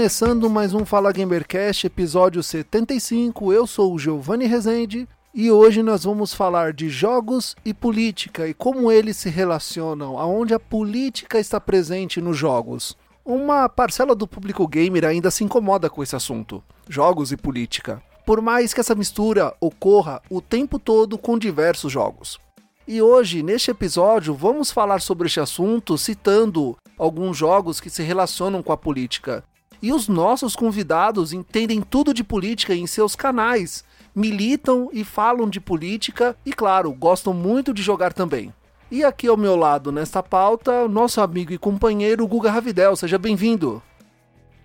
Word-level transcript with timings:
Começando 0.00 0.48
mais 0.48 0.72
um 0.72 0.86
Fala 0.86 1.12
Gamercast, 1.12 1.86
episódio 1.86 2.42
75. 2.42 3.52
Eu 3.52 3.66
sou 3.66 3.92
o 3.92 3.98
Giovanni 3.98 4.46
Rezende 4.46 5.06
e 5.34 5.50
hoje 5.50 5.82
nós 5.82 6.04
vamos 6.04 6.32
falar 6.32 6.72
de 6.72 6.88
jogos 6.88 7.54
e 7.66 7.74
política 7.74 8.48
e 8.48 8.54
como 8.54 8.90
eles 8.90 9.18
se 9.18 9.28
relacionam, 9.28 10.18
aonde 10.18 10.54
a 10.54 10.58
política 10.58 11.38
está 11.38 11.60
presente 11.60 12.18
nos 12.18 12.38
jogos. 12.38 12.96
Uma 13.22 13.68
parcela 13.68 14.14
do 14.14 14.26
público 14.26 14.66
gamer 14.66 15.04
ainda 15.04 15.30
se 15.30 15.44
incomoda 15.44 15.90
com 15.90 16.02
esse 16.02 16.16
assunto, 16.16 16.64
jogos 16.88 17.30
e 17.30 17.36
política. 17.36 18.02
Por 18.24 18.40
mais 18.40 18.72
que 18.72 18.80
essa 18.80 18.94
mistura 18.94 19.54
ocorra 19.60 20.22
o 20.30 20.40
tempo 20.40 20.78
todo 20.78 21.18
com 21.18 21.38
diversos 21.38 21.92
jogos. 21.92 22.40
E 22.88 23.02
hoje, 23.02 23.42
neste 23.42 23.70
episódio, 23.70 24.32
vamos 24.32 24.70
falar 24.70 25.02
sobre 25.02 25.26
este 25.26 25.40
assunto 25.40 25.98
citando 25.98 26.74
alguns 26.98 27.36
jogos 27.36 27.80
que 27.80 27.90
se 27.90 28.02
relacionam 28.02 28.62
com 28.62 28.72
a 28.72 28.78
política. 28.78 29.44
E 29.82 29.92
os 29.92 30.08
nossos 30.08 30.54
convidados 30.54 31.32
entendem 31.32 31.80
tudo 31.80 32.12
de 32.12 32.22
política 32.22 32.74
em 32.74 32.86
seus 32.86 33.16
canais, 33.16 33.84
militam 34.14 34.90
e 34.92 35.04
falam 35.04 35.48
de 35.48 35.60
política 35.60 36.36
e, 36.44 36.52
claro, 36.52 36.92
gostam 36.92 37.32
muito 37.32 37.72
de 37.72 37.82
jogar 37.82 38.12
também. 38.12 38.52
E 38.90 39.04
aqui 39.04 39.28
ao 39.28 39.36
meu 39.36 39.56
lado, 39.56 39.92
nesta 39.92 40.22
pauta, 40.22 40.88
nosso 40.88 41.20
amigo 41.20 41.52
e 41.52 41.58
companheiro 41.58 42.26
Guga 42.26 42.50
Ravidel. 42.50 42.96
Seja 42.96 43.18
bem-vindo. 43.18 43.82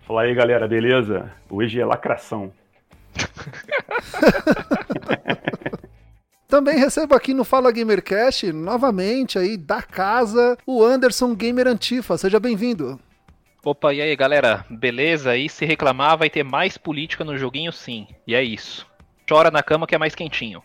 Fala 0.08 0.24
aí, 0.24 0.34
galera, 0.34 0.68
beleza? 0.68 1.32
Hoje 1.50 1.80
é 1.80 1.86
lacração. 1.86 2.52
Também 6.48 6.78
recebo 6.78 7.16
aqui 7.16 7.34
no 7.34 7.44
Fala 7.44 7.72
Gamercast, 7.72 8.52
novamente 8.52 9.38
aí 9.38 9.58
da 9.58 9.82
casa, 9.82 10.58
o 10.66 10.84
Anderson 10.84 11.36
Gamer 11.36 11.68
Antifa. 11.68 12.18
Seja 12.18 12.40
bem-vindo. 12.40 13.00
Opa, 13.66 13.92
e 13.96 14.00
aí 14.00 14.16
galera, 14.16 14.64
beleza? 14.70 15.36
E 15.36 15.50
se 15.50 15.66
reclamar, 15.66 16.20
vai 16.20 16.30
ter 16.30 16.44
mais 16.44 16.78
política 16.78 17.24
no 17.24 17.36
joguinho 17.36 17.72
sim. 17.72 18.08
E 18.28 18.36
é 18.36 18.44
isso. 18.44 18.86
Chora 19.28 19.50
na 19.50 19.64
cama 19.64 19.88
que 19.88 19.96
é 19.96 19.98
mais 19.98 20.14
quentinho. 20.14 20.62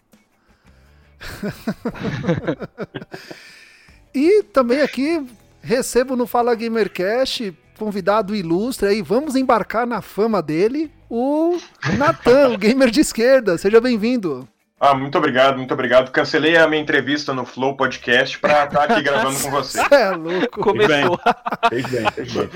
e 4.15 4.43
também 4.43 4.83
aqui 4.83 5.27
recebo 5.63 6.15
no 6.15 6.27
Fala 6.27 6.55
Gamercast 6.55 7.57
convidado 7.79 8.37
ilustre 8.37 8.89
aí, 8.89 9.01
vamos 9.01 9.35
embarcar 9.35 9.87
na 9.87 10.03
fama 10.03 10.43
dele, 10.43 10.93
o 11.09 11.59
Natan, 11.97 12.51
o 12.51 12.59
gamer 12.59 12.91
de 12.91 13.01
esquerda. 13.01 13.57
Seja 13.57 13.81
bem-vindo. 13.81 14.47
Ah, 14.83 14.95
muito 14.95 15.19
obrigado, 15.19 15.59
muito 15.59 15.75
obrigado. 15.75 16.11
Cancelei 16.11 16.57
a 16.57 16.67
minha 16.67 16.81
entrevista 16.81 17.35
no 17.35 17.45
Flow 17.45 17.77
Podcast 17.77 18.39
para 18.39 18.65
estar 18.65 18.87
tá 18.87 18.95
aqui 18.95 19.03
gravando 19.03 19.39
com 19.39 19.51
você. 19.51 19.79
É 19.91 20.11
louco. 20.13 20.61
Começou. 20.65 21.21
Fez 21.69 21.87
bem, 21.87 22.11
fez 22.13 22.33
bem. 22.33 22.49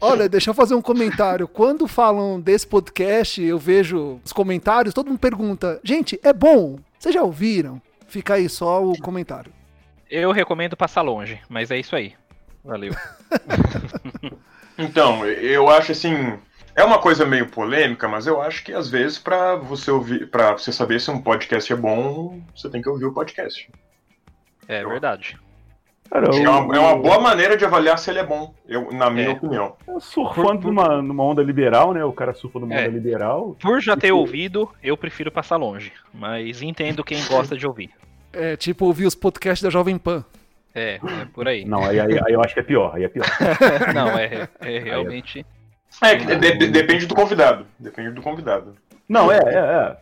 Olha, 0.00 0.28
deixa 0.28 0.50
eu 0.50 0.54
fazer 0.54 0.76
um 0.76 0.80
comentário. 0.80 1.48
Quando 1.48 1.88
falam 1.88 2.40
desse 2.40 2.68
podcast, 2.68 3.42
eu 3.42 3.58
vejo 3.58 4.20
os 4.24 4.32
comentários, 4.32 4.94
todo 4.94 5.08
mundo 5.08 5.18
pergunta: 5.18 5.80
gente, 5.82 6.20
é 6.22 6.32
bom? 6.32 6.78
Vocês 6.96 7.12
já 7.12 7.22
ouviram? 7.24 7.82
Fica 8.06 8.34
aí 8.34 8.48
só 8.48 8.84
o 8.84 8.96
comentário. 8.96 9.52
Eu 10.08 10.30
recomendo 10.30 10.76
passar 10.76 11.02
longe, 11.02 11.40
mas 11.48 11.72
é 11.72 11.80
isso 11.80 11.96
aí. 11.96 12.14
Valeu. 12.64 12.94
então, 14.78 15.26
eu 15.26 15.68
acho 15.68 15.90
assim 15.90 16.38
é 16.74 16.84
uma 16.84 16.98
coisa 16.98 17.26
meio 17.26 17.48
polêmica, 17.48 18.08
mas 18.08 18.26
eu 18.26 18.40
acho 18.40 18.64
que 18.64 18.72
às 18.72 18.88
vezes 18.88 19.18
para 19.18 19.56
você 19.56 19.90
ouvir, 19.90 20.28
para 20.28 20.52
você 20.52 20.72
saber 20.72 21.00
se 21.00 21.10
um 21.10 21.20
podcast 21.20 21.72
é 21.72 21.76
bom, 21.76 22.40
você 22.54 22.68
tem 22.70 22.80
que 22.80 22.88
ouvir 22.88 23.04
o 23.04 23.12
podcast. 23.12 23.70
É 24.68 24.84
verdade. 24.84 25.38
Cara, 26.10 26.26
eu... 26.26 26.34
é, 26.34 26.48
uma, 26.48 26.76
é, 26.76 26.78
uma, 26.78 26.96
boa 26.96 27.18
maneira 27.18 27.56
de 27.56 27.64
avaliar 27.64 27.98
se 27.98 28.10
ele 28.10 28.18
é 28.18 28.26
bom, 28.26 28.54
eu, 28.68 28.92
na 28.92 29.08
minha 29.08 29.28
é. 29.28 29.32
opinião. 29.32 29.76
Surfando 29.98 30.68
numa, 30.68 31.00
numa 31.00 31.24
onda 31.24 31.42
liberal, 31.42 31.94
né? 31.94 32.04
O 32.04 32.12
cara 32.12 32.34
surfa 32.34 32.58
numa 32.58 32.74
é. 32.74 32.80
onda 32.82 32.90
liberal. 32.90 33.56
Por 33.60 33.80
já 33.80 33.96
ter 33.96 34.08
tipo... 34.08 34.18
ouvido, 34.18 34.70
eu 34.82 34.96
prefiro 34.96 35.32
passar 35.32 35.56
longe. 35.56 35.92
Mas 36.12 36.60
entendo 36.60 37.02
quem 37.02 37.22
gosta 37.26 37.56
de 37.56 37.66
ouvir. 37.66 37.90
É, 38.32 38.56
tipo 38.56 38.84
ouvir 38.84 39.06
os 39.06 39.14
podcasts 39.14 39.62
da 39.62 39.70
Jovem 39.70 39.96
Pan. 39.96 40.24
É, 40.74 40.94
é 40.94 41.24
por 41.32 41.48
aí. 41.48 41.64
Não, 41.64 41.82
aí, 41.82 42.00
aí, 42.00 42.18
aí 42.26 42.32
eu 42.32 42.42
acho 42.42 42.54
que 42.54 42.60
é 42.60 42.62
pior, 42.62 42.94
aí 42.94 43.04
é 43.04 43.08
pior. 43.08 43.26
Não, 43.94 44.08
é, 44.10 44.48
é 44.60 44.78
realmente. 44.78 45.44
É, 46.00 46.14
de, 46.16 46.52
de, 46.58 46.68
depende 46.68 47.06
do 47.06 47.14
convidado. 47.14 47.66
Depende 47.78 48.10
do 48.10 48.22
convidado. 48.22 48.74
Não, 49.08 49.30
é, 49.30 49.38
é, 49.38 49.58
é. 49.58 49.96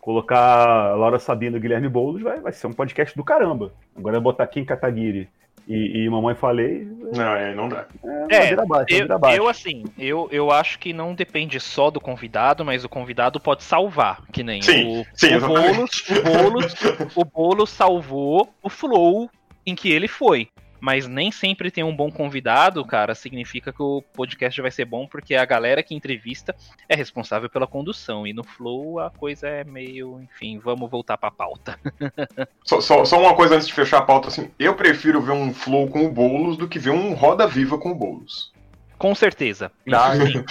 Colocar 0.00 0.96
Laura 0.96 1.18
Sabino 1.18 1.56
e 1.56 1.60
Guilherme 1.60 1.88
Boulos 1.88 2.22
vai, 2.22 2.40
vai 2.40 2.52
ser 2.52 2.66
um 2.66 2.72
podcast 2.72 3.16
do 3.16 3.24
caramba. 3.24 3.72
Agora 3.96 4.20
botar 4.20 4.46
Kim 4.46 4.64
Kataguiri 4.64 5.28
e, 5.66 6.04
e 6.04 6.10
Mamãe 6.10 6.34
Falei. 6.34 6.86
Não, 7.14 7.34
é, 7.34 7.54
não 7.54 7.68
dá. 7.68 7.86
É, 8.28 8.50
é 8.50 8.52
abaixo, 8.54 8.86
eu, 8.90 9.08
eu, 9.32 9.48
assim, 9.48 9.84
eu, 9.98 10.28
eu 10.30 10.50
acho 10.50 10.78
que 10.78 10.92
não 10.92 11.14
depende 11.14 11.58
só 11.58 11.90
do 11.90 12.00
convidado, 12.00 12.64
mas 12.64 12.84
o 12.84 12.88
convidado 12.88 13.40
pode 13.40 13.62
salvar. 13.62 14.22
Que 14.32 14.42
nem 14.42 14.60
sim, 14.60 15.00
o, 15.00 15.06
sim, 15.14 15.36
o 15.36 15.40
Boulos, 15.40 16.04
o 16.10 16.22
Boulos, 16.22 16.74
o 17.16 17.24
Boulos 17.24 17.70
salvou 17.70 18.52
o 18.62 18.68
flow 18.68 19.30
em 19.66 19.74
que 19.74 19.90
ele 19.90 20.06
foi 20.06 20.48
mas 20.84 21.08
nem 21.08 21.32
sempre 21.32 21.70
tem 21.70 21.82
um 21.82 21.96
bom 21.96 22.10
convidado, 22.10 22.84
cara, 22.84 23.14
significa 23.14 23.72
que 23.72 23.82
o 23.82 24.02
podcast 24.12 24.60
vai 24.60 24.70
ser 24.70 24.84
bom, 24.84 25.06
porque 25.06 25.34
a 25.34 25.42
galera 25.46 25.82
que 25.82 25.94
entrevista 25.94 26.54
é 26.86 26.94
responsável 26.94 27.48
pela 27.48 27.66
condução. 27.66 28.26
E 28.26 28.34
no 28.34 28.44
Flow 28.44 28.98
a 29.00 29.08
coisa 29.08 29.48
é 29.48 29.64
meio, 29.64 30.20
enfim, 30.20 30.58
vamos 30.58 30.90
voltar 30.90 31.16
pra 31.16 31.30
pauta. 31.30 31.80
só, 32.62 32.82
só, 32.82 33.02
só, 33.02 33.18
uma 33.18 33.34
coisa 33.34 33.54
antes 33.54 33.66
de 33.66 33.72
fechar 33.72 33.96
a 33.96 34.02
pauta, 34.02 34.28
assim, 34.28 34.50
eu 34.58 34.74
prefiro 34.74 35.22
ver 35.22 35.32
um 35.32 35.54
Flow 35.54 35.88
com 35.88 36.04
o 36.04 36.12
Boulos 36.12 36.58
do 36.58 36.68
que 36.68 36.78
ver 36.78 36.90
um 36.90 37.14
Roda 37.14 37.46
Viva 37.46 37.78
com 37.78 37.92
o 37.92 37.94
Boulos. 37.94 38.52
Com 38.98 39.14
certeza. 39.14 39.72
Isso 39.86 39.96
ah. 39.96 40.14
sim. 40.14 40.44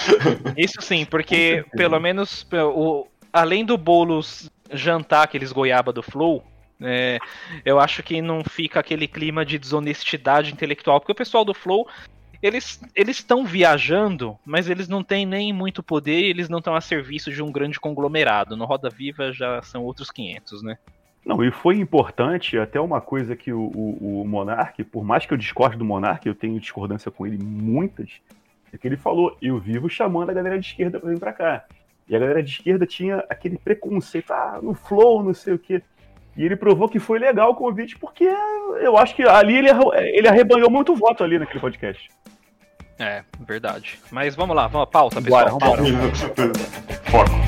Isso 0.57 0.81
sim, 0.81 1.05
porque 1.11 1.63
pelo 1.73 1.99
menos 1.99 2.43
o, 2.73 3.05
além 3.31 3.63
do 3.63 3.77
Boulos 3.77 4.49
jantar 4.71 5.25
aqueles 5.25 5.51
goiaba 5.51 5.93
do 5.93 6.01
Flow, 6.01 6.43
é, 6.83 7.19
eu 7.65 7.79
acho 7.79 8.03
que 8.03 8.21
não 8.21 8.43
fica 8.43 8.79
aquele 8.79 9.07
clima 9.07 9.45
de 9.45 9.57
desonestidade 9.57 10.51
intelectual, 10.51 10.99
porque 10.99 11.11
o 11.11 11.15
pessoal 11.15 11.45
do 11.45 11.53
Flow 11.53 11.87
eles 12.43 12.81
estão 13.07 13.45
viajando, 13.45 14.37
mas 14.45 14.69
eles 14.69 14.89
não 14.89 15.01
têm 15.01 15.25
nem 15.25 15.53
muito 15.53 15.81
poder, 15.81 16.23
eles 16.23 16.49
não 16.49 16.57
estão 16.57 16.75
a 16.75 16.81
serviço 16.81 17.31
de 17.31 17.41
um 17.41 17.49
grande 17.49 17.79
conglomerado. 17.79 18.57
No 18.57 18.65
Roda 18.65 18.89
Viva 18.89 19.31
já 19.31 19.61
são 19.61 19.81
outros 19.83 20.11
500, 20.11 20.61
né? 20.61 20.77
Não, 21.25 21.41
e 21.41 21.49
foi 21.51 21.77
importante, 21.77 22.57
até 22.57 22.81
uma 22.81 22.99
coisa 22.99 23.33
que 23.33 23.53
o, 23.53 23.61
o, 23.61 24.21
o 24.21 24.27
Monark, 24.27 24.83
por 24.83 25.05
mais 25.05 25.25
que 25.25 25.33
eu 25.33 25.37
discorde 25.37 25.77
do 25.77 25.85
Monark, 25.85 26.27
eu 26.27 26.35
tenho 26.35 26.59
discordância 26.59 27.09
com 27.09 27.25
ele 27.25 27.41
muitas, 27.41 28.19
é 28.73 28.77
que 28.77 28.85
ele 28.85 28.97
falou, 28.97 29.37
eu 29.41 29.57
vivo 29.57 29.87
chamando 29.87 30.29
a 30.31 30.33
galera 30.33 30.59
de 30.59 30.65
esquerda 30.65 30.99
pra 30.99 31.09
vir 31.09 31.19
pra 31.19 31.31
cá. 31.31 31.65
E 32.09 32.15
a 32.15 32.19
galera 32.19 32.43
de 32.43 32.49
esquerda 32.49 32.85
tinha 32.85 33.23
aquele 33.29 33.57
preconceito, 33.57 34.33
ah, 34.33 34.59
no 34.61 34.73
flow, 34.73 35.23
não 35.23 35.33
sei 35.33 35.53
o 35.53 35.59
quê. 35.59 35.81
E 36.35 36.43
ele 36.43 36.55
provou 36.55 36.89
que 36.89 36.99
foi 36.99 37.19
legal 37.19 37.51
o 37.51 37.55
convite, 37.55 37.97
porque 37.97 38.27
eu 38.81 38.97
acho 38.97 39.15
que 39.15 39.23
ali 39.23 39.55
ele, 39.55 39.69
ele 40.13 40.27
arrebanhou 40.27 40.69
muito 40.69 40.95
voto 40.95 41.23
ali 41.23 41.37
naquele 41.37 41.59
podcast. 41.59 42.09
É, 42.99 43.23
verdade. 43.39 43.99
Mas 44.11 44.35
vamos 44.35 44.55
lá, 44.55 44.67
vamos 44.67 44.87
à 44.87 44.89
pauta, 44.89 45.21
pessoal. 45.21 45.57
Bora, 45.59 45.81
vamos 45.83 46.19
Foco. 47.09 47.42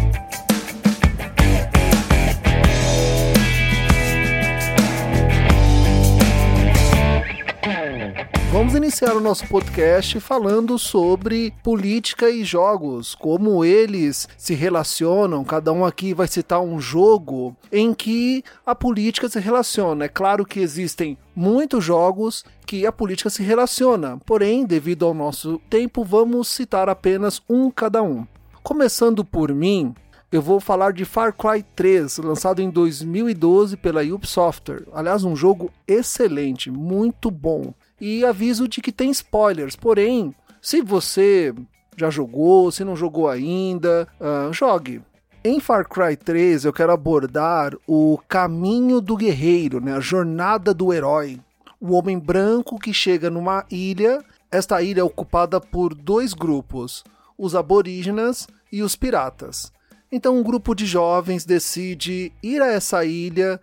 Vamos 8.55 8.73
iniciar 8.73 9.13
o 9.17 9.19
nosso 9.19 9.45
podcast 9.49 10.17
falando 10.21 10.79
sobre 10.79 11.53
política 11.61 12.29
e 12.29 12.45
jogos, 12.45 13.13
como 13.13 13.65
eles 13.65 14.29
se 14.37 14.53
relacionam. 14.53 15.43
Cada 15.43 15.73
um 15.73 15.83
aqui 15.83 16.13
vai 16.13 16.25
citar 16.25 16.61
um 16.61 16.79
jogo 16.79 17.53
em 17.69 17.93
que 17.93 18.45
a 18.65 18.73
política 18.73 19.27
se 19.27 19.41
relaciona. 19.41 20.05
É 20.05 20.07
claro 20.07 20.45
que 20.45 20.61
existem 20.61 21.17
muitos 21.35 21.83
jogos 21.83 22.45
que 22.65 22.85
a 22.85 22.93
política 22.93 23.29
se 23.29 23.43
relaciona, 23.43 24.17
porém, 24.25 24.65
devido 24.65 25.05
ao 25.05 25.13
nosso 25.13 25.59
tempo, 25.69 26.05
vamos 26.05 26.47
citar 26.47 26.87
apenas 26.87 27.41
um 27.49 27.69
cada 27.69 28.01
um. 28.01 28.25
Começando 28.63 29.25
por 29.25 29.53
mim, 29.53 29.93
eu 30.31 30.41
vou 30.41 30.61
falar 30.61 30.93
de 30.93 31.03
Far 31.03 31.33
Cry 31.33 31.61
3, 31.75 32.19
lançado 32.19 32.61
em 32.61 32.69
2012 32.69 33.75
pela 33.75 34.01
Ubisoft. 34.01 34.71
Aliás, 34.93 35.25
um 35.25 35.35
jogo 35.35 35.69
excelente, 35.85 36.71
muito 36.71 37.29
bom. 37.29 37.73
E 37.99 38.25
aviso 38.25 38.67
de 38.67 38.81
que 38.81 38.91
tem 38.91 39.09
spoilers, 39.11 39.75
porém, 39.75 40.33
Se 40.61 40.81
você 40.81 41.53
já 41.95 42.09
jogou, 42.09 42.71
se 42.71 42.83
não 42.83 42.95
jogou 42.95 43.29
ainda, 43.29 44.07
uh, 44.19 44.51
jogue. 44.51 45.01
Em 45.43 45.59
Far 45.59 45.87
Cry 45.87 46.17
3 46.17 46.65
eu 46.65 46.73
quero 46.73 46.91
abordar 46.91 47.75
o 47.87 48.19
caminho 48.27 48.99
do 48.99 49.15
guerreiro, 49.15 49.79
né? 49.79 49.93
a 49.93 49.99
jornada 49.99 50.73
do 50.73 50.91
herói. 50.91 51.39
O 51.79 51.93
homem 51.93 52.17
branco 52.17 52.79
que 52.79 52.91
chega 52.91 53.29
numa 53.29 53.63
ilha. 53.69 54.23
Esta 54.51 54.81
ilha 54.81 55.01
é 55.01 55.03
ocupada 55.03 55.61
por 55.61 55.93
dois 55.93 56.33
grupos, 56.33 57.03
os 57.37 57.55
aborígenas 57.55 58.47
e 58.71 58.81
os 58.81 58.95
piratas. 58.95 59.71
Então 60.11 60.37
um 60.37 60.43
grupo 60.43 60.73
de 60.73 60.85
jovens 60.85 61.45
decide 61.45 62.31
ir 62.41 62.61
a 62.61 62.71
essa 62.71 63.05
ilha, 63.05 63.59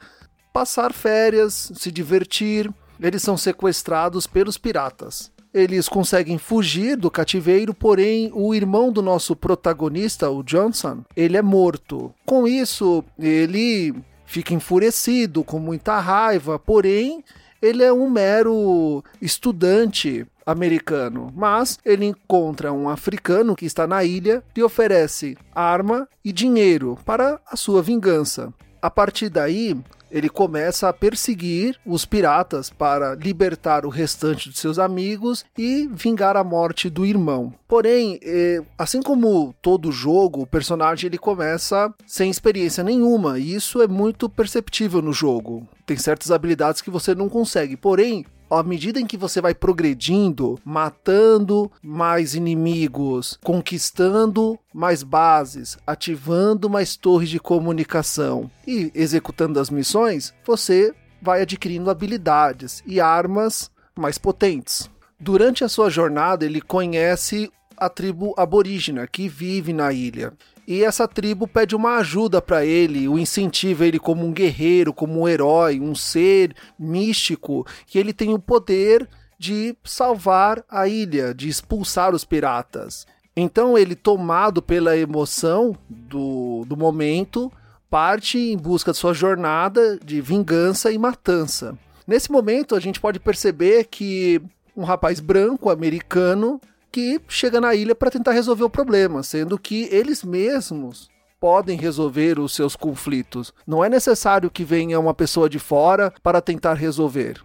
passar 0.53 0.93
férias, 0.93 1.73
se 1.75 1.91
divertir. 1.91 2.73
Eles 3.03 3.23
são 3.23 3.37
sequestrados 3.37 4.27
pelos 4.27 4.57
piratas 4.57 5.33
eles 5.55 5.89
conseguem 5.89 6.39
fugir 6.39 6.97
do 6.97 7.11
cativeiro, 7.11 7.75
porém 7.75 8.31
o 8.35 8.55
irmão 8.55 8.91
do 8.91 9.03
nosso 9.03 9.37
protagonista, 9.37 10.31
o 10.31 10.43
Johnson, 10.43 11.05
ele 11.15 11.37
é 11.37 11.43
morto. 11.43 12.13
Com 12.25 12.49
isso, 12.49 13.05
ele 13.19 13.95
fica 14.25 14.55
enfurecido, 14.55 15.45
com 15.45 15.59
muita 15.59 16.01
raiva, 16.01 16.59
porém 16.59 17.23
ele 17.61 17.83
é 17.83 17.93
um 17.93 18.09
mero 18.09 19.05
estudante 19.21 20.27
americano, 20.45 21.33
mas 21.37 21.79
ele 21.85 22.07
encontra 22.07 22.73
um 22.73 22.89
africano 22.89 23.55
que 23.55 23.67
está 23.67 23.87
na 23.87 24.03
ilha 24.03 24.43
e 24.57 24.63
oferece 24.63 25.37
arma 25.55 26.09
e 26.25 26.33
dinheiro 26.33 26.99
para 27.05 27.39
a 27.47 27.57
sua 27.57 27.83
vingança. 27.83 28.53
A 28.81 28.91
partir 28.91 29.29
daí, 29.29 29.77
ele 30.13 30.29
começa 30.29 30.89
a 30.89 30.93
perseguir 30.93 31.77
os 31.85 32.05
piratas 32.05 32.69
para 32.69 33.15
libertar 33.15 33.87
o 33.87 33.89
restante 33.89 34.51
de 34.51 34.59
seus 34.59 34.79
amigos 34.79 35.45
e 35.57 35.89
vingar 35.91 36.37
a 36.37 36.45
morte 36.45 36.91
do 36.91 37.07
irmão. 37.07 37.53
Porém, 37.67 38.21
é, 38.23 38.61
assim 38.77 39.01
como 39.01 39.55
todo 39.63 39.91
jogo, 39.91 40.43
o 40.43 40.47
personagem 40.47 41.09
ele 41.09 41.19
começa 41.19 41.93
sem 42.07 42.31
experiência 42.31 42.85
nenhuma, 42.85 43.39
e 43.39 43.55
isso 43.55 43.81
é 43.81 43.89
muito 43.89 44.29
perceptível 44.29 45.01
no 45.01 45.13
jogo. 45.13 45.67
Tem 45.87 45.97
certas 45.97 46.31
habilidades 46.31 46.83
que 46.83 46.91
você 46.91 47.15
não 47.15 47.29
consegue, 47.29 47.77
porém, 47.77 48.27
à 48.55 48.63
medida 48.63 49.01
em 49.01 49.07
que 49.07 49.17
você 49.17 49.41
vai 49.41 49.55
progredindo, 49.55 50.59
matando 50.65 51.71
mais 51.83 52.35
inimigos, 52.35 53.39
conquistando 53.43 54.59
mais 54.75 55.03
bases, 55.03 55.79
ativando 55.87 56.69
mais 56.69 56.97
torres 56.97 57.29
de 57.29 57.41
comunicação 57.41 58.51
e 58.67 58.91
executando 58.95 59.59
as 59.59 59.71
missões, 59.71 60.35
você 60.45 60.95
vai 61.21 61.43
adquirindo 61.43 61.91
habilidades 61.91 62.83
e 62.87 63.01
armas 63.01 63.71
mais 63.97 64.19
potentes. 64.19 64.91
Durante 65.19 65.63
a 65.63 65.69
sua 65.69 65.89
jornada, 65.89 66.45
ele 66.45 66.61
conhece 66.61 67.51
a 67.77 67.89
tribo 67.89 68.35
aborígena 68.37 69.07
que 69.07 69.29
vive 69.29 69.73
na 69.73 69.93
ilha. 69.93 70.33
E 70.67 70.85
essa 70.85 71.09
tribo 71.09 71.47
pede 71.49 71.75
uma 71.75 71.97
ajuda 71.97 72.41
para 72.41 72.65
ele, 72.65 73.09
o 73.09 73.19
incentiva 73.19 73.85
ele 73.85 73.99
como 73.99 74.25
um 74.25 74.33
guerreiro, 74.33 74.93
como 74.93 75.21
um 75.21 75.29
herói, 75.29 75.81
um 75.81 75.95
ser 75.95 76.55
místico, 76.79 77.67
que 77.87 77.99
ele 77.99 78.13
tem 78.13 78.33
o 78.33 78.39
poder 78.39 79.09
de 79.39 79.77
salvar 79.83 80.65
a 80.69 80.87
ilha, 80.87 81.35
de 81.35 81.49
expulsar 81.49 82.15
os 82.15 82.25
piratas. 82.25 83.07
Então 83.37 83.77
ele, 83.77 83.97
tomado 83.97 84.63
pela 84.63 84.97
emoção 84.97 85.77
do, 85.89 86.65
do 86.67 86.77
momento, 86.77 87.51
parte 87.91 88.39
em 88.39 88.57
busca 88.57 88.93
de 88.93 88.99
sua 88.99 89.13
jornada 89.13 89.99
de 89.99 90.21
vingança 90.21 90.93
e 90.93 90.99
matança. 90.99 91.77
Nesse 92.07 92.31
momento, 92.31 92.75
a 92.75 92.81
gente 92.81 93.01
pode 93.01 93.19
perceber 93.19 93.85
que 93.85 94.41
um 94.77 94.85
rapaz 94.85 95.19
branco 95.19 95.71
americano 95.71 96.61
que 96.93 97.21
chega 97.27 97.61
na 97.61 97.75
ilha 97.75 97.95
para 97.95 98.11
tentar 98.11 98.33
resolver 98.33 98.65
o 98.65 98.71
problema, 98.71 99.23
sendo 99.23 99.59
que 99.59 99.89
eles 99.91 100.23
mesmos 100.23 101.09
podem 101.41 101.77
resolver 101.77 102.39
os 102.39 102.55
seus 102.55 102.77
conflitos. 102.77 103.53
Não 103.67 103.85
é 103.85 103.89
necessário 103.89 104.51
que 104.51 104.63
venha 104.63 105.01
uma 105.01 105.15
pessoa 105.15 105.49
de 105.49 105.59
fora 105.59 106.13
para 106.23 106.41
tentar 106.41 106.75
resolver. 106.75 107.43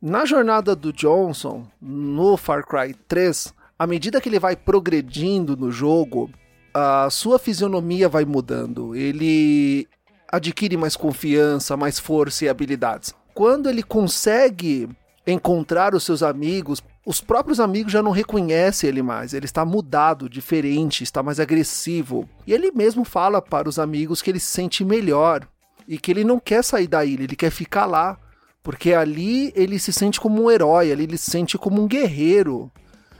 Na 0.00 0.24
jornada 0.24 0.74
do 0.76 0.92
Johnson, 0.92 1.66
no 1.80 2.36
Far 2.36 2.66
Cry 2.66 2.94
3, 3.08 3.52
à 3.78 3.86
medida 3.86 4.20
que 4.20 4.28
ele 4.28 4.38
vai 4.38 4.54
progredindo 4.54 5.56
no 5.56 5.70
jogo, 5.70 6.30
a 6.72 7.10
sua 7.10 7.38
fisionomia 7.38 8.08
vai 8.08 8.24
mudando. 8.24 8.94
Ele 8.94 9.86
adquire 10.28 10.76
mais 10.76 10.96
confiança, 10.96 11.76
mais 11.76 11.98
força 11.98 12.44
e 12.44 12.48
habilidades. 12.48 13.14
Quando 13.34 13.68
ele 13.68 13.82
consegue 13.82 14.88
encontrar 15.26 15.94
os 15.94 16.04
seus 16.04 16.22
amigos, 16.22 16.82
os 17.06 17.20
próprios 17.20 17.60
amigos 17.60 17.92
já 17.92 18.02
não 18.02 18.10
reconhecem 18.10 18.88
ele 18.88 19.02
mais. 19.02 19.34
Ele 19.34 19.44
está 19.44 19.64
mudado, 19.64 20.28
diferente, 20.28 21.04
está 21.04 21.22
mais 21.22 21.38
agressivo. 21.38 22.28
E 22.46 22.52
ele 22.52 22.70
mesmo 22.72 23.04
fala 23.04 23.42
para 23.42 23.68
os 23.68 23.78
amigos 23.78 24.22
que 24.22 24.30
ele 24.30 24.40
se 24.40 24.46
sente 24.46 24.84
melhor 24.84 25.46
e 25.86 25.98
que 25.98 26.10
ele 26.10 26.24
não 26.24 26.40
quer 26.40 26.64
sair 26.64 26.86
da 26.86 27.04
ilha, 27.04 27.24
ele 27.24 27.36
quer 27.36 27.50
ficar 27.50 27.84
lá. 27.84 28.18
Porque 28.62 28.94
ali 28.94 29.52
ele 29.54 29.78
se 29.78 29.92
sente 29.92 30.18
como 30.18 30.42
um 30.42 30.50
herói, 30.50 30.90
ali 30.90 31.02
ele 31.04 31.18
se 31.18 31.30
sente 31.30 31.58
como 31.58 31.82
um 31.82 31.86
guerreiro 31.86 32.72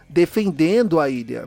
defendendo 0.09 0.99
a 0.99 1.11
ilha. 1.11 1.47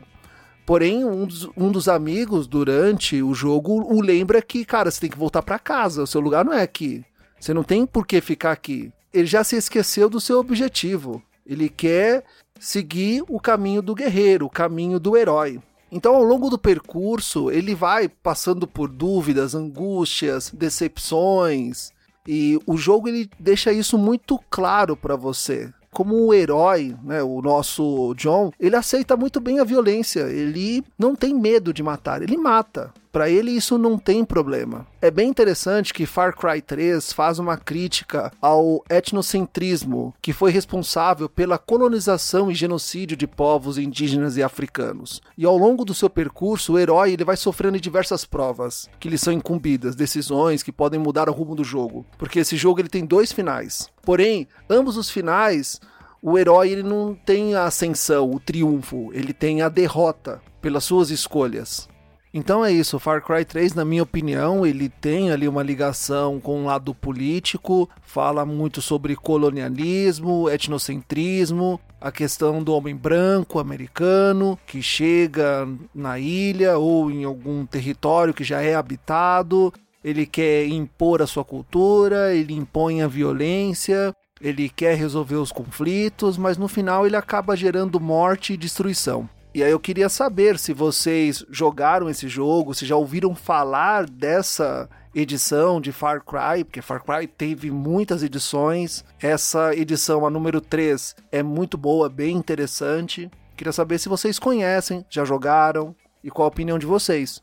Porém, 0.64 1.04
um 1.04 1.26
dos, 1.26 1.48
um 1.56 1.72
dos 1.72 1.88
amigos 1.88 2.46
durante 2.46 3.20
o 3.22 3.34
jogo 3.34 3.82
o 3.92 4.00
lembra 4.00 4.40
que, 4.40 4.64
cara, 4.64 4.90
você 4.90 5.00
tem 5.00 5.10
que 5.10 5.18
voltar 5.18 5.42
para 5.42 5.58
casa, 5.58 6.02
o 6.02 6.06
seu 6.06 6.20
lugar 6.20 6.44
não 6.44 6.52
é 6.52 6.62
aqui. 6.62 7.04
Você 7.40 7.52
não 7.52 7.64
tem 7.64 7.86
por 7.86 8.06
que 8.06 8.20
ficar 8.20 8.52
aqui. 8.52 8.92
Ele 9.12 9.26
já 9.26 9.42
se 9.42 9.56
esqueceu 9.56 10.08
do 10.08 10.20
seu 10.20 10.38
objetivo. 10.38 11.22
Ele 11.48 11.68
quer 11.68 12.24
seguir 12.60 13.24
o 13.28 13.40
caminho 13.40 13.80
do 13.80 13.94
guerreiro, 13.94 14.46
o 14.46 14.50
caminho 14.50 15.00
do 15.00 15.16
herói. 15.16 15.60
Então, 15.90 16.14
ao 16.14 16.22
longo 16.22 16.50
do 16.50 16.58
percurso, 16.58 17.50
ele 17.50 17.74
vai 17.74 18.08
passando 18.08 18.66
por 18.66 18.88
dúvidas, 18.88 19.54
angústias, 19.54 20.50
decepções, 20.52 21.92
e 22.26 22.58
o 22.66 22.76
jogo 22.76 23.08
ele 23.08 23.30
deixa 23.40 23.72
isso 23.72 23.96
muito 23.96 24.38
claro 24.50 24.94
para 24.94 25.16
você 25.16 25.72
como 25.90 26.26
um 26.28 26.32
herói, 26.32 26.94
né, 27.02 27.22
o 27.22 27.40
nosso 27.42 28.14
John, 28.14 28.52
ele 28.60 28.76
aceita 28.76 29.16
muito 29.16 29.40
bem 29.40 29.58
a 29.58 29.64
violência, 29.64 30.20
ele 30.30 30.84
não 30.98 31.16
tem 31.16 31.34
medo 31.34 31.72
de 31.72 31.82
matar, 31.82 32.22
ele 32.22 32.36
mata. 32.36 32.92
Para 33.18 33.28
ele 33.28 33.50
isso 33.50 33.76
não 33.76 33.98
tem 33.98 34.24
problema. 34.24 34.86
É 35.02 35.10
bem 35.10 35.28
interessante 35.28 35.92
que 35.92 36.06
Far 36.06 36.36
Cry 36.36 36.62
3 36.62 37.12
faz 37.12 37.40
uma 37.40 37.56
crítica 37.56 38.30
ao 38.40 38.84
etnocentrismo, 38.88 40.14
que 40.22 40.32
foi 40.32 40.52
responsável 40.52 41.28
pela 41.28 41.58
colonização 41.58 42.48
e 42.48 42.54
genocídio 42.54 43.16
de 43.16 43.26
povos 43.26 43.76
indígenas 43.76 44.36
e 44.36 44.42
africanos. 44.44 45.20
E 45.36 45.44
ao 45.44 45.58
longo 45.58 45.84
do 45.84 45.94
seu 45.94 46.08
percurso, 46.08 46.74
o 46.74 46.78
herói 46.78 47.14
ele 47.14 47.24
vai 47.24 47.36
sofrendo 47.36 47.80
diversas 47.80 48.24
provas 48.24 48.88
que 49.00 49.08
lhe 49.08 49.18
são 49.18 49.32
incumbidas, 49.32 49.96
decisões 49.96 50.62
que 50.62 50.70
podem 50.70 51.00
mudar 51.00 51.28
o 51.28 51.32
rumo 51.32 51.56
do 51.56 51.64
jogo, 51.64 52.06
porque 52.16 52.38
esse 52.38 52.56
jogo 52.56 52.80
ele 52.80 52.88
tem 52.88 53.04
dois 53.04 53.32
finais. 53.32 53.90
Porém, 54.00 54.46
ambos 54.70 54.96
os 54.96 55.10
finais 55.10 55.80
o 56.22 56.38
herói 56.38 56.70
ele 56.70 56.84
não 56.84 57.14
tem 57.14 57.56
a 57.56 57.64
ascensão, 57.64 58.30
o 58.30 58.40
triunfo, 58.40 59.10
ele 59.12 59.32
tem 59.32 59.62
a 59.62 59.68
derrota 59.68 60.40
pelas 60.60 60.84
suas 60.84 61.10
escolhas. 61.10 61.87
Então 62.32 62.62
é 62.62 62.70
isso, 62.70 62.98
Far 62.98 63.24
Cry 63.24 63.44
3, 63.44 63.74
na 63.74 63.84
minha 63.84 64.02
opinião, 64.02 64.66
ele 64.66 64.88
tem 64.88 65.30
ali 65.30 65.48
uma 65.48 65.62
ligação 65.62 66.38
com 66.38 66.62
o 66.62 66.66
lado 66.66 66.94
político, 66.94 67.88
fala 68.02 68.44
muito 68.44 68.82
sobre 68.82 69.16
colonialismo, 69.16 70.48
etnocentrismo, 70.50 71.80
a 71.98 72.12
questão 72.12 72.62
do 72.62 72.74
homem 72.74 72.94
branco 72.94 73.58
americano 73.58 74.58
que 74.66 74.82
chega 74.82 75.66
na 75.94 76.18
ilha 76.18 76.76
ou 76.76 77.10
em 77.10 77.24
algum 77.24 77.64
território 77.64 78.34
que 78.34 78.44
já 78.44 78.60
é 78.60 78.74
habitado, 78.74 79.72
ele 80.04 80.26
quer 80.26 80.66
impor 80.68 81.22
a 81.22 81.26
sua 81.26 81.44
cultura, 81.44 82.34
ele 82.34 82.52
impõe 82.52 83.00
a 83.02 83.08
violência, 83.08 84.14
ele 84.40 84.68
quer 84.68 84.96
resolver 84.96 85.36
os 85.36 85.50
conflitos, 85.50 86.36
mas 86.36 86.56
no 86.56 86.68
final 86.68 87.06
ele 87.06 87.16
acaba 87.16 87.56
gerando 87.56 87.98
morte 87.98 88.52
e 88.52 88.56
destruição. 88.56 89.28
E 89.58 89.64
aí 89.64 89.72
eu 89.72 89.80
queria 89.80 90.08
saber 90.08 90.56
se 90.56 90.72
vocês 90.72 91.44
jogaram 91.50 92.08
esse 92.08 92.28
jogo, 92.28 92.72
se 92.72 92.86
já 92.86 92.94
ouviram 92.94 93.34
falar 93.34 94.08
dessa 94.08 94.88
edição 95.12 95.80
de 95.80 95.90
Far 95.90 96.22
Cry, 96.24 96.62
porque 96.62 96.80
Far 96.80 97.02
Cry 97.02 97.26
teve 97.26 97.68
muitas 97.68 98.22
edições. 98.22 99.04
Essa 99.20 99.74
edição, 99.74 100.24
a 100.24 100.30
número 100.30 100.60
3, 100.60 101.16
é 101.32 101.42
muito 101.42 101.76
boa, 101.76 102.08
bem 102.08 102.36
interessante. 102.36 103.28
Queria 103.56 103.72
saber 103.72 103.98
se 103.98 104.08
vocês 104.08 104.38
conhecem, 104.38 105.04
já 105.10 105.24
jogaram 105.24 105.92
e 106.22 106.30
qual 106.30 106.44
a 106.44 106.52
opinião 106.52 106.78
de 106.78 106.86
vocês. 106.86 107.42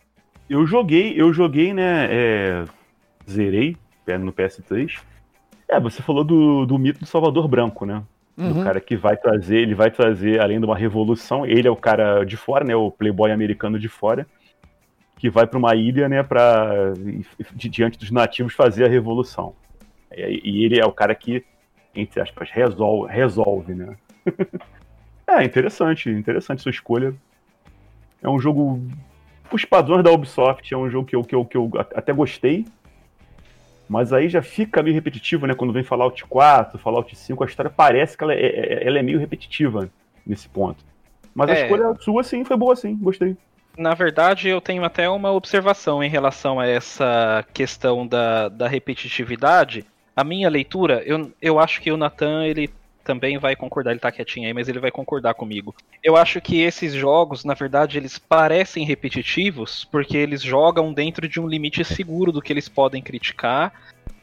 Eu 0.50 0.66
joguei, 0.66 1.20
eu 1.20 1.34
joguei, 1.34 1.74
né? 1.74 2.08
É, 2.10 2.66
zerei 3.30 3.76
no 4.22 4.32
PS3. 4.32 5.02
É, 5.68 5.82
você 5.82 6.02
falou 6.02 6.24
do, 6.24 6.66
do 6.66 6.80
mito 6.80 7.02
do 7.02 7.06
Salvador 7.06 7.46
Branco, 7.50 7.86
né? 7.86 8.02
Uhum. 8.38 8.54
Do 8.54 8.64
cara 8.64 8.82
que 8.82 8.98
vai 8.98 9.16
trazer, 9.16 9.58
ele 9.60 9.74
vai 9.74 9.90
trazer, 9.90 10.42
além 10.42 10.60
de 10.60 10.66
uma 10.66 10.78
revolução, 10.78 11.46
ele 11.46 11.68
é 11.68 11.72
o 11.72 11.76
cara 11.76 12.26
de 12.26 12.36
fora, 12.36 12.66
né? 12.66 12.76
O 12.76 12.92
playboy 12.92 13.32
americano 13.32 13.80
de 13.80 13.88
fora, 13.88 14.28
que 15.18 15.30
vai 15.30 15.48
para 15.48 15.58
uma 15.58 15.74
ilha, 15.74 16.10
né, 16.10 16.22
para 16.22 16.94
diante 17.56 17.98
dos 17.98 18.12
nativos 18.12 18.54
fazer 18.54 18.86
a 18.86 18.90
revolução. 18.90 19.56
E, 20.16 20.42
e, 20.44 20.66
ele 20.66 20.80
é 20.80 20.86
o 20.86 20.92
cara 20.92 21.16
que, 21.16 21.46
entre 21.96 22.22
aspas, 22.22 22.50
resolve, 22.52 23.12
resolve 23.12 23.74
né? 23.74 23.96
É, 25.28 25.44
interessante, 25.44 26.08
interessante 26.08 26.62
sua 26.62 26.70
escolha. 26.70 27.16
É 28.22 28.30
um 28.30 28.40
jogo. 28.40 28.80
Os 29.52 29.66
padrões 29.66 30.04
da 30.04 30.12
Ubisoft, 30.12 30.72
é 30.72 30.78
um 30.78 30.88
jogo 30.88 31.08
que 31.08 31.16
eu, 31.16 31.24
que 31.24 31.36
eu, 31.36 31.46
que 31.46 31.58
eu 31.58 31.72
até 31.96 32.14
gostei. 32.14 32.64
Mas 33.88 34.12
aí 34.12 34.28
já 34.30 34.42
fica 34.42 34.82
meio 34.82 34.96
repetitivo, 34.96 35.46
né? 35.46 35.54
Quando 35.54 35.74
vem 35.74 35.84
Fallout 35.84 36.24
4, 36.26 36.80
Fallout 36.80 37.16
5, 37.16 37.44
a 37.44 37.48
história 37.48 37.72
parece 37.76 38.18
que 38.18 38.24
ela 38.24 38.34
é, 38.34 38.46
é 38.46 38.88
ela 38.88 39.00
é 39.00 39.02
meio 39.04 39.20
repetitiva 39.20 39.90
nesse 40.26 40.50
ponto. 40.50 40.84
Mas 41.34 41.50
a 41.50 41.54
É. 41.54 41.62
escolha 41.64 41.94
sua, 42.00 42.24
sim, 42.24 42.44
foi 42.44 42.58
boa, 42.58 42.76
sim. 42.76 42.96
Gostei. 42.96 43.38
Na 43.78 43.94
verdade, 43.94 44.48
eu 44.48 44.62
tenho 44.62 44.84
até 44.86 45.10
uma 45.10 45.32
observação 45.32 46.02
em 46.02 46.10
relação 46.10 46.60
a 46.60 46.66
essa 46.66 47.46
questão 47.54 48.08
da, 48.08 48.48
da 48.48 48.68
repetitividade. 48.68 49.86
A 50.16 50.24
minha 50.24 50.50
leitura, 50.50 51.04
eu, 51.06 51.32
eu 51.42 51.60
acho 51.60 51.82
que 51.82 51.92
o 51.92 51.98
Nathan, 51.98 52.46
ele 52.46 52.70
também 53.06 53.38
vai 53.38 53.56
concordar, 53.56 53.92
ele 53.92 54.00
tá 54.00 54.12
quietinho 54.12 54.48
aí, 54.48 54.54
mas 54.54 54.68
ele 54.68 54.80
vai 54.80 54.92
concordar 54.92 55.36
comigo. 55.36 55.74
Eu 56.04 56.18
acho 56.18 56.42
que 56.42 56.62
esses 56.62 56.94
jogos, 56.94 57.46
na 57.46 57.54
verdade, 57.54 57.98
eles 57.98 58.18
parecem 58.18 58.84
repetitivos 58.84 59.86
porque 59.86 60.18
eles 60.18 60.42
jogam 60.42 60.92
dentro 60.92 61.28
de 61.30 61.40
um 61.40 61.48
limite 61.48 61.86
seguro 61.86 62.32
do 62.32 62.42
que 62.42 62.52
eles 62.52 62.68
podem 62.68 63.02
criticar 63.02 63.72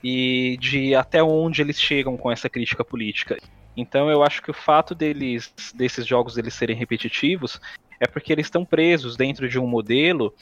e 0.03 0.59
de 0.61 0.95
até 0.95 1.23
onde 1.23 1.62
eles 1.62 1.81
chegam 1.81 2.17
com 2.17 2.31
essa 2.31 2.51
crítica 2.51 2.85
política. 2.85 3.39
Então 3.77 4.11
eu 4.11 4.23
acho 4.23 4.43
que 4.43 4.51
o 4.51 4.55
fato 4.55 4.95
deles 4.95 5.55
desses 5.75 6.05
jogos 6.05 6.37
eles 6.37 6.53
serem 6.53 6.77
repetitivos 6.77 7.61
é 8.01 8.07
porque 8.07 8.33
eles 8.33 8.47
estão 8.47 8.65
presos 8.65 9.17
dentro 9.17 9.49
de 9.49 9.59
um 9.59 9.67
modelo 9.67 10.35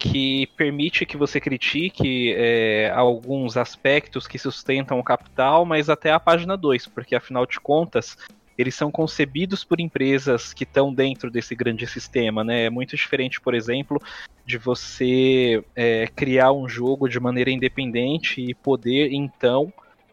que 0.00 0.46
permite 0.56 1.04
que 1.04 1.14
você 1.14 1.38
critique 1.38 2.34
é, 2.34 2.90
alguns 2.96 3.58
aspectos 3.58 4.26
que 4.26 4.38
sustentam 4.38 4.98
o 4.98 5.04
capital, 5.04 5.66
mas 5.66 5.90
até 5.90 6.10
a 6.10 6.18
página 6.18 6.56
2, 6.56 6.86
porque 6.86 7.14
afinal 7.14 7.44
de 7.44 7.60
contas 7.60 8.16
eles 8.56 8.74
são 8.74 8.90
concebidos 8.90 9.62
por 9.62 9.78
empresas 9.78 10.54
que 10.54 10.64
estão 10.64 10.92
dentro 10.92 11.30
desse 11.30 11.54
grande 11.54 11.86
sistema, 11.86 12.42
né? 12.42 12.64
É 12.64 12.70
muito 12.70 12.96
diferente, 12.96 13.40
por 13.40 13.54
exemplo, 13.54 14.00
de 14.44 14.56
você 14.56 15.62
é, 15.76 16.06
criar 16.08 16.52
um 16.52 16.66
jogo 16.66 17.06
de 17.06 17.20
maneira 17.20 17.50
independente 17.50 18.40
e 18.40 18.54
poder 18.54 19.12
então 19.12 19.70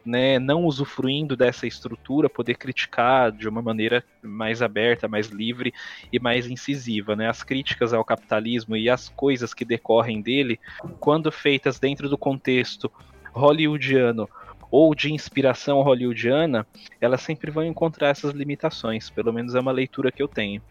né, 0.08 0.38
não 0.38 0.64
usufruindo 0.64 1.36
dessa 1.36 1.66
estrutura, 1.66 2.30
poder 2.30 2.56
criticar 2.56 3.30
de 3.30 3.46
uma 3.48 3.60
maneira 3.60 4.02
mais 4.22 4.62
aberta, 4.62 5.06
mais 5.06 5.28
livre 5.28 5.72
e 6.10 6.18
mais 6.18 6.46
incisiva. 6.46 7.14
Né? 7.14 7.28
As 7.28 7.42
críticas 7.42 7.92
ao 7.92 8.04
capitalismo 8.04 8.76
e 8.76 8.88
as 8.88 9.08
coisas 9.10 9.52
que 9.52 9.64
decorrem 9.64 10.22
dele, 10.22 10.58
quando 10.98 11.30
feitas 11.30 11.78
dentro 11.78 12.08
do 12.08 12.16
contexto 12.16 12.90
hollywoodiano 13.34 14.28
ou 14.70 14.94
de 14.94 15.12
inspiração 15.12 15.82
hollywoodiana, 15.82 16.66
elas 17.00 17.20
sempre 17.20 17.50
vão 17.50 17.64
encontrar 17.64 18.08
essas 18.08 18.32
limitações. 18.32 19.10
Pelo 19.10 19.32
menos 19.32 19.54
é 19.54 19.60
uma 19.60 19.72
leitura 19.72 20.10
que 20.10 20.22
eu 20.22 20.28
tenho. 20.28 20.62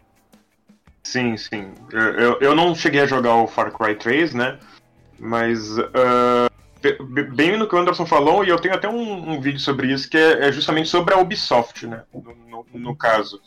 Sim, 1.04 1.36
sim. 1.36 1.72
Eu, 1.92 2.00
eu, 2.00 2.38
eu 2.40 2.54
não 2.54 2.74
cheguei 2.74 3.00
a 3.00 3.06
jogar 3.06 3.36
o 3.36 3.46
Far 3.46 3.72
Cry 3.72 3.94
3, 3.94 4.34
né? 4.34 4.58
Mas. 5.18 5.76
be- 5.76 6.47
bem 7.34 7.56
no 7.56 7.68
que 7.68 7.74
o 7.74 7.78
Anderson 7.78 8.06
falou, 8.06 8.44
e 8.44 8.48
eu 8.48 8.58
tenho 8.60 8.74
até 8.74 8.88
um, 8.88 9.32
um 9.32 9.40
vídeo 9.40 9.60
sobre 9.60 9.92
isso, 9.92 10.08
que 10.08 10.16
é, 10.16 10.48
é 10.48 10.52
justamente 10.52 10.88
sobre 10.88 11.14
a 11.14 11.18
Ubisoft, 11.18 11.86
né? 11.86 12.04
No, 12.12 12.34
no- 12.48 12.66
no 12.78 12.96
caso. 12.96 13.40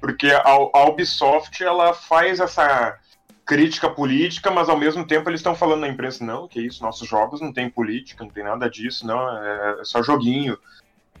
Porque 0.00 0.28
a, 0.28 0.42
a 0.48 0.84
Ubisoft, 0.88 1.62
ela 1.62 1.92
faz 1.94 2.40
essa 2.40 2.96
crítica 3.44 3.90
política, 3.90 4.50
mas 4.50 4.68
ao 4.68 4.76
mesmo 4.76 5.04
tempo 5.06 5.28
eles 5.28 5.40
estão 5.40 5.54
falando 5.54 5.80
na 5.80 5.88
imprensa, 5.88 6.24
não, 6.24 6.46
que 6.46 6.60
isso, 6.60 6.82
nossos 6.82 7.08
jogos 7.08 7.40
não 7.40 7.52
tem 7.52 7.68
política, 7.68 8.22
não 8.24 8.30
tem 8.30 8.44
nada 8.44 8.68
disso, 8.70 9.06
não, 9.06 9.20
é, 9.44 9.80
é 9.80 9.84
só 9.84 10.02
joguinho. 10.02 10.56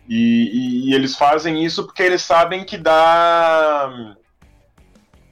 E, 0.08 0.86
e- 0.86 0.90
e 0.90 0.94
eles 0.94 1.16
fazem 1.16 1.64
isso 1.64 1.84
porque 1.84 2.02
eles 2.02 2.22
sabem 2.22 2.64
que 2.64 2.76
dá 2.78 4.14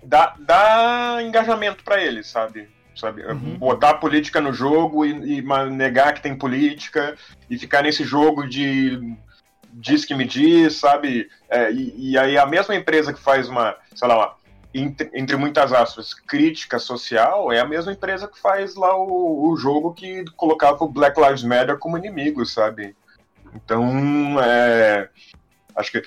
dá, 0.02 0.34
dá 0.38 1.18
engajamento 1.22 1.82
pra 1.84 2.02
eles, 2.02 2.26
sabe? 2.28 2.68
Sabe? 2.98 3.22
Botar 3.58 3.94
política 3.94 4.40
no 4.40 4.52
jogo 4.52 5.04
e, 5.04 5.38
e 5.38 5.42
negar 5.70 6.12
que 6.14 6.22
tem 6.22 6.36
política 6.36 7.16
e 7.48 7.58
ficar 7.58 7.82
nesse 7.82 8.04
jogo 8.04 8.46
de 8.46 9.16
diz 9.72 10.04
que 10.04 10.14
me 10.14 10.24
diz, 10.24 10.74
sabe? 10.74 11.28
É, 11.48 11.70
e, 11.70 12.10
e 12.12 12.18
aí 12.18 12.36
a 12.36 12.46
mesma 12.46 12.74
empresa 12.74 13.12
que 13.12 13.20
faz 13.20 13.48
uma, 13.48 13.76
sei 13.94 14.08
lá, 14.08 14.16
uma, 14.16 14.34
entre, 14.74 15.10
entre 15.14 15.36
muitas 15.36 15.72
aspas, 15.72 16.12
crítica 16.12 16.78
social 16.78 17.52
é 17.52 17.60
a 17.60 17.64
mesma 17.66 17.92
empresa 17.92 18.28
que 18.28 18.38
faz 18.38 18.74
lá 18.74 18.96
o, 18.96 19.50
o 19.50 19.56
jogo 19.56 19.94
que 19.94 20.24
colocava 20.36 20.84
o 20.84 20.88
Black 20.88 21.20
Lives 21.20 21.42
Matter 21.42 21.78
como 21.78 21.96
inimigo, 21.96 22.44
sabe? 22.44 22.94
Então, 23.54 24.40
é, 24.42 25.08
acho 25.74 25.92
que 25.92 26.02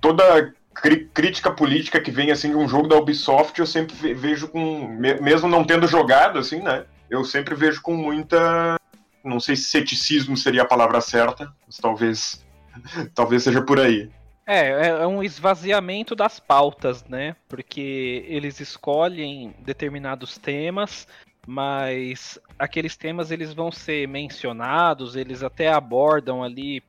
toda 0.00 0.54
crítica 0.74 1.50
política 1.50 2.00
que 2.00 2.10
vem 2.10 2.30
assim 2.30 2.50
de 2.50 2.56
um 2.56 2.68
jogo 2.68 2.88
da 2.88 2.96
Ubisoft 2.96 3.58
eu 3.58 3.66
sempre 3.66 3.94
ve- 3.94 4.14
vejo 4.14 4.48
com 4.48 4.86
me- 4.88 5.20
mesmo 5.20 5.48
não 5.48 5.64
tendo 5.64 5.86
jogado 5.86 6.38
assim 6.38 6.60
né 6.60 6.84
eu 7.10 7.24
sempre 7.24 7.54
vejo 7.54 7.82
com 7.82 7.94
muita 7.94 8.76
não 9.24 9.38
sei 9.38 9.54
se 9.54 9.64
ceticismo 9.64 10.36
seria 10.36 10.62
a 10.62 10.66
palavra 10.66 11.00
certa 11.00 11.52
mas 11.66 11.76
talvez 11.76 12.44
talvez 13.14 13.42
seja 13.42 13.62
por 13.62 13.78
aí 13.78 14.10
É, 14.46 14.70
é 14.70 14.88
é 14.88 15.06
um 15.06 15.22
esvaziamento 15.22 16.16
das 16.16 16.40
pautas, 16.40 17.04
né? 17.04 17.36
Porque 17.48 18.24
eles 18.26 18.58
escolhem 18.58 19.54
determinados 19.60 20.36
temas, 20.36 21.06
mas 21.46 22.40
aqueles 22.58 22.96
temas 22.96 23.30
eles 23.30 23.54
vão 23.54 23.70
ser 23.70 24.08
mencionados, 24.08 25.14
eles 25.14 25.42
até 25.44 25.72
abordam 25.72 26.42
ali 26.42 26.82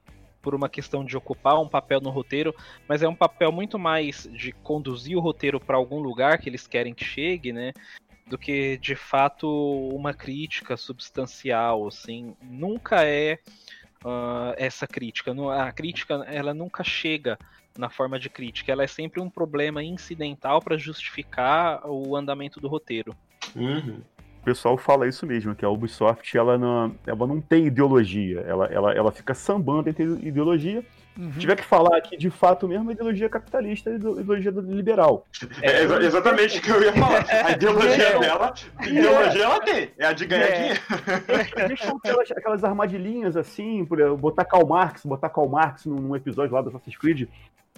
por 0.44 0.54
uma 0.54 0.68
questão 0.68 1.04
de 1.04 1.16
ocupar 1.16 1.60
um 1.60 1.68
papel 1.68 2.02
no 2.02 2.10
roteiro, 2.10 2.54
mas 2.88 3.02
é 3.02 3.08
um 3.08 3.16
papel 3.16 3.52
muito 3.52 3.80
mais 3.80 4.30
de 4.32 4.52
conduzir 4.52 5.18
o 5.18 5.22
roteiro 5.22 5.60
para 5.60 5.78
algum 5.78 6.00
lugar 6.00 6.38
que 6.38 6.50
eles 6.50 6.68
querem 6.68 6.94
que 6.94 7.06
chegue, 7.06 7.54
né? 7.54 7.72
Do 8.28 8.38
que 8.38 8.78
de 8.78 8.96
fato 8.96 9.48
uma 9.90 10.14
crítica 10.14 10.76
substancial, 10.76 11.88
assim. 11.88 12.36
Nunca 12.44 13.06
é 13.06 13.40
ah, 14.04 14.54
essa 14.58 14.86
crítica. 14.86 15.34
A 15.54 15.72
crítica 15.72 16.16
ela 16.28 16.54
nunca 16.54 16.84
chega 16.84 17.40
na 17.78 17.90
forma 17.90 18.20
de 18.20 18.30
crítica, 18.30 18.72
ela 18.72 18.84
é 18.84 18.88
sempre 18.88 19.20
um 19.20 19.30
problema 19.30 19.82
incidental 19.82 20.62
para 20.62 20.78
justificar 20.78 21.82
o 21.90 22.16
andamento 22.16 22.60
do 22.60 22.68
roteiro. 22.68 23.16
Uhum. 23.56 24.02
O 24.44 24.46
pessoal 24.46 24.78
fala 24.78 25.08
isso 25.08 25.26
mesmo, 25.26 25.56
que 25.56 25.64
a 25.64 25.70
Ubisoft 25.70 26.38
ela 26.38 26.58
não, 26.58 26.94
ela 27.08 27.26
não 27.26 27.40
tem 27.40 27.66
ideologia, 27.68 28.42
ela, 28.46 28.66
ela, 28.66 28.92
ela 28.94 29.10
fica 29.10 29.34
sambando 29.34 29.88
entre 29.90 30.04
ideologia. 30.04 30.84
Uhum. 31.18 31.32
Se 31.32 31.40
tiver 31.40 31.56
que 31.56 31.64
falar 31.64 31.96
aqui 31.96 32.18
de 32.18 32.30
fato 32.30 32.68
mesmo, 32.68 32.90
a 32.90 32.92
ideologia 32.94 33.30
capitalista 33.30 33.90
e 33.90 33.94
a 33.94 33.96
ideologia 33.96 34.52
liberal. 34.52 35.26
é 35.62 35.84
exa- 35.84 36.04
exatamente 36.04 36.58
o 36.60 36.62
que 36.62 36.70
eu 36.72 36.84
ia 36.84 36.92
falar 36.92 37.26
a 37.30 37.52
ideologia 37.52 38.04
É. 38.04 38.20
dela 38.20 38.54
a 38.76 38.86
ideologia 38.90 39.44
ela 39.46 39.60
tem 39.62 39.90
é 39.98 40.06
a 40.08 40.12
de 40.12 40.26
ganhar 40.26 40.44
É. 40.46 40.52
dinheiro 40.58 40.82
Deixam 41.70 41.96
aquelas, 41.96 42.32
aquelas 42.32 42.64
armadilhinhas 42.66 43.38
assim, 43.38 43.86
por 43.86 43.98
exemplo, 43.98 44.18
botar 44.18 44.44
Karl 44.44 44.68
Marx, 44.68 45.06
botar 45.06 45.30
Karl 45.30 45.48
Marx 45.48 45.86
num, 45.86 45.96
num 45.96 46.16
episódio 46.18 46.54
lá 46.54 46.62
do 46.62 46.68
Assassin's 46.68 46.98
Creed. 46.98 47.30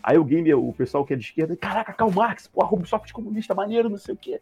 Aí 0.01 0.17
o 0.17 0.23
game, 0.23 0.53
o 0.53 0.71
pessoal 0.73 1.03
que 1.05 1.13
é 1.13 1.17
de 1.17 1.23
esquerda, 1.25 1.55
caraca, 1.57 1.91
Karl 1.91 2.11
Marx, 2.11 2.49
a 2.59 2.65
Ubisoft 2.73 3.11
comunista, 3.11 3.53
maneiro, 3.55 3.89
não 3.89 3.97
sei 3.97 4.13
o 4.13 4.17
quê. 4.17 4.39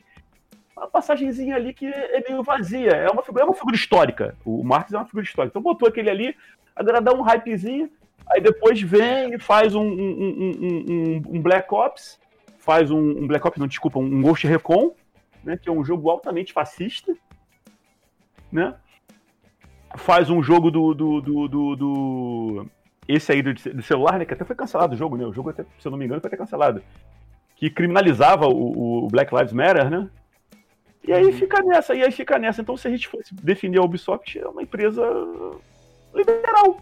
Uma 0.76 0.88
passagenzinha 0.88 1.56
ali 1.56 1.74
que 1.74 1.86
é 1.86 2.24
meio 2.28 2.42
vazia. 2.44 2.90
É 2.92 3.10
uma 3.10 3.22
figura, 3.22 3.44
é 3.44 3.46
uma 3.46 3.54
figura 3.54 3.76
histórica. 3.76 4.36
O 4.44 4.64
Marx 4.64 4.92
é 4.92 4.98
uma 4.98 5.06
figura 5.06 5.24
histórica. 5.26 5.52
Então 5.52 5.62
botou 5.62 5.88
aquele 5.88 6.10
ali, 6.10 6.36
agora 6.76 7.00
dá 7.02 7.14
um 7.14 7.22
hypezinho, 7.22 7.90
aí 8.28 8.42
depois 8.42 8.82
vem 8.82 9.34
e 9.36 9.40
faz 9.40 9.76
um, 9.76 9.82
um, 9.84 10.52
um- 10.60 11.22
um- 11.30 11.42
Black 11.42 11.74
Ops, 11.74 12.20
faz 12.58 12.90
um, 12.90 12.98
um 13.00 13.28
Black 13.28 13.46
Ops, 13.48 13.60
não, 13.60 13.68
desculpa, 13.68 14.00
um 14.00 14.22
Ghost 14.22 14.48
Recon, 14.48 14.94
né, 15.44 15.58
que 15.58 15.70
é 15.70 15.72
um 15.72 15.84
jogo 15.84 16.10
altamente 16.10 16.54
fascista, 16.54 17.14
né? 18.52 18.74
Faz 19.98 20.30
um 20.30 20.42
jogo 20.42 20.72
do, 20.72 20.94
do, 20.94 21.22
do, 21.22 21.48
do- 21.48 21.76
do- 21.76 22.66
esse 23.08 23.32
aí 23.32 23.42
do, 23.44 23.54
do 23.54 23.82
celular, 23.84 24.18
né, 24.18 24.26
que 24.26 24.34
até 24.34 24.44
foi 24.46 24.56
cancelado 24.56 24.96
o 24.96 24.98
jogo, 24.98 25.18
né? 25.18 25.26
O 25.26 25.34
jogo, 25.34 25.50
até, 25.50 25.64
se 25.78 25.86
eu 25.88 25.92
não 25.92 25.98
me 26.00 26.06
engano, 26.06 26.20
foi 26.22 26.30
até 26.30 26.38
cancelado. 26.38 26.82
Que 27.56 27.70
criminalizava 27.70 28.48
o, 28.48 29.06
o 29.06 29.08
Black 29.10 29.34
Lives 29.36 29.54
Matter, 29.54 29.90
né? 29.90 30.10
E 31.06 31.12
aí 31.12 31.32
fica 31.34 31.62
nessa, 31.62 31.94
e 31.94 32.04
aí 32.04 32.12
fica 32.12 32.38
nessa. 32.40 32.62
Então, 32.62 32.78
se 32.78 32.88
a 32.88 32.92
gente 32.92 33.08
fosse 33.08 33.34
definir 33.36 33.80
a 33.80 33.84
Ubisoft, 33.84 34.40
é 34.40 34.48
uma 34.48 34.62
empresa 34.64 35.04
liberal. 36.14 36.82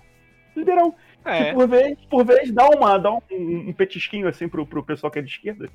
Liberal. 0.56 0.96
É, 1.24 1.46
Que 1.46 1.54
por 1.54 1.68
vez, 1.68 1.98
por 2.10 2.26
vez 2.26 2.52
dá, 2.52 2.68
uma, 2.70 2.98
dá 2.98 3.12
um, 3.12 3.22
um 3.32 3.74
petisquinho 3.74 4.28
assim 4.28 4.48
pro, 4.48 4.66
pro 4.66 4.84
pessoal 4.84 5.12
que 5.12 5.20
é 5.20 5.22
de 5.22 5.30
esquerda. 5.30 5.70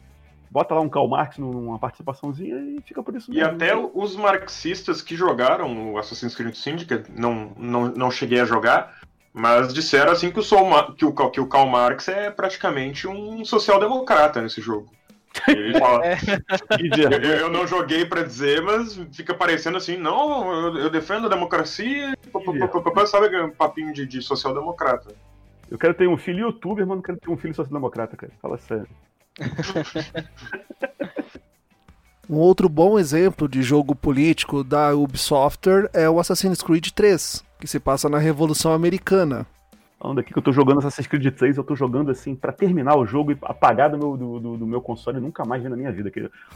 Bota 0.50 0.74
lá 0.74 0.80
um 0.80 0.88
Karl 0.88 1.08
Marx 1.08 1.38
numa 1.38 1.78
participaçãozinha 1.78 2.56
e 2.56 2.80
fica 2.82 3.02
por 3.02 3.14
isso 3.14 3.32
E 3.32 3.36
mesmo. 3.36 3.50
até 3.50 3.76
os 3.76 4.16
marxistas 4.16 5.02
que 5.02 5.16
jogaram 5.16 5.92
o 5.92 5.98
Assassin's 5.98 6.34
Creed 6.34 6.54
Syndicate, 6.54 7.10
não, 7.10 7.52
não, 7.56 7.88
não 7.88 8.10
cheguei 8.10 8.40
a 8.40 8.44
jogar, 8.44 8.96
mas 9.32 9.74
disseram 9.74 10.12
assim 10.12 10.30
que 10.30 10.38
o, 10.38 10.42
Sol 10.42 10.94
que 10.94 11.04
o, 11.04 11.12
que 11.30 11.40
o 11.40 11.48
Karl 11.48 11.68
Marx 11.68 12.08
é 12.08 12.30
praticamente 12.30 13.06
um 13.08 13.44
social-democrata 13.44 14.40
nesse 14.40 14.60
jogo. 14.60 14.90
Que 15.46 17.02
eu, 17.02 17.10
eu 17.10 17.50
não 17.50 17.66
joguei 17.66 18.04
pra 18.04 18.22
dizer, 18.22 18.62
mas 18.62 18.94
fica 19.12 19.34
parecendo 19.34 19.76
assim, 19.76 19.96
não, 19.96 20.52
eu, 20.52 20.78
eu 20.78 20.90
defendo 20.90 21.26
a 21.26 21.30
democracia, 21.30 22.16
sabe 23.06 23.40
um 23.40 23.50
papinho 23.50 23.92
de, 23.92 24.06
de 24.06 24.22
social-democrata. 24.22 25.14
Eu 25.70 25.78
quero 25.78 25.94
ter 25.94 26.08
um 26.08 26.16
filho 26.16 26.46
youtuber, 26.46 26.86
mas 26.86 26.96
não 26.96 27.02
quero 27.02 27.18
ter 27.18 27.30
um 27.30 27.36
filho 27.36 27.54
social-democrata, 27.54 28.16
cara. 28.16 28.32
Fala 28.40 28.58
sério. 28.58 28.88
Um 32.28 32.38
outro 32.38 32.68
bom 32.68 32.98
exemplo 32.98 33.48
de 33.48 33.62
jogo 33.62 33.94
político 33.94 34.64
da 34.64 34.92
Ubisoft 34.92 35.68
é 35.92 36.10
o 36.10 36.18
Assassin's 36.18 36.60
Creed 36.60 36.90
3, 36.90 37.44
que 37.60 37.68
se 37.68 37.78
passa 37.78 38.08
na 38.08 38.18
Revolução 38.18 38.72
Americana. 38.72 39.46
Falando 40.06 40.20
aqui 40.20 40.32
que 40.32 40.38
eu 40.38 40.42
tô 40.42 40.52
jogando 40.52 40.78
Assassin's 40.78 41.08
Creed 41.08 41.34
3, 41.34 41.56
eu 41.56 41.64
tô 41.64 41.74
jogando 41.74 42.12
assim 42.12 42.32
para 42.36 42.52
terminar 42.52 42.96
o 42.96 43.04
jogo 43.04 43.32
e 43.32 43.38
apagar 43.42 43.90
do 43.90 43.98
meu, 43.98 44.16
do, 44.16 44.38
do, 44.38 44.56
do 44.58 44.64
meu 44.64 44.80
console 44.80 45.18
e 45.18 45.20
nunca 45.20 45.44
mais 45.44 45.60
ver 45.60 45.68
na 45.68 45.74
minha 45.74 45.90
vida. 45.90 46.12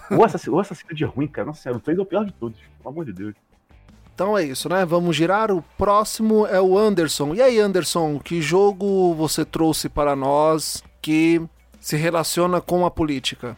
O 0.08 0.22
Assassin's, 0.22 0.54
o 0.54 0.60
Assassin's 0.60 0.86
Creed 0.86 1.02
é 1.02 1.04
ruim, 1.04 1.26
cara. 1.26 1.46
Nossa 1.46 1.62
senhora, 1.62 1.78
o 1.78 1.82
3 1.82 1.98
é 1.98 2.00
o 2.00 2.04
pior 2.06 2.24
de 2.24 2.32
todos, 2.32 2.56
pelo 2.78 2.90
amor 2.90 3.04
de 3.04 3.12
Deus. 3.12 3.34
Então 4.14 4.38
é 4.38 4.44
isso, 4.44 4.68
né? 4.68 4.84
Vamos 4.84 5.16
girar. 5.16 5.50
O 5.50 5.64
próximo 5.76 6.46
é 6.46 6.60
o 6.60 6.78
Anderson. 6.78 7.34
E 7.34 7.42
aí, 7.42 7.58
Anderson, 7.58 8.20
que 8.20 8.40
jogo 8.40 9.14
você 9.14 9.44
trouxe 9.44 9.88
para 9.88 10.14
nós 10.14 10.84
que 11.02 11.42
se 11.80 11.96
relaciona 11.96 12.60
com 12.60 12.86
a 12.86 12.90
política? 12.90 13.56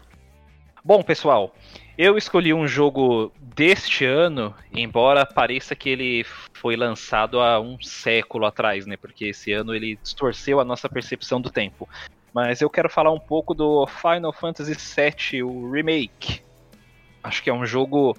Bom, 0.82 1.02
pessoal, 1.02 1.54
eu 1.96 2.16
escolhi 2.16 2.54
um 2.54 2.66
jogo 2.66 3.32
deste 3.38 4.04
ano, 4.04 4.54
embora 4.72 5.26
pareça 5.26 5.76
que 5.76 5.90
ele 5.90 6.24
foi 6.52 6.76
lançado 6.76 7.40
há 7.40 7.60
um 7.60 7.80
século 7.82 8.46
atrás, 8.46 8.86
né? 8.86 8.96
Porque 8.96 9.26
esse 9.26 9.52
ano 9.52 9.74
ele 9.74 9.98
distorceu 10.02 10.58
a 10.58 10.64
nossa 10.64 10.88
percepção 10.88 11.40
do 11.40 11.50
tempo. 11.50 11.88
Mas 12.32 12.62
eu 12.62 12.70
quero 12.70 12.88
falar 12.88 13.12
um 13.12 13.20
pouco 13.20 13.52
do 13.52 13.86
Final 13.86 14.32
Fantasy 14.32 14.74
VII, 14.74 15.42
o 15.42 15.70
remake. 15.70 16.40
Acho 17.22 17.42
que 17.42 17.50
é 17.50 17.52
um 17.52 17.66
jogo. 17.66 18.16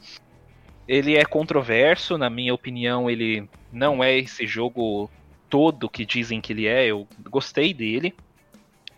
Ele 0.88 1.18
é 1.18 1.26
controverso, 1.26 2.18
na 2.18 2.30
minha 2.30 2.54
opinião, 2.54 3.10
ele 3.10 3.50
não 3.72 4.04
é 4.04 4.18
esse 4.18 4.46
jogo 4.46 5.10
todo 5.50 5.90
que 5.90 6.06
dizem 6.06 6.40
que 6.40 6.54
ele 6.54 6.68
é. 6.68 6.86
Eu 6.86 7.08
gostei 7.30 7.74
dele. 7.74 8.14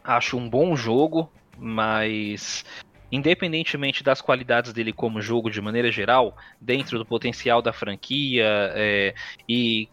Acho 0.03 0.37
um 0.37 0.49
bom 0.49 0.75
jogo, 0.75 1.31
mas 1.57 2.65
independentemente 3.15 4.03
das 4.03 4.21
qualidades 4.21 4.73
dele 4.73 4.91
como 4.91 5.21
jogo 5.21 5.49
de 5.49 5.61
maneira 5.61 5.91
geral, 5.91 6.35
dentro 6.59 6.97
do 6.97 7.05
potencial 7.05 7.61
da 7.61 7.71
franquia 7.71 8.45
é, 8.75 9.15
e 9.47 9.87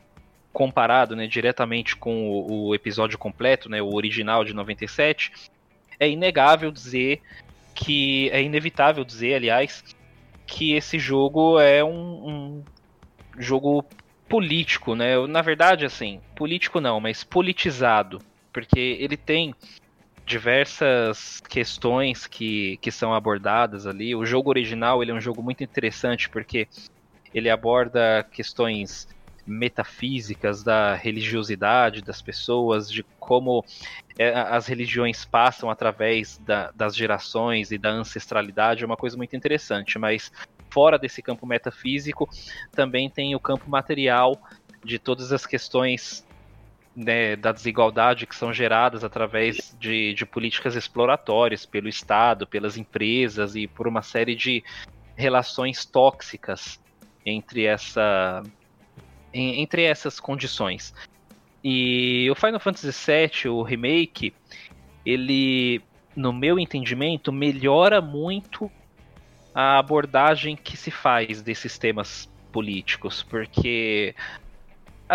comparado 0.53 1.17
né, 1.17 1.27
diretamente 1.27 1.97
com 1.97 2.29
o, 2.29 2.69
o, 2.69 2.75
episódio 2.75 3.17
completo, 3.17 3.69
né, 3.69 3.81
o 3.81 3.95
original 3.95 4.45
de 4.45 4.53
97, 4.53 5.33
é 5.99 6.09
inegável 6.09 6.71
dizer 6.71 7.21
que. 7.75 8.29
É 8.31 8.43
inevitável 8.43 9.05
dizer, 9.05 9.35
aliás, 9.35 9.85
que 10.47 10.73
esse 10.75 10.99
jogo 10.99 11.61
é 11.61 11.83
um, 11.83 12.29
um 12.29 12.65
jogo 13.39 13.85
político, 14.29 14.95
né? 14.95 15.27
Na 15.29 15.43
verdade, 15.43 15.85
assim, 15.85 16.21
político 16.35 16.81
não, 16.81 17.01
mas 17.01 17.23
politizado. 17.23 18.21
Porque 18.53 18.99
ele 19.01 19.17
tem 19.17 19.55
diversas 20.27 21.41
questões 21.49 22.27
que, 22.27 22.79
que 22.79 22.91
são 22.91 23.13
abordadas 23.13 23.87
ali. 23.87 24.15
O 24.15 24.25
jogo 24.25 24.51
original 24.51 25.03
ele 25.03 25.11
é 25.11 25.15
um 25.15 25.21
jogo 25.21 25.43
muito 25.43 25.65
interessante 25.65 26.29
porque 26.29 26.69
ele 27.35 27.51
aborda 27.51 28.27
questões 28.31 29.09
metafísicas 29.45 30.63
da 30.63 30.95
religiosidade 30.95 32.03
das 32.03 32.23
pessoas, 32.23 32.91
de 32.91 33.05
como 33.19 33.65
é, 34.17 34.33
as 34.33 34.67
religiões 34.67 35.25
passam 35.25 35.69
através 35.69 36.39
da, 36.39 36.71
das 36.73 36.95
gerações 36.95 37.73
e 37.73 37.79
da 37.79 37.91
ancestralidade, 37.91 38.85
é 38.85 38.87
uma 38.87 38.97
coisa 38.97 39.17
muito 39.17 39.35
interessante. 39.35 39.99
Mas 39.99 40.31
fora 40.73 40.99
desse 40.99 41.21
campo 41.23 41.47
metafísico, 41.47 42.29
também 42.73 43.11
tem 43.11 43.35
o 43.35 43.41
campo 43.41 43.69
material 43.69 44.41
de 44.85 44.99
todas 44.99 45.33
as 45.33 45.45
questões 45.45 46.25
né, 46.95 47.37
da 47.37 47.53
desigualdade 47.53 48.27
que 48.27 48.37
são 48.37 48.53
geradas 48.53 49.03
através 49.03 49.75
de, 49.79 50.15
de 50.15 50.27
políticas 50.27 50.77
exploratórias 50.77 51.65
pelo 51.65 51.89
Estado, 51.89 52.47
pelas 52.47 52.77
empresas 52.77 53.57
e 53.57 53.67
por 53.67 53.89
uma 53.89 54.03
série 54.03 54.35
de 54.35 54.63
relações 55.17 55.85
tóxicas 55.85 56.81
entre 57.25 57.65
essa 57.65 58.43
entre 59.33 59.83
essas 59.85 60.21
condições. 60.21 60.95
E 61.65 62.29
o 62.31 62.35
Final 62.35 62.61
Fantasy 62.61 62.91
VII, 62.91 63.51
o 63.51 63.63
remake, 63.63 64.35
ele, 65.07 65.81
no 66.15 66.33
meu 66.33 66.59
entendimento, 66.59 67.33
melhora 67.33 68.01
muito 68.03 68.71
a 69.55 69.79
abordagem 69.79 70.55
que 70.55 70.77
se 70.77 70.91
faz 70.91 71.41
desses 71.41 71.79
temas 71.79 72.29
políticos, 72.51 73.23
porque 73.23 74.15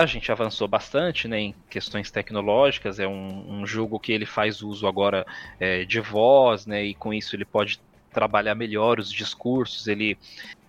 a 0.03 0.05
gente 0.05 0.31
avançou 0.31 0.67
bastante 0.67 1.27
né, 1.27 1.39
em 1.39 1.55
questões 1.69 2.11
tecnológicas, 2.11 2.99
é 2.99 3.07
um, 3.07 3.61
um 3.61 3.65
jogo 3.65 3.99
que 3.99 4.11
ele 4.11 4.25
faz 4.25 4.61
uso 4.61 4.87
agora 4.87 5.25
é, 5.59 5.85
de 5.85 5.99
voz, 5.99 6.65
né, 6.65 6.83
e 6.83 6.93
com 6.93 7.13
isso 7.13 7.35
ele 7.35 7.45
pode 7.45 7.79
trabalhar 8.11 8.55
melhor 8.55 8.99
os 8.99 9.11
discursos, 9.11 9.87
ele 9.87 10.17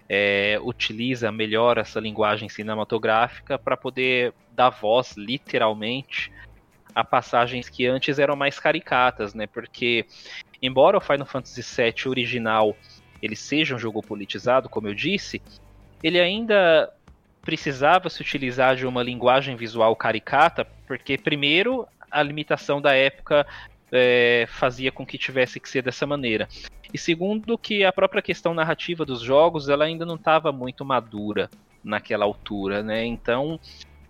é, 0.09 0.59
utiliza 0.63 1.31
melhor 1.31 1.79
essa 1.79 2.01
linguagem 2.01 2.49
cinematográfica 2.49 3.59
para 3.59 3.77
poder 3.77 4.33
dar 4.53 4.71
voz, 4.71 5.15
literalmente, 5.17 6.33
a 6.95 7.05
passagens 7.05 7.69
que 7.69 7.87
antes 7.87 8.19
eram 8.19 8.35
mais 8.35 8.59
caricatas, 8.59 9.35
né? 9.35 9.47
Porque, 9.47 10.07
embora 10.61 10.97
o 10.97 11.01
Final 11.01 11.27
Fantasy 11.27 11.63
VII 11.63 12.09
original 12.09 12.75
ele 13.23 13.37
seja 13.37 13.75
um 13.75 13.79
jogo 13.79 14.03
politizado, 14.03 14.69
como 14.69 14.89
eu 14.89 14.95
disse, 14.95 15.43
ele 16.03 16.21
ainda 16.21 16.93
precisava 17.49 18.11
se 18.11 18.21
utilizar 18.21 18.77
de 18.77 18.87
uma 18.87 19.03
linguagem 19.03 19.57
visual 19.57 19.97
caricata, 19.97 20.67
porque, 20.87 21.17
primeiro, 21.17 21.89
a 22.11 22.23
limitação 22.23 22.79
da 22.79 22.93
época 22.93 23.47
é, 23.91 24.45
fazia 24.51 24.93
com 24.93 25.07
que 25.07 25.17
tivesse 25.17 25.59
que 25.59 25.67
ser 25.67 25.81
dessa 25.81 26.07
maneira. 26.07 26.47
E 26.93 26.99
segundo, 26.99 27.57
que 27.57 27.87
a 27.87 27.91
própria 27.91 28.21
questão 28.21 28.53
narrativa 28.53 29.03
dos 29.03 29.23
jogos 29.23 29.71
ela 29.71 29.87
ainda 29.87 30.05
não 30.05 30.17
estava 30.17 30.53
muito 30.53 30.85
madura 30.85 31.49
naquela 31.83 32.27
altura, 32.27 32.83
né? 32.83 33.07
Então, 33.07 33.59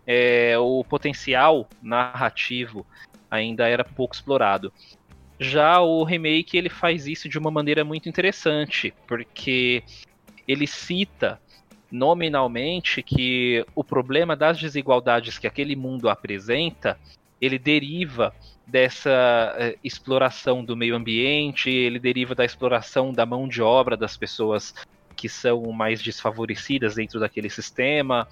é, 0.05 0.59
o 0.59 0.83
potencial 0.83 1.69
narrativo 1.81 2.85
ainda 3.31 3.69
era 3.69 3.85
pouco 3.85 4.17
explorado. 4.17 4.73
Já 5.39 5.81
o 5.81 6.03
remake 6.03 6.59
ele 6.59 6.69
faz 6.69 7.07
isso 7.07 7.29
de 7.29 7.39
uma 7.39 7.53
maneira 7.53 7.85
muito 7.85 8.09
interessante, 8.09 8.93
porque 9.07 9.85
ele 10.49 10.67
cita 10.67 11.41
nominalmente 11.91 13.03
que 13.03 13.65
o 13.75 13.83
problema 13.83 14.37
das 14.37 14.59
desigualdades 14.59 15.39
que 15.39 15.47
aquele 15.47 15.75
mundo 15.75 16.09
apresenta, 16.09 16.99
ele 17.41 17.59
deriva 17.59 18.35
dessa 18.67 19.55
eh, 19.59 19.77
exploração 19.83 20.63
do 20.63 20.77
meio 20.77 20.95
ambiente, 20.95 21.71
ele 21.71 21.99
deriva 21.99 22.35
da 22.35 22.45
exploração 22.45 23.13
da 23.13 23.25
mão 23.25 23.49
de 23.49 23.63
obra 23.63 23.97
das 23.97 24.17
pessoas 24.17 24.75
que 25.17 25.29
são 25.29 25.63
mais 25.73 26.03
desfavorecidas 26.03 26.95
dentro 26.95 27.19
daquele 27.19 27.49
sistema, 27.49 28.29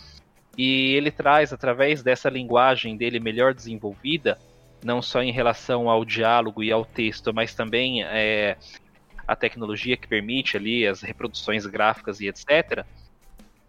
e 0.57 0.95
ele 0.95 1.11
traz 1.11 1.53
através 1.53 2.03
dessa 2.03 2.29
linguagem 2.29 2.97
dele 2.97 3.19
melhor 3.19 3.55
desenvolvida, 3.55 4.39
não 4.85 5.01
só 5.01 5.23
em 5.23 5.33
relação 5.33 5.89
ao 5.89 6.05
diálogo 6.05 6.63
e 6.63 6.71
ao 6.71 6.85
texto, 6.85 7.33
mas 7.33 7.55
também 7.55 8.05
é, 8.05 8.57
a 9.27 9.35
tecnologia 9.35 9.97
que 9.97 10.07
permite 10.07 10.57
ali 10.57 10.87
as 10.87 11.01
reproduções 11.01 11.67
gráficas 11.67 12.21
e 12.21 12.29
etc 12.29 12.85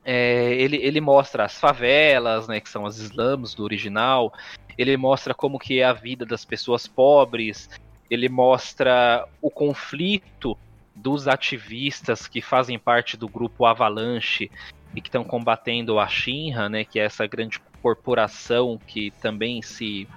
é, 0.10 0.54
ele, 0.54 0.78
ele 0.78 1.02
mostra 1.02 1.44
as 1.44 1.60
favelas, 1.60 2.48
né, 2.48 2.62
que 2.62 2.70
são 2.70 2.86
as 2.86 2.98
slums 2.98 3.54
do 3.54 3.66
original, 3.66 4.34
ele 4.78 4.96
mostra 4.96 5.34
como 5.34 5.60
que 5.60 5.82
é 5.82 5.84
a 5.84 5.92
vida 5.92 6.26
das 6.26 6.46
pessoas 6.46 6.88
pobres, 6.88 7.70
ele 8.10 8.30
mostra 8.30 9.28
o 9.42 9.52
conflito 9.52 10.58
dos 10.96 11.28
ativistas 11.28 12.26
que 12.26 12.42
fazem 12.42 12.80
parte 12.80 13.18
do 13.18 13.28
grupo 13.28 13.66
Avalanche 13.66 14.50
e 14.96 15.02
que 15.02 15.10
estão 15.10 15.26
combatendo 15.26 16.00
a 16.00 16.08
Shinra, 16.08 16.70
né, 16.70 16.86
que 16.86 17.02
é 17.02 17.04
essa 17.04 17.28
grande 17.28 17.60
corporação 17.82 18.80
que 18.88 19.12
também 19.20 19.62
se 19.62 20.08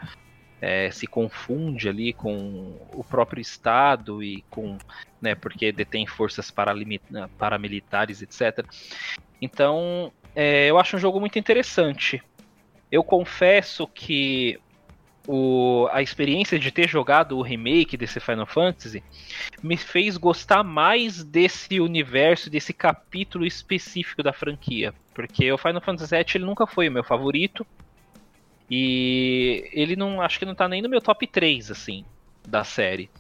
é, 0.61 0.91
se 0.91 1.07
confunde 1.07 1.89
ali 1.89 2.13
com 2.13 2.77
o 2.93 3.03
próprio 3.03 3.41
Estado 3.41 4.23
e 4.23 4.43
com, 4.51 4.77
né, 5.21 5.35
porque 5.35 5.73
detém 5.73 6.07
forças 6.07 6.53
paramilitares, 7.39 8.23
etc. 8.23 8.65
Então, 9.41 10.13
é, 10.35 10.67
eu 10.67 10.79
acho 10.79 10.97
um 10.97 11.01
jogo 11.01 11.19
muito 11.19 11.39
interessante. 11.39 12.23
Eu 12.91 13.03
confesso 13.03 13.87
que 13.87 14.59
o, 15.27 15.89
a 15.93 16.03
experiência 16.03 16.59
de 16.59 16.71
ter 16.71 16.89
jogado 16.89 17.39
o 17.39 17.43
remake 17.43 17.97
desse 17.97 18.19
Final 18.21 18.47
Fantasy 18.47 19.03
me 19.63 19.77
fez 19.77 20.17
gostar 20.17 20.65
mais 20.65 21.23
desse 21.23 21.81
universo, 21.81 22.51
desse 22.51 22.73
capítulo 22.73 23.47
específico 23.47 24.23
da 24.23 24.33
franquia. 24.33 24.93
Porque 25.15 25.51
o 25.53 25.59
Final 25.59 25.81
Fantasy 25.81 26.17
VII 26.17 26.25
ele 26.35 26.45
nunca 26.45 26.67
foi 26.67 26.89
o 26.89 26.93
meu 26.93 27.05
favorito. 27.05 27.67
E 28.71 29.69
ele 29.73 29.97
não. 29.97 30.21
Acho 30.21 30.39
que 30.39 30.45
não 30.45 30.55
tá 30.55 30.69
nem 30.69 30.81
no 30.81 30.89
meu 30.89 31.01
top 31.01 31.27
3, 31.27 31.71
assim, 31.71 32.05
da 32.47 32.63
série. 32.63 33.11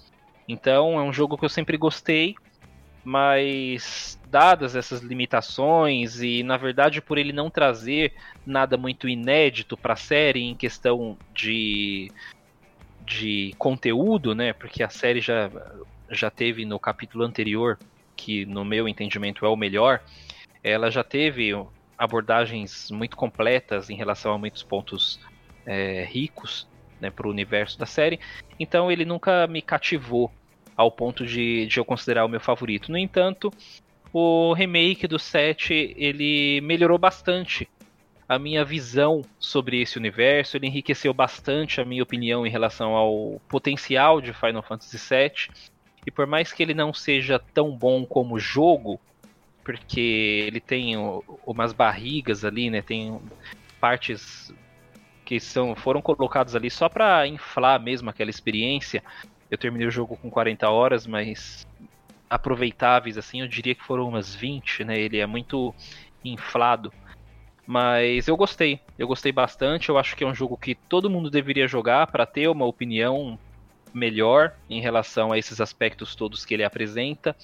Então 0.48 0.98
é 0.98 1.02
um 1.02 1.12
jogo 1.12 1.36
que 1.36 1.44
eu 1.44 1.48
sempre 1.48 1.76
gostei 1.76 2.34
mas 3.04 4.20
dadas 4.26 4.76
essas 4.76 5.00
limitações 5.00 6.20
e 6.20 6.42
na 6.42 6.56
verdade 6.56 7.00
por 7.00 7.18
ele 7.18 7.32
não 7.32 7.48
trazer 7.48 8.12
nada 8.44 8.76
muito 8.76 9.08
inédito 9.08 9.76
para 9.76 9.94
a 9.94 9.96
série 9.96 10.42
em 10.42 10.54
questão 10.54 11.16
de 11.34 12.10
de 13.00 13.54
conteúdo, 13.58 14.34
né? 14.34 14.52
Porque 14.52 14.84
a 14.84 14.88
série 14.88 15.20
já, 15.20 15.50
já 16.10 16.30
teve 16.30 16.64
no 16.64 16.78
capítulo 16.78 17.24
anterior, 17.24 17.76
que 18.14 18.46
no 18.46 18.64
meu 18.64 18.86
entendimento 18.86 19.44
é 19.44 19.48
o 19.48 19.56
melhor, 19.56 20.00
ela 20.62 20.90
já 20.90 21.02
teve 21.02 21.50
abordagens 21.98 22.88
muito 22.90 23.16
completas 23.16 23.90
em 23.90 23.96
relação 23.96 24.32
a 24.32 24.38
muitos 24.38 24.62
pontos 24.62 25.18
é, 25.66 26.04
ricos 26.04 26.66
né, 27.00 27.10
para 27.10 27.26
o 27.26 27.30
universo 27.30 27.78
da 27.78 27.86
série. 27.86 28.20
Então 28.58 28.90
ele 28.90 29.04
nunca 29.04 29.46
me 29.46 29.62
cativou 29.62 30.30
ao 30.76 30.90
ponto 30.90 31.26
de, 31.26 31.66
de 31.66 31.78
eu 31.78 31.84
considerar 31.84 32.24
o 32.24 32.28
meu 32.28 32.40
favorito. 32.40 32.90
No 32.90 32.98
entanto, 32.98 33.52
o 34.12 34.52
remake 34.52 35.06
do 35.06 35.18
7 35.18 35.94
ele 35.96 36.60
melhorou 36.62 36.98
bastante 36.98 37.68
a 38.28 38.38
minha 38.38 38.64
visão 38.64 39.22
sobre 39.40 39.80
esse 39.80 39.98
universo, 39.98 40.56
ele 40.56 40.68
enriqueceu 40.68 41.12
bastante 41.12 41.80
a 41.80 41.84
minha 41.84 42.02
opinião 42.02 42.46
em 42.46 42.50
relação 42.50 42.94
ao 42.94 43.40
potencial 43.48 44.20
de 44.20 44.32
Final 44.32 44.62
Fantasy 44.62 44.96
VII. 44.96 45.52
E 46.06 46.10
por 46.12 46.28
mais 46.28 46.52
que 46.52 46.62
ele 46.62 46.72
não 46.72 46.94
seja 46.94 47.40
tão 47.52 47.76
bom 47.76 48.06
como 48.06 48.38
jogo, 48.38 49.00
porque 49.64 50.44
ele 50.46 50.60
tem 50.60 50.94
umas 51.44 51.72
barrigas 51.72 52.44
ali, 52.44 52.70
né? 52.70 52.80
Tem 52.80 53.20
partes 53.80 54.54
que 55.30 55.38
são 55.38 55.76
foram 55.76 56.02
colocadas 56.02 56.56
ali 56.56 56.68
só 56.68 56.88
para 56.88 57.24
inflar 57.24 57.80
mesmo 57.80 58.10
aquela 58.10 58.30
experiência. 58.30 59.00
Eu 59.48 59.56
terminei 59.56 59.86
o 59.86 59.90
jogo 59.90 60.16
com 60.16 60.28
40 60.28 60.68
horas, 60.68 61.06
mas 61.06 61.64
aproveitáveis 62.28 63.16
assim, 63.16 63.40
eu 63.40 63.46
diria 63.46 63.76
que 63.76 63.84
foram 63.84 64.08
umas 64.08 64.34
20, 64.34 64.82
né? 64.82 64.98
Ele 64.98 65.18
é 65.18 65.26
muito 65.26 65.72
inflado. 66.24 66.92
Mas 67.64 68.26
eu 68.26 68.36
gostei, 68.36 68.80
eu 68.98 69.06
gostei 69.06 69.30
bastante. 69.30 69.88
Eu 69.88 69.98
acho 69.98 70.16
que 70.16 70.24
é 70.24 70.26
um 70.26 70.34
jogo 70.34 70.56
que 70.56 70.74
todo 70.74 71.08
mundo 71.08 71.30
deveria 71.30 71.68
jogar 71.68 72.08
para 72.08 72.26
ter 72.26 72.48
uma 72.48 72.66
opinião 72.66 73.38
melhor 73.94 74.52
em 74.68 74.80
relação 74.80 75.30
a 75.30 75.38
esses 75.38 75.60
aspectos 75.60 76.16
todos 76.16 76.44
que 76.44 76.54
ele 76.54 76.64
apresenta. 76.64 77.36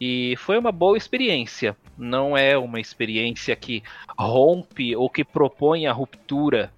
E 0.00 0.36
foi 0.38 0.56
uma 0.56 0.72
boa 0.72 0.96
experiência. 0.96 1.76
Não 1.98 2.34
é 2.34 2.56
uma 2.56 2.80
experiência 2.80 3.54
que 3.54 3.82
rompe 4.18 4.96
ou 4.96 5.10
que 5.10 5.22
propõe 5.22 5.86
a 5.86 5.92
ruptura 5.92 6.72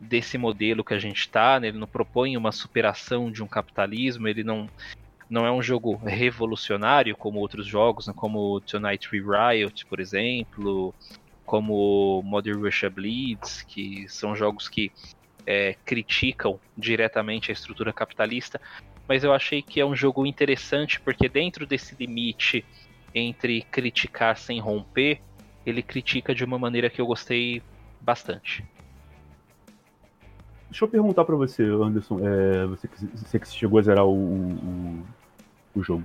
desse 0.00 0.38
modelo 0.38 0.84
que 0.84 0.94
a 0.94 0.98
gente 0.98 1.20
está. 1.20 1.58
Né? 1.58 1.68
Ele 1.68 1.78
não 1.78 1.86
propõe 1.86 2.36
uma 2.36 2.52
superação 2.52 3.30
de 3.30 3.42
um 3.42 3.46
capitalismo. 3.46 4.28
Ele 4.28 4.44
não, 4.44 4.68
não 5.28 5.46
é 5.46 5.52
um 5.52 5.62
jogo 5.62 5.96
revolucionário 5.96 7.16
como 7.16 7.38
outros 7.38 7.66
jogos, 7.66 8.06
né? 8.06 8.14
como 8.16 8.60
Tonight 8.60 9.08
We 9.12 9.20
Riot, 9.20 9.86
por 9.86 10.00
exemplo, 10.00 10.94
como 11.44 12.22
Modern 12.24 12.62
Russia 12.62 12.90
Bleeds, 12.90 13.62
que 13.62 14.06
são 14.08 14.36
jogos 14.36 14.68
que 14.68 14.92
é, 15.46 15.74
criticam 15.82 16.60
diretamente 16.76 17.50
a 17.50 17.54
estrutura 17.54 17.90
capitalista, 17.90 18.60
mas 19.08 19.24
eu 19.24 19.32
achei 19.32 19.62
que 19.62 19.80
é 19.80 19.86
um 19.86 19.96
jogo 19.96 20.26
interessante 20.26 21.00
porque 21.00 21.26
dentro 21.26 21.66
desse 21.66 21.96
limite 21.98 22.62
entre 23.14 23.62
criticar 23.62 24.36
sem 24.36 24.60
romper, 24.60 25.22
ele 25.64 25.82
critica 25.82 26.34
de 26.34 26.44
uma 26.44 26.58
maneira 26.58 26.90
que 26.90 27.00
eu 27.00 27.06
gostei 27.06 27.62
bastante. 27.98 28.62
Deixa 30.70 30.84
eu 30.84 30.88
perguntar 30.88 31.24
para 31.24 31.34
você, 31.34 31.62
Anderson, 31.64 32.18
é, 32.20 32.66
você, 32.66 32.88
que, 32.88 33.06
você 33.06 33.38
que 33.38 33.48
chegou 33.48 33.78
a 33.78 33.82
zerar 33.82 34.04
o, 34.04 34.12
o, 34.12 35.06
o, 35.74 35.82
jogo. 35.82 36.04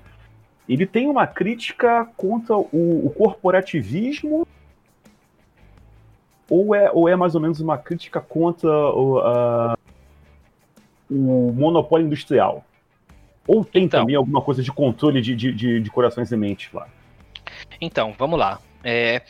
Ele 0.67 0.85
tem 0.85 1.07
uma 1.07 1.27
crítica 1.27 2.05
contra 2.15 2.57
o, 2.57 3.05
o 3.05 3.09
corporativismo 3.09 4.47
ou 6.49 6.73
é, 6.73 6.89
ou 6.91 7.09
é 7.09 7.15
mais 7.15 7.35
ou 7.35 7.41
menos 7.41 7.59
uma 7.59 7.77
crítica 7.77 8.21
contra 8.21 8.69
o, 8.69 9.19
a, 9.19 9.77
o 11.11 11.51
monopólio 11.51 12.05
industrial? 12.07 12.63
Ou 13.45 13.65
tem 13.65 13.83
então, 13.83 14.01
também 14.01 14.15
alguma 14.15 14.41
coisa 14.41 14.63
de 14.63 14.71
controle 14.71 15.21
de, 15.21 15.35
de, 15.35 15.51
de, 15.51 15.79
de 15.81 15.91
corações 15.91 16.31
e 16.31 16.37
mentes 16.37 16.71
lá? 16.71 16.87
Então, 17.81 18.15
vamos 18.17 18.39
lá. 18.39 18.59
É... 18.81 19.23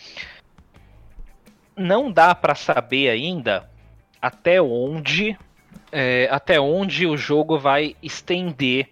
Não 1.76 2.12
dá 2.12 2.36
para 2.36 2.54
saber 2.54 3.10
ainda 3.10 3.73
até 4.24 4.62
onde 4.62 5.38
é, 5.92 6.30
até 6.32 6.58
onde 6.58 7.06
o 7.06 7.18
jogo 7.18 7.60
vai 7.60 7.94
estender 8.02 8.88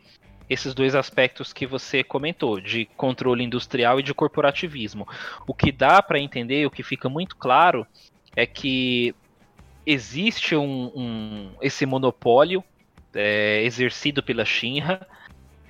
esses 0.50 0.74
dois 0.74 0.94
aspectos 0.94 1.54
que 1.54 1.65
você 1.65 2.04
comentou, 2.04 2.60
de 2.60 2.86
controle 2.98 3.41
industrial 3.41 3.98
e 3.98 4.04
de 4.04 4.13
corporativismo. 4.13 5.08
O 5.48 5.54
que 5.54 5.72
dá 5.72 6.02
para 6.02 6.20
entender, 6.20 6.65
o 6.65 6.70
que 6.70 6.84
fica 6.84 7.08
muito 7.08 7.38
claro, 7.38 7.88
é 8.36 8.46
que 8.46 9.15
existe 9.86 10.54
um, 10.54 10.91
um 10.94 11.52
esse 11.62 11.86
monopólio 11.86 12.62
é, 13.13 13.63
exercido 13.63 14.22
pela 14.22 14.44
Shinra 14.44 15.08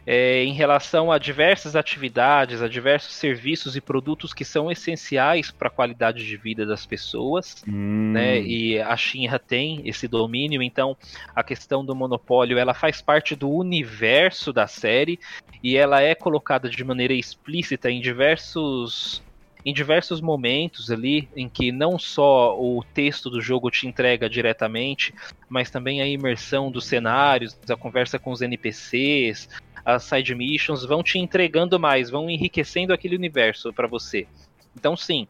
é, 0.06 0.44
em 0.44 0.54
relação 0.54 1.12
a 1.12 1.18
diversas 1.18 1.76
atividades, 1.76 2.62
a 2.62 2.68
diversos 2.68 3.14
serviços 3.14 3.76
e 3.76 3.82
produtos 3.82 4.34
que 4.34 4.44
são 4.44 4.72
essenciais 4.72 5.52
para 5.52 5.68
a 5.68 5.72
qualidade 5.72 6.26
de 6.26 6.38
vida 6.38 6.66
das 6.66 6.86
pessoas, 6.86 7.64
hum. 7.68 8.12
né? 8.14 8.42
E 8.42 8.80
a 8.80 8.96
Shinra 8.98 9.38
tem 9.38 9.82
esse 9.86 10.08
domínio, 10.08 10.62
então 10.62 10.98
a 11.36 11.44
questão 11.44 11.86
do 11.86 11.96
monopólio 11.96 12.58
ela 12.58 12.74
faz 12.74 13.02
parte 13.02 13.36
do 13.36 13.50
universo 13.50 14.52
da 14.52 14.68
série 14.68 15.20
e 15.64 15.78
ela 15.78 16.02
é 16.02 16.16
colocada 16.16 16.70
de 16.70 16.84
maneira 16.84 17.14
explícita 17.14 17.90
em 17.90 18.02
diversos 18.02 19.22
em 19.64 19.74
diversos 19.74 20.22
momentos 20.22 20.90
ali 20.90 21.30
em 21.36 21.48
que 21.48 21.72
não 21.72 22.00
só 22.00 22.60
o 22.60 22.84
texto 22.96 23.30
do 23.30 23.40
jogo 23.40 23.70
te 23.70 23.88
entrega 23.88 24.28
diretamente, 24.28 25.14
mas 25.48 25.70
também 25.70 26.02
a 26.02 26.08
imersão 26.08 26.72
dos 26.72 26.86
cenários, 26.86 27.56
a 27.70 27.76
conversa 27.76 28.18
com 28.18 28.32
os 28.32 28.42
NPCs, 28.42 29.48
as 29.84 30.04
side 30.04 30.34
missions 30.36 30.86
vão 30.86 31.02
te 31.04 31.18
entregando 31.20 31.80
mais, 31.80 32.10
vão 32.10 32.30
enriquecendo 32.30 32.94
aquele 32.94 33.16
universo 33.16 33.74
para 33.74 33.88
você. 33.88 34.28
Então, 34.76 34.96
sim, 34.96 35.28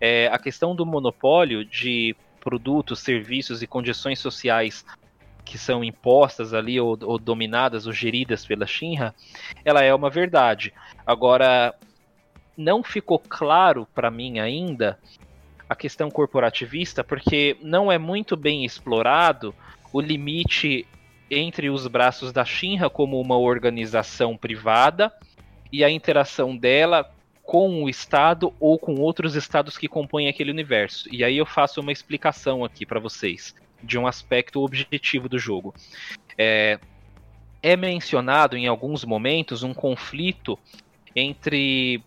é, 0.00 0.28
a 0.28 0.38
questão 0.38 0.74
do 0.74 0.86
monopólio 0.86 1.64
de 1.64 2.16
produtos, 2.40 3.00
serviços 3.00 3.62
e 3.62 3.66
condições 3.66 4.18
sociais 4.18 4.84
que 5.44 5.58
são 5.58 5.82
impostas 5.82 6.54
ali 6.54 6.80
ou, 6.80 6.96
ou 7.02 7.18
dominadas 7.18 7.86
ou 7.86 7.92
geridas 7.92 8.46
pela 8.46 8.66
Shinra, 8.66 9.14
ela 9.64 9.82
é 9.82 9.92
uma 9.94 10.08
verdade. 10.08 10.72
Agora, 11.04 11.74
não 12.56 12.82
ficou 12.82 13.18
claro 13.18 13.86
para 13.94 14.10
mim 14.10 14.38
ainda 14.38 14.98
a 15.68 15.74
questão 15.74 16.10
corporativista, 16.10 17.02
porque 17.02 17.56
não 17.62 17.90
é 17.90 17.98
muito 17.98 18.36
bem 18.36 18.64
explorado 18.64 19.54
o 19.92 20.00
limite 20.00 20.86
entre 21.30 21.70
os 21.70 21.86
braços 21.86 22.32
da 22.32 22.44
Shinra 22.44 22.90
como 22.90 23.20
uma 23.20 23.38
organização 23.38 24.36
privada 24.36 25.12
e 25.72 25.84
a 25.84 25.90
interação 25.90 26.56
dela 26.56 27.08
com 27.42 27.82
o 27.82 27.88
Estado 27.88 28.52
ou 28.58 28.78
com 28.78 28.94
outros 28.94 29.34
estados 29.34 29.76
que 29.76 29.88
compõem 29.88 30.28
aquele 30.28 30.50
universo. 30.50 31.08
E 31.12 31.24
aí 31.24 31.36
eu 31.36 31.46
faço 31.46 31.80
uma 31.80 31.92
explicação 31.92 32.64
aqui 32.64 32.84
para 32.84 33.00
vocês 33.00 33.54
de 33.82 33.98
um 33.98 34.06
aspecto 34.06 34.62
objetivo 34.62 35.28
do 35.28 35.38
jogo. 35.38 35.74
É, 36.36 36.78
é 37.62 37.76
mencionado 37.76 38.56
em 38.56 38.66
alguns 38.66 39.04
momentos 39.04 39.62
um 39.62 39.74
conflito 39.74 40.58
entre 41.14 42.02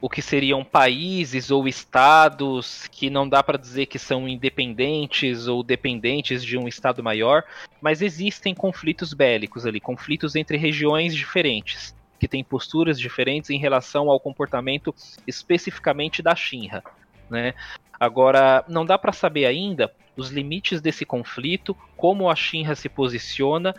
o 0.00 0.08
que 0.08 0.22
seriam 0.22 0.64
países 0.64 1.50
ou 1.50 1.68
estados 1.68 2.88
que 2.88 3.10
não 3.10 3.28
dá 3.28 3.42
para 3.42 3.58
dizer 3.58 3.86
que 3.86 3.98
são 3.98 4.26
independentes 4.28 5.46
ou 5.46 5.62
dependentes 5.62 6.42
de 6.42 6.56
um 6.56 6.66
estado 6.66 7.02
maior, 7.02 7.44
mas 7.80 8.00
existem 8.00 8.54
conflitos 8.54 9.12
bélicos 9.12 9.66
ali, 9.66 9.78
conflitos 9.78 10.34
entre 10.34 10.56
regiões 10.56 11.14
diferentes, 11.14 11.94
que 12.18 12.26
têm 12.26 12.42
posturas 12.42 12.98
diferentes 12.98 13.50
em 13.50 13.58
relação 13.58 14.10
ao 14.10 14.20
comportamento 14.20 14.94
especificamente 15.26 16.22
da 16.22 16.34
Shinra, 16.34 16.82
né? 17.28 17.54
Agora, 17.98 18.64
não 18.66 18.86
dá 18.86 18.96
para 18.96 19.12
saber 19.12 19.44
ainda 19.44 19.92
os 20.16 20.30
limites 20.30 20.80
desse 20.80 21.04
conflito, 21.04 21.76
como 21.96 22.30
a 22.30 22.34
Shinra 22.34 22.74
se 22.74 22.88
posiciona 22.88 23.74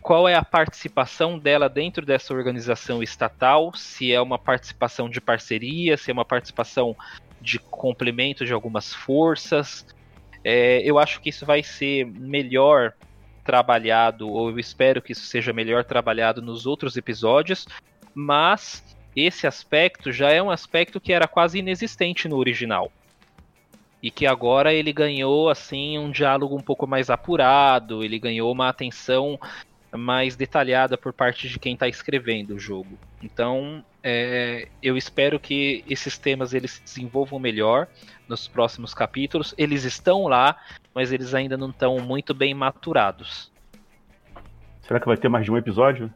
qual 0.00 0.28
é 0.28 0.34
a 0.34 0.44
participação 0.44 1.38
dela 1.38 1.68
dentro 1.68 2.04
dessa 2.04 2.32
organização 2.32 3.02
estatal, 3.02 3.74
se 3.74 4.12
é 4.12 4.20
uma 4.20 4.38
participação 4.38 5.08
de 5.08 5.20
parceria, 5.20 5.96
se 5.96 6.10
é 6.10 6.14
uma 6.14 6.24
participação 6.24 6.96
de 7.40 7.58
complemento 7.58 8.44
de 8.44 8.52
algumas 8.52 8.94
forças. 8.94 9.86
É, 10.42 10.80
eu 10.82 10.98
acho 10.98 11.20
que 11.20 11.28
isso 11.28 11.44
vai 11.44 11.62
ser 11.62 12.06
melhor 12.06 12.94
trabalhado, 13.44 14.28
ou 14.28 14.50
eu 14.50 14.58
espero 14.58 15.02
que 15.02 15.12
isso 15.12 15.26
seja 15.26 15.52
melhor 15.52 15.84
trabalhado 15.84 16.40
nos 16.40 16.66
outros 16.66 16.96
episódios, 16.96 17.66
mas 18.14 18.96
esse 19.14 19.46
aspecto 19.46 20.12
já 20.12 20.30
é 20.30 20.42
um 20.42 20.50
aspecto 20.50 21.00
que 21.00 21.12
era 21.12 21.26
quase 21.26 21.58
inexistente 21.58 22.28
no 22.28 22.36
original. 22.36 22.92
E 24.02 24.10
que 24.10 24.26
agora 24.26 24.72
ele 24.72 24.92
ganhou 24.92 25.50
assim 25.50 25.98
um 25.98 26.10
diálogo 26.10 26.56
um 26.56 26.62
pouco 26.62 26.86
mais 26.86 27.10
apurado, 27.10 28.02
ele 28.02 28.18
ganhou 28.18 28.50
uma 28.50 28.68
atenção 28.68 29.38
mais 29.96 30.36
detalhada 30.36 30.96
por 30.96 31.12
parte 31.12 31.48
de 31.48 31.58
quem 31.58 31.74
está 31.74 31.88
escrevendo 31.88 32.54
o 32.54 32.58
jogo. 32.58 32.98
Então, 33.22 33.84
é, 34.02 34.68
eu 34.82 34.96
espero 34.96 35.38
que 35.40 35.84
esses 35.88 36.16
temas 36.16 36.54
eles 36.54 36.72
se 36.72 36.82
desenvolvam 36.82 37.38
melhor 37.38 37.88
nos 38.28 38.46
próximos 38.46 38.94
capítulos. 38.94 39.54
Eles 39.58 39.84
estão 39.84 40.26
lá, 40.28 40.56
mas 40.94 41.12
eles 41.12 41.34
ainda 41.34 41.56
não 41.56 41.70
estão 41.70 41.98
muito 41.98 42.32
bem 42.32 42.54
maturados. 42.54 43.50
Será 44.82 44.98
que 45.00 45.06
vai 45.06 45.16
ter 45.16 45.28
mais 45.28 45.44
de 45.44 45.50
um 45.52 45.56
episódio? 45.56 46.12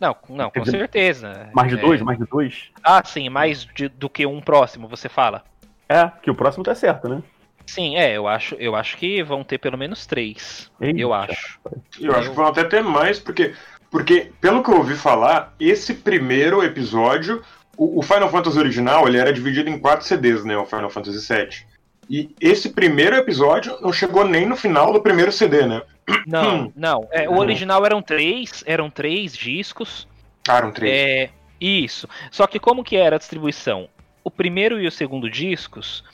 Não, 0.00 0.16
não, 0.28 0.50
com 0.50 0.60
dizer, 0.60 0.78
certeza. 0.78 1.48
Mais 1.54 1.70
de 1.70 1.78
É, 1.78 1.80
dois? 1.80 2.02
Mais 2.02 2.18
de 2.18 2.24
dois? 2.26 2.70
Ah, 2.82 3.02
sim, 3.04 3.28
mais 3.28 3.64
de- 3.64 3.88
do 3.88 4.10
que 4.10 4.26
um 4.26 4.40
próximo, 4.40 4.88
você 4.88 5.08
fala. 5.08 5.44
É, 5.88 6.08
que 6.22 6.30
o 6.30 6.34
próximo 6.34 6.64
tá 6.64 6.74
certo, 6.74 7.08
né? 7.08 7.22
Sim, 7.66 7.96
é, 7.96 8.16
eu 8.16 8.26
acho, 8.26 8.54
eu 8.56 8.74
acho 8.74 8.96
que 8.96 9.22
vão 9.22 9.44
ter 9.44 9.58
pelo 9.58 9.78
menos 9.78 10.06
três. 10.06 10.70
Eita. 10.80 10.98
Eu 10.98 11.12
acho. 11.12 11.60
Eu 12.00 12.14
acho 12.14 12.30
que 12.30 12.36
vão 12.36 12.46
até 12.46 12.64
ter 12.64 12.82
mais, 12.82 13.18
porque, 13.18 13.54
porque 13.90 14.32
pelo 14.40 14.62
que 14.62 14.70
eu 14.70 14.76
ouvi 14.76 14.94
falar, 14.94 15.54
esse 15.58 15.94
primeiro 15.94 16.62
episódio, 16.62 17.42
o, 17.76 18.00
o 18.00 18.02
Final 18.02 18.30
Fantasy 18.30 18.58
original, 18.58 19.06
ele 19.08 19.18
era 19.18 19.32
dividido 19.32 19.70
em 19.70 19.78
quatro 19.78 20.06
CDs, 20.06 20.44
né? 20.44 20.56
O 20.56 20.66
Final 20.66 20.90
Fantasy 20.90 21.34
VII. 21.34 21.72
E 22.10 22.34
esse 22.40 22.70
primeiro 22.70 23.16
episódio 23.16 23.78
não 23.80 23.92
chegou 23.92 24.24
nem 24.24 24.44
no 24.44 24.56
final 24.56 24.92
do 24.92 25.00
primeiro 25.00 25.32
CD, 25.32 25.66
né? 25.66 25.82
Não, 26.26 26.72
não. 26.76 27.08
é, 27.12 27.28
o 27.28 27.38
original 27.38 27.86
eram 27.86 28.02
três, 28.02 28.62
eram 28.66 28.90
três 28.90 29.36
discos. 29.36 30.08
Ah, 30.48 30.56
eram 30.56 30.72
três. 30.72 30.92
É, 30.92 31.30
isso. 31.60 32.08
Só 32.30 32.46
que 32.46 32.58
como 32.58 32.82
que 32.82 32.96
era 32.96 33.16
a 33.16 33.18
distribuição? 33.18 33.88
O 34.24 34.30
primeiro 34.30 34.80
e 34.80 34.86
o 34.86 34.90
segundo 34.90 35.30
discos, 35.30 36.04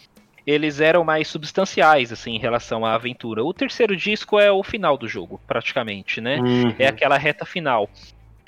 eles 0.48 0.80
eram 0.80 1.04
mais 1.04 1.28
substanciais, 1.28 2.10
assim, 2.10 2.34
em 2.34 2.38
relação 2.38 2.86
à 2.86 2.94
aventura. 2.94 3.44
O 3.44 3.52
terceiro 3.52 3.94
disco 3.94 4.40
é 4.40 4.50
o 4.50 4.62
final 4.62 4.96
do 4.96 5.06
jogo, 5.06 5.38
praticamente, 5.46 6.22
né? 6.22 6.38
Uhum. 6.38 6.74
É 6.78 6.86
aquela 6.86 7.18
reta 7.18 7.44
final. 7.44 7.86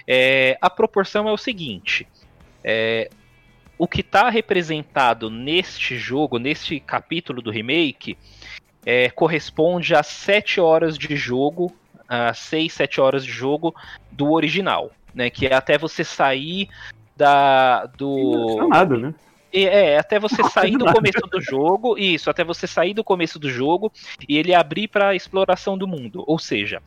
É, 0.09 0.57
a 0.63 0.71
proporção 0.71 1.29
é 1.29 1.33
o 1.33 1.37
seguinte: 1.37 2.09
é, 2.65 3.11
o 3.77 3.87
que 3.87 4.01
está 4.01 4.31
representado 4.31 5.29
neste 5.29 5.99
jogo, 5.99 6.39
neste 6.39 6.81
capítulo 6.81 7.43
do 7.43 7.51
remake, 7.51 8.17
é, 8.87 9.11
corresponde 9.11 9.95
a 9.95 10.03
7 10.03 10.59
horas 10.59 10.97
de 10.97 11.15
jogo, 11.15 11.71
a 12.09 12.33
6, 12.33 12.73
7 12.73 12.99
horas 12.99 13.27
de 13.27 13.31
jogo 13.31 13.75
do 14.11 14.33
original, 14.33 14.91
né? 15.15 15.29
Que 15.29 15.49
é 15.49 15.55
até 15.55 15.77
você 15.77 16.03
sair 16.03 16.67
da 17.15 17.85
do 17.85 18.57
Não 18.57 18.65
é 18.65 18.69
nada, 18.69 18.97
né? 18.97 19.15
É, 19.53 19.93
é, 19.93 19.99
até 19.99 20.19
você 20.19 20.43
sair 20.45 20.77
do 20.77 20.85
começo 20.93 21.27
do 21.31 21.41
jogo, 21.41 21.99
isso, 21.99 22.31
até 22.31 22.45
você 22.45 22.67
sair 22.67 22.95
do 22.95 23.05
começo 23.05 23.39
do 23.39 23.51
jogo 23.51 23.93
e 24.29 24.37
ele 24.37 24.55
abrir 24.55 24.89
para 24.89 25.15
exploração 25.15 25.77
do 25.77 25.87
mundo. 25.87 26.25
Ou 26.27 26.39
seja, 26.39 26.83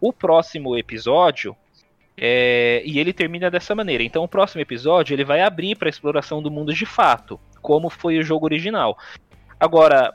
o 0.00 0.12
próximo 0.12 0.76
episódio 0.76 1.56
é, 2.16 2.82
e 2.84 2.98
ele 2.98 3.12
termina 3.12 3.50
dessa 3.50 3.74
maneira. 3.74 4.02
Então, 4.02 4.22
o 4.24 4.28
próximo 4.28 4.60
episódio 4.60 5.14
ele 5.14 5.24
vai 5.24 5.40
abrir 5.40 5.76
para 5.76 5.88
exploração 5.88 6.42
do 6.42 6.50
mundo 6.50 6.72
de 6.72 6.86
fato, 6.86 7.40
como 7.60 7.90
foi 7.90 8.18
o 8.18 8.22
jogo 8.22 8.46
original. 8.46 8.96
Agora, 9.58 10.14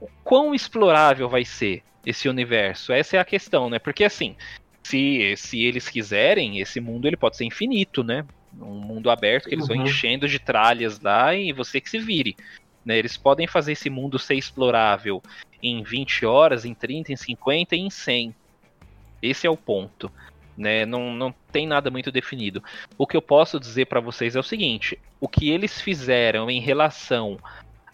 o 0.00 0.08
quão 0.24 0.54
explorável 0.54 1.28
vai 1.28 1.44
ser 1.44 1.82
esse 2.06 2.28
universo? 2.28 2.92
Essa 2.92 3.16
é 3.16 3.20
a 3.20 3.24
questão, 3.24 3.68
né? 3.68 3.78
Porque 3.78 4.04
assim, 4.04 4.36
se, 4.82 5.34
se 5.36 5.62
eles 5.62 5.88
quiserem, 5.88 6.60
esse 6.60 6.80
mundo 6.80 7.06
ele 7.06 7.16
pode 7.16 7.36
ser 7.36 7.44
infinito, 7.44 8.02
né? 8.02 8.24
Um 8.60 8.80
mundo 8.80 9.10
aberto 9.10 9.48
que 9.48 9.54
eles 9.54 9.68
vão 9.68 9.76
Uhum. 9.76 9.84
enchendo 9.84 10.26
de 10.28 10.38
tralhas 10.38 11.00
lá 11.00 11.34
e 11.34 11.52
você 11.52 11.80
que 11.80 11.88
se 11.88 11.98
vire. 11.98 12.36
Né? 12.84 12.98
Eles 12.98 13.16
podem 13.16 13.46
fazer 13.46 13.72
esse 13.72 13.90
mundo 13.90 14.18
ser 14.18 14.34
explorável 14.34 15.22
em 15.62 15.82
20 15.82 16.24
horas, 16.24 16.64
em 16.64 16.74
30, 16.74 17.12
em 17.12 17.16
50 17.16 17.76
e 17.76 17.80
em 17.80 17.90
100. 17.90 18.34
Esse 19.22 19.46
é 19.46 19.50
o 19.50 19.56
ponto. 19.56 20.10
Né? 20.56 20.84
Não, 20.84 21.12
não 21.12 21.34
tem 21.52 21.66
nada 21.66 21.90
muito 21.90 22.10
definido. 22.10 22.62
O 22.96 23.06
que 23.06 23.16
eu 23.16 23.22
posso 23.22 23.60
dizer 23.60 23.86
para 23.86 24.00
vocês 24.00 24.34
é 24.34 24.40
o 24.40 24.44
seguinte: 24.44 24.98
o 25.20 25.28
que 25.28 25.50
eles 25.50 25.80
fizeram 25.80 26.50
em 26.50 26.60
relação 26.60 27.38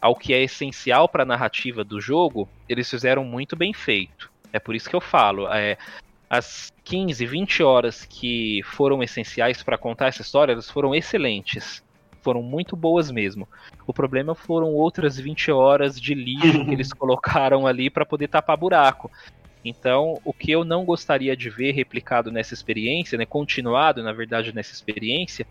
ao 0.00 0.14
que 0.14 0.32
é 0.34 0.42
essencial 0.42 1.08
para 1.08 1.22
a 1.22 1.26
narrativa 1.26 1.82
do 1.82 2.00
jogo, 2.00 2.48
eles 2.68 2.88
fizeram 2.88 3.24
muito 3.24 3.56
bem 3.56 3.72
feito. 3.72 4.30
É 4.52 4.58
por 4.58 4.74
isso 4.74 4.88
que 4.88 4.94
eu 4.94 5.00
falo. 5.00 5.48
É, 5.52 5.76
as 6.36 6.72
15, 6.84 7.24
20 7.26 7.62
horas 7.62 8.04
que 8.04 8.60
foram 8.64 9.02
essenciais 9.02 9.62
para 9.62 9.78
contar 9.78 10.08
essa 10.08 10.22
história, 10.22 10.52
elas 10.52 10.68
foram 10.68 10.94
excelentes. 10.94 11.82
Foram 12.22 12.42
muito 12.42 12.74
boas 12.74 13.10
mesmo. 13.10 13.46
O 13.86 13.92
problema 13.92 14.34
foram 14.34 14.68
outras 14.74 15.18
20 15.18 15.52
horas 15.52 16.00
de 16.00 16.14
lixo 16.14 16.64
que 16.64 16.72
eles 16.72 16.92
colocaram 16.94 17.66
ali 17.66 17.88
para 17.88 18.04
poder 18.04 18.28
tapar 18.28 18.56
buraco. 18.56 19.10
Então, 19.64 20.20
o 20.24 20.32
que 20.32 20.50
eu 20.50 20.64
não 20.64 20.84
gostaria 20.84 21.36
de 21.36 21.48
ver 21.48 21.72
replicado 21.72 22.30
nessa 22.30 22.52
experiência, 22.52 23.16
né, 23.16 23.24
continuado, 23.24 24.02
na 24.02 24.12
verdade, 24.12 24.54
nessa 24.54 24.72
experiência, 24.72 25.46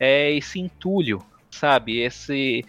é 0.00 0.32
esse 0.32 0.58
entulho, 0.58 1.20
sabe? 1.50 2.00
Esse 2.00 2.64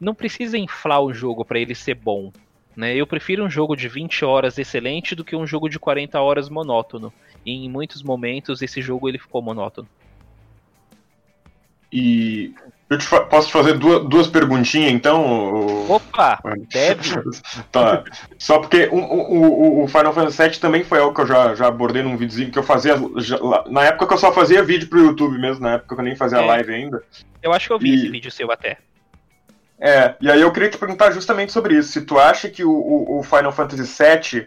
não 0.00 0.14
precisa 0.14 0.56
inflar 0.56 1.02
o 1.02 1.12
jogo 1.12 1.44
para 1.44 1.58
ele 1.58 1.74
ser 1.74 1.94
bom, 1.94 2.32
né? 2.80 2.94
Eu 2.96 3.06
prefiro 3.06 3.44
um 3.44 3.50
jogo 3.50 3.76
de 3.76 3.86
20 3.88 4.24
horas 4.24 4.58
excelente 4.58 5.14
do 5.14 5.24
que 5.24 5.36
um 5.36 5.46
jogo 5.46 5.68
de 5.68 5.78
40 5.78 6.18
horas 6.20 6.48
monótono. 6.48 7.12
E 7.46 7.52
em 7.64 7.68
muitos 7.68 8.02
momentos 8.02 8.62
esse 8.62 8.80
jogo 8.82 9.08
ele 9.08 9.18
ficou 9.18 9.40
monótono. 9.42 9.86
E 11.92 12.54
eu 12.88 12.98
te 12.98 13.04
fa- 13.04 13.22
posso 13.22 13.48
te 13.48 13.52
fazer 13.52 13.74
duas, 13.76 14.08
duas 14.08 14.26
perguntinhas, 14.28 14.92
então? 14.92 15.86
Opa, 15.90 16.40
deve. 16.72 17.00
Tá. 17.72 18.04
Só 18.38 18.58
porque 18.60 18.88
o, 18.92 18.96
o, 18.96 19.82
o- 19.84 19.88
Final 19.88 20.12
Fantasy 20.12 20.42
VII 20.42 20.58
também 20.60 20.84
foi 20.84 21.00
algo 21.00 21.14
que 21.14 21.20
eu 21.20 21.26
já, 21.26 21.54
já 21.54 21.66
abordei 21.66 22.02
num 22.02 22.16
videozinho 22.16 22.50
que 22.52 22.58
eu 22.58 22.62
fazia. 22.62 22.94
já- 23.16 23.38
na 23.68 23.84
época 23.84 24.06
que 24.06 24.14
eu 24.14 24.18
só 24.18 24.32
fazia 24.32 24.62
vídeo 24.62 24.88
pro 24.88 25.00
YouTube 25.04 25.36
mesmo, 25.38 25.62
na 25.62 25.74
época 25.74 25.94
que 25.96 26.00
eu 26.00 26.04
nem 26.04 26.14
fazia 26.16 26.38
É. 26.38 26.46
live 26.46 26.72
ainda. 26.72 27.02
Eu 27.42 27.52
acho 27.52 27.66
que 27.66 27.72
eu 27.72 27.78
vi 27.78 27.90
E- 27.90 27.94
esse 27.96 28.08
vídeo 28.08 28.30
seu 28.30 28.50
até. 28.52 28.78
É, 29.80 30.14
e 30.20 30.30
aí 30.30 30.40
eu 30.40 30.52
queria 30.52 30.68
te 30.68 30.76
perguntar 30.78 31.10
justamente 31.10 31.52
sobre 31.52 31.74
isso. 31.74 31.92
Se 31.92 32.02
tu 32.02 32.18
acha 32.18 32.50
que 32.50 32.62
o, 32.64 32.70
o- 32.70 33.22
Final 33.22 33.50
Fantasy 33.52 33.82
VII 33.82 34.46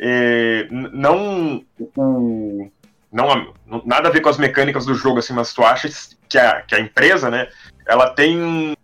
é, 0.00 0.66
não, 0.70 1.62
o, 1.78 2.70
não- 3.12 3.54
nada 3.84 4.08
a 4.08 4.12
ver 4.12 4.20
com 4.20 4.28
as 4.28 4.38
mecânicas 4.38 4.86
do 4.86 4.94
jogo, 4.94 5.18
assim, 5.18 5.32
mas 5.34 5.52
tu 5.52 5.62
acha 5.62 5.88
que 6.28 6.38
a, 6.38 6.62
que 6.62 6.74
a 6.74 6.80
empresa, 6.80 7.30
né, 7.30 7.48
ela 7.86 8.10
tem 8.10 8.74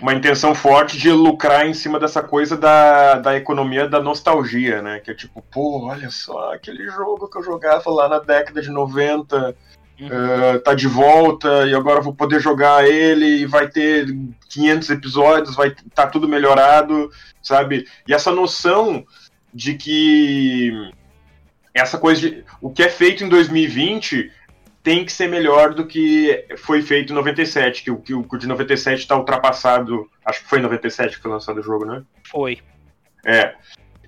uma 0.00 0.12
intenção 0.14 0.54
forte 0.54 0.98
de 0.98 1.10
lucrar 1.10 1.66
em 1.66 1.72
cima 1.72 1.98
dessa 1.98 2.22
coisa 2.22 2.56
da, 2.56 3.14
da 3.18 3.36
economia 3.36 3.88
da 3.88 3.98
nostalgia, 4.00 4.82
né? 4.82 5.00
Que 5.00 5.10
é 5.10 5.14
tipo, 5.14 5.40
pô, 5.50 5.86
olha 5.86 6.10
só, 6.10 6.52
aquele 6.52 6.86
jogo 6.90 7.28
que 7.28 7.38
eu 7.38 7.42
jogava 7.42 7.90
lá 7.90 8.06
na 8.08 8.18
década 8.18 8.60
de 8.60 8.70
90, 8.70 9.56
Uh, 9.98 10.60
tá 10.60 10.74
de 10.74 10.86
volta 10.86 11.66
e 11.66 11.74
agora 11.74 12.02
vou 12.02 12.14
poder 12.14 12.38
jogar 12.38 12.86
ele 12.86 13.42
e 13.42 13.46
vai 13.46 13.66
ter 13.66 14.06
500 14.50 14.90
episódios, 14.90 15.56
vai 15.56 15.74
tá 15.94 16.06
tudo 16.06 16.28
melhorado, 16.28 17.10
sabe? 17.42 17.86
E 18.06 18.12
essa 18.12 18.30
noção 18.30 19.06
de 19.54 19.74
que 19.74 20.70
essa 21.72 21.96
coisa 21.96 22.20
de 22.20 22.44
o 22.60 22.70
que 22.70 22.82
é 22.82 22.90
feito 22.90 23.24
em 23.24 23.28
2020 23.28 24.30
tem 24.82 25.04
que 25.04 25.10
ser 25.10 25.28
melhor 25.28 25.74
do 25.74 25.86
que 25.86 26.44
foi 26.58 26.80
feito 26.82 27.12
em 27.12 27.16
97, 27.16 27.82
que 27.82 27.90
o 27.90 28.00
que 28.00 28.14
o 28.14 28.38
de 28.38 28.46
97 28.46 29.00
está 29.00 29.16
ultrapassado, 29.16 30.08
acho 30.24 30.42
que 30.42 30.48
foi 30.48 30.58
em 30.58 30.62
97 30.62 31.16
que 31.16 31.22
foi 31.22 31.30
lançado 31.30 31.58
o 31.58 31.62
jogo, 31.62 31.84
né? 31.84 32.02
Foi. 32.22 32.58
É. 33.24 33.54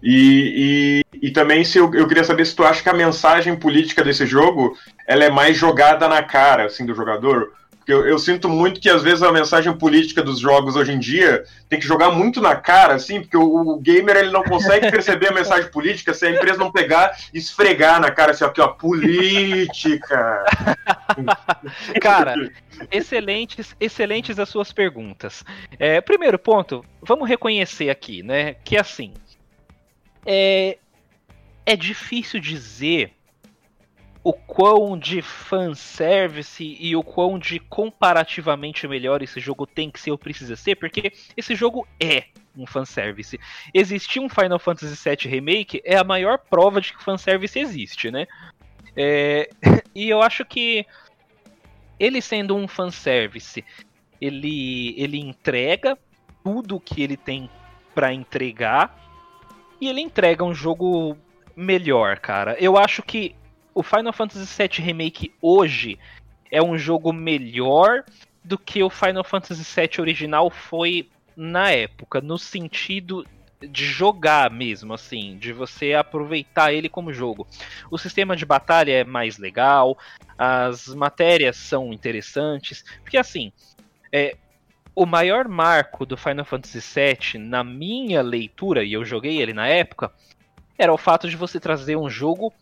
E, 0.02 1.02
e, 1.22 1.28
e 1.28 1.30
também 1.30 1.64
se 1.64 1.78
eu, 1.78 1.92
eu 1.94 2.06
queria 2.06 2.24
saber 2.24 2.44
se 2.46 2.54
tu 2.54 2.64
acha 2.64 2.82
que 2.82 2.88
a 2.88 2.94
mensagem 2.94 3.56
política 3.56 4.04
desse 4.04 4.26
jogo 4.26 4.76
ela 5.06 5.24
é 5.24 5.30
mais 5.30 5.56
jogada 5.56 6.08
na 6.08 6.22
cara 6.22 6.66
assim 6.66 6.86
do 6.86 6.94
jogador. 6.94 7.52
Porque 7.88 7.92
eu, 7.94 8.06
eu 8.06 8.18
sinto 8.18 8.50
muito 8.50 8.82
que 8.82 8.90
às 8.90 9.02
vezes 9.02 9.22
a 9.22 9.32
mensagem 9.32 9.72
política 9.72 10.22
dos 10.22 10.38
jogos 10.38 10.76
hoje 10.76 10.92
em 10.92 10.98
dia 10.98 11.44
tem 11.70 11.78
que 11.78 11.86
jogar 11.86 12.10
muito 12.10 12.38
na 12.38 12.54
cara, 12.54 12.92
assim, 12.92 13.22
porque 13.22 13.36
o, 13.38 13.42
o 13.42 13.80
gamer 13.80 14.14
ele 14.14 14.30
não 14.30 14.42
consegue 14.42 14.90
perceber 14.92 15.28
a 15.28 15.34
mensagem 15.34 15.70
política 15.70 16.12
se 16.12 16.26
a 16.26 16.30
empresa 16.30 16.58
não 16.58 16.70
pegar 16.70 17.16
e 17.32 17.38
esfregar 17.38 17.98
na 17.98 18.10
cara 18.10 18.32
assim, 18.32 18.44
aqui, 18.44 18.60
ó, 18.60 18.68
política. 18.68 20.44
Cara, 21.98 22.34
excelentes, 22.92 23.74
excelentes 23.80 24.38
as 24.38 24.50
suas 24.50 24.70
perguntas. 24.70 25.42
É, 25.78 25.98
primeiro 26.02 26.38
ponto, 26.38 26.84
vamos 27.00 27.26
reconhecer 27.26 27.88
aqui, 27.88 28.22
né, 28.22 28.52
que 28.64 28.76
assim, 28.76 29.14
é, 30.30 30.76
é 31.64 31.74
difícil 31.74 32.38
dizer 32.38 33.14
o 34.22 34.34
quão 34.34 34.98
de 34.98 35.22
fanservice 35.22 36.76
e 36.78 36.94
o 36.94 37.02
quão 37.02 37.38
de 37.38 37.58
comparativamente 37.58 38.86
melhor 38.86 39.22
esse 39.22 39.40
jogo 39.40 39.66
tem 39.66 39.90
que 39.90 39.98
ser 39.98 40.10
ou 40.10 40.18
precisa 40.18 40.54
ser, 40.54 40.74
porque 40.74 41.10
esse 41.34 41.54
jogo 41.54 41.88
é 41.98 42.24
um 42.54 42.66
fanservice. 42.66 43.40
Existir 43.72 44.20
um 44.20 44.28
Final 44.28 44.58
Fantasy 44.58 45.08
VII 45.08 45.30
Remake 45.30 45.80
é 45.82 45.96
a 45.96 46.04
maior 46.04 46.36
prova 46.36 46.78
de 46.78 46.92
que 46.92 47.02
fanservice 47.02 47.58
existe, 47.58 48.10
né? 48.10 48.26
É, 48.94 49.48
e 49.94 50.10
eu 50.10 50.20
acho 50.20 50.44
que 50.44 50.84
ele 51.98 52.20
sendo 52.20 52.54
um 52.54 52.68
fanservice, 52.68 53.64
ele, 54.20 54.94
ele 55.00 55.18
entrega 55.18 55.96
tudo 56.44 56.78
que 56.78 57.02
ele 57.02 57.16
tem 57.16 57.48
pra 57.94 58.12
entregar 58.12 59.07
e 59.80 59.88
ele 59.88 60.00
entrega 60.00 60.44
um 60.44 60.54
jogo 60.54 61.16
melhor, 61.56 62.18
cara. 62.18 62.56
Eu 62.58 62.76
acho 62.76 63.02
que 63.02 63.34
o 63.74 63.82
Final 63.82 64.12
Fantasy 64.12 64.46
VII 64.46 64.84
Remake 64.84 65.32
hoje 65.40 65.98
é 66.50 66.62
um 66.62 66.76
jogo 66.78 67.12
melhor 67.12 68.04
do 68.42 68.58
que 68.58 68.82
o 68.82 68.90
Final 68.90 69.24
Fantasy 69.24 69.62
VII 69.62 70.00
original 70.00 70.50
foi 70.50 71.08
na 71.36 71.70
época, 71.70 72.20
no 72.20 72.38
sentido 72.38 73.26
de 73.60 73.84
jogar 73.84 74.50
mesmo, 74.50 74.94
assim, 74.94 75.36
de 75.36 75.52
você 75.52 75.94
aproveitar 75.94 76.72
ele 76.72 76.88
como 76.88 77.12
jogo. 77.12 77.46
O 77.90 77.98
sistema 77.98 78.36
de 78.36 78.46
batalha 78.46 78.92
é 78.92 79.04
mais 79.04 79.36
legal, 79.36 79.98
as 80.36 80.86
matérias 80.88 81.56
são 81.56 81.92
interessantes, 81.92 82.84
porque 83.02 83.16
assim, 83.16 83.52
é, 84.12 84.36
o 84.98 85.06
maior 85.06 85.46
marco 85.46 86.04
do 86.04 86.16
Final 86.16 86.44
Fantasy 86.44 86.80
VII, 86.80 87.38
na 87.40 87.62
minha 87.62 88.20
leitura, 88.20 88.82
e 88.82 88.94
eu 88.94 89.04
joguei 89.04 89.40
ele 89.40 89.52
na 89.52 89.68
época, 89.68 90.12
era 90.76 90.92
o 90.92 90.98
fato 90.98 91.30
de 91.30 91.36
você 91.36 91.60
trazer 91.60 91.94
um 91.94 92.10
jogo 92.10 92.52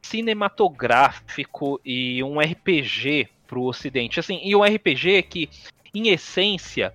cinematográfico 0.00 1.80
e 1.84 2.22
um 2.22 2.38
RPG 2.38 3.28
pro 3.44 3.64
ocidente. 3.64 4.20
Assim, 4.20 4.40
e 4.40 4.54
um 4.54 4.62
RPG 4.62 5.22
que, 5.24 5.50
em 5.92 6.10
essência, 6.10 6.94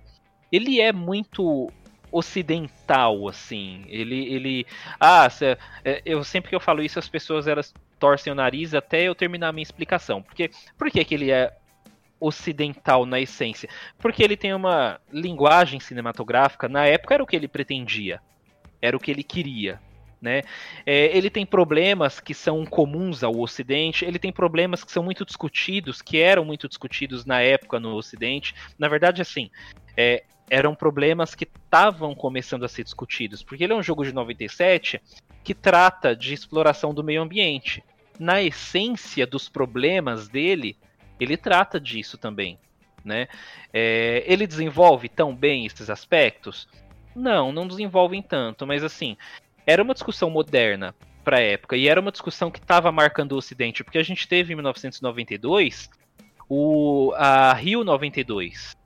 ele 0.50 0.80
é 0.80 0.94
muito 0.94 1.70
ocidental, 2.10 3.28
assim. 3.28 3.84
Ele, 3.86 4.32
ele, 4.32 4.66
ah, 4.98 5.28
é, 5.84 6.00
eu 6.06 6.24
sempre 6.24 6.48
que 6.48 6.56
eu 6.56 6.60
falo 6.60 6.82
isso 6.82 6.98
as 6.98 7.08
pessoas 7.08 7.46
elas 7.46 7.74
torcem 7.98 8.32
o 8.32 8.36
nariz 8.36 8.72
até 8.72 9.02
eu 9.02 9.14
terminar 9.14 9.48
a 9.48 9.52
minha 9.52 9.62
explicação. 9.62 10.22
Porque, 10.22 10.50
por 10.78 10.90
que, 10.90 11.04
que 11.04 11.14
ele 11.14 11.30
é 11.30 11.54
ocidental 12.20 13.06
na 13.06 13.20
essência? 13.20 13.68
Porque 13.98 14.22
ele 14.22 14.36
tem 14.36 14.54
uma 14.54 15.00
linguagem 15.12 15.80
cinematográfica. 15.80 16.68
Na 16.68 16.86
época 16.86 17.14
era 17.14 17.22
o 17.22 17.26
que 17.26 17.36
ele 17.36 17.48
pretendia, 17.48 18.20
era 18.80 18.96
o 18.96 19.00
que 19.00 19.10
ele 19.10 19.22
queria. 19.22 19.80
Né? 20.20 20.42
É, 20.84 21.16
ele 21.16 21.30
tem 21.30 21.46
problemas 21.46 22.18
que 22.18 22.34
são 22.34 22.66
comuns 22.66 23.22
ao 23.22 23.38
Ocidente, 23.38 24.04
ele 24.04 24.18
tem 24.18 24.32
problemas 24.32 24.82
que 24.82 24.90
são 24.90 25.02
muito 25.02 25.24
discutidos, 25.24 26.02
que 26.02 26.18
eram 26.18 26.44
muito 26.44 26.68
discutidos 26.68 27.24
na 27.24 27.40
época 27.40 27.78
no 27.78 27.94
Ocidente. 27.94 28.52
Na 28.76 28.88
verdade, 28.88 29.22
assim, 29.22 29.48
é, 29.96 30.24
eram 30.50 30.74
problemas 30.74 31.34
que 31.34 31.44
estavam 31.44 32.14
começando 32.14 32.64
a 32.64 32.68
ser 32.68 32.82
discutidos, 32.82 33.42
porque 33.42 33.64
ele 33.64 33.72
é 33.72 33.76
um 33.76 33.82
jogo 33.82 34.04
de 34.04 34.12
97 34.12 35.00
que 35.44 35.54
trata 35.54 36.16
de 36.16 36.34
exploração 36.34 36.92
do 36.92 37.04
meio 37.04 37.22
ambiente. 37.22 37.82
Na 38.18 38.42
essência 38.42 39.26
dos 39.26 39.48
problemas 39.48 40.28
dele, 40.28 40.76
ele 41.20 41.36
trata 41.36 41.80
disso 41.80 42.18
também. 42.18 42.58
Né? 43.04 43.28
É, 43.72 44.24
ele 44.26 44.46
desenvolve 44.46 45.08
tão 45.08 45.34
bem 45.34 45.66
esses 45.66 45.88
aspectos? 45.88 46.68
Não, 47.14 47.52
não 47.52 47.66
desenvolvem 47.66 48.22
tanto, 48.22 48.66
mas 48.66 48.84
assim, 48.84 49.16
era 49.66 49.82
uma 49.82 49.94
discussão 49.94 50.30
moderna 50.30 50.94
para 51.24 51.38
a 51.38 51.42
época 51.42 51.76
e 51.76 51.88
era 51.88 52.00
uma 52.00 52.12
discussão 52.12 52.50
que 52.50 52.58
estava 52.58 52.90
marcando 52.92 53.32
o 53.32 53.36
Ocidente, 53.36 53.84
porque 53.84 53.98
a 53.98 54.02
gente 54.02 54.26
teve 54.26 54.52
em 54.52 54.56
1992 54.56 55.90
o 56.48 57.12
a 57.16 57.52
Rio 57.52 57.84
92 57.84 58.76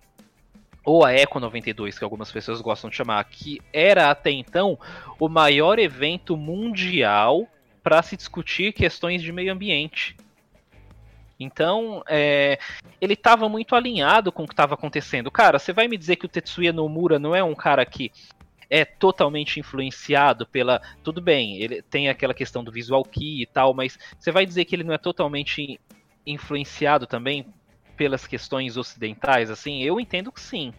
ou 0.84 1.04
a 1.04 1.12
Eco 1.12 1.38
92, 1.38 1.98
que 1.98 2.04
algumas 2.04 2.32
pessoas 2.32 2.60
gostam 2.60 2.90
de 2.90 2.96
chamar, 2.96 3.22
que 3.24 3.60
era 3.72 4.10
até 4.10 4.30
então 4.30 4.78
o 5.18 5.28
maior 5.28 5.78
evento 5.78 6.36
mundial 6.36 7.46
para 7.82 8.02
se 8.02 8.16
discutir 8.16 8.72
questões 8.72 9.22
de 9.22 9.32
meio 9.32 9.52
ambiente. 9.52 10.16
Então, 11.42 12.02
é, 12.08 12.58
ele 13.00 13.14
estava 13.14 13.48
muito 13.48 13.74
alinhado 13.74 14.30
com 14.30 14.44
o 14.44 14.46
que 14.46 14.52
estava 14.52 14.74
acontecendo. 14.74 15.30
Cara, 15.30 15.58
você 15.58 15.72
vai 15.72 15.88
me 15.88 15.96
dizer 15.96 16.16
que 16.16 16.26
o 16.26 16.28
Tetsuya 16.28 16.72
Nomura 16.72 17.18
não 17.18 17.34
é 17.34 17.42
um 17.42 17.54
cara 17.54 17.84
que 17.84 18.12
é 18.70 18.84
totalmente 18.84 19.60
influenciado 19.60 20.46
pela. 20.46 20.80
Tudo 21.02 21.20
bem, 21.20 21.60
ele 21.60 21.82
tem 21.82 22.08
aquela 22.08 22.32
questão 22.32 22.64
do 22.64 22.72
visual 22.72 23.04
key 23.04 23.42
e 23.42 23.46
tal, 23.46 23.74
mas 23.74 23.98
você 24.18 24.32
vai 24.32 24.46
dizer 24.46 24.64
que 24.64 24.74
ele 24.74 24.84
não 24.84 24.94
é 24.94 24.98
totalmente 24.98 25.78
influenciado 26.26 27.06
também 27.06 27.46
pelas 27.96 28.26
questões 28.26 28.76
ocidentais, 28.76 29.50
assim? 29.50 29.82
Eu 29.82 30.00
entendo 30.00 30.32
que 30.32 30.40
sim. 30.40 30.72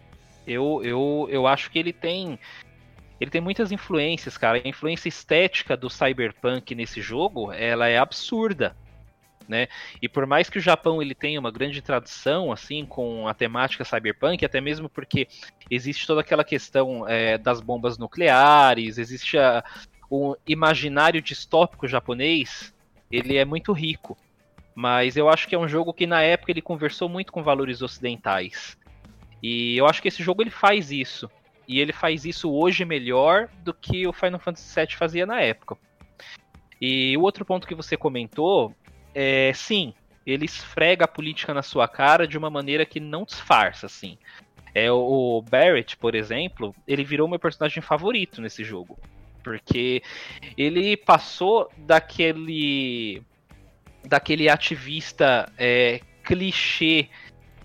Eu, 0.46 0.82
eu, 0.82 1.28
eu 1.30 1.46
acho 1.46 1.70
que 1.70 1.78
ele 1.78 1.92
tem. 1.92 2.38
Ele 3.20 3.30
tem 3.30 3.40
muitas 3.40 3.70
influências, 3.70 4.36
cara. 4.36 4.60
A 4.62 4.68
influência 4.68 5.08
estética 5.08 5.76
do 5.76 5.88
cyberpunk 5.88 6.74
nesse 6.74 7.00
jogo, 7.00 7.52
ela 7.52 7.86
é 7.86 7.96
absurda 7.96 8.76
né? 9.48 9.68
E 10.00 10.08
por 10.08 10.26
mais 10.26 10.48
que 10.48 10.58
o 10.58 10.60
Japão 10.60 11.00
ele 11.00 11.14
tenha 11.14 11.38
uma 11.38 11.50
grande 11.50 11.80
tradição 11.82 12.52
assim 12.52 12.84
com 12.84 13.28
a 13.28 13.34
temática 13.34 13.84
cyberpunk, 13.84 14.44
até 14.44 14.60
mesmo 14.60 14.88
porque 14.88 15.28
existe 15.70 16.06
toda 16.06 16.20
aquela 16.20 16.44
questão 16.44 17.08
é, 17.08 17.38
das 17.38 17.60
bombas 17.60 17.98
nucleares, 17.98 18.98
existe 18.98 19.38
a, 19.38 19.64
o 20.10 20.36
imaginário 20.46 21.20
distópico 21.20 21.88
japonês, 21.88 22.74
ele 23.10 23.36
é 23.36 23.44
muito 23.44 23.72
rico. 23.72 24.16
Mas 24.74 25.16
eu 25.16 25.28
acho 25.28 25.46
que 25.46 25.54
é 25.54 25.58
um 25.58 25.68
jogo 25.68 25.92
que 25.92 26.06
na 26.06 26.22
época 26.22 26.50
ele 26.50 26.60
conversou 26.60 27.08
muito 27.08 27.32
com 27.32 27.42
valores 27.42 27.80
ocidentais. 27.80 28.76
E 29.42 29.76
eu 29.76 29.86
acho 29.86 30.02
que 30.02 30.08
esse 30.08 30.22
jogo 30.22 30.42
ele 30.42 30.50
faz 30.50 30.90
isso. 30.90 31.30
E 31.68 31.80
ele 31.80 31.92
faz 31.92 32.24
isso 32.24 32.50
hoje 32.52 32.84
melhor 32.84 33.48
do 33.62 33.72
que 33.72 34.06
o 34.06 34.12
Final 34.12 34.40
Fantasy 34.40 34.80
VII 34.80 34.96
fazia 34.96 35.24
na 35.24 35.40
época. 35.40 35.76
E 36.80 37.16
o 37.16 37.22
outro 37.22 37.44
ponto 37.44 37.66
que 37.66 37.74
você 37.74 37.96
comentou 37.96 38.74
é, 39.14 39.52
sim, 39.54 39.94
ele 40.26 40.44
esfrega 40.44 41.04
a 41.04 41.08
política 41.08 41.52
na 41.54 41.62
sua 41.62 41.86
cara 41.86 42.26
de 42.26 42.36
uma 42.36 42.50
maneira 42.50 42.84
que 42.84 42.98
não 42.98 43.24
disfarça, 43.24 43.86
assim. 43.86 44.18
É, 44.74 44.90
o 44.90 45.42
Barrett, 45.48 45.96
por 45.96 46.14
exemplo, 46.14 46.74
ele 46.88 47.04
virou 47.04 47.28
meu 47.28 47.38
personagem 47.38 47.82
favorito 47.82 48.42
nesse 48.42 48.64
jogo. 48.64 48.98
Porque 49.42 50.02
ele 50.56 50.96
passou 50.96 51.70
daquele. 51.76 53.22
daquele 54.04 54.48
ativista 54.48 55.52
é, 55.56 56.00
clichê 56.24 57.08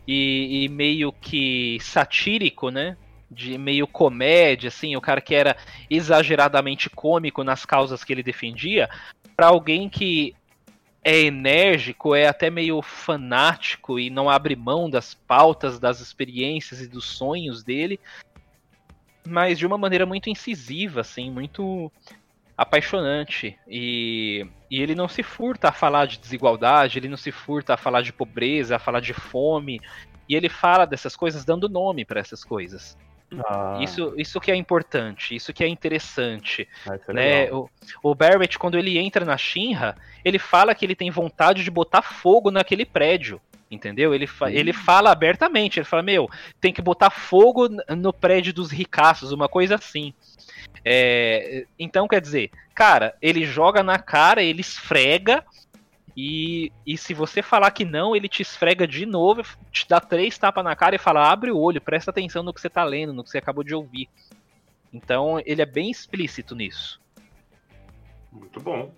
e, 0.05 0.65
e, 0.65 0.69
meio 0.69 1.12
que 1.12 1.79
satírico, 1.81 2.69
né? 2.69 2.97
De 3.31 3.57
meio 3.57 3.88
comédia, 3.88 4.67
assim, 4.67 4.95
o 4.95 5.01
cara 5.01 5.21
que 5.21 5.33
era 5.33 5.55
exageradamente 5.89 6.89
cômico 6.89 7.43
nas 7.43 7.63
causas 7.65 8.03
que 8.03 8.12
ele 8.12 8.23
defendia, 8.23 8.89
para 9.35 9.47
alguém 9.47 9.88
que 9.88 10.35
é 11.03 11.21
enérgico, 11.21 12.13
é 12.13 12.27
até 12.27 12.49
meio 12.49 12.81
fanático 12.81 13.99
e 13.99 14.09
não 14.09 14.29
abre 14.29 14.55
mão 14.55 14.89
das 14.89 15.13
pautas, 15.13 15.79
das 15.79 16.01
experiências 16.01 16.81
e 16.81 16.88
dos 16.88 17.05
sonhos 17.05 17.63
dele, 17.63 17.99
mas 19.25 19.57
de 19.57 19.65
uma 19.65 19.77
maneira 19.77 20.05
muito 20.05 20.29
incisiva, 20.29 21.01
assim, 21.01 21.31
muito 21.31 21.91
apaixonante. 22.57 23.57
E, 23.67 24.45
e 24.69 24.81
ele 24.81 24.93
não 24.93 25.07
se 25.07 25.23
furta 25.23 25.69
a 25.69 25.73
falar 25.73 26.05
de 26.05 26.19
desigualdade, 26.19 26.99
ele 26.99 27.07
não 27.07 27.17
se 27.17 27.31
furta 27.31 27.73
a 27.73 27.77
falar 27.77 28.01
de 28.01 28.12
pobreza, 28.12 28.75
a 28.75 28.79
falar 28.79 28.99
de 28.99 29.13
fome, 29.13 29.79
e 30.27 30.35
ele 30.35 30.49
fala 30.49 30.85
dessas 30.85 31.15
coisas 31.15 31.45
dando 31.45 31.69
nome 31.69 32.03
para 32.03 32.19
essas 32.19 32.43
coisas. 32.43 32.97
Ah. 33.38 33.78
Isso, 33.82 34.13
isso 34.18 34.39
que 34.39 34.52
é 34.52 34.56
importante, 34.56 35.36
isso 35.36 35.54
que 35.54 35.63
é 35.63 35.68
interessante. 35.68 36.68
Ah, 36.88 36.98
é 37.08 37.13
né? 37.13 37.52
O, 37.52 37.70
o 38.02 38.15
Barrett, 38.15 38.58
quando 38.58 38.78
ele 38.78 38.98
entra 38.98 39.24
na 39.24 39.38
Shinra, 39.38 39.96
ele 40.26 40.39
fala 40.39 40.74
que 40.74 40.86
ele 40.86 40.96
tem 40.96 41.12
vontade 41.12 41.63
de 41.63 41.72
botar 41.72 42.02
fogo 42.02 42.50
naquele 42.50 42.86
prédio. 42.86 43.39
Entendeu? 43.72 44.15
Ele, 44.15 44.26
fa 44.26 44.52
ele 44.52 44.74
fala 44.74 45.12
abertamente, 45.12 45.80
ele 45.80 45.86
fala, 45.86 46.02
meu, 46.02 46.28
tem 46.60 46.74
que 46.74 46.82
botar 46.82 47.12
fogo 47.12 47.70
no 47.96 48.12
prédio 48.12 48.52
dos 48.52 48.72
ricaços, 48.72 49.32
uma 49.32 49.48
coisa 49.48 49.76
assim. 49.76 50.12
É, 50.84 51.65
então, 51.78 52.08
quer 52.08 52.20
dizer, 52.20 52.50
cara, 52.74 53.13
ele 53.22 53.46
joga 53.46 53.84
na 53.84 54.00
cara, 54.00 54.42
ele 54.42 54.62
esfrega, 54.62 55.44
e, 56.21 56.73
e 56.86 56.97
se 56.97 57.13
você 57.13 57.41
falar 57.41 57.71
que 57.71 57.86
não, 57.86 58.13
ele 58.13 58.27
te 58.27 58.41
esfrega 58.41 58.86
de 58.86 59.05
novo, 59.05 59.41
te 59.71 59.88
dá 59.88 60.01
três 60.01 60.38
tapas 60.38 60.65
na 60.65 60.75
cara 60.75 60.93
e 60.93 60.99
fala: 60.99 61.32
abre 61.32 61.49
o 61.49 61.58
olho, 61.58 61.79
presta 61.79 62.12
atenção 62.12 62.43
no 62.43 62.53
que 62.53 62.60
você 62.60 62.69
tá 62.69 62.84
lendo, 62.84 63.13
no 63.13 63.23
que 63.23 63.29
você 63.29 63.38
acabou 63.38 63.63
de 63.63 63.73
ouvir. 63.73 64.10
Então 64.91 65.41
ele 65.45 65.62
é 65.62 65.65
bem 65.65 65.89
explícito 65.89 66.55
nisso. 66.55 66.99
Muito 68.34 68.60
bom. 68.60 68.91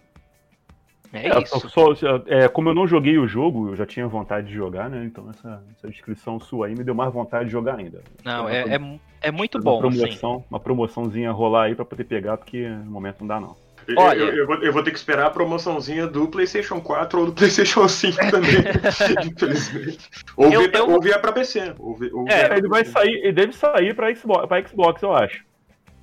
É, 1.14 1.28
é 1.28 1.44
isso. 1.44 1.70
Só, 1.70 1.94
é, 2.26 2.48
como 2.48 2.70
eu 2.70 2.74
não 2.74 2.88
joguei 2.88 3.20
o 3.20 3.28
jogo, 3.28 3.70
eu 3.70 3.76
já 3.76 3.86
tinha 3.86 4.08
vontade 4.08 4.48
de 4.48 4.54
jogar, 4.56 4.90
né? 4.90 5.06
Então 5.06 5.30
essa, 5.30 5.64
essa 5.78 5.90
descrição 5.90 6.40
sua 6.40 6.68
aí 6.68 6.76
me 6.76 6.84
deu 6.84 6.96
mais 6.96 7.14
vontade 7.14 7.46
de 7.46 7.52
jogar 7.52 7.78
ainda. 7.78 8.02
Não, 8.26 8.50
é, 8.50 8.62
é, 8.62 8.80
é, 9.22 9.32
muito 9.32 9.60
bom. 9.60 9.80
Uma 9.80 9.92
promoção, 9.92 10.44
uma 10.50 10.60
promoçãozinha 10.60 11.32
rolar 11.32 11.66
aí 11.66 11.76
pra 11.76 11.86
poder 11.86 12.06
pegar, 12.06 12.38
porque 12.38 12.68
no 12.68 12.90
momento 12.90 13.20
não 13.20 13.28
dá 13.28 13.40
não. 13.40 13.56
Olha, 13.98 14.20
eu, 14.20 14.36
eu, 14.36 14.48
vou, 14.48 14.56
eu, 14.58 14.74
vou, 14.74 14.84
ter 14.84 14.92
que 14.92 14.98
esperar 14.98 15.28
a 15.28 15.30
promoçãozinha 15.30 16.08
do 16.08 16.28
PlayStation 16.28 16.80
4 16.80 17.20
ou 17.20 17.26
do 17.28 17.34
PlayStation 17.34 17.88
5 17.88 18.18
também, 18.30 18.52
infelizmente. 19.26 20.10
Ou, 20.38 20.52
eu, 20.52 20.72
eu... 20.72 20.90
ou 20.90 21.02
vier 21.02 21.20
pra 21.20 21.32
PC. 21.32 21.74
Ou, 21.80 21.98
ou 22.14 22.28
é, 22.28 22.58
ele 22.58 22.68
vai 22.68 22.86
sair, 22.86 23.22
ele 23.24 23.34
deve 23.34 23.54
sair 23.54 23.96
pra 23.96 24.14
Xbox, 24.14 24.48
pra 24.48 24.68
Xbox, 24.68 25.02
eu 25.02 25.14
acho. 25.14 25.44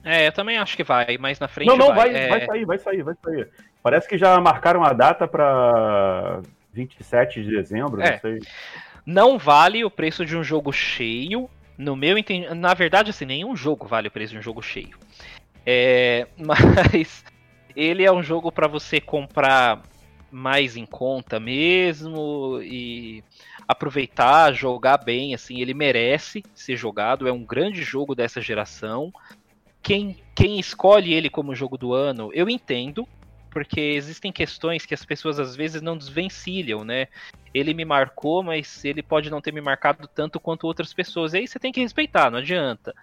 É, 0.05 0.27
eu 0.27 0.33
também 0.33 0.59
acho 0.59 0.77
que 0.77 0.85
vai, 0.85 1.19
mas 1.19 1.39
na 1.39 1.49
frente 1.49 1.69
Não, 1.69 1.77
não, 1.77 1.95
vai, 1.95 2.13
vai, 2.13 2.17
é... 2.17 2.29
vai 2.29 2.47
sair, 2.47 2.65
vai 2.65 2.79
sair, 2.79 3.03
vai 3.03 3.15
sair. 3.23 3.49
Parece 3.83 4.09
que 4.09 4.19
já 4.19 4.39
marcaram 4.41 4.83
a 4.83 4.93
data 4.93 5.27
pra 5.27 6.41
27 6.73 7.43
de 7.43 7.51
dezembro, 7.51 8.01
é. 8.01 8.13
não 8.13 8.19
sei. 8.19 8.39
Não 9.05 9.39
vale 9.39 9.85
o 9.85 9.91
preço 9.91 10.25
de 10.25 10.37
um 10.37 10.45
jogo 10.45 10.73
cheio. 10.73 11.49
No 11.77 11.95
meu 11.95 12.19
entendimento, 12.19 12.55
na 12.55 12.75
verdade, 12.75 13.11
assim, 13.11 13.25
nenhum 13.25 13.55
jogo 13.55 13.87
vale 13.87 14.09
o 14.09 14.11
preço 14.11 14.33
de 14.33 14.39
um 14.39 14.43
jogo 14.43 14.61
cheio. 14.61 14.99
É, 15.65 16.27
mas 16.37 17.25
ele 17.81 18.05
é 18.05 18.13
um 18.13 18.23
jogo 18.23 18.51
para 18.51 18.67
você 18.67 19.01
comprar 19.01 19.83
mais 20.31 20.77
em 20.77 20.85
conta 20.85 21.41
mesmo 21.41 22.61
e 22.63 23.23
aproveitar, 23.67 24.53
jogar 24.53 24.99
bem, 24.99 25.35
assim, 25.35 25.61
ele 25.61 25.73
merece 25.73 26.43
ser 26.55 26.77
jogado, 26.77 27.29
é 27.29 27.33
um 27.33 27.45
grande 27.45 27.83
jogo 27.83 28.15
dessa 28.15 28.41
geração 28.41 29.13
quem, 29.83 30.17
quem 30.35 30.59
escolhe 30.59 31.15
ele 31.15 31.31
como 31.31 31.55
jogo 31.55 31.79
do 31.79 31.95
ano, 31.95 32.31
eu 32.35 32.49
entendo, 32.49 33.07
porque 33.51 33.81
existem 33.81 34.31
questões 34.31 34.85
que 34.85 34.95
as 34.95 35.05
pessoas 35.05 35.39
às 35.41 35.57
vezes 35.57 35.81
não 35.81 35.97
desvencilham, 35.97 36.85
né? 36.85 37.09
Ele 37.55 37.73
me 37.73 37.85
marcou, 37.85 38.43
mas 38.43 38.85
ele 38.85 39.03
pode 39.03 39.31
não 39.31 39.41
ter 39.41 39.53
me 39.53 39.61
marcado 39.61 40.07
tanto 40.07 40.39
quanto 40.39 40.67
outras 40.67 40.93
pessoas. 40.93 41.33
E 41.33 41.39
aí 41.39 41.49
você 41.49 41.59
tem 41.59 41.73
que 41.73 41.81
respeitar, 41.81 42.31
não 42.31 42.39
adianta. 42.39 42.95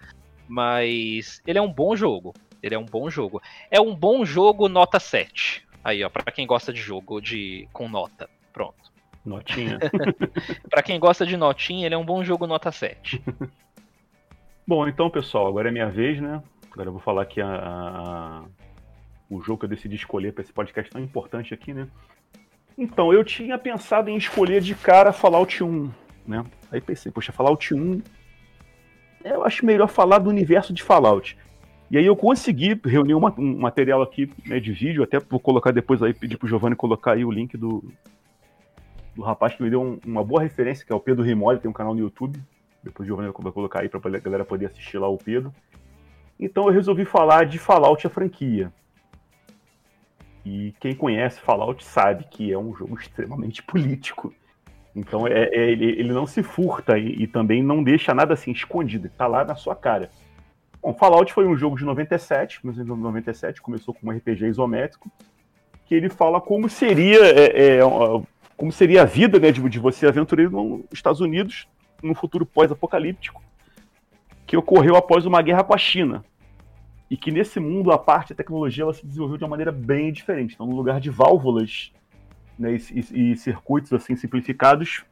Mas 0.46 1.42
ele 1.46 1.58
é 1.58 1.62
um 1.62 1.72
bom 1.72 1.96
jogo. 1.96 2.32
Ele 2.62 2.74
é 2.74 2.78
um 2.78 2.84
bom 2.84 3.08
jogo. 3.10 3.40
É 3.70 3.80
um 3.80 3.94
bom 3.94 4.24
jogo 4.24 4.68
nota 4.68 4.98
7. 4.98 5.66
Aí, 5.84 6.02
ó, 6.02 6.08
para 6.08 6.32
quem 6.32 6.46
gosta 6.46 6.72
de 6.72 6.80
jogo 6.80 7.20
de 7.20 7.68
com 7.72 7.88
nota. 7.88 8.28
Pronto. 8.52 8.92
Notinha. 9.24 9.78
para 10.70 10.82
quem 10.82 10.98
gosta 10.98 11.26
de 11.26 11.36
notinha, 11.36 11.86
ele 11.86 11.94
é 11.94 11.98
um 11.98 12.04
bom 12.04 12.24
jogo 12.24 12.46
nota 12.46 12.70
7. 12.70 13.22
Bom, 14.68 14.88
então, 14.88 15.08
pessoal, 15.08 15.46
agora 15.46 15.68
é 15.68 15.72
minha 15.72 15.88
vez, 15.88 16.20
né? 16.20 16.42
Agora 16.72 16.88
eu 16.88 16.92
vou 16.92 17.00
falar 17.00 17.22
aqui 17.22 17.40
a, 17.40 17.46
a, 17.46 18.44
o 19.30 19.40
jogo 19.40 19.60
que 19.60 19.66
eu 19.66 19.68
decidi 19.68 19.94
escolher 19.94 20.32
para 20.32 20.42
esse 20.42 20.52
podcast 20.52 20.90
tão 20.90 21.00
importante 21.00 21.54
aqui, 21.54 21.72
né? 21.72 21.86
Então, 22.76 23.12
eu 23.12 23.22
tinha 23.22 23.56
pensado 23.56 24.10
em 24.10 24.16
escolher 24.16 24.60
de 24.60 24.74
cara 24.74 25.12
Fallout 25.12 25.62
1, 25.62 25.88
né? 26.26 26.44
Aí 26.72 26.80
pensei, 26.80 27.12
poxa, 27.12 27.30
Fallout 27.30 27.72
1, 27.72 28.02
eu 29.24 29.44
acho 29.44 29.64
melhor 29.64 29.86
falar 29.86 30.18
do 30.18 30.30
universo 30.30 30.72
de 30.72 30.82
Fallout. 30.82 31.38
E 31.90 31.96
aí 31.96 32.04
eu 32.04 32.16
consegui 32.16 32.80
reunir 32.84 33.14
uma, 33.14 33.32
um 33.38 33.58
material 33.58 34.02
aqui 34.02 34.30
né, 34.44 34.58
de 34.58 34.72
vídeo, 34.72 35.04
até 35.04 35.18
vou 35.20 35.38
colocar 35.38 35.70
depois 35.70 36.02
aí, 36.02 36.12
pedir 36.12 36.36
pro 36.36 36.48
Giovanni 36.48 36.74
colocar 36.74 37.12
aí 37.12 37.24
o 37.24 37.30
link 37.30 37.56
do, 37.56 37.84
do 39.14 39.22
rapaz 39.22 39.54
que 39.54 39.62
me 39.62 39.70
deu 39.70 39.80
um, 39.80 39.98
uma 40.04 40.24
boa 40.24 40.42
referência, 40.42 40.84
que 40.84 40.92
é 40.92 40.96
o 40.96 41.00
Pedro 41.00 41.22
Rimoli, 41.24 41.60
tem 41.60 41.70
um 41.70 41.74
canal 41.74 41.94
no 41.94 42.00
YouTube. 42.00 42.40
Depois 42.82 43.06
o 43.06 43.08
Giovanni 43.08 43.32
vai 43.36 43.52
colocar 43.52 43.80
aí 43.80 43.88
pra 43.88 44.00
galera 44.20 44.44
poder 44.44 44.66
assistir 44.66 44.98
lá 44.98 45.08
o 45.08 45.18
Pedro. 45.18 45.52
Então 46.38 46.66
eu 46.66 46.72
resolvi 46.72 47.04
falar 47.04 47.46
de 47.46 47.58
Fallout 47.58 48.06
a 48.06 48.10
franquia. 48.10 48.72
E 50.44 50.72
quem 50.78 50.94
conhece 50.94 51.40
Fallout 51.40 51.84
sabe 51.84 52.24
que 52.30 52.52
é 52.52 52.58
um 52.58 52.74
jogo 52.74 52.96
extremamente 52.98 53.62
político. 53.64 54.32
Então 54.94 55.26
é, 55.26 55.44
é 55.52 55.70
ele, 55.70 55.86
ele, 55.98 56.12
não 56.12 56.26
se 56.26 56.42
furta 56.42 56.98
e, 56.98 57.22
e, 57.22 57.26
também 57.26 57.62
não 57.62 57.82
deixa 57.82 58.14
nada 58.14 58.32
assim 58.32 58.50
escondido, 58.50 59.08
está 59.08 59.26
lá 59.26 59.44
na 59.44 59.54
sua 59.54 59.74
cara. 59.74 60.10
Bom, 60.86 60.94
Fallout 60.94 61.32
foi 61.32 61.48
um 61.48 61.56
jogo 61.56 61.76
de 61.76 61.84
97, 61.84 62.60
1997, 62.62 63.60
começou 63.60 63.92
com 63.92 64.06
um 64.06 64.10
RPG 64.12 64.46
isométrico, 64.46 65.10
que 65.84 65.92
ele 65.92 66.08
fala 66.08 66.40
como 66.40 66.68
seria, 66.68 67.24
é, 67.24 67.78
é, 67.78 67.80
como 68.56 68.70
seria 68.70 69.02
a 69.02 69.04
vida 69.04 69.40
né, 69.40 69.50
de, 69.50 69.60
de 69.68 69.80
você 69.80 70.06
aventureiro 70.06 70.52
nos 70.52 70.84
Estados 70.92 71.20
Unidos, 71.20 71.66
num 72.00 72.14
futuro 72.14 72.46
pós-apocalíptico, 72.46 73.42
que 74.46 74.56
ocorreu 74.56 74.94
após 74.94 75.26
uma 75.26 75.42
guerra 75.42 75.64
com 75.64 75.74
a 75.74 75.78
China. 75.78 76.24
E 77.10 77.16
que 77.16 77.32
nesse 77.32 77.58
mundo 77.58 77.90
a 77.90 77.98
parte 77.98 78.28
da 78.28 78.36
tecnologia 78.36 78.84
ela 78.84 78.94
se 78.94 79.04
desenvolveu 79.04 79.38
de 79.38 79.42
uma 79.42 79.50
maneira 79.50 79.72
bem 79.72 80.12
diferente. 80.12 80.54
Então, 80.54 80.68
no 80.68 80.76
lugar 80.76 81.00
de 81.00 81.10
válvulas 81.10 81.92
né, 82.56 82.76
e, 82.76 83.00
e, 83.12 83.32
e 83.32 83.36
circuitos 83.36 83.92
assim 83.92 84.14
simplificados, 84.14 85.04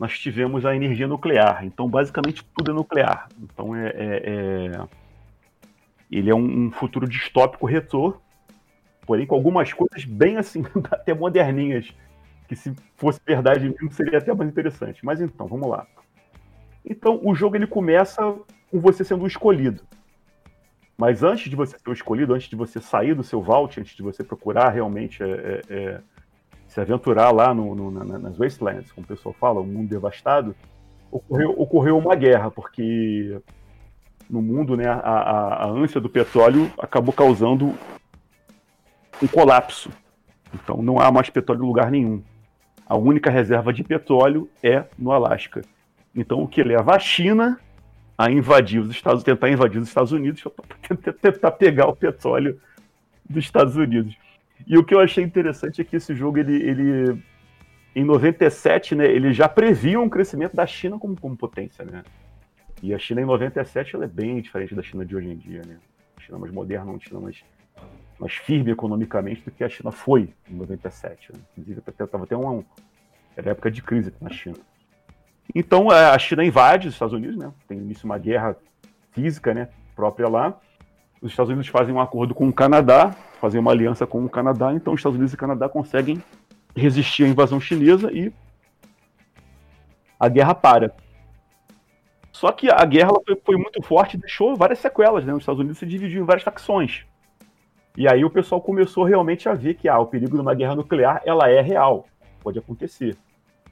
nós 0.00 0.18
tivemos 0.18 0.64
a 0.64 0.74
energia 0.74 1.06
nuclear. 1.06 1.62
Então, 1.62 1.86
basicamente, 1.86 2.42
tudo 2.56 2.70
é 2.70 2.74
nuclear. 2.74 3.28
Então, 3.38 3.76
é, 3.76 3.88
é, 3.88 4.22
é... 4.24 4.88
ele 6.10 6.30
é 6.30 6.34
um, 6.34 6.66
um, 6.66 6.70
futuro 6.70 7.06
distópico 7.06 7.66
retrô, 7.66 8.16
porém 9.06 9.26
com 9.26 9.34
algumas 9.34 9.74
coisas 9.74 10.02
bem 10.06 10.38
assim, 10.38 10.64
até 10.90 11.12
moderninhas, 11.12 11.94
que 12.48 12.56
se 12.56 12.74
fosse 12.96 13.20
verdade 13.26 13.68
mesmo 13.68 13.92
seria 13.92 14.18
até 14.18 14.32
mais 14.32 14.48
interessante. 14.48 15.04
Mas 15.04 15.20
então, 15.20 15.46
vamos 15.46 15.68
lá. 15.68 15.86
Então, 16.82 17.20
o 17.22 17.34
jogo 17.34 17.56
ele 17.56 17.66
começa 17.66 18.22
com 18.70 18.80
você 18.80 19.04
sendo 19.04 19.26
escolhido. 19.26 19.82
Mas 20.96 21.22
antes 21.22 21.50
de 21.50 21.56
você 21.56 21.78
ser 21.78 21.90
o 21.90 21.92
escolhido, 21.92 22.32
antes 22.32 22.48
de 22.48 22.56
você 22.56 22.80
sair 22.80 23.14
do 23.14 23.22
seu 23.22 23.42
vault, 23.42 23.78
antes 23.78 23.94
de 23.94 24.02
você 24.02 24.24
procurar 24.24 24.70
realmente 24.70 25.22
é, 25.22 25.26
é, 25.26 25.62
é, 25.68 26.00
se 26.70 26.80
aventurar 26.80 27.32
lá 27.32 27.52
no, 27.52 27.74
no, 27.74 27.90
na, 27.90 28.18
nas 28.18 28.38
Wastelands, 28.38 28.92
como 28.92 29.04
o 29.04 29.08
pessoal 29.08 29.34
fala, 29.38 29.60
o 29.60 29.66
mundo 29.66 29.88
devastado, 29.88 30.54
ocorreu, 31.10 31.50
ocorreu 31.58 31.98
uma 31.98 32.14
guerra, 32.14 32.48
porque 32.48 33.40
no 34.28 34.40
mundo 34.40 34.76
né, 34.76 34.86
a, 34.86 34.94
a, 34.94 35.64
a 35.64 35.68
ânsia 35.68 36.00
do 36.00 36.08
petróleo 36.08 36.70
acabou 36.78 37.12
causando 37.12 37.74
um 39.20 39.26
colapso. 39.26 39.90
Então 40.54 40.80
não 40.80 41.00
há 41.00 41.10
mais 41.10 41.28
petróleo 41.28 41.64
em 41.64 41.66
lugar 41.66 41.90
nenhum. 41.90 42.22
A 42.86 42.96
única 42.96 43.30
reserva 43.30 43.72
de 43.72 43.82
petróleo 43.82 44.48
é 44.62 44.84
no 44.96 45.10
Alasca. 45.10 45.62
Então 46.14 46.40
o 46.40 46.46
que 46.46 46.62
leva 46.62 46.94
a 46.94 46.98
China 47.00 47.58
a 48.16 48.30
invadir 48.30 48.80
os 48.80 48.90
Estados 48.90 49.24
tentar 49.24 49.50
invadir 49.50 49.80
os 49.80 49.88
Estados 49.88 50.12
Unidos 50.12 50.40
para 50.88 51.14
tentar 51.20 51.50
pegar 51.50 51.88
o 51.88 51.96
petróleo 51.96 52.60
dos 53.28 53.42
Estados 53.42 53.74
Unidos. 53.74 54.16
E 54.66 54.78
o 54.78 54.84
que 54.84 54.94
eu 54.94 55.00
achei 55.00 55.24
interessante 55.24 55.80
é 55.80 55.84
que 55.84 55.96
esse 55.96 56.14
jogo 56.14 56.38
ele, 56.38 56.54
ele 56.62 57.22
em 57.94 58.04
97, 58.04 58.94
né, 58.94 59.06
ele 59.06 59.32
já 59.32 59.48
previa 59.48 60.00
um 60.00 60.08
crescimento 60.08 60.54
da 60.54 60.66
China 60.66 60.98
como, 60.98 61.18
como 61.18 61.36
potência, 61.36 61.84
né? 61.84 62.02
E 62.82 62.94
a 62.94 62.98
China 62.98 63.20
em 63.20 63.24
97 63.24 63.94
ela 63.94 64.04
é 64.04 64.08
bem 64.08 64.40
diferente 64.40 64.74
da 64.74 64.82
China 64.82 65.04
de 65.04 65.14
hoje 65.14 65.28
em 65.28 65.36
dia, 65.36 65.62
né? 65.66 65.76
A 66.16 66.20
China 66.20 66.38
mais 66.38 66.52
moderna, 66.52 66.90
uma 66.90 67.00
China 67.00 67.20
mais, 67.20 67.44
mais 68.18 68.34
firme 68.34 68.70
economicamente 68.70 69.42
do 69.44 69.50
que 69.50 69.64
a 69.64 69.68
China 69.68 69.90
foi 69.90 70.32
em 70.48 70.54
97. 70.54 71.32
Né? 71.32 71.40
Inclusive, 71.58 71.82
estava 71.86 72.24
até 72.24 72.36
uma, 72.36 72.64
era 73.36 73.50
época 73.50 73.70
de 73.70 73.82
crise 73.82 74.12
na 74.20 74.30
China. 74.30 74.56
Então 75.54 75.92
é, 75.92 76.10
a 76.10 76.18
China 76.18 76.44
invade 76.44 76.88
os 76.88 76.94
Estados 76.94 77.14
Unidos, 77.14 77.36
né? 77.36 77.52
Tem 77.66 77.76
início 77.78 78.04
uma 78.04 78.18
guerra 78.18 78.56
física, 79.12 79.52
né? 79.52 79.68
Própria 79.96 80.28
lá. 80.28 80.58
Os 81.20 81.30
Estados 81.30 81.50
Unidos 81.50 81.68
fazem 81.68 81.94
um 81.94 82.00
acordo 82.00 82.34
com 82.34 82.48
o 82.48 82.52
Canadá, 82.52 83.10
fazem 83.40 83.60
uma 83.60 83.70
aliança 83.70 84.06
com 84.06 84.24
o 84.24 84.28
Canadá, 84.28 84.72
então 84.72 84.94
os 84.94 85.00
Estados 85.00 85.16
Unidos 85.16 85.32
e 85.32 85.36
o 85.36 85.38
Canadá 85.38 85.68
conseguem 85.68 86.22
resistir 86.74 87.24
à 87.24 87.28
invasão 87.28 87.60
chinesa 87.60 88.10
e 88.10 88.32
a 90.18 90.28
guerra 90.28 90.54
para. 90.54 90.94
Só 92.32 92.50
que 92.52 92.70
a 92.70 92.84
guerra 92.86 93.10
foi, 93.26 93.36
foi, 93.44 93.56
muito 93.56 93.82
forte 93.82 94.16
e 94.16 94.20
deixou 94.20 94.56
várias 94.56 94.78
sequelas, 94.78 95.24
né? 95.24 95.34
Os 95.34 95.40
Estados 95.40 95.60
Unidos 95.60 95.78
se 95.78 95.84
dividiu 95.84 96.22
em 96.22 96.26
várias 96.26 96.42
facções. 96.42 97.04
E 97.96 98.08
aí 98.08 98.24
o 98.24 98.30
pessoal 98.30 98.60
começou 98.62 99.04
realmente 99.04 99.46
a 99.46 99.52
ver 99.52 99.74
que 99.74 99.88
ah, 99.88 99.98
o 99.98 100.06
perigo 100.06 100.36
de 100.36 100.40
uma 100.40 100.54
guerra 100.54 100.74
nuclear 100.74 101.20
ela 101.26 101.50
é 101.50 101.60
real, 101.60 102.06
pode 102.42 102.58
acontecer. 102.58 103.16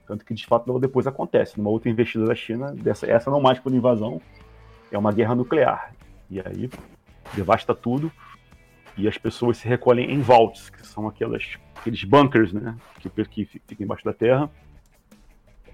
Tanto 0.06 0.24
que 0.24 0.34
de 0.34 0.44
fato 0.44 0.78
depois 0.78 1.06
acontece. 1.06 1.56
Numa 1.56 1.70
outra 1.70 1.88
investida 1.88 2.26
da 2.26 2.34
China, 2.34 2.74
dessa, 2.74 3.06
essa 3.06 3.30
não 3.30 3.40
mais 3.40 3.58
por 3.58 3.72
invasão, 3.72 4.20
é 4.90 4.98
uma 4.98 5.12
guerra 5.12 5.34
nuclear. 5.34 5.94
E 6.30 6.40
aí 6.40 6.68
devasta 7.34 7.74
tudo 7.74 8.10
e 8.96 9.06
as 9.06 9.16
pessoas 9.16 9.58
se 9.58 9.68
recolhem 9.68 10.10
em 10.10 10.20
vaults, 10.20 10.68
que 10.70 10.84
são 10.84 11.06
aquelas, 11.06 11.56
aqueles 11.76 12.02
bunkers, 12.02 12.52
né, 12.52 12.76
que, 12.98 13.08
que 13.26 13.44
ficam 13.44 13.84
embaixo 13.84 14.04
da 14.04 14.12
terra. 14.12 14.50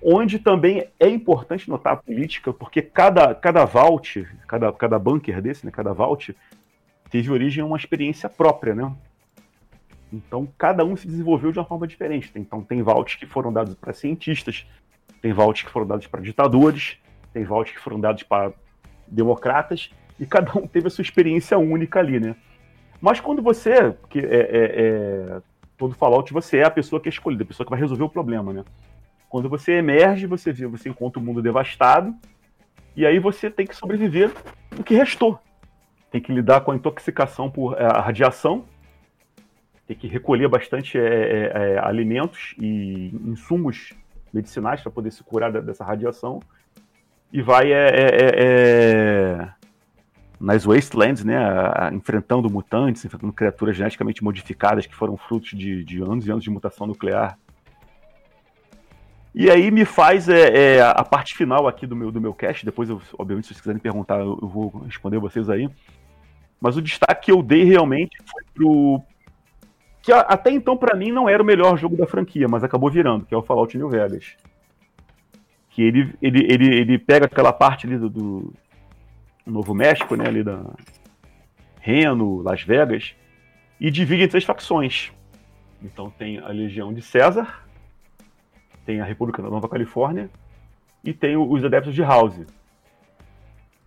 Onde 0.03 0.39
também 0.39 0.87
é 1.01 1.09
importante 1.09 1.71
notar 1.71 1.95
a 1.95 1.97
política, 1.97 2.53
porque 2.53 2.83
cada, 2.83 3.35
cada 3.35 3.65
vault, 3.65 4.29
cada, 4.47 4.71
cada 4.75 4.99
bunker 4.99 5.41
desse, 5.41 5.65
né, 5.65 5.73
cada 5.73 5.95
vault, 5.95 6.37
teve 7.09 7.31
origem 7.31 7.63
a 7.63 7.67
uma 7.67 7.79
experiência 7.79 8.29
própria, 8.29 8.75
né? 8.75 8.95
Então, 10.13 10.47
cada 10.59 10.85
um 10.85 10.95
se 10.95 11.07
desenvolveu 11.07 11.51
de 11.51 11.59
uma 11.59 11.65
forma 11.65 11.87
diferente. 11.87 12.31
Então, 12.37 12.63
tem 12.63 12.83
vaults 12.83 13.17
que 13.17 13.27
foram 13.27 13.51
dados 13.51 13.75
para 13.75 13.95
cientistas, 13.95 14.67
tem 15.23 15.33
vaults 15.33 15.63
que 15.63 15.71
foram 15.71 15.87
dados 15.87 16.07
para 16.07 16.21
ditadores, 16.21 16.99
tem 17.33 17.43
vaults 17.43 17.73
que 17.73 17.81
foram 17.81 17.99
dados 17.99 18.23
para 18.23 18.53
democratas, 19.09 19.91
e 20.19 20.27
cada 20.27 20.59
um 20.59 20.67
teve 20.67 20.87
a 20.87 20.91
sua 20.91 21.03
experiência 21.03 21.59
única 21.59 21.99
ali, 21.99 22.21
né? 22.21 22.37
Mas 23.01 23.21
quando 23.21 23.43
você, 23.43 23.95
que 24.09 24.19
é, 24.19 24.23
é, 24.23 24.81
é, 24.81 25.43
todo 25.77 25.95
Fallout, 25.95 26.33
você 26.33 26.59
é 26.59 26.65
a 26.65 26.71
pessoa 26.71 27.01
que 27.01 27.09
é 27.09 27.11
escolhida, 27.11 27.43
a 27.43 27.47
pessoa 27.47 27.67
que 27.67 27.71
vai 27.71 27.81
resolver 27.81 28.05
o 28.05 28.09
problema, 28.09 28.53
né? 28.53 28.65
Quando 29.29 29.49
você 29.49 29.73
emerge, 29.73 30.27
você 30.27 30.53
vê, 30.53 30.67
você 30.67 30.89
encontra 30.89 31.21
o 31.21 31.23
mundo 31.23 31.43
devastado, 31.43 32.15
e 32.97 33.05
aí 33.05 33.19
você 33.19 33.51
tem 33.51 33.67
que 33.67 33.75
sobreviver 33.75 34.31
o 34.79 34.85
que 34.85 34.95
restou. 34.95 35.39
Tem 36.11 36.21
que 36.21 36.33
lidar 36.33 36.61
com 36.61 36.71
a 36.71 36.77
intoxicação 36.77 37.51
por 37.51 37.75
é, 37.75 37.85
a 37.85 38.01
radiação, 38.01 38.65
tem 39.87 39.97
que 39.97 40.07
recolher 40.07 40.49
bastante 40.49 40.99
é, 40.99 41.03
é, 41.03 41.53
é, 41.55 41.79
alimentos 41.79 42.55
e 42.59 43.15
insumos 43.27 43.93
medicinais 44.33 44.81
para 44.81 44.91
poder 44.91 45.11
se 45.11 45.23
curar 45.23 45.53
dessa 45.53 45.85
radiação. 45.85 46.41
E 47.33 47.43
vai 47.43 47.73
é, 47.73 49.51
nas 50.41 50.65
Wastelands, 50.65 51.25
né, 51.25 51.39
enfrentando 51.93 52.51
mutantes, 52.51 53.05
enfrentando 53.05 53.33
criaturas 53.33 53.77
geneticamente 53.77 54.23
modificadas 54.23 54.87
que 54.87 54.95
foram 54.95 55.17
frutos 55.17 55.51
de, 55.51 55.85
de 55.85 56.03
anos 56.03 56.27
e 56.27 56.31
anos 56.31 56.45
de 56.45 56.51
mutação 56.51 56.87
nuclear. 56.87 57.39
E 59.35 59.51
aí 59.51 59.71
me 59.71 59.85
faz 59.85 60.29
é, 60.29 60.77
é, 60.77 60.83
a 60.83 61.03
parte 61.03 61.35
final 61.35 61.67
aqui 61.67 61.87
do 61.87 61.97
meu, 61.97 62.13
do 62.13 62.21
meu 62.21 62.33
cast, 62.33 62.65
depois, 62.65 62.89
eu, 62.89 63.01
obviamente, 63.19 63.47
se 63.47 63.55
vocês 63.55 63.61
quiserem 63.61 63.81
perguntar, 63.81 64.21
eu, 64.21 64.39
eu 64.41 64.49
vou 64.49 64.69
responder 64.85 65.19
vocês 65.19 65.51
aí. 65.51 65.69
Mas 66.61 66.77
o 66.77 66.83
destaque 66.83 67.27
que 67.27 67.33
eu 67.33 67.43
dei 67.43 67.65
realmente 67.65 68.17
foi 68.25 68.43
pro, 68.55 69.03
que 70.05 70.13
até 70.13 70.51
então 70.51 70.77
para 70.77 70.95
mim 70.95 71.11
não 71.11 71.27
era 71.27 71.43
o 71.43 71.47
melhor 71.47 71.79
jogo 71.79 71.97
da 71.97 72.07
franquia, 72.07 72.47
mas 72.47 72.63
acabou 72.63 72.91
virando, 72.91 73.25
que 73.25 73.35
é 73.35 73.37
o 73.39 73.43
Fallout 73.43 73.75
New 73.75 73.89
Vegas. 73.89 74.37
Que 75.71 75.83
ele, 75.83 76.15
ele, 76.21 76.47
ele, 76.47 76.75
ele 76.77 76.99
pega 76.99 77.25
aquela 77.25 77.55
parte 77.55 77.87
ali 77.87 77.97
do, 77.97 78.11
do 78.11 78.53
Novo 79.47 79.75
México, 79.75 80.17
né, 80.17 80.27
ali 80.27 80.43
da, 80.43 80.63
Reno, 81.85 82.41
Las 82.41 82.63
Vegas, 82.63 83.15
e 83.79 83.91
divide 83.91 84.23
em 84.25 84.29
três 84.29 84.43
facções. 84.43 85.13
Então 85.83 86.09
tem 86.09 86.39
a 86.39 86.49
Legião 86.49 86.95
de 86.95 87.03
César, 87.03 87.63
tem 88.87 89.03
a 89.03 89.05
República 89.05 89.43
da 89.43 89.51
Nova 89.51 89.69
Califórnia 89.69 90.31
e 91.05 91.13
tem 91.13 91.37
os 91.37 91.63
Adeptos 91.63 91.95
de 91.95 92.01
House. 92.01 92.41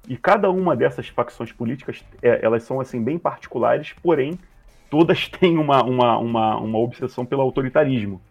E 0.08 0.16
cada 0.16 0.52
uma 0.52 0.76
dessas 0.76 1.08
facções 1.08 1.52
políticas, 1.52 2.06
é, 2.22 2.46
elas 2.46 2.62
são 2.62 2.80
assim 2.80 3.04
bem 3.04 3.18
particulares, 3.18 3.94
porém 3.94 4.38
todas 4.92 5.28
têm 5.40 5.58
uma, 5.58 5.84
uma, 5.84 6.20
uma, 6.20 6.58
uma 6.58 6.78
obsessão 6.78 7.26
pelo 7.26 7.42
autoritarismo. 7.42 8.22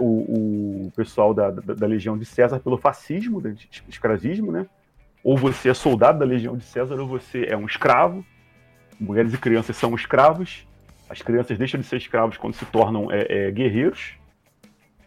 O, 0.00 0.86
o 0.86 0.92
pessoal 0.94 1.32
da, 1.32 1.50
da, 1.52 1.72
da, 1.72 1.86
Legião 1.86 2.18
de 2.18 2.24
César 2.24 2.58
pelo 2.58 2.76
fascismo, 2.76 3.40
escravismo, 3.88 4.50
né? 4.50 4.66
Ou 5.22 5.36
você 5.36 5.70
é 5.70 5.74
soldado 5.74 6.18
da 6.18 6.24
Legião 6.24 6.56
de 6.56 6.64
César, 6.64 6.98
ou 7.00 7.06
você 7.06 7.46
é 7.48 7.56
um 7.56 7.66
escravo. 7.66 8.24
Mulheres 8.98 9.32
e 9.34 9.38
crianças 9.38 9.76
são 9.76 9.94
escravos. 9.94 10.66
As 11.08 11.22
crianças 11.22 11.56
deixam 11.56 11.80
de 11.80 11.86
ser 11.86 11.96
escravos 11.96 12.36
quando 12.36 12.54
se 12.54 12.64
tornam 12.66 13.10
é, 13.10 13.26
é, 13.28 13.50
guerreiros. 13.50 14.14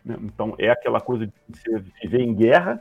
Né? 0.03 0.17
Então 0.21 0.55
é 0.57 0.69
aquela 0.69 0.99
coisa 0.99 1.27
de 1.27 1.33
você 1.47 1.83
viver 2.01 2.21
em 2.21 2.33
guerra, 2.33 2.79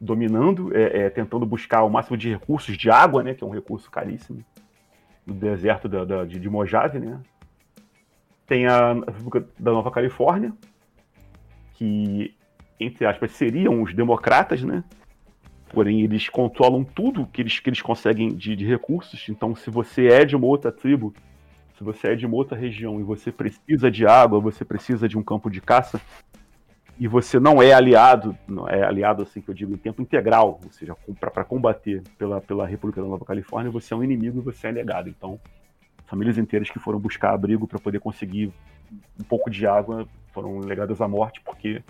dominando, 0.00 0.76
é, 0.76 1.04
é, 1.04 1.10
tentando 1.10 1.46
buscar 1.46 1.82
o 1.82 1.90
máximo 1.90 2.16
de 2.16 2.30
recursos 2.30 2.76
de 2.76 2.90
água, 2.90 3.22
né? 3.22 3.34
Que 3.34 3.42
é 3.42 3.46
um 3.46 3.50
recurso 3.50 3.90
caríssimo 3.90 4.44
no 5.26 5.34
deserto 5.34 5.88
da, 5.88 6.04
da, 6.04 6.24
de, 6.24 6.38
de 6.38 6.50
Mojave, 6.50 6.98
né? 6.98 7.20
Tem 8.46 8.66
a 8.66 8.92
República 8.92 9.48
da 9.58 9.72
Nova 9.72 9.90
Califórnia, 9.90 10.52
que, 11.74 12.36
entre 12.78 13.06
aspas, 13.06 13.30
seriam 13.30 13.82
os 13.82 13.94
democratas, 13.94 14.62
né? 14.62 14.84
Porém, 15.74 16.02
eles 16.02 16.28
controlam 16.28 16.84
tudo 16.84 17.26
que 17.26 17.42
eles, 17.42 17.58
que 17.58 17.68
eles 17.68 17.82
conseguem 17.82 18.28
de, 18.28 18.54
de 18.54 18.64
recursos. 18.64 19.28
Então, 19.28 19.54
se 19.56 19.70
você 19.70 20.06
é 20.06 20.24
de 20.24 20.36
uma 20.36 20.46
outra 20.46 20.70
tribo, 20.70 21.12
se 21.76 21.82
você 21.82 22.08
é 22.08 22.14
de 22.14 22.24
uma 22.24 22.36
outra 22.36 22.56
região 22.56 23.00
e 23.00 23.02
você 23.02 23.32
precisa 23.32 23.90
de 23.90 24.06
água, 24.06 24.38
você 24.38 24.64
precisa 24.64 25.08
de 25.08 25.18
um 25.18 25.22
campo 25.22 25.50
de 25.50 25.60
caça, 25.60 26.00
e 26.98 27.08
você 27.08 27.40
não 27.40 27.60
é 27.60 27.72
aliado, 27.72 28.36
não 28.46 28.68
é 28.68 28.84
aliado 28.84 29.22
assim 29.22 29.40
que 29.40 29.48
eu 29.48 29.54
digo 29.54 29.74
em 29.74 29.76
tempo 29.76 30.00
integral, 30.00 30.60
ou 30.64 30.70
seja, 30.70 30.96
para 31.18 31.44
combater 31.44 32.02
pela, 32.16 32.40
pela 32.40 32.66
República 32.66 33.02
da 33.02 33.08
Nova 33.08 33.24
Califórnia, 33.24 33.70
você 33.70 33.92
é 33.92 33.96
um 33.96 34.04
inimigo 34.04 34.38
e 34.38 34.42
você 34.42 34.68
é 34.68 34.72
negado. 34.72 35.08
Então, 35.08 35.40
famílias 36.06 36.38
inteiras 36.38 36.70
que 36.70 36.78
foram 36.78 37.00
buscar 37.00 37.34
abrigo 37.34 37.66
para 37.66 37.80
poder 37.80 37.98
conseguir 37.98 38.52
um 39.18 39.24
pouco 39.24 39.50
de 39.50 39.66
água 39.66 40.06
foram 40.32 40.60
legadas 40.60 41.00
à 41.00 41.08
morte 41.08 41.40
porque 41.44 41.82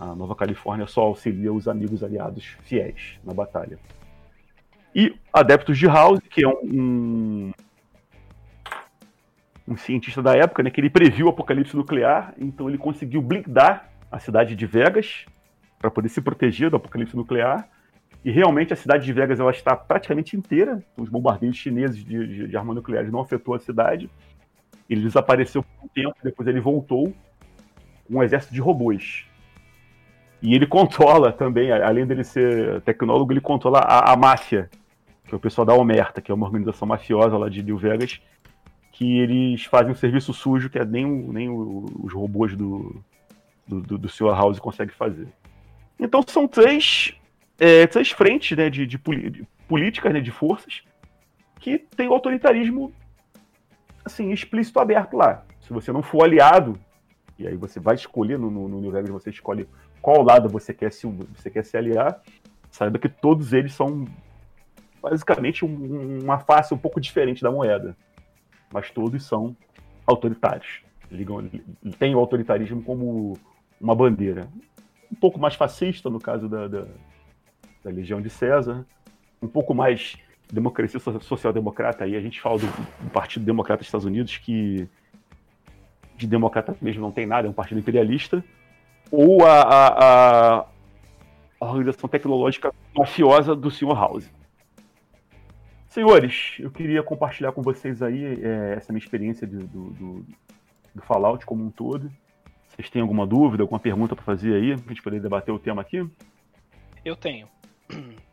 a 0.00 0.14
Nova 0.14 0.34
Califórnia 0.34 0.86
só 0.86 1.02
auxilia 1.02 1.52
os 1.52 1.68
amigos 1.68 2.02
aliados 2.02 2.56
fiéis 2.62 3.20
na 3.22 3.34
batalha. 3.34 3.78
E 4.94 5.14
Adeptos 5.30 5.76
de 5.76 5.86
House, 5.86 6.20
que 6.30 6.42
é 6.42 6.48
um, 6.48 6.62
um, 6.64 7.52
um, 9.68 9.76
cientista 9.76 10.22
da 10.22 10.34
época, 10.34 10.62
né, 10.62 10.70
que 10.70 10.80
ele 10.80 10.88
previu 10.88 11.26
o 11.26 11.28
apocalipse 11.28 11.76
nuclear, 11.76 12.34
então 12.38 12.66
ele 12.66 12.78
conseguiu 12.78 13.20
blindar 13.20 13.90
a 14.10 14.18
cidade 14.18 14.56
de 14.56 14.66
Vegas 14.66 15.26
para 15.78 15.90
poder 15.90 16.08
se 16.08 16.22
proteger 16.22 16.70
do 16.70 16.76
apocalipse 16.76 17.14
nuclear. 17.14 17.68
E 18.24 18.30
realmente 18.30 18.72
a 18.72 18.76
cidade 18.76 19.04
de 19.04 19.12
Vegas 19.12 19.38
ela 19.38 19.50
está 19.50 19.76
praticamente 19.76 20.34
inteira. 20.34 20.82
Os 20.96 21.10
bombardeios 21.10 21.56
chineses 21.56 22.02
de, 22.02 22.26
de, 22.26 22.48
de 22.48 22.56
arma 22.56 22.74
nuclear 22.74 23.04
não 23.10 23.20
afetou 23.20 23.54
a 23.54 23.58
cidade. 23.58 24.10
Ele 24.88 25.02
desapareceu 25.02 25.62
por 25.62 25.84
um 25.84 25.88
tempo, 25.88 26.16
depois 26.24 26.48
ele 26.48 26.60
voltou 26.60 27.14
com 28.06 28.16
um 28.16 28.22
exército 28.22 28.52
de 28.52 28.60
robôs. 28.60 29.29
E 30.42 30.54
ele 30.54 30.66
controla 30.66 31.32
também, 31.32 31.70
além 31.70 32.06
dele 32.06 32.24
ser 32.24 32.80
tecnólogo, 32.82 33.32
ele 33.32 33.40
controla 33.40 33.78
a, 33.80 34.12
a 34.12 34.16
máfia, 34.16 34.70
que 35.26 35.34
é 35.34 35.36
o 35.36 35.40
pessoal 35.40 35.66
da 35.66 35.74
Omerta, 35.74 36.20
que 36.20 36.32
é 36.32 36.34
uma 36.34 36.46
organização 36.46 36.88
mafiosa 36.88 37.36
lá 37.36 37.48
de 37.48 37.62
New 37.62 37.76
Vegas, 37.76 38.20
que 38.92 39.18
eles 39.18 39.64
fazem 39.64 39.92
um 39.92 39.94
serviço 39.94 40.32
sujo 40.32 40.70
que 40.70 40.78
é 40.78 40.84
nem, 40.84 41.06
nem 41.06 41.50
os 41.50 42.12
robôs 42.12 42.56
do, 42.56 43.02
do, 43.66 43.80
do, 43.80 43.98
do 43.98 44.08
Sr. 44.08 44.34
House 44.34 44.58
conseguem 44.58 44.94
fazer. 44.94 45.28
Então 45.98 46.22
são 46.26 46.48
três, 46.48 47.14
é, 47.58 47.86
três 47.86 48.10
frentes 48.10 48.56
né, 48.56 48.70
de, 48.70 48.86
de, 48.86 48.98
de 48.98 49.46
políticas, 49.68 50.12
né, 50.12 50.20
de 50.20 50.30
forças, 50.30 50.82
que 51.58 51.78
tem 51.78 52.08
o 52.08 52.12
autoritarismo 52.14 52.92
assim, 54.04 54.32
explícito 54.32 54.80
aberto 54.80 55.16
lá. 55.16 55.44
Se 55.60 55.72
você 55.72 55.92
não 55.92 56.02
for 56.02 56.24
aliado, 56.24 56.78
e 57.38 57.46
aí 57.46 57.56
você 57.56 57.78
vai 57.78 57.94
escolher 57.94 58.38
no, 58.38 58.50
no, 58.50 58.68
no 58.68 58.80
New 58.80 58.90
Vegas, 58.90 59.10
você 59.10 59.30
escolhe 59.30 59.68
qual 60.00 60.22
lado 60.22 60.48
você 60.48 60.72
quer 60.72 60.92
se, 60.92 61.06
você 61.06 61.50
quer 61.50 61.64
se 61.64 61.76
aliar, 61.76 62.20
saiba 62.70 62.98
que 62.98 63.08
todos 63.08 63.52
eles 63.52 63.74
são 63.74 64.06
basicamente 65.02 65.64
um, 65.64 66.20
uma 66.22 66.38
face 66.38 66.72
um 66.74 66.78
pouco 66.78 67.00
diferente 67.00 67.42
da 67.42 67.50
moeda. 67.50 67.96
Mas 68.72 68.90
todos 68.90 69.24
são 69.24 69.56
autoritários. 70.06 70.82
Ligam, 71.10 71.48
tem 71.98 72.14
o 72.14 72.18
autoritarismo 72.18 72.82
como 72.82 73.36
uma 73.80 73.94
bandeira. 73.94 74.48
Um 75.10 75.16
pouco 75.16 75.40
mais 75.40 75.54
fascista, 75.54 76.08
no 76.08 76.20
caso 76.20 76.48
da, 76.48 76.68
da, 76.68 76.86
da 77.82 77.90
Legião 77.90 78.20
de 78.20 78.30
César, 78.30 78.86
um 79.42 79.48
pouco 79.48 79.74
mais 79.74 80.16
democracia 80.52 81.00
social-democrata, 81.00 82.04
aí 82.04 82.16
a 82.16 82.20
gente 82.20 82.40
fala 82.40 82.58
do, 82.58 82.66
do, 82.66 83.10
Partido 83.10 83.44
Democrata 83.44 83.78
dos 83.78 83.88
Estados 83.88 84.04
Unidos, 84.06 84.36
que 84.38 84.88
de 86.16 86.26
democrata 86.26 86.76
mesmo 86.80 87.00
não 87.00 87.12
tem 87.12 87.26
nada, 87.26 87.46
é 87.46 87.50
um 87.50 87.54
partido 87.54 87.78
imperialista, 87.78 88.44
ou 89.10 89.44
a, 89.44 89.62
a, 89.62 90.66
a 91.60 91.64
organização 91.64 92.08
tecnológica 92.08 92.72
mafiosa 92.96 93.54
do 93.54 93.70
Sr. 93.70 93.94
House. 93.94 94.30
Senhores, 95.88 96.56
eu 96.60 96.70
queria 96.70 97.02
compartilhar 97.02 97.52
com 97.52 97.62
vocês 97.62 98.00
aí 98.00 98.24
é, 98.24 98.74
essa 98.76 98.92
minha 98.92 99.02
experiência 99.02 99.46
de, 99.46 99.56
do, 99.56 99.90
do, 99.90 100.26
do, 100.94 101.02
Fallout 101.02 101.44
como 101.44 101.64
um 101.64 101.70
todo. 101.70 102.10
Vocês 102.68 102.88
têm 102.88 103.02
alguma 103.02 103.26
dúvida, 103.26 103.64
alguma 103.64 103.80
pergunta 103.80 104.14
para 104.14 104.24
fazer 104.24 104.54
aí, 104.54 104.76
pra 104.76 104.94
gente 104.94 105.02
poder 105.02 105.20
debater 105.20 105.52
o 105.52 105.58
tema 105.58 105.82
aqui? 105.82 106.08
Eu 107.04 107.16
tenho. 107.16 107.48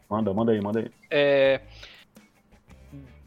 Manda, 0.10 0.34
manda 0.34 0.52
aí, 0.52 0.62
manda 0.62 0.80
aí. 0.80 0.92
É, 1.12 1.62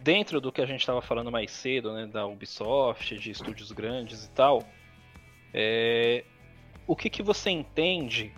dentro 0.02 0.40
do 0.40 0.50
que 0.50 0.62
a 0.62 0.66
gente 0.66 0.80
estava 0.80 1.02
falando 1.02 1.30
mais 1.30 1.50
cedo, 1.50 1.92
né, 1.92 2.06
da 2.06 2.26
Ubisoft, 2.26 3.18
de 3.18 3.30
estúdios 3.30 3.70
grandes 3.72 4.24
e 4.24 4.30
tal, 4.30 4.62
é, 5.52 6.24
o 6.90 6.96
que, 6.96 7.08
que 7.08 7.22
você 7.22 7.50
entende 7.50 8.32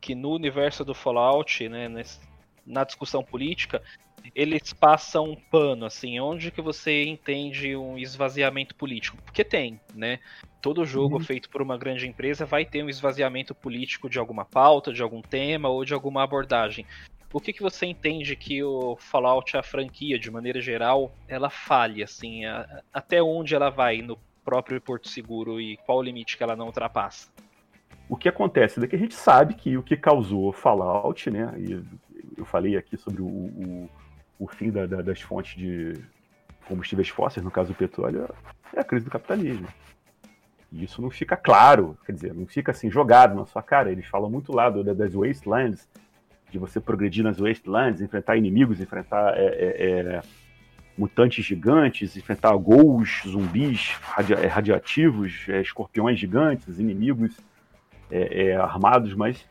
que 0.00 0.14
no 0.14 0.30
universo 0.30 0.84
do 0.84 0.94
Fallout, 0.94 1.68
né, 1.68 1.88
nesse, 1.88 2.20
na 2.64 2.84
discussão 2.84 3.20
política, 3.20 3.82
eles 4.32 4.72
passam 4.72 5.24
um 5.24 5.34
pano, 5.34 5.84
assim, 5.84 6.20
onde 6.20 6.52
que 6.52 6.62
você 6.62 7.02
entende 7.02 7.74
um 7.74 7.98
esvaziamento 7.98 8.76
político? 8.76 9.16
Porque 9.24 9.42
tem, 9.42 9.80
né? 9.92 10.20
Todo 10.62 10.84
jogo 10.84 11.16
uhum. 11.16 11.24
feito 11.24 11.50
por 11.50 11.60
uma 11.60 11.76
grande 11.76 12.06
empresa 12.06 12.46
vai 12.46 12.64
ter 12.64 12.84
um 12.84 12.88
esvaziamento 12.88 13.56
político 13.56 14.08
de 14.08 14.20
alguma 14.20 14.44
pauta, 14.44 14.92
de 14.92 15.02
algum 15.02 15.20
tema 15.20 15.68
ou 15.68 15.84
de 15.84 15.92
alguma 15.92 16.22
abordagem. 16.22 16.86
O 17.32 17.40
que, 17.40 17.52
que 17.52 17.62
você 17.62 17.86
entende 17.86 18.36
que 18.36 18.62
o 18.62 18.94
Fallout, 19.00 19.56
a 19.56 19.64
franquia, 19.64 20.16
de 20.16 20.30
maneira 20.30 20.60
geral, 20.60 21.12
ela 21.26 21.50
falha, 21.50 22.04
assim? 22.04 22.44
A, 22.44 22.84
até 22.92 23.20
onde 23.20 23.52
ela 23.52 23.68
vai 23.68 24.00
no 24.00 24.16
próprio 24.44 24.80
Porto 24.80 25.08
Seguro 25.08 25.60
e 25.60 25.76
qual 25.78 25.98
o 25.98 26.02
limite 26.02 26.36
que 26.36 26.44
ela 26.44 26.54
não 26.54 26.66
ultrapassa? 26.66 27.28
O 28.10 28.16
que 28.16 28.28
acontece 28.28 28.84
que 28.88 28.96
a 28.96 28.98
gente 28.98 29.14
sabe 29.14 29.54
que 29.54 29.76
o 29.76 29.84
que 29.84 29.96
causou 29.96 30.52
Fallout, 30.52 31.30
né? 31.30 31.54
E 31.56 31.80
eu 32.36 32.44
falei 32.44 32.76
aqui 32.76 32.96
sobre 32.96 33.22
o, 33.22 33.26
o, 33.26 33.90
o 34.36 34.48
fim 34.48 34.68
da, 34.68 34.84
da, 34.84 35.00
das 35.00 35.20
fontes 35.20 35.56
de 35.56 35.94
combustíveis 36.66 37.08
fósseis, 37.08 37.44
no 37.44 37.52
caso 37.52 37.72
do 37.72 37.76
petróleo, 37.76 38.28
é 38.74 38.80
a 38.80 38.84
crise 38.84 39.04
do 39.04 39.12
capitalismo. 39.12 39.68
E 40.72 40.82
isso 40.82 41.00
não 41.00 41.08
fica 41.08 41.36
claro, 41.36 41.96
quer 42.04 42.10
dizer, 42.10 42.34
não 42.34 42.46
fica 42.46 42.72
assim 42.72 42.90
jogado 42.90 43.36
na 43.36 43.46
sua 43.46 43.62
cara. 43.62 43.92
Eles 43.92 44.06
falam 44.06 44.28
muito 44.28 44.52
lá 44.52 44.68
do, 44.68 44.82
das 44.92 45.14
wastelands, 45.14 45.88
de 46.50 46.58
você 46.58 46.80
progredir 46.80 47.22
nas 47.22 47.38
Wastelands, 47.38 48.00
enfrentar 48.00 48.36
inimigos, 48.36 48.80
enfrentar 48.80 49.38
é, 49.38 49.44
é, 49.44 49.90
é, 50.16 50.22
mutantes 50.98 51.44
gigantes, 51.44 52.16
enfrentar 52.16 52.56
ghouls, 52.56 53.22
zumbis 53.24 53.92
radi 54.02 54.32
é, 54.34 54.48
radioativos, 54.48 55.46
é, 55.48 55.60
escorpiões 55.60 56.18
gigantes, 56.18 56.80
inimigos 56.80 57.36
é, 58.10 58.56
armados, 58.56 59.14
mas 59.14 59.46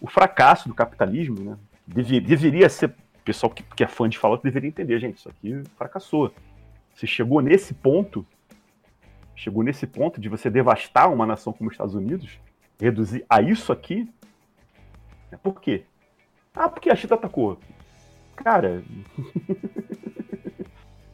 o 0.00 0.08
fracasso 0.08 0.68
do 0.68 0.74
capitalismo, 0.74 1.40
né, 1.40 1.58
deveria, 1.86 2.20
deveria 2.20 2.68
ser, 2.68 2.88
o 2.88 3.24
pessoal 3.24 3.50
que, 3.50 3.62
que 3.62 3.84
é 3.84 3.86
fã 3.86 4.08
de 4.08 4.18
Fallout 4.18 4.42
deveria 4.42 4.68
entender, 4.68 4.98
gente, 4.98 5.18
isso 5.18 5.28
aqui 5.28 5.62
fracassou. 5.76 6.32
Você 6.94 7.06
chegou 7.06 7.40
nesse 7.40 7.74
ponto, 7.74 8.26
chegou 9.34 9.62
nesse 9.62 9.86
ponto 9.86 10.20
de 10.20 10.28
você 10.28 10.50
devastar 10.50 11.12
uma 11.12 11.26
nação 11.26 11.52
como 11.52 11.68
os 11.68 11.74
Estados 11.74 11.94
Unidos, 11.94 12.38
reduzir 12.78 13.24
a 13.28 13.40
isso 13.40 13.72
aqui, 13.72 14.08
por 15.42 15.60
quê? 15.60 15.84
Ah, 16.54 16.68
porque 16.68 16.90
a 16.90 16.96
China 16.96 17.14
atacou. 17.14 17.58
Cara. 18.36 18.82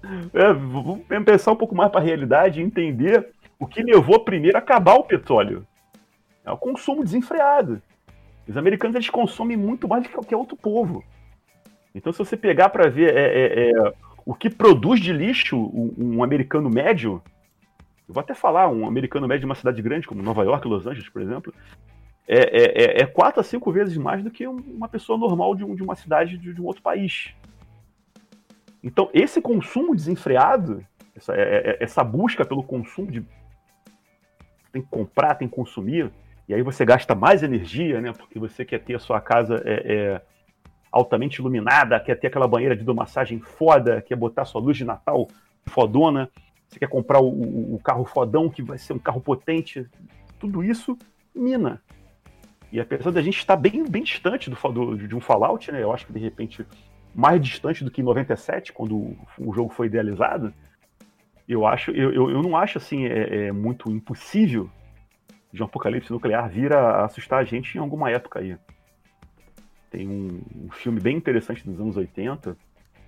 é, 0.33 0.53
vamos 0.53 1.05
pensar 1.25 1.53
um 1.53 1.57
pouco 1.57 1.75
mais 1.75 1.91
para 1.91 2.01
a 2.01 2.05
realidade 2.05 2.61
e 2.61 2.65
entender 2.65 3.31
o 3.59 3.67
que 3.67 3.83
levou 3.83 4.21
primeiro 4.21 4.57
a 4.57 4.61
acabar 4.61 4.95
o 4.95 5.05
petróleo. 5.05 5.67
É 6.47 6.53
o 6.53 6.57
consumo 6.57 7.03
desenfreado. 7.03 7.83
Os 8.47 8.57
americanos 8.57 8.95
eles 8.95 9.11
consomem 9.11 9.57
muito 9.57 9.89
mais 9.89 10.05
do 10.05 10.09
que 10.09 10.15
qualquer 10.15 10.37
outro 10.37 10.57
povo. 10.57 11.05
Então, 11.93 12.13
se 12.13 12.19
você 12.21 12.37
pegar 12.37 12.69
para 12.69 12.89
ver 12.89 13.17
é, 13.17 13.25
é, 13.25 13.71
é, 13.71 13.93
o 14.25 14.33
que 14.33 14.49
produz 14.49 15.01
de 15.01 15.13
lixo 15.13 15.57
um, 15.57 15.95
um, 15.99 16.23
americano 16.23 16.71
médio, 16.71 17.21
eu 18.09 18.15
vou 18.15 18.21
até 18.21 18.35
falar, 18.35 18.69
um 18.69 18.87
americano 18.87 19.27
médio 19.27 19.41
de 19.41 19.47
uma 19.47 19.55
cidade 19.57 19.83
grande, 19.83 20.07
como 20.07 20.23
Nova 20.23 20.45
York, 20.45 20.69
Los 20.69 20.87
Angeles, 20.87 21.09
por 21.09 21.21
exemplo, 21.21 21.53
é, 22.29 22.39
é, 22.39 23.01
é, 23.01 23.03
é 23.03 23.07
quatro 23.07 23.41
a 23.41 23.45
cinco 23.45 23.73
vezes 23.73 23.97
mais 23.97 24.23
do 24.23 24.31
que 24.31 24.47
uma 24.47 24.89
pessoa 24.89 25.19
normal 25.19 25.57
de, 25.57 25.65
um, 25.65 25.75
de 25.75 25.83
uma 25.83 25.97
cidade 25.97 26.39
de, 26.39 26.53
de, 26.53 26.61
um 26.61 26.67
outro 26.67 26.83
país. 26.83 27.35
Então, 28.85 29.11
esse 29.13 29.41
consumo 29.41 29.97
desenfreado, 29.97 30.85
essa, 31.17 31.35
essa 31.35 32.05
busca 32.05 32.45
pelo 32.45 32.63
consumo 32.63 33.11
de. 33.11 33.25
Tem 34.71 34.83
que 34.83 34.89
comprar, 34.89 35.35
tem 35.35 35.49
que 35.49 35.55
consumir, 35.55 36.13
e 36.49 36.55
aí 36.55 36.63
você 36.63 36.85
gasta 36.85 37.15
mais 37.15 37.43
energia, 37.43 38.01
né? 38.01 38.13
Porque 38.13 38.39
você 38.39 38.65
quer 38.65 38.79
ter 38.81 38.95
a 38.95 39.01
sua 39.01 39.21
casa 39.21 39.61
é, 39.65 40.21
altamente 40.91 41.41
iluminada, 41.41 41.99
quer 41.99 42.15
ter 42.15 42.29
aquela 42.29 42.47
banheira 42.47 42.77
de 42.77 42.83
hidromassagem 42.83 43.41
foda, 43.41 44.01
quer 44.01 44.17
botar 44.17 44.45
sua 44.45 44.61
luz 44.61 44.77
de 44.77 44.85
Natal 44.85 45.29
fodona, 45.67 46.31
você 46.69 46.79
quer 46.79 46.89
comprar 46.89 47.21
o, 47.21 47.29
o, 47.29 47.75
o 47.75 47.81
carro 47.81 48.05
fodão 48.05 48.49
que 48.49 48.63
vai 48.63 48.79
ser 48.79 48.93
um 48.93 48.99
carro 48.99 49.21
potente. 49.21 49.87
Tudo 50.39 50.63
isso 50.63 50.97
mina. 51.35 51.83
E 52.71 52.81
apesar 52.81 53.11
da 53.11 53.23
gente 53.23 53.39
estar 53.39 53.57
bem, 53.57 53.85
bem 53.89 54.03
distante 54.03 54.51
do, 54.51 54.57
do, 54.73 55.09
de 55.09 55.15
um 55.15 55.21
Fallout, 55.21 55.71
né? 55.71 55.83
Eu 55.83 55.93
acho 55.93 56.07
que 56.07 56.13
de 56.13 56.19
repente 56.19 56.67
mais 57.15 57.41
distante 57.41 57.83
do 57.83 57.91
que 57.91 58.03
em 58.03 58.05
97, 58.05 58.73
quando 58.73 59.17
o 59.39 59.53
jogo 59.55 59.73
foi 59.73 59.87
idealizado. 59.87 60.53
Eu 61.49 61.67
acho, 61.67 61.91
eu, 61.93 62.13
eu, 62.13 62.31
eu 62.31 62.43
não 62.43 62.57
acho 62.57 62.79
assim 62.79 63.07
é, 63.07 63.47
é, 63.47 63.53
muito 63.53 63.91
impossível 63.91 64.71
de 65.53 65.63
um 65.63 65.67
apocalipse 65.67 66.13
nuclear 66.13 66.49
vir 66.49 66.73
a 66.73 67.05
assustar 67.05 67.41
a 67.41 67.45
gente 67.45 67.77
em 67.77 67.81
alguma 67.81 68.11
época 68.11 68.41
aí. 68.41 68.57
Tem 69.91 70.09
um, 70.09 70.43
um 70.65 70.71
filme 70.71 71.01
bem 71.01 71.17
interessante 71.17 71.65
dos 71.65 71.81
anos 71.81 71.97
80, 71.97 72.57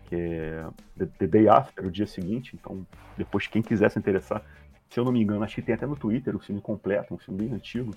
que 0.09 0.15
é 0.15 0.67
The, 0.97 1.07
The 1.19 1.27
Day 1.27 1.49
After, 1.49 1.87
o 1.87 1.91
dia 1.91 2.07
seguinte. 2.07 2.57
Então, 2.59 2.87
depois, 3.17 3.47
quem 3.47 3.61
quiser 3.61 3.91
se 3.91 3.99
interessar, 3.99 4.43
se 4.89 4.99
eu 4.99 5.05
não 5.05 5.13
me 5.13 5.21
engano, 5.21 5.45
acho 5.45 5.57
que 5.57 5.63
tem 5.63 5.75
até 5.75 5.87
no 5.87 5.97
Twitter 5.97 6.35
o 6.35 6.39
filme 6.39 6.61
completo, 6.61 7.15
um 7.15 7.19
filme 7.19 7.45
bem 7.45 7.55
antigo 7.55 7.95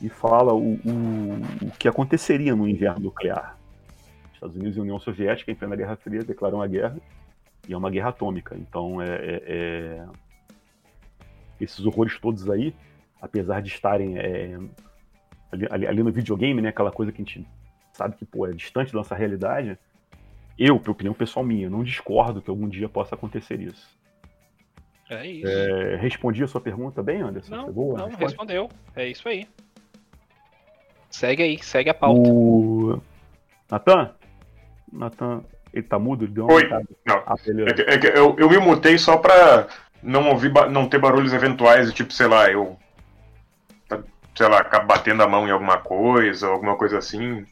e 0.00 0.08
fala 0.08 0.52
o, 0.52 0.74
o, 0.74 1.66
o 1.66 1.70
que 1.78 1.86
aconteceria 1.86 2.56
no 2.56 2.68
inverno 2.68 3.04
nuclear. 3.04 3.56
Estados 4.34 4.56
Unidos 4.56 4.76
e 4.76 4.80
União 4.80 4.98
Soviética, 4.98 5.52
em 5.52 5.54
plena 5.54 5.76
Guerra 5.76 5.94
Fria, 5.94 6.24
declaram 6.24 6.60
a 6.60 6.66
guerra 6.66 6.96
e 7.68 7.72
é 7.72 7.76
uma 7.76 7.88
guerra 7.88 8.08
atômica. 8.08 8.56
Então, 8.56 9.00
é, 9.00 9.14
é, 9.14 9.42
é... 9.46 10.06
esses 11.60 11.86
horrores 11.86 12.18
todos 12.18 12.50
aí, 12.50 12.74
apesar 13.22 13.62
de 13.62 13.68
estarem 13.68 14.18
é... 14.18 14.58
ali, 15.52 15.68
ali, 15.70 15.86
ali, 15.86 16.02
no 16.02 16.10
videogame, 16.10 16.60
né, 16.60 16.70
aquela 16.70 16.90
coisa 16.90 17.12
que 17.12 17.22
a 17.22 17.24
gente 17.24 17.46
sabe 17.92 18.16
que 18.16 18.26
pô, 18.26 18.46
é 18.46 18.50
distante 18.50 18.92
da 18.92 18.98
nossa 18.98 19.14
realidade, 19.14 19.78
eu, 20.58 20.78
por 20.80 20.90
opinião 20.90 21.14
pessoal 21.14 21.44
minha, 21.44 21.70
não 21.70 21.84
discordo 21.84 22.42
que 22.42 22.50
algum 22.50 22.68
dia 22.68 22.88
possa 22.88 23.14
acontecer 23.14 23.60
isso. 23.60 23.96
É 25.08 25.26
isso. 25.26 25.46
É, 25.46 25.96
respondi 25.96 26.42
a 26.42 26.48
sua 26.48 26.60
pergunta 26.60 27.02
bem, 27.02 27.20
Anderson? 27.20 27.54
Não, 27.54 27.72
não 27.72 28.08
respondeu. 28.08 28.68
É 28.96 29.08
isso 29.08 29.28
aí. 29.28 29.46
Segue 31.10 31.42
aí, 31.42 31.62
segue 31.62 31.90
a 31.90 31.94
pauta. 31.94 32.30
O. 32.30 33.00
Natan? 33.70 34.14
Natan, 34.90 35.44
ele 35.72 35.82
tá 35.82 35.98
mudo? 35.98 36.24
Ele 36.24 36.32
deu 36.32 36.44
uma 36.44 36.54
Oi. 36.54 36.68
Não. 37.06 37.22
Ah, 37.26 37.34
é 37.68 37.74
que, 37.74 37.82
é 37.82 37.98
que 37.98 38.06
eu, 38.06 38.36
eu 38.38 38.48
me 38.48 38.58
mutei 38.58 38.96
só 38.96 39.18
pra 39.18 39.68
não 40.02 40.30
ouvir, 40.30 40.50
não 40.70 40.88
ter 40.88 40.98
barulhos 40.98 41.34
eventuais, 41.34 41.92
tipo, 41.92 42.12
sei 42.12 42.26
lá, 42.26 42.50
eu. 42.50 42.78
Sei 44.34 44.48
lá, 44.48 44.58
acabo 44.58 44.86
batendo 44.86 45.22
a 45.22 45.28
mão 45.28 45.46
em 45.46 45.50
alguma 45.50 45.78
coisa, 45.78 46.48
alguma 46.48 46.76
coisa 46.76 46.98
assim, 46.98 47.44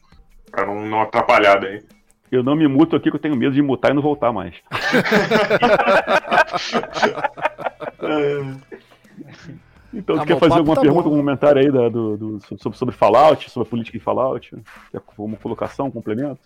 pra 0.49 0.65
não, 0.65 0.85
não 0.85 1.01
atrapalhar 1.01 1.59
daí. 1.59 1.83
Eu 2.31 2.43
não 2.43 2.55
me 2.55 2.67
muto 2.67 2.95
aqui 2.95 3.09
que 3.09 3.15
eu 3.15 3.21
tenho 3.21 3.35
medo 3.35 3.53
de 3.53 3.61
mutar 3.61 3.91
e 3.91 3.93
não 3.93 4.01
voltar 4.01 4.31
mais. 4.31 4.55
Então, 9.93 10.15
tá 10.15 10.21
tu 10.21 10.27
quer 10.27 10.39
fazer 10.39 10.59
alguma 10.59 10.75
tá 10.75 10.81
pergunta, 10.81 11.07
algum 11.07 11.17
comentário 11.17 11.61
aí 11.61 11.69
da, 11.69 11.89
do, 11.89 12.17
do, 12.17 12.39
sobre, 12.57 12.77
sobre 12.77 12.95
Fallout, 12.95 13.49
sobre 13.49 13.67
a 13.67 13.69
política 13.69 13.97
de 13.97 14.03
Fallout? 14.03 14.49
Quer 14.91 15.01
uma 15.17 15.37
colocação, 15.37 15.87
um 15.87 15.91
complemento? 15.91 16.39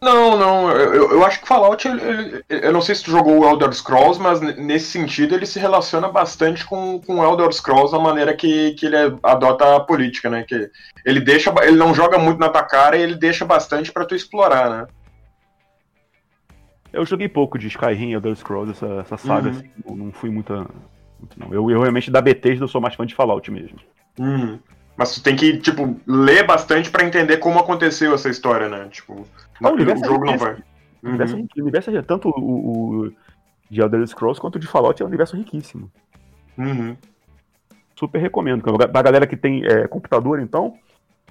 Não, 0.00 0.38
não, 0.38 0.70
eu, 0.70 1.10
eu 1.10 1.24
acho 1.24 1.40
que 1.40 1.48
Fallout, 1.48 1.86
ele, 1.86 2.00
ele, 2.00 2.44
eu 2.48 2.72
não 2.72 2.80
sei 2.80 2.94
se 2.94 3.02
tu 3.02 3.10
jogou 3.10 3.40
o 3.40 3.48
Elder 3.48 3.72
Scrolls, 3.72 4.20
mas 4.20 4.40
nesse 4.40 4.86
sentido 4.86 5.34
ele 5.34 5.44
se 5.44 5.58
relaciona 5.58 6.08
bastante 6.08 6.64
com, 6.64 7.00
com 7.00 7.16
o 7.16 7.24
Elder 7.24 7.52
Scrolls 7.52 7.92
na 7.92 7.98
maneira 7.98 8.34
que, 8.34 8.72
que 8.74 8.86
ele 8.86 8.96
adota 9.22 9.76
a 9.76 9.80
política, 9.80 10.30
né? 10.30 10.44
Que 10.44 10.70
ele 11.04 11.18
deixa, 11.18 11.52
ele 11.62 11.76
não 11.76 11.92
joga 11.92 12.16
muito 12.16 12.38
na 12.38 12.48
tua 12.48 12.62
cara 12.62 12.96
e 12.96 13.02
ele 13.02 13.16
deixa 13.16 13.44
bastante 13.44 13.90
para 13.90 14.04
tu 14.04 14.14
explorar, 14.14 14.70
né? 14.70 14.86
Eu 16.92 17.04
joguei 17.04 17.28
pouco 17.28 17.58
de 17.58 17.66
Skyrim 17.66 18.10
e 18.10 18.14
Elder 18.14 18.36
Scrolls, 18.36 18.70
essa, 18.70 19.00
essa 19.00 19.16
saga, 19.16 19.50
uhum. 19.50 19.56
assim, 19.56 19.70
não 19.84 20.12
fui 20.12 20.30
muita, 20.30 20.64
não. 21.36 21.52
Eu, 21.52 21.70
eu 21.70 21.80
realmente 21.80 22.10
da 22.10 22.20
Bethesda 22.20 22.64
eu 22.64 22.68
sou 22.68 22.80
mais 22.80 22.94
fã 22.94 23.04
de 23.04 23.16
Fallout 23.16 23.50
mesmo. 23.50 23.78
Uhum. 24.18 24.60
Mas 24.98 25.14
tu 25.14 25.22
tem 25.22 25.36
que, 25.36 25.56
tipo, 25.58 25.98
ler 26.06 26.44
bastante 26.44 26.90
para 26.90 27.06
entender 27.06 27.36
como 27.38 27.58
aconteceu 27.58 28.12
essa 28.12 28.28
história, 28.28 28.68
né? 28.68 28.88
Tipo, 28.90 29.26
não, 29.60 29.70
o, 29.70 29.74
o 29.74 30.04
jogo 30.04 30.24
não 30.24 30.36
vai. 30.36 30.56
O 31.02 31.08
universo, 31.08 31.36
uhum. 31.36 31.48
o 31.56 31.62
universo 31.62 31.96
é 31.96 32.02
tanto 32.02 32.28
o, 32.28 33.06
o 33.06 33.12
de 33.70 33.80
Elder 33.80 34.06
Scrolls 34.06 34.40
quanto 34.40 34.56
o 34.56 34.58
de 34.58 34.66
Fallout 34.66 35.00
é 35.00 35.04
um 35.04 35.08
universo 35.08 35.36
riquíssimo. 35.36 35.90
Uhum. 36.58 36.96
Super 37.94 38.18
recomendo. 38.18 38.62
Pra 38.62 39.02
galera 39.02 39.26
que 39.26 39.36
tem 39.36 39.64
é, 39.64 39.86
computador, 39.86 40.40
então, 40.40 40.74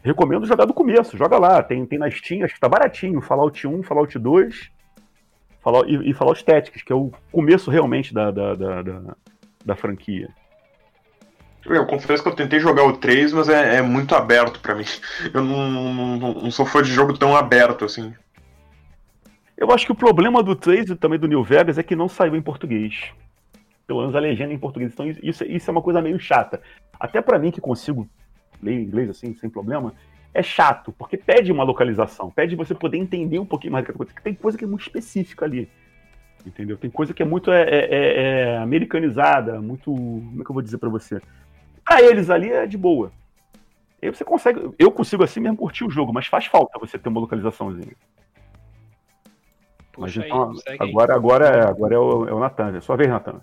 recomendo 0.01 0.47
jogar 0.47 0.63
do 0.63 0.73
começo. 0.73 1.17
Joga 1.17 1.37
lá. 1.37 1.61
Tem, 1.61 1.85
tem 1.85 1.99
na 1.99 2.09
Steam, 2.09 2.45
acho 2.45 2.53
que 2.53 2.59
tá 2.59 2.69
baratinho. 2.69 3.21
Fallout 3.21 3.67
1, 3.67 3.83
Fallout 3.83 4.17
2 4.17 4.71
Fallout, 5.61 5.91
e, 5.91 6.09
e 6.09 6.13
Fallout 6.13 6.45
Tactics, 6.45 6.81
que 6.81 6.93
é 6.93 6.95
o 6.95 7.11
começo 7.31 7.69
realmente 7.69 8.13
da, 8.13 8.31
da, 8.31 8.55
da, 8.55 8.81
da 8.81 9.15
da 9.67 9.75
franquia. 9.75 10.29
Eu 11.69 11.85
confesso 11.85 12.23
que 12.23 12.29
eu 12.29 12.35
tentei 12.35 12.59
jogar 12.59 12.83
o 12.85 12.97
3, 12.97 13.33
mas 13.33 13.49
é, 13.49 13.75
é 13.75 13.81
muito 13.81 14.15
aberto 14.15 14.59
para 14.59 14.75
mim. 14.75 14.85
Eu 15.33 15.43
não, 15.43 15.69
não, 15.69 16.33
não, 16.33 16.51
sou 16.51 16.65
fã 16.65 16.81
de 16.81 16.91
jogo 16.91 17.17
tão 17.17 17.35
aberto 17.35 17.83
assim. 17.83 18.13
Eu 19.57 19.71
acho 19.71 19.85
que 19.85 19.91
o 19.91 19.95
problema 19.95 20.41
do 20.41 20.55
3 20.55 20.91
e 20.91 20.95
também 20.95 21.19
do 21.19 21.27
New 21.27 21.43
Vegas 21.43 21.77
é 21.77 21.83
que 21.83 21.95
não 21.95 22.07
saiu 22.07 22.35
em 22.35 22.41
português. 22.41 23.11
Pelo 23.85 24.01
menos 24.01 24.15
a 24.15 24.19
legenda 24.19 24.53
em 24.53 24.59
português. 24.59 24.93
Então 24.93 25.07
isso, 25.21 25.43
isso 25.43 25.69
é 25.69 25.71
uma 25.71 25.81
coisa 25.81 26.01
meio 26.01 26.19
chata. 26.19 26.61
Até 26.99 27.21
para 27.21 27.39
mim 27.39 27.51
que 27.51 27.59
consigo 27.59 28.07
ler 28.61 28.79
inglês 28.79 29.09
assim, 29.09 29.35
sem 29.35 29.49
problema, 29.49 29.93
é 30.33 30.43
chato, 30.43 30.91
porque 30.91 31.17
pede 31.17 31.51
uma 31.51 31.63
localização, 31.63 32.29
pede 32.29 32.55
você 32.55 32.75
poder 32.75 32.97
entender 32.97 33.39
um 33.39 33.45
pouquinho 33.45 33.73
mais 33.73 33.83
daquela 33.83 33.97
coisa, 33.97 34.13
tem 34.23 34.33
coisa 34.33 34.57
que 34.57 34.63
é 34.63 34.67
muito 34.67 34.81
específica 34.81 35.45
ali. 35.45 35.69
Entendeu? 36.45 36.77
Tem 36.77 36.89
coisa 36.89 37.13
que 37.13 37.21
é 37.21 37.25
muito 37.25 37.51
é, 37.51 37.63
é, 37.63 37.85
é, 37.85 38.39
é 38.53 38.57
americanizada, 38.57 39.59
muito. 39.59 39.85
Como 39.85 40.41
é 40.41 40.43
que 40.43 40.49
eu 40.49 40.53
vou 40.53 40.61
dizer 40.61 40.77
para 40.77 40.89
você? 40.89 41.19
Pra 41.87 42.01
eles 42.01 42.29
ali 42.29 42.51
é 42.51 42.67
de 42.67 42.77
boa. 42.77 43.11
Aí 44.01 44.09
você 44.09 44.25
consegue. 44.25 44.69
Eu 44.77 44.91
consigo 44.91 45.23
assim 45.23 45.39
mesmo 45.39 45.57
curtir 45.57 45.85
o 45.85 45.89
jogo, 45.89 46.11
mas 46.13 46.27
faz 46.27 46.45
falta 46.45 46.77
você 46.77 46.99
ter 46.99 47.07
uma 47.07 47.21
localizaçãozinha. 47.21 47.95
Mas 49.97 50.15
então, 50.15 50.53
agora, 50.77 51.15
agora, 51.15 51.45
é, 51.47 51.67
agora 51.67 51.95
é 51.95 51.97
o, 51.97 52.27
é 52.27 52.33
o 52.33 52.39
Natan. 52.39 52.77
É 52.77 52.81
sua 52.81 52.97
vez, 52.97 53.09
Natan. 53.09 53.41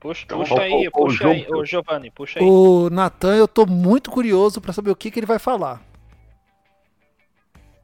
Puxa, 0.00 0.24
então, 0.24 0.40
puxa 0.40 0.60
aí, 0.60 0.90
puxa 0.90 1.28
aí, 1.28 1.46
ô 1.48 1.64
Giovanni, 1.64 2.10
puxa 2.10 2.40
aí. 2.40 2.44
O 2.44 2.90
Natan, 2.90 3.36
eu 3.36 3.46
tô 3.46 3.64
muito 3.64 4.10
curioso 4.10 4.60
para 4.60 4.72
saber 4.72 4.90
o 4.90 4.96
que, 4.96 5.10
que 5.10 5.20
ele 5.20 5.26
vai 5.26 5.38
falar. 5.38 5.80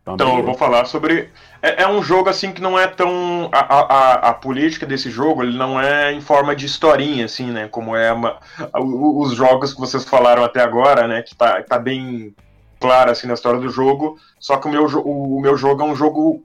Então, 0.06 0.38
eu 0.38 0.44
vou 0.44 0.54
falar 0.54 0.86
sobre. 0.86 1.28
É, 1.62 1.82
é, 1.82 1.88
um 1.88 2.02
jogo 2.02 2.28
assim 2.28 2.52
que 2.52 2.60
não 2.60 2.78
é 2.78 2.86
tão. 2.86 3.50
A, 3.52 3.58
a, 3.58 4.12
a, 4.30 4.34
política 4.34 4.86
desse 4.86 5.10
jogo 5.10 5.42
ele 5.42 5.56
não 5.56 5.80
é 5.80 6.12
em 6.12 6.20
forma 6.20 6.56
de 6.56 6.66
historinha, 6.66 7.26
assim, 7.26 7.50
né? 7.50 7.68
Como 7.68 7.94
é 7.94 8.10
uma, 8.12 8.38
os 8.74 9.34
jogos 9.34 9.74
que 9.74 9.80
vocês 9.80 10.04
falaram 10.04 10.42
até 10.42 10.62
agora, 10.62 11.06
né? 11.06 11.22
Que 11.22 11.34
tá, 11.36 11.62
tá 11.62 11.78
bem 11.78 12.34
claro 12.80 13.10
assim 13.10 13.26
na 13.26 13.34
história 13.34 13.60
do 13.60 13.68
jogo. 13.68 14.18
Só 14.38 14.56
que 14.56 14.66
o 14.66 14.70
meu, 14.70 14.86
o, 14.86 15.36
o 15.36 15.40
meu 15.40 15.56
jogo 15.56 15.82
é 15.82 15.84
um 15.84 15.94
jogo. 15.94 16.44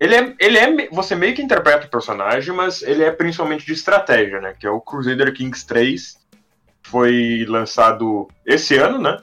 Ele 0.00 0.14
é, 0.14 0.34
ele 0.40 0.58
é. 0.58 0.88
Você 0.90 1.14
meio 1.14 1.34
que 1.34 1.42
interpreta 1.42 1.86
o 1.86 1.90
personagem, 1.90 2.54
mas 2.54 2.82
ele 2.82 3.04
é 3.04 3.10
principalmente 3.10 3.66
de 3.66 3.72
estratégia, 3.72 4.40
né? 4.40 4.54
Que 4.58 4.66
é 4.66 4.70
o 4.70 4.80
Crusader 4.80 5.32
Kings 5.34 5.66
3. 5.66 6.16
Foi 6.82 7.44
lançado 7.46 8.28
esse 8.46 8.76
ano, 8.76 8.98
né? 8.98 9.18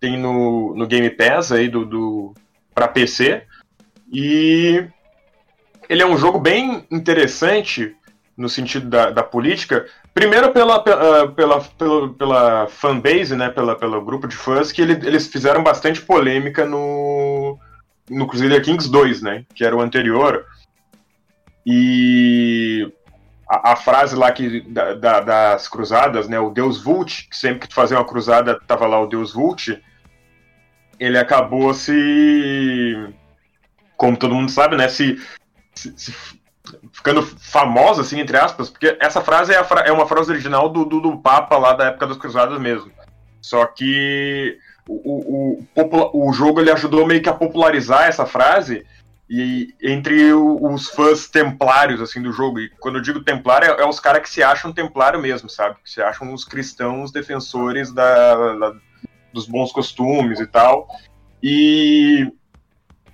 Tem 0.00 0.16
no, 0.16 0.74
no 0.74 0.86
Game 0.86 1.10
Pass 1.10 1.52
aí 1.52 1.68
do, 1.68 1.84
do 1.84 2.34
para 2.74 2.88
PC. 2.88 3.44
E 4.12 4.84
ele 5.88 6.02
é 6.02 6.06
um 6.06 6.16
jogo 6.16 6.38
bem 6.38 6.86
interessante 6.90 7.94
no 8.36 8.48
sentido 8.48 8.88
da, 8.88 9.10
da 9.10 9.22
política. 9.22 9.86
Primeiro 10.14 10.50
pela, 10.52 10.82
pela, 10.82 11.28
pela, 11.28 11.60
pela, 11.60 12.08
pela 12.14 12.66
fanbase, 12.68 13.36
né, 13.36 13.50
pela, 13.50 13.76
pelo 13.76 14.02
grupo 14.04 14.26
de 14.26 14.34
fãs, 14.34 14.72
que 14.72 14.80
ele, 14.80 14.92
eles 15.06 15.26
fizeram 15.26 15.62
bastante 15.62 16.00
polêmica 16.00 16.64
no, 16.64 17.58
no 18.08 18.26
Crusader 18.26 18.62
Kings 18.62 18.90
2, 18.90 19.22
né, 19.22 19.44
que 19.54 19.64
era 19.64 19.76
o 19.76 19.80
anterior. 19.80 20.46
E 21.66 22.90
a, 23.48 23.72
a 23.72 23.76
frase 23.76 24.16
lá 24.16 24.32
que, 24.32 24.60
da, 24.62 24.94
da, 24.94 25.20
das 25.20 25.68
cruzadas, 25.68 26.28
né, 26.28 26.40
o 26.40 26.50
Deus 26.50 26.82
Vult, 26.82 27.28
que 27.28 27.36
sempre 27.36 27.60
que 27.60 27.68
tu 27.68 27.74
fazia 27.74 27.98
uma 27.98 28.06
cruzada 28.06 28.58
tava 28.66 28.86
lá 28.86 29.00
o 29.00 29.06
Deus 29.06 29.34
Vult, 29.34 29.78
ele 31.00 31.18
acabou 31.18 31.72
se. 31.72 32.94
Como 33.96 34.16
todo 34.16 34.34
mundo 34.34 34.50
sabe, 34.50 34.76
né? 34.76 34.86
Se, 34.88 35.18
se, 35.74 35.92
se 35.96 36.14
ficando 36.92 37.22
famosa, 37.22 38.02
assim, 38.02 38.20
entre 38.20 38.36
aspas, 38.36 38.68
porque 38.68 38.96
essa 39.00 39.22
frase 39.22 39.52
é, 39.52 39.64
fra 39.64 39.80
é 39.80 39.90
uma 39.90 40.06
frase 40.06 40.30
original 40.30 40.68
do, 40.68 40.84
do, 40.84 41.00
do, 41.00 41.18
Papa 41.18 41.56
lá 41.56 41.72
da 41.72 41.86
época 41.86 42.06
das 42.06 42.18
Cruzadas 42.18 42.60
mesmo. 42.60 42.92
Só 43.40 43.64
que 43.64 44.58
o, 44.86 45.58
o, 45.64 45.66
o, 45.74 46.28
o 46.28 46.32
jogo 46.32 46.60
ele 46.60 46.70
ajudou 46.70 47.06
meio 47.06 47.22
que 47.22 47.28
a 47.28 47.34
popularizar 47.34 48.06
essa 48.06 48.26
frase 48.26 48.84
e 49.28 49.74
entre 49.82 50.32
os 50.34 50.88
fãs 50.88 51.28
templários 51.28 52.00
assim 52.00 52.20
do 52.20 52.32
jogo. 52.32 52.60
E 52.60 52.68
quando 52.78 52.96
eu 52.96 53.02
digo 53.02 53.24
templário, 53.24 53.68
é, 53.68 53.82
é 53.82 53.86
os 53.86 54.00
caras 54.00 54.22
que 54.22 54.30
se 54.30 54.42
acham 54.42 54.72
templário 54.72 55.20
mesmo, 55.20 55.48
sabe? 55.48 55.76
Que 55.82 55.90
se 55.90 56.02
acham 56.02 56.32
os 56.34 56.44
cristãos 56.44 57.10
defensores 57.10 57.92
da, 57.92 58.54
da, 58.54 58.74
dos 59.32 59.46
bons 59.46 59.72
costumes 59.72 60.40
e 60.40 60.46
tal. 60.46 60.88
E, 61.42 62.30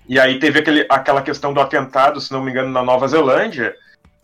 e 0.08 0.18
aí 0.18 0.38
teve 0.38 0.58
aquele, 0.58 0.86
aquela 0.88 1.22
questão 1.22 1.52
do 1.52 1.60
atentado, 1.60 2.20
se 2.20 2.32
não 2.32 2.42
me 2.42 2.50
engano, 2.50 2.70
na 2.70 2.82
Nova 2.82 3.06
Zelândia, 3.08 3.74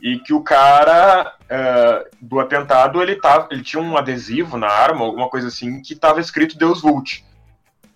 e 0.03 0.18
que 0.18 0.34
o 0.34 0.43
cara 0.43 1.36
uh, 1.43 2.16
do 2.20 2.40
atentado 2.40 3.01
ele, 3.01 3.16
tava, 3.16 3.49
ele 3.51 3.62
tinha 3.62 3.80
um 3.80 3.97
adesivo 3.97 4.57
na 4.57 4.66
arma, 4.66 5.05
alguma 5.05 5.28
coisa 5.28 5.49
assim, 5.49 5.80
que 5.80 5.93
estava 5.93 6.20
escrito 6.20 6.59
Deus 6.59 6.82
Vult. 6.82 7.24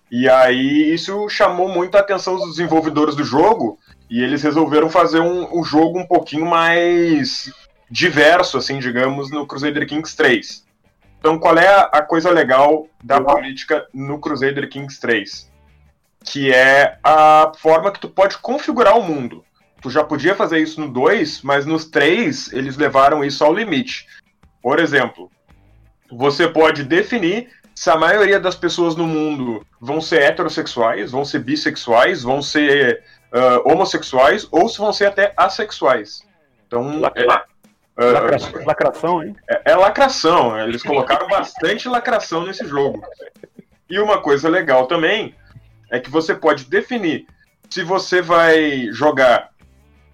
E 0.09 0.29
aí 0.29 0.93
isso 0.93 1.27
chamou 1.27 1.67
muito 1.67 1.95
a 1.95 1.99
atenção 1.99 2.37
dos 2.37 2.51
desenvolvedores 2.51 3.15
do 3.15 3.25
jogo, 3.25 3.77
e 4.09 4.23
eles 4.23 4.41
resolveram 4.41 4.89
fazer 4.89 5.19
um, 5.19 5.59
um 5.59 5.63
jogo 5.65 5.99
um 5.99 6.07
pouquinho 6.07 6.45
mais 6.45 7.51
diverso, 7.89 8.57
assim, 8.57 8.79
digamos, 8.79 9.29
no 9.29 9.45
Crusader 9.45 9.85
Kings 9.85 10.15
3. 10.15 10.65
Então, 11.27 11.37
qual 11.37 11.57
é 11.57 11.89
a 11.91 12.01
coisa 12.01 12.31
legal 12.31 12.87
da 13.03 13.19
política 13.19 13.85
no 13.93 14.17
Crusader 14.17 14.69
Kings 14.69 14.97
3? 14.97 15.51
Que 16.23 16.53
é 16.53 16.97
a 17.03 17.51
forma 17.57 17.91
que 17.91 17.99
tu 17.99 18.07
pode 18.07 18.37
configurar 18.37 18.97
o 18.97 19.03
mundo. 19.03 19.43
Tu 19.81 19.89
já 19.89 20.05
podia 20.05 20.35
fazer 20.35 20.59
isso 20.59 20.79
no 20.79 20.87
2, 20.87 21.41
mas 21.41 21.65
nos 21.65 21.83
3 21.83 22.53
eles 22.53 22.77
levaram 22.77 23.25
isso 23.25 23.43
ao 23.43 23.53
limite. 23.53 24.07
Por 24.63 24.79
exemplo, 24.79 25.29
você 26.09 26.47
pode 26.47 26.85
definir 26.85 27.49
se 27.75 27.89
a 27.89 27.97
maioria 27.97 28.39
das 28.39 28.55
pessoas 28.55 28.95
no 28.95 29.05
mundo 29.05 29.65
vão 29.81 29.99
ser 29.99 30.21
heterossexuais, 30.21 31.11
vão 31.11 31.25
ser 31.25 31.39
bissexuais, 31.39 32.23
vão 32.23 32.41
ser 32.41 33.03
uh, 33.33 33.69
homossexuais 33.69 34.47
ou 34.49 34.69
se 34.69 34.77
vão 34.77 34.93
ser 34.93 35.07
até 35.07 35.33
assexuais. 35.35 36.25
Então. 36.65 37.01
É, 37.13 37.25
uh, 37.97 38.65
lacração, 38.65 39.23
hein? 39.23 39.35
É, 39.49 39.71
é 39.71 39.75
lacração. 39.75 40.59
Eles 40.59 40.83
colocaram 40.83 41.27
bastante 41.29 41.87
lacração 41.87 42.45
nesse 42.45 42.65
jogo. 42.67 43.01
E 43.89 43.99
uma 43.99 44.21
coisa 44.21 44.49
legal 44.49 44.87
também 44.87 45.35
é 45.91 45.99
que 45.99 46.09
você 46.09 46.35
pode 46.35 46.65
definir 46.65 47.25
se 47.69 47.83
você 47.83 48.21
vai 48.21 48.87
jogar 48.91 49.49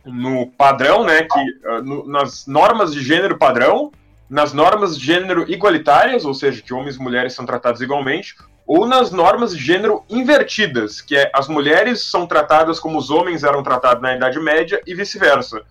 no 0.06 0.48
padrão, 0.52 1.04
né? 1.04 1.24
Que, 1.24 1.68
uh, 1.68 1.84
no, 1.84 2.08
nas 2.08 2.48
normas 2.48 2.94
de 2.94 3.02
gênero 3.02 3.38
padrão, 3.38 3.92
nas 4.30 4.54
normas 4.54 4.98
de 4.98 5.06
gênero 5.06 5.46
igualitárias, 5.50 6.26
ou 6.26 6.34
seja, 6.34 6.62
que 6.62 6.74
homens 6.74 6.96
e 6.96 7.00
mulheres 7.00 7.34
são 7.34 7.46
tratados 7.46 7.82
igualmente, 7.82 8.36
ou 8.66 8.86
nas 8.86 9.12
normas 9.12 9.56
de 9.56 9.64
gênero 9.64 10.04
invertidas, 10.10 11.02
que 11.02 11.16
é 11.16 11.30
as 11.34 11.48
mulheres 11.48 12.02
são 12.02 12.26
tratadas 12.26 12.80
como 12.80 12.98
os 12.98 13.10
homens 13.10 13.44
eram 13.44 13.62
tratados 13.62 14.02
na 14.02 14.16
Idade 14.16 14.40
Média 14.40 14.82
e 14.88 14.96
vice-versa. 14.96 15.64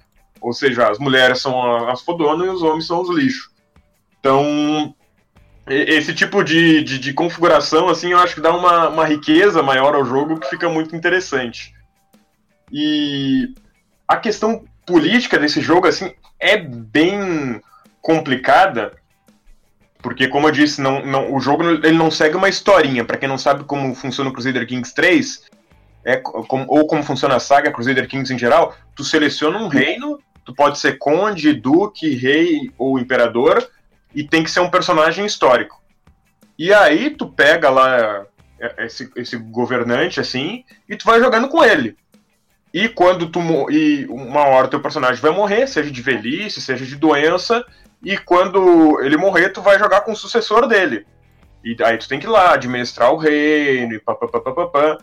Ou 0.43 0.53
seja, 0.53 0.91
as 0.91 0.99
mulheres 0.99 1.41
são 1.41 1.89
as 1.89 2.03
fodonas 2.03 2.47
e 2.47 2.51
os 2.51 2.63
homens 2.63 2.87
são 2.87 3.01
os 3.01 3.09
lixos. 3.09 3.51
Então, 4.19 4.95
esse 5.67 6.13
tipo 6.13 6.43
de, 6.43 6.83
de, 6.83 6.99
de, 6.99 7.13
configuração, 7.13 7.89
assim, 7.89 8.13
eu 8.13 8.19
acho 8.19 8.35
que 8.35 8.41
dá 8.41 8.55
uma, 8.55 8.89
uma 8.89 9.07
riqueza 9.07 9.63
maior 9.63 9.95
ao 9.95 10.05
jogo 10.05 10.39
que 10.39 10.51
fica 10.51 10.69
muito 10.69 10.95
interessante. 10.97 11.73
E 12.71 13.55
a 14.07 14.17
questão 14.17 14.65
política 14.85 15.39
desse 15.39 15.61
jogo, 15.61 15.87
assim, 15.87 16.13
é 16.41 16.57
bem 16.57 17.61
complicada, 18.01 18.93
porque, 20.03 20.27
como 20.27 20.49
eu 20.49 20.53
disse, 20.53 20.81
não, 20.81 21.05
não, 21.07 21.33
o 21.33 21.39
jogo 21.39 21.63
ele 21.63 21.97
não 21.97 22.11
segue 22.11 22.37
uma 22.37 22.49
historinha. 22.49 23.05
Para 23.05 23.17
quem 23.17 23.29
não 23.29 23.39
sabe 23.39 23.63
como 23.63 23.95
funciona 23.95 24.31
o 24.31 24.33
Crusader 24.33 24.67
Kings 24.67 24.93
3, 24.93 25.45
é, 26.05 26.17
com, 26.17 26.65
ou 26.67 26.87
como 26.87 27.05
funciona 27.05 27.37
a 27.37 27.41
saga 27.41 27.71
Crusader 27.71 28.09
Kings 28.09 28.35
em 28.35 28.39
geral, 28.39 28.75
tu 28.97 29.05
seleciona 29.05 29.59
um 29.59 29.69
reino, 29.69 30.19
tu 30.45 30.55
pode 30.55 30.79
ser 30.79 30.99
conde, 30.99 31.53
duque, 31.53 32.15
rei 32.15 32.73
ou 32.77 32.99
imperador, 32.99 33.67
e 34.15 34.25
tem 34.25 34.43
que 34.43 34.51
ser 34.51 34.61
um 34.61 34.71
personagem 34.71 35.25
histórico. 35.25 35.83
E 36.59 36.73
aí 36.73 37.11
tu 37.11 37.27
pega 37.27 37.71
lá 37.71 38.27
é, 38.61 38.87
esse, 38.87 39.11
esse 39.17 39.37
governante, 39.37 40.21
assim, 40.21 40.65
e 40.89 40.97
tu 40.97 41.05
vai 41.05 41.21
jogando 41.21 41.49
com 41.49 41.65
ele. 41.65 41.97
E 42.73 42.89
quando 42.89 43.29
tu 43.29 43.41
e 43.71 44.07
uma 44.07 44.47
hora 44.47 44.69
teu 44.69 44.81
personagem 44.81 45.21
vai 45.21 45.31
morrer, 45.31 45.67
seja 45.67 45.91
de 45.91 46.01
velhice, 46.01 46.61
seja 46.61 46.87
de 46.87 46.97
doença, 46.97 47.65
e 48.03 48.17
quando 48.17 49.01
ele 49.01 49.17
morrer, 49.17 49.51
tu 49.51 49.61
vai 49.61 49.79
jogar 49.79 50.01
com 50.01 50.13
o 50.13 50.17
sucessor 50.17 50.67
dele. 50.67 51.07
E 51.65 51.77
aí 51.85 51.97
tu 51.99 52.09
tem 52.09 52.19
que 52.19 52.27
ir 52.27 52.31
lá 52.31 52.55
administrar 52.55 53.13
o 53.13 53.17
reino 53.17 53.95
e 53.95 54.01
papapá. 54.01 54.99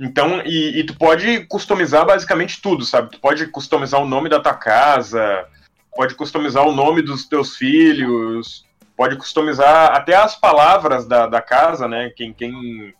Então, 0.00 0.42
e, 0.44 0.80
e, 0.80 0.84
tu 0.84 0.96
pode 0.96 1.46
customizar 1.46 2.04
basicamente 2.04 2.60
tudo, 2.60 2.84
sabe? 2.84 3.10
Tu 3.10 3.20
pode 3.20 3.46
customizar 3.46 4.02
o 4.02 4.06
nome 4.06 4.28
da 4.28 4.40
tua 4.40 4.54
casa, 4.54 5.46
pode 5.94 6.14
customizar 6.16 6.66
o 6.66 6.74
nome 6.74 7.00
dos 7.00 7.28
teus 7.28 7.56
filhos, 7.56 8.64
pode 8.96 9.16
customizar 9.16 9.92
até 9.92 10.16
as 10.16 10.34
palavras 10.34 11.06
da, 11.06 11.26
da 11.26 11.40
casa, 11.40 11.86
né? 11.86 12.10
Quem, 12.10 12.32
quem 12.32 12.92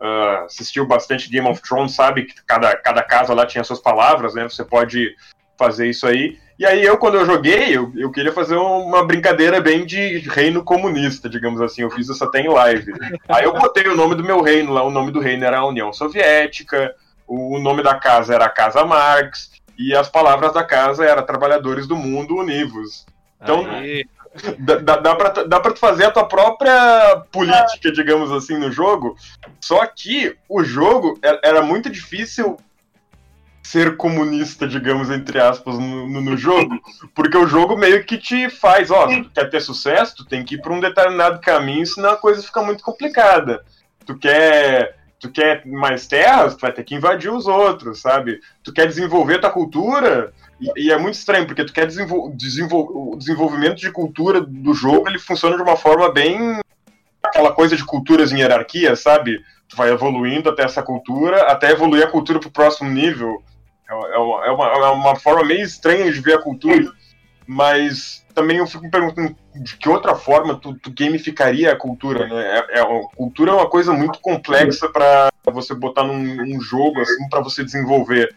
uh, 0.00 0.44
assistiu 0.44 0.86
bastante 0.86 1.30
Game 1.30 1.48
of 1.48 1.62
Thrones 1.62 1.94
sabe 1.94 2.24
que 2.24 2.34
cada, 2.44 2.76
cada 2.76 3.02
casa 3.02 3.32
lá 3.32 3.46
tinha 3.46 3.64
suas 3.64 3.80
palavras, 3.80 4.34
né? 4.34 4.44
Você 4.44 4.64
pode 4.64 5.14
fazer 5.58 5.88
isso 5.88 6.06
aí. 6.06 6.38
E 6.58 6.66
aí 6.66 6.84
eu, 6.84 6.96
quando 6.96 7.16
eu 7.16 7.26
joguei, 7.26 7.76
eu, 7.76 7.92
eu 7.96 8.10
queria 8.10 8.32
fazer 8.32 8.56
uma 8.56 9.04
brincadeira 9.04 9.60
bem 9.60 9.84
de 9.84 10.18
reino 10.28 10.62
comunista, 10.62 11.28
digamos 11.28 11.60
assim. 11.60 11.82
Eu 11.82 11.90
fiz 11.90 12.08
isso 12.08 12.22
até 12.22 12.40
em 12.40 12.48
live. 12.48 12.92
Aí 13.28 13.44
eu 13.44 13.52
botei 13.52 13.88
o 13.88 13.96
nome 13.96 14.14
do 14.14 14.24
meu 14.24 14.40
reino 14.40 14.72
lá, 14.72 14.82
o 14.82 14.90
nome 14.90 15.10
do 15.10 15.20
reino 15.20 15.44
era 15.44 15.58
a 15.58 15.66
União 15.66 15.92
Soviética, 15.92 16.94
o 17.26 17.58
nome 17.58 17.82
da 17.82 17.94
casa 17.96 18.34
era 18.34 18.44
a 18.44 18.50
Casa 18.50 18.84
Marx, 18.84 19.50
e 19.78 19.94
as 19.94 20.08
palavras 20.08 20.52
da 20.52 20.62
casa 20.62 21.04
eram 21.04 21.24
Trabalhadores 21.24 21.86
do 21.86 21.96
Mundo 21.96 22.36
Univos. 22.36 23.06
Então, 23.40 23.66
dá, 24.58 24.96
dá, 24.96 25.14
pra, 25.16 25.28
dá 25.44 25.60
pra 25.60 25.72
tu 25.72 25.78
fazer 25.78 26.04
a 26.04 26.10
tua 26.10 26.24
própria 26.24 27.24
política, 27.32 27.90
digamos 27.90 28.30
assim, 28.30 28.56
no 28.56 28.70
jogo. 28.70 29.16
Só 29.60 29.84
que 29.86 30.36
o 30.48 30.62
jogo 30.62 31.18
era 31.42 31.62
muito 31.62 31.90
difícil 31.90 32.56
ser 33.62 33.96
comunista, 33.96 34.66
digamos, 34.66 35.08
entre 35.10 35.40
aspas, 35.40 35.78
no, 35.78 36.08
no, 36.08 36.20
no, 36.20 36.36
jogo, 36.36 36.80
porque 37.14 37.36
o 37.36 37.46
jogo 37.46 37.76
meio 37.76 38.04
que 38.04 38.18
te 38.18 38.50
faz, 38.50 38.90
ó, 38.90 39.06
tu 39.06 39.30
quer 39.30 39.48
ter 39.48 39.60
sucesso, 39.60 40.16
tu 40.16 40.24
tem 40.24 40.44
que 40.44 40.56
ir 40.56 40.60
para 40.60 40.72
um 40.72 40.80
determinado 40.80 41.40
caminho, 41.40 41.86
senão 41.86 42.10
a 42.10 42.16
coisa 42.16 42.42
fica 42.42 42.62
muito 42.62 42.82
complicada. 42.82 43.64
Tu 44.04 44.18
quer, 44.18 44.96
tu 45.18 45.30
quer 45.30 45.64
mais 45.64 46.06
terras, 46.06 46.56
tu 46.56 46.60
vai 46.60 46.72
ter 46.72 46.82
que 46.82 46.94
invadir 46.94 47.30
os 47.30 47.46
outros, 47.46 48.00
sabe? 48.00 48.40
Tu 48.64 48.72
quer 48.72 48.86
desenvolver 48.86 49.40
tua 49.40 49.50
cultura, 49.50 50.32
e, 50.60 50.86
e 50.86 50.92
é 50.92 50.98
muito 50.98 51.14
estranho, 51.14 51.46
porque 51.46 51.64
tu 51.64 51.72
quer 51.72 51.86
desenvol, 51.86 52.30
desenvol, 52.30 53.12
o 53.12 53.16
desenvolvimento 53.16 53.76
de 53.76 53.90
cultura 53.92 54.40
do 54.40 54.74
jogo, 54.74 55.08
ele 55.08 55.18
funciona 55.18 55.56
de 55.56 55.62
uma 55.62 55.76
forma 55.76 56.12
bem 56.12 56.60
aquela 57.22 57.52
coisa 57.52 57.76
de 57.76 57.84
culturas 57.84 58.32
em 58.32 58.40
hierarquia, 58.40 58.96
sabe? 58.96 59.40
Tu 59.68 59.76
vai 59.76 59.90
evoluindo 59.90 60.50
até 60.50 60.64
essa 60.64 60.82
cultura, 60.82 61.42
até 61.50 61.70
evoluir 61.70 62.04
a 62.04 62.10
cultura 62.10 62.38
pro 62.38 62.50
próximo 62.50 62.90
nível. 62.90 63.42
É, 63.92 64.14
é, 64.14 64.18
uma, 64.18 64.46
é, 64.46 64.50
uma, 64.50 64.66
é 64.66 64.90
uma 64.90 65.16
forma 65.16 65.44
meio 65.44 65.62
estranha 65.62 66.10
de 66.10 66.20
ver 66.20 66.34
a 66.34 66.42
cultura, 66.42 66.90
mas 67.46 68.24
também 68.34 68.56
eu 68.56 68.66
fico 68.66 68.84
me 68.84 68.90
perguntando 68.90 69.36
de 69.54 69.76
que 69.76 69.88
outra 69.88 70.14
forma 70.14 70.54
tu, 70.54 70.74
tu 70.74 70.90
gamificaria 70.90 71.72
a 71.72 71.76
cultura, 71.76 72.26
né? 72.26 72.58
É, 72.70 72.78
é, 72.78 72.80
a 72.80 72.86
cultura 73.16 73.50
é 73.50 73.54
uma 73.54 73.68
coisa 73.68 73.92
muito 73.92 74.18
complexa 74.20 74.88
para 74.88 75.30
você 75.46 75.74
botar 75.74 76.04
num, 76.04 76.18
num 76.18 76.60
jogo, 76.60 77.00
assim, 77.00 77.28
para 77.28 77.42
você 77.42 77.62
desenvolver. 77.62 78.34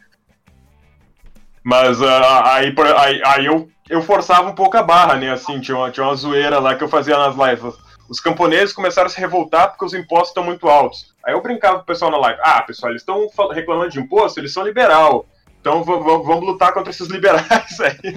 Mas 1.64 2.00
uh, 2.00 2.06
aí, 2.44 2.76
aí, 2.98 3.22
aí, 3.26 3.46
eu, 3.46 3.70
eu 3.90 4.02
forçava 4.02 4.50
um 4.50 4.56
pouco 4.56 4.78
a 4.78 4.84
barra, 4.84 5.16
né? 5.16 5.32
Assim, 5.32 5.60
tinha 5.60 5.78
uma, 5.78 5.90
tinha 5.90 6.06
uma 6.06 6.16
zoeira 6.16 6.60
lá 6.60 6.76
que 6.76 6.84
eu 6.84 6.90
fazia 6.90 7.18
nas 7.18 7.36
lives. 7.36 7.74
Os 8.08 8.20
camponeses 8.20 8.74
começaram 8.74 9.08
a 9.08 9.10
se 9.10 9.20
revoltar 9.20 9.70
porque 9.70 9.86
os 9.86 9.94
impostos 9.94 10.30
estão 10.30 10.44
muito 10.44 10.68
altos. 10.68 11.16
Aí 11.26 11.34
eu 11.34 11.42
brincava 11.42 11.78
com 11.78 11.84
o 11.84 11.86
pessoal 11.86 12.12
na 12.12 12.18
live. 12.18 12.40
Ah, 12.44 12.62
pessoal, 12.62 12.92
eles 12.92 13.02
estão 13.02 13.28
reclamando 13.52 13.90
de 13.90 14.00
imposto, 14.00 14.40
eles 14.40 14.54
são 14.54 14.64
liberal. 14.64 15.26
Então 15.66 15.84
vamos 15.84 16.46
lutar 16.46 16.72
contra 16.72 16.92
esses 16.92 17.08
liberais 17.08 17.80
aí. 17.80 17.98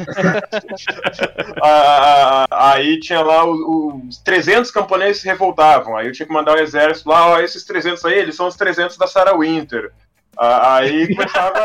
Aí 2.51 3.01
tinha 3.01 3.23
lá 3.23 3.47
os, 3.47 4.19
300 4.19 4.71
camponeses 4.71 5.23
se 5.23 5.29
revoltavam. 5.29 5.97
Aí 5.97 6.09
eu 6.09 6.13
tinha 6.13 6.27
que 6.27 6.33
mandar 6.33 6.57
o 6.57 6.61
exército 6.61 7.09
lá, 7.09 7.27
ó, 7.27 7.41
esses 7.41 7.65
300 7.65 8.05
aí, 8.05 8.19
eles 8.19 8.37
são 8.37 8.49
os 8.49 8.55
300 8.55 8.99
da 8.99 9.07
Sarah 9.07 9.35
Winter. 9.35 9.91
Aí 10.39 11.15
começava. 11.17 11.59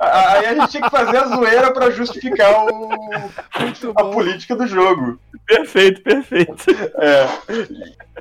aí 0.00 0.46
a 0.46 0.54
gente 0.54 0.68
tinha 0.68 0.82
que 0.82 0.90
fazer 0.90 1.16
a 1.16 1.28
zoeira 1.28 1.72
para 1.72 1.90
justificar 1.92 2.64
o... 2.64 2.90
a 3.94 4.04
política 4.04 4.56
do 4.56 4.66
jogo. 4.66 5.20
Perfeito, 5.46 6.02
perfeito. 6.02 6.64
É. 6.98 7.28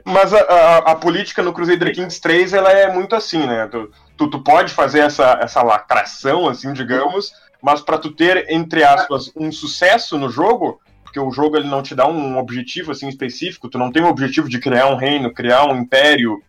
Mas 0.05 0.31
a, 0.31 0.41
a, 0.41 0.77
a, 0.91 0.95
política 0.95 1.41
no 1.41 1.53
Crusader 1.53 1.91
Kings 1.93 2.21
3 2.21 2.53
ela 2.53 2.71
é 2.71 2.93
muito 2.93 3.15
assim, 3.15 3.45
né? 3.47 3.67
Tu, 3.67 3.91
tu, 4.15 4.29
tu, 4.29 4.43
pode 4.43 4.73
fazer 4.73 4.99
essa, 4.99 5.39
essa 5.41 5.63
lacração, 5.63 6.47
assim, 6.47 6.71
digamos, 6.71 7.33
mas 7.61 7.81
para 7.81 7.97
tu 7.97 8.11
ter, 8.11 8.45
entre 8.49 8.83
aspas, 8.83 9.31
um 9.35 9.51
sucesso 9.51 10.17
no 10.17 10.29
jogo, 10.29 10.79
porque 11.03 11.19
o 11.19 11.31
jogo 11.31 11.57
ele 11.57 11.67
não 11.67 11.81
te 11.81 11.95
dá 11.95 12.07
um 12.07 12.37
objetivo 12.37 12.91
assim 12.91 13.07
específico, 13.07 13.69
tu 13.69 13.77
não 13.77 13.91
tem 13.91 14.03
o 14.03 14.07
objetivo 14.07 14.47
de 14.47 14.59
criar 14.59 14.87
um 14.87 14.95
reino, 14.95 15.33
criar 15.33 15.65
um 15.65 15.77
império, 15.77 16.41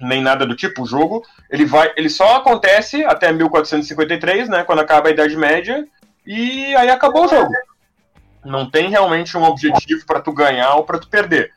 nem 0.00 0.22
nada 0.22 0.46
do 0.46 0.56
tipo. 0.56 0.82
O 0.82 0.86
jogo 0.86 1.22
ele 1.50 1.64
vai, 1.64 1.92
ele 1.96 2.08
só 2.08 2.36
acontece 2.36 3.04
até 3.04 3.32
1453, 3.32 4.48
né, 4.48 4.64
quando 4.64 4.80
acaba 4.80 5.08
a 5.08 5.12
Idade 5.12 5.36
Média, 5.36 5.86
e 6.26 6.74
aí 6.76 6.90
acabou 6.90 7.24
o 7.24 7.28
jogo. 7.28 7.52
Não 8.44 8.70
tem 8.70 8.90
realmente 8.90 9.36
um 9.36 9.44
objetivo 9.44 10.04
para 10.06 10.20
tu 10.20 10.32
ganhar 10.32 10.74
ou 10.74 10.84
para 10.84 10.98
tu 10.98 11.08
perder. 11.08 11.52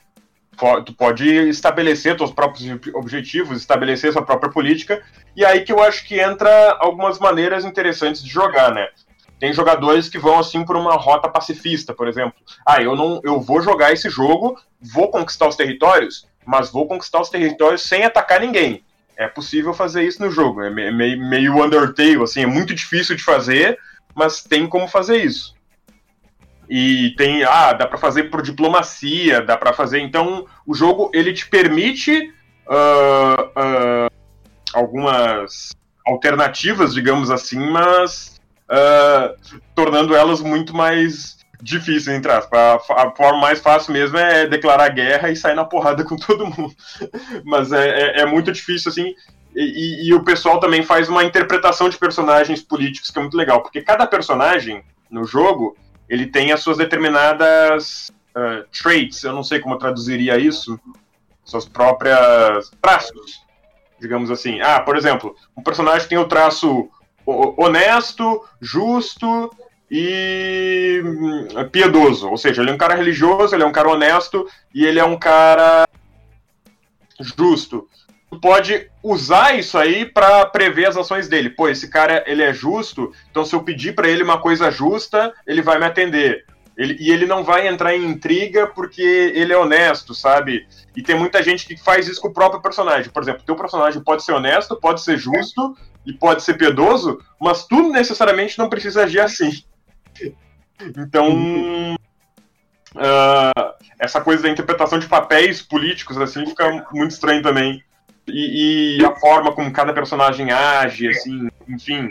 Tu 0.85 0.93
pode 0.93 1.27
estabelecer 1.49 2.17
seus 2.17 2.31
próprios 2.31 2.65
objetivos, 2.95 3.57
estabelecer 3.57 4.11
sua 4.11 4.25
própria 4.25 4.51
política, 4.51 5.03
e 5.35 5.45
aí 5.45 5.61
que 5.61 5.71
eu 5.71 5.83
acho 5.83 6.05
que 6.07 6.19
entra 6.19 6.77
algumas 6.79 7.19
maneiras 7.19 7.63
interessantes 7.63 8.23
de 8.23 8.29
jogar, 8.29 8.73
né? 8.73 8.88
Tem 9.39 9.53
jogadores 9.53 10.09
que 10.09 10.17
vão 10.17 10.39
assim 10.39 10.65
por 10.65 10.75
uma 10.75 10.95
rota 10.95 11.29
pacifista, 11.29 11.93
por 11.93 12.07
exemplo. 12.07 12.33
Ah, 12.65 12.81
eu 12.81 12.95
não, 12.95 13.21
eu 13.23 13.39
vou 13.39 13.61
jogar 13.61 13.93
esse 13.93 14.09
jogo, 14.09 14.59
vou 14.81 15.11
conquistar 15.11 15.47
os 15.47 15.55
territórios, 15.55 16.27
mas 16.48 16.72
vou 16.72 16.88
conquistar 16.88 17.20
os 17.20 17.30
territórios 17.30 17.84
sem 17.84 18.06
atacar 18.06 18.39
ninguém. 18.39 18.82
É 19.18 19.28
possível 19.28 19.74
fazer 19.74 20.04
isso 20.04 20.24
no 20.24 20.32
jogo. 20.32 20.62
É 20.62 20.70
meio, 20.70 21.20
meio 21.20 21.62
Undertale, 21.62 22.24
assim, 22.24 22.43
é 22.43 22.45
muito 22.45 22.74
difícil 22.74 23.18
de 23.18 23.24
fazer, 23.24 23.78
mas 24.16 24.41
tem 24.41 24.66
como 24.66 24.88
fazer 24.88 25.18
isso. 25.18 25.54
E 26.70 27.14
tem, 27.18 27.43
ah, 27.43 27.74
dá 27.74 27.86
para 27.86 27.98
fazer 27.98 28.24
por 28.30 28.41
diplomacia, 28.41 29.41
dá 29.41 29.58
para 29.58 29.74
fazer. 29.74 30.00
Então, 30.00 30.48
o 30.66 30.74
jogo 30.74 31.12
ele 31.14 31.34
te 31.34 31.50
permite 31.50 32.34
uh, 32.68 33.43
uh, 33.43 34.10
algumas 34.74 35.76
alternativas, 36.06 36.93
digamos 36.93 37.30
assim, 37.30 37.60
mas 37.60 38.39
uh, 38.70 39.62
tornando 39.76 40.16
elas 40.16 40.39
muito 40.39 40.74
mais 40.74 41.36
difíceis, 41.62 42.08
entre 42.08 42.32
aspas. 42.32 42.60
A, 42.60 43.03
a, 43.03 43.12
forma 43.12 43.39
mais 43.39 43.60
fácil 43.60 43.93
mesmo 43.93 44.18
é 44.18 44.47
declarar 44.47 44.89
guerra 44.89 45.30
e 45.30 45.36
sair 45.36 45.55
na 45.55 45.66
porrada 45.66 46.03
com 46.05 46.16
todo 46.16 46.45
mundo. 46.45 46.76
mas 47.43 47.72
é, 47.72 47.89
é, 47.89 48.22
é 48.22 48.26
muito 48.26 48.51
difícil, 48.51 48.91
assim. 48.91 49.14
E, 49.55 49.62
e, 49.62 50.10
e, 50.10 50.14
o 50.14 50.24
pessoal 50.24 50.60
também 50.60 50.84
faz 50.84 51.10
uma 51.10 51.24
interpretação 51.24 51.89
de 51.89 51.97
personagens 51.97 52.62
políticos 52.62 53.10
que 53.10 53.18
é 53.18 53.22
muito 53.22 53.38
legal, 53.38 53.62
porque 53.62 53.82
cada 53.82 54.05
personagem 54.05 54.84
no 55.10 55.24
jogo 55.24 55.76
ele 56.08 56.28
tem 56.28 56.51
as 56.51 56.62
suas 56.62 56.78
determinadas 56.78 58.12
uh, 58.36 58.64
traits, 58.72 59.24
eu 59.24 59.34
não 59.34 59.43
sei 59.43 59.60
como 59.60 59.74
eu 59.74 59.80
traduziria 59.80 60.38
isso, 60.38 60.80
suas 61.43 61.66
próprias 61.66 62.70
traços, 62.82 63.41
digamos 63.99 64.30
assim. 64.30 64.60
Ah, 64.62 64.80
por 64.80 64.95
exemplo, 64.95 65.36
um 65.58 65.64
personagem 65.64 66.08
tem 66.08 66.18
o 66.18 66.28
traço 66.28 66.89
honesto, 67.26 68.45
justo 68.62 69.49
e 69.89 71.01
hum, 71.03 71.47
piedoso, 71.71 72.29
ou 72.29 72.38
seja, 72.38 72.61
ele 72.61 72.71
é 72.71 72.73
um 72.73 72.77
cara 72.77 72.95
religioso, 72.95 73.55
ele 73.55 73.63
é 73.63 73.65
um 73.67 73.71
cara 73.71 73.89
honesto 73.89 74.47
e 74.73 74.85
ele 74.85 74.99
é 74.99 75.05
um 75.05 75.17
cara 75.17 75.85
justo 77.19 77.88
tu 78.29 78.39
pode 78.39 78.89
usar 79.01 79.57
isso 79.57 79.77
aí 79.77 80.05
para 80.05 80.45
prever 80.45 80.88
as 80.88 80.97
ações 80.97 81.27
dele. 81.27 81.49
Pô, 81.49 81.69
esse 81.69 81.89
cara 81.89 82.23
ele 82.27 82.43
é 82.43 82.53
justo, 82.53 83.11
então 83.29 83.45
se 83.45 83.55
eu 83.55 83.63
pedir 83.63 83.95
para 83.95 84.07
ele 84.07 84.23
uma 84.23 84.39
coisa 84.39 84.69
justa, 84.69 85.33
ele 85.45 85.61
vai 85.61 85.79
me 85.79 85.85
atender. 85.85 86.45
Ele, 86.77 86.95
e 86.99 87.09
ele 87.09 87.25
não 87.25 87.43
vai 87.43 87.67
entrar 87.67 87.95
em 87.95 88.05
intriga 88.05 88.67
porque 88.67 89.01
ele 89.01 89.51
é 89.51 89.57
honesto, 89.57 90.13
sabe? 90.13 90.67
E 90.95 91.01
tem 91.01 91.17
muita 91.17 91.41
gente 91.41 91.65
que 91.65 91.75
faz 91.75 92.07
isso 92.07 92.21
com 92.21 92.27
o 92.27 92.33
próprio 92.33 92.61
personagem. 92.61 93.11
Por 93.11 93.23
exemplo, 93.23 93.43
teu 93.43 93.55
personagem 93.55 94.03
pode 94.03 94.23
ser 94.23 94.33
honesto, 94.33 94.75
pode 94.75 95.01
ser 95.01 95.17
justo 95.17 95.75
e 96.05 96.13
pode 96.13 96.43
ser 96.43 96.53
piedoso, 96.53 97.19
mas 97.41 97.65
tu 97.65 97.91
necessariamente 97.91 98.59
não 98.59 98.69
precisa 98.69 99.03
agir 99.03 99.19
assim. 99.19 99.49
Então, 100.80 101.95
uh, 102.95 103.73
essa 103.99 104.21
coisa 104.21 104.43
da 104.43 104.49
interpretação 104.49 104.99
de 104.99 105.07
papéis 105.07 105.61
políticos 105.61 106.17
assim 106.17 106.45
fica 106.45 106.86
muito 106.91 107.11
estranho 107.11 107.41
também 107.41 107.84
e, 108.28 108.97
e, 108.99 109.05
a 109.05 109.15
forma 109.15 109.53
como 109.53 109.71
cada 109.71 109.93
personagem 109.93 110.51
age, 110.51 111.07
assim, 111.07 111.47
enfim. 111.67 112.09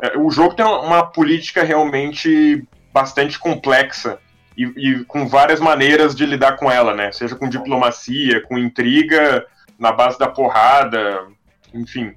É, 0.00 0.16
o 0.16 0.30
jogo 0.30 0.54
tem 0.54 0.64
uma 0.64 1.04
política 1.04 1.64
realmente 1.64 2.64
bastante 2.92 3.38
complexa 3.38 4.18
e, 4.56 4.64
e, 4.64 5.04
com 5.04 5.26
várias 5.26 5.60
maneiras 5.60 6.14
de 6.14 6.24
lidar 6.24 6.56
com 6.56 6.70
ela, 6.70 6.94
né? 6.94 7.10
Seja 7.10 7.34
com 7.34 7.48
diplomacia, 7.48 8.40
com 8.42 8.56
intriga, 8.56 9.44
na 9.78 9.92
base 9.92 10.18
da 10.18 10.28
porrada, 10.28 11.26
enfim. 11.74 12.14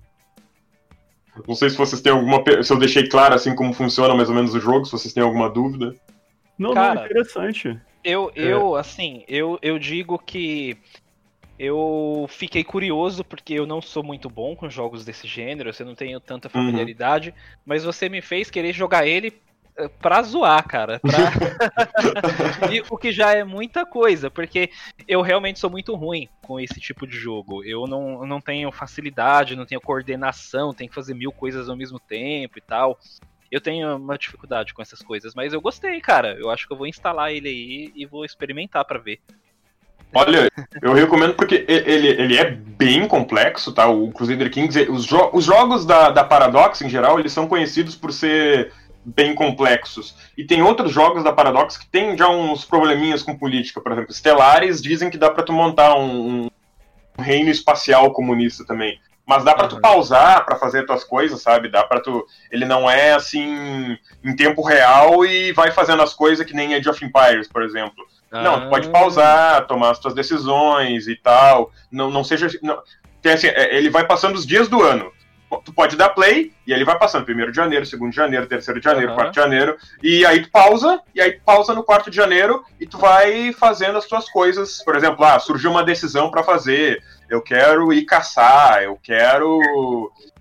Não 1.48 1.56
sei 1.56 1.70
se 1.70 1.78
vocês 1.78 2.02
têm 2.02 2.12
alguma. 2.12 2.44
Se 2.64 2.72
eu 2.72 2.80
deixei 2.80 3.08
claro 3.08 3.36
assim 3.36 3.56
como 3.56 3.74
funciona 3.74 4.14
mais 4.16 4.30
ou 4.30 4.36
menos 4.36 4.54
o 4.54 4.60
jogo, 4.60 4.86
se 4.86 4.92
vocês 4.92 5.14
têm 5.14 5.24
alguma 5.24 5.50
dúvida. 5.50 5.96
Não, 6.58 6.74
Cara, 6.74 7.02
não, 7.02 7.06
interessante. 7.06 7.80
Eu, 8.04 8.32
eu, 8.36 8.78
é. 8.78 8.80
assim, 8.80 9.24
eu, 9.28 9.60
eu 9.62 9.78
digo 9.78 10.18
que 10.18 10.78
eu 11.58 12.26
fiquei 12.28 12.64
curioso 12.64 13.24
porque 13.24 13.54
eu 13.54 13.68
não 13.68 13.82
sou 13.82 14.04
muito 14.04 14.30
bom 14.30 14.56
com 14.56 14.70
jogos 14.70 15.06
desse 15.06 15.28
gênero, 15.28 15.72
eu 15.78 15.86
não 15.86 15.94
tenho 15.94 16.20
tanta 16.20 16.48
uhum. 16.48 16.54
familiaridade, 16.54 17.30
uhum. 17.30 17.36
mas 17.66 17.84
você 17.84 18.10
me 18.10 18.22
fez 18.22 18.50
querer 18.50 18.74
jogar 18.74 19.06
ele 19.06 19.34
pra 20.02 20.22
zoar, 20.22 20.66
cara. 20.68 21.00
Pra... 21.00 21.12
e, 22.72 22.84
o 22.90 22.98
que 22.98 23.12
já 23.12 23.34
é 23.34 23.44
muita 23.44 23.86
coisa, 23.86 24.30
porque 24.30 24.70
eu 25.08 25.22
realmente 25.22 25.60
sou 25.60 25.70
muito 25.70 25.96
ruim 25.96 26.28
com 26.42 26.60
esse 26.60 26.80
tipo 26.80 27.08
de 27.08 27.18
jogo. 27.18 27.64
Eu 27.64 27.88
não, 27.88 28.26
não 28.26 28.42
tenho 28.42 28.72
facilidade, 28.72 29.56
não 29.56 29.66
tenho 29.66 29.82
coordenação, 29.82 30.74
tenho 30.74 30.90
que 30.90 30.96
fazer 30.96 31.14
mil 31.14 31.32
coisas 31.32 31.70
ao 31.70 31.76
mesmo 31.76 32.00
tempo 32.00 32.58
e 32.58 32.62
tal. 32.62 33.00
Eu 33.52 33.60
tenho 33.60 33.98
uma 33.98 34.18
dificuldade 34.18 34.74
com 34.74 34.82
essas 34.82 35.02
coisas, 35.02 35.36
mas 35.36 35.54
eu 35.54 35.60
gostei, 35.60 36.00
cara. 36.00 36.38
Eu 36.40 36.50
acho 36.50 36.66
que 36.66 36.74
eu 36.74 36.78
vou 36.78 36.88
instalar 36.88 37.34
ele 37.34 37.50
aí 37.50 37.92
e 37.96 38.06
vou 38.06 38.24
experimentar 38.24 38.86
para 38.86 39.00
ver. 39.00 39.20
Olha, 40.14 40.50
eu 40.82 40.94
recomendo 40.94 41.36
porque 41.36 41.66
ele, 41.68 42.08
ele 42.08 42.38
é 42.38 42.52
bem 42.52 43.08
complexo, 43.08 43.72
tá? 43.72 43.88
O 43.88 44.12
Crusader 44.12 44.52
Kings, 44.52 44.78
os, 44.90 45.06
jo 45.06 45.30
os 45.32 45.46
jogos 45.46 45.86
da, 45.86 46.10
da 46.10 46.24
Paradox, 46.24 46.82
em 46.82 46.90
geral, 46.90 47.18
eles 47.18 47.32
são 47.32 47.48
conhecidos 47.48 47.96
por 47.96 48.12
ser 48.12 48.74
bem 49.04 49.34
complexos. 49.34 50.16
E 50.38 50.44
tem 50.44 50.62
outros 50.62 50.92
jogos 50.92 51.24
da 51.24 51.34
Paradox 51.34 51.78
que 51.78 51.88
tem 51.88 52.18
já 52.18 52.30
uns 52.30 52.66
probleminhas 52.66 53.24
com 53.24 53.38
política. 53.38 53.82
Por 53.82 53.92
exemplo, 53.92 54.14
Stellaris 54.14 54.82
dizem 54.82 55.10
que 55.10 55.18
dá 55.18 55.30
pra 55.30 55.44
tu 55.44 55.52
montar 55.52 55.96
um, 55.96 56.48
um 57.18 57.22
reino 57.22 57.50
espacial 57.50 58.12
comunista 58.12 58.66
também. 58.66 59.00
Mas 59.26 59.44
dá 59.44 59.54
pra 59.54 59.68
tu 59.68 59.80
pausar 59.80 60.44
para 60.46 60.58
fazer 60.58 60.86
tuas 60.86 61.04
coisas, 61.04 61.42
sabe? 61.42 61.70
Dá 61.70 61.84
para 61.84 62.02
tu. 62.02 62.26
Ele 62.52 62.66
não 62.66 62.90
é 62.90 63.14
assim 63.14 63.98
em 64.24 64.36
tempo 64.36 64.62
real 64.62 65.26
e 65.26 65.54
vai 65.54 65.72
fazendo 65.72 66.02
as 66.02 66.14
coisas 66.14 66.46
que 66.46 66.56
nem 66.56 66.74
Age 66.74 66.90
of 66.90 67.06
Empires, 67.06 67.48
por 67.48 67.64
exemplo. 67.64 68.04
Não, 68.32 68.62
tu 68.62 68.70
pode 68.70 68.88
ah. 68.88 68.92
pausar, 68.92 69.68
tomar 69.68 69.92
as 69.92 70.00
tuas 70.00 70.14
decisões 70.14 71.08
e 71.08 71.16
tal. 71.16 71.72
Não, 71.92 72.10
não 72.10 72.24
seja. 72.24 72.50
Não, 72.62 72.82
tem 73.22 73.34
assim, 73.34 73.48
é, 73.48 73.76
ele 73.76 73.90
vai 73.90 74.06
passando 74.06 74.36
os 74.36 74.46
dias 74.46 74.68
do 74.68 74.82
ano. 74.82 75.12
Tu 75.60 75.74
pode 75.74 75.98
dar 75.98 76.10
play 76.10 76.54
e 76.66 76.72
ele 76.72 76.86
vai 76.86 76.98
passando. 76.98 77.26
Primeiro 77.26 77.52
de 77.52 77.58
janeiro, 77.58 77.86
segundo 77.86 78.12
de 78.12 78.16
janeiro, 78.16 78.48
terceiro 78.48 78.80
de 78.80 78.84
janeiro, 78.86 79.10
uhum. 79.10 79.16
quarto 79.16 79.34
de 79.34 79.42
janeiro. 79.42 79.78
E 80.02 80.26
aí 80.26 80.42
tu 80.42 80.50
pausa, 80.50 81.02
e 81.14 81.20
aí 81.20 81.34
tu 81.34 81.42
pausa 81.44 81.74
no 81.74 81.84
quarto 81.84 82.10
de 82.10 82.16
janeiro 82.16 82.64
e 82.80 82.88
tu 82.88 82.98
vai 82.98 83.52
fazendo 83.54 83.98
as 83.98 84.06
tuas 84.06 84.30
coisas. 84.30 84.84
Por 84.84 84.96
exemplo, 84.96 85.26
ah, 85.26 85.40
surgiu 85.40 85.72
uma 85.72 85.84
decisão 85.84 86.32
para 86.32 86.44
fazer. 86.44 87.04
Eu 87.30 87.42
quero 87.42 87.92
ir 87.92 88.06
caçar, 88.06 88.84
eu 88.84 88.98
quero 89.02 89.60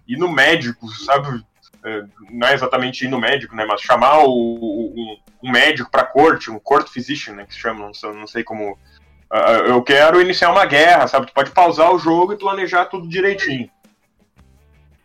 ir 0.07 0.17
no 0.17 0.29
médico, 0.29 0.89
sabe? 0.89 1.45
É, 1.85 2.03
não 2.31 2.49
é 2.49 2.55
exatamente 2.55 3.05
ir 3.05 3.09
no 3.09 3.19
médico, 3.19 3.57
né? 3.57 3.65
Mas 3.65 3.81
chamar 3.81 4.21
o, 4.25 4.31
o 4.31 5.17
um 5.43 5.51
médico 5.51 5.91
para 5.91 6.05
corte, 6.05 6.51
um 6.51 6.59
court 6.59 6.89
physician, 6.89 7.35
né? 7.35 7.47
Que 7.47 7.55
se 7.55 7.61
chama, 7.61 7.87
não 7.87 7.95
sei, 7.95 8.13
não 8.13 8.27
sei 8.27 8.45
como. 8.45 8.79
Uh, 9.33 9.67
eu 9.67 9.83
quero 9.83 10.21
iniciar 10.21 10.51
uma 10.51 10.67
guerra, 10.67 11.07
sabe? 11.07 11.27
Tu 11.27 11.33
pode 11.33 11.51
pausar 11.53 11.93
o 11.93 11.99
jogo 11.99 12.33
e 12.33 12.39
planejar 12.39 12.87
tudo 12.87 13.09
direitinho. 13.09 13.71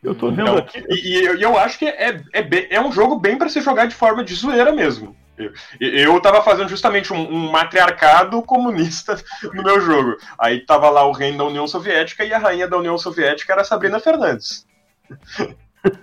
Eu 0.05 0.13
tô 0.13 0.29
vendo 0.29 0.43
então, 0.43 0.57
aqui. 0.57 0.83
E, 0.89 1.19
e, 1.19 1.41
eu 1.41 1.57
acho 1.57 1.79
que 1.79 1.85
é, 1.87 2.21
é, 2.31 2.41
bem, 2.41 2.67
é 2.69 2.79
um 2.79 2.91
jogo 2.91 3.19
bem 3.19 3.37
para 3.37 3.49
se 3.49 3.59
jogar 3.59 3.87
de 3.87 3.95
forma 3.95 4.23
de 4.23 4.35
zoeira 4.35 4.71
mesmo. 4.71 5.15
Eu, 5.37 5.51
eu 5.79 6.21
tava 6.21 6.41
fazendo 6.41 6.69
justamente 6.69 7.11
um, 7.11 7.29
um, 7.29 7.51
matriarcado 7.51 8.41
comunista 8.43 9.17
no 9.53 9.63
meu 9.63 9.81
jogo. 9.81 10.15
Aí 10.37 10.65
tava 10.65 10.89
lá 10.89 11.05
o 11.05 11.11
reino 11.11 11.39
da 11.39 11.45
União 11.45 11.67
Soviética 11.67 12.23
e 12.23 12.33
a 12.33 12.37
rainha 12.37 12.67
da 12.67 12.77
União 12.77 12.97
Soviética 12.97 13.51
era 13.51 13.63
Sabrina 13.63 13.99
Fernandes. 13.99 14.65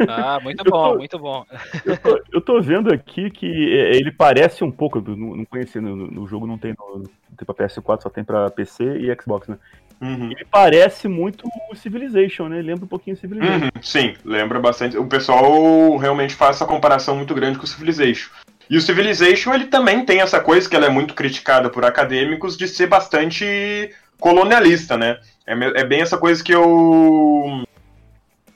Ah, 0.09 0.39
muito 0.41 0.63
bom, 0.65 0.93
tô, 0.93 0.99
muito 0.99 1.19
bom. 1.19 1.45
Eu 1.85 1.97
tô, 1.97 2.23
eu 2.33 2.41
tô, 2.41 2.63
vendo 2.63 2.93
aqui 2.93 3.31
que 3.31 3.47
é, 3.47 3.97
ele 3.97 4.13
parece 4.13 4.63
um 4.63 4.71
pouco, 4.71 5.01
não, 5.01 5.37
não 5.37 5.45
conheci, 5.45 5.81
no, 5.81 5.97
no, 5.97 6.27
jogo 6.27 6.47
não 6.47 6.57
tem, 6.57 6.75
no, 6.79 6.99
não 6.99 7.37
tem 7.37 7.45
pra 7.45 7.67
PS4, 7.67 8.03
só 8.03 8.09
tem 8.09 8.23
pra 8.23 8.51
PC 8.51 8.85
e 8.99 9.17
Xbox, 9.21 9.49
né? 9.49 9.59
Uhum. 10.03 10.33
Ele 10.33 10.45
parece 10.51 11.07
muito 11.07 11.49
o 11.71 11.77
Civilization, 11.77 12.49
né? 12.49 12.61
Lembra 12.61 12.85
um 12.85 12.89
pouquinho 12.89 13.15
o 13.15 13.21
Civilization. 13.21 13.65
Uhum, 13.65 13.71
sim, 13.81 14.15
lembra 14.25 14.59
bastante. 14.59 14.99
O 14.99 15.07
pessoal 15.07 15.97
realmente 15.97 16.35
faz 16.35 16.57
essa 16.57 16.67
comparação 16.67 17.15
muito 17.15 17.33
grande 17.35 17.57
com 17.57 17.65
o 17.65 17.69
Civilization. 17.69 18.29
E 18.69 18.77
o 18.77 18.81
Civilization, 18.81 19.55
ele 19.55 19.67
também 19.67 20.05
tem 20.05 20.21
essa 20.21 20.41
coisa 20.41 20.69
que 20.69 20.75
ela 20.75 20.87
é 20.87 20.91
muito 20.91 21.15
criticada 21.15 21.71
por 21.71 21.85
acadêmicos 21.85 22.57
de 22.57 22.67
ser 22.67 22.89
bastante 22.89 23.95
colonialista, 24.19 24.97
né? 24.97 25.19
É, 25.47 25.53
é 25.53 25.85
bem 25.85 26.01
essa 26.01 26.19
coisa 26.19 26.43
que 26.43 26.53
eu 26.53 27.65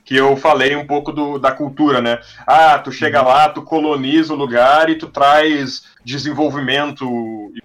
que 0.03 0.15
eu 0.15 0.37
falei 0.37 0.73
um 0.73 0.87
pouco 0.87 1.11
do, 1.11 1.37
da 1.37 1.51
cultura, 1.51 2.01
né? 2.01 2.19
Ah, 2.47 2.79
tu 2.79 2.93
chega 2.93 3.21
lá, 3.21 3.49
tu 3.49 3.61
coloniza 3.61 4.33
o 4.33 4.37
lugar 4.37 4.89
e 4.89 4.95
tu 4.95 5.07
traz 5.07 5.83
desenvolvimento. 6.03 7.05
E, 7.53 7.61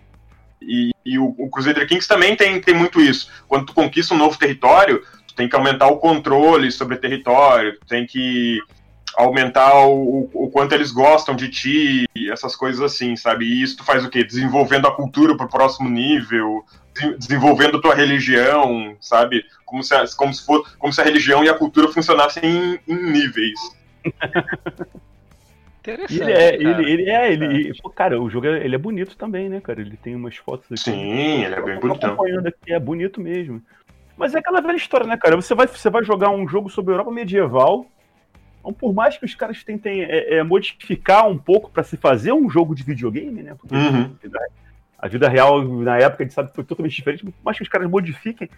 e 1.05 1.19
o, 1.19 1.35
o 1.39 1.51
Crusader 1.51 1.87
Kings 1.87 2.07
também 2.07 2.37
tem, 2.37 2.61
tem 2.61 2.75
muito 2.75 3.01
isso. 3.01 3.29
Quando 3.49 3.67
tu 3.67 3.75
conquista 3.75 4.15
um 4.15 4.19
novo 4.19 4.39
território, 4.39 5.03
tu 5.27 5.35
tem 5.35 5.49
que 5.49 5.57
aumentar 5.57 5.89
o 5.89 5.99
controle 5.99 6.71
sobre 6.71 6.97
o 6.97 7.01
território, 7.01 7.79
tu 7.81 7.87
tem 7.87 8.07
que 8.07 8.61
aumentar 9.17 9.87
o, 9.87 10.31
o 10.33 10.51
quanto 10.51 10.75
eles 10.75 10.91
gostam 10.91 11.37
de 11.37 11.49
ti, 11.49 12.07
essas 12.31 12.57
coisas 12.57 12.81
assim, 12.81 13.15
sabe? 13.17 13.45
E 13.45 13.63
isso 13.63 13.77
tu 13.77 13.85
faz 13.85 14.05
o 14.05 14.09
quê? 14.09 14.25
Desenvolvendo 14.25 14.87
a 14.87 14.95
cultura 14.95 15.37
pro 15.37 15.49
próximo 15.49 15.89
nível, 15.89 16.65
desenvolvendo 17.19 17.81
tua 17.81 17.95
religião, 17.95 18.97
sabe? 19.01 19.45
Como 19.65 19.83
se, 19.83 19.95
como 20.17 20.33
se, 20.33 20.45
for, 20.45 20.67
como 20.79 20.93
se 20.93 21.01
a 21.01 21.05
religião 21.05 21.45
e 21.45 21.49
a 21.49 21.55
cultura 21.55 21.89
funcionassem 21.89 22.45
em, 22.45 22.81
em 22.89 23.13
níveis. 23.13 23.59
Interessante. 25.83 26.23
Ele 26.23 26.33
é, 26.33 26.59
cara. 26.59 26.81
ele, 26.81 26.93
ele 26.93 27.11
é, 27.11 27.33
ele, 27.33 27.75
pô, 27.83 27.91
cara, 27.91 28.23
o 28.23 28.31
jogo 28.31 28.47
é, 28.47 28.65
ele 28.65 28.77
é 28.77 28.79
bonito 28.79 29.17
também, 29.17 29.49
né, 29.49 29.61
cara? 29.61 29.81
Ele 29.81 29.97
tem 29.97 30.15
umas 30.15 30.37
fotos 30.37 30.67
aqui. 30.67 30.91
Sim, 30.91 31.45
ele 31.45 31.55
é 31.57 31.61
bem 31.61 31.81
bonitão. 31.81 32.13
acompanhando 32.13 32.47
aqui, 32.47 32.73
é 32.73 32.79
bonito 32.79 33.21
mesmo. 33.21 33.61
Mas 34.17 34.33
é 34.33 34.39
aquela 34.39 34.61
velha 34.61 34.77
história, 34.77 35.07
né, 35.07 35.17
cara? 35.17 35.35
Você 35.35 35.55
vai, 35.55 35.67
você 35.67 35.91
vai 35.91 36.05
jogar 36.05 36.31
um 36.31 36.47
jogo 36.47 36.71
sobre 36.71 36.93
a 36.93 36.95
Europa 36.95 37.11
medieval. 37.11 37.87
Então, 38.61 38.73
por 38.73 38.95
mais 38.95 39.19
que 39.19 39.25
os 39.25 39.35
caras 39.35 39.65
tentem 39.65 40.05
é, 40.05 40.37
é, 40.37 40.43
modificar 40.45 41.29
um 41.29 41.37
pouco 41.37 41.69
para 41.69 41.83
se 41.83 41.97
fazer 41.97 42.33
um 42.33 42.49
jogo 42.49 42.77
de 42.77 42.85
videogame, 42.85 43.43
né? 43.43 43.57
Porque 43.59 43.75
uhum. 43.75 44.15
A 44.97 45.09
vida 45.09 45.29
real, 45.29 45.65
na 45.65 45.99
época, 45.99 46.23
a 46.23 46.25
gente 46.25 46.35
sabe 46.35 46.51
que 46.51 46.55
foi 46.55 46.63
totalmente 46.63 46.95
diferente, 46.95 47.35
mas 47.43 47.57
que 47.57 47.65
os 47.65 47.69
caras 47.69 47.91
modifiquem, 47.91 48.49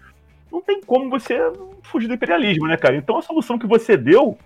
não 0.53 0.61
tem 0.61 0.83
como 0.83 1.09
você 1.09 1.39
fugir 1.83 2.07
do 2.07 2.13
imperialismo, 2.13 2.69
né, 2.69 2.77
cara? 2.77 2.97
Então 2.97 3.17
a 3.17 3.23
solução 3.23 3.59
que 3.59 3.67
você 3.67 3.97
deu, 3.97 4.37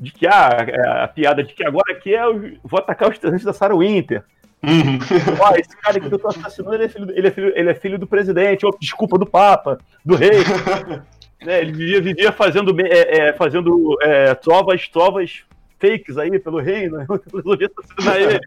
de 0.00 0.12
que 0.12 0.26
ah, 0.26 0.66
é 0.66 1.02
a 1.04 1.08
piada 1.08 1.42
de 1.42 1.52
que 1.52 1.64
agora 1.64 1.92
aqui 1.92 2.14
é 2.14 2.24
eu 2.24 2.58
vou 2.62 2.78
atacar 2.78 3.08
os 3.08 3.14
estudantes 3.14 3.44
da 3.44 3.52
Sarah 3.52 3.76
Winter. 3.76 4.22
Uhum. 4.62 4.98
Ó, 5.40 5.54
esse 5.56 5.76
cara 5.76 6.00
que 6.00 6.12
eu 6.12 6.18
tô 6.18 6.28
assassinando, 6.28 6.74
ele 6.74 6.84
é 6.84 6.88
filho, 6.88 7.10
ele 7.10 7.28
é 7.28 7.30
filho, 7.30 7.52
ele 7.54 7.70
é 7.70 7.74
filho 7.74 7.98
do 7.98 8.06
presidente, 8.06 8.66
ou 8.66 8.76
desculpa, 8.78 9.18
do 9.18 9.26
Papa, 9.26 9.78
do 10.04 10.14
rei. 10.14 10.30
né, 11.44 11.60
ele 11.60 11.72
vivia, 11.72 12.00
vivia 12.00 12.32
fazendo, 12.32 12.74
é, 12.80 13.28
é, 13.28 13.32
fazendo 13.32 13.96
é, 14.02 14.34
trovas, 14.34 14.88
trovas 14.88 15.44
fakes 15.80 16.18
aí 16.18 16.38
pelo 16.38 16.58
reino, 16.58 16.98
resolvia 17.32 17.70
assassinar 17.78 18.20
ele. 18.20 18.40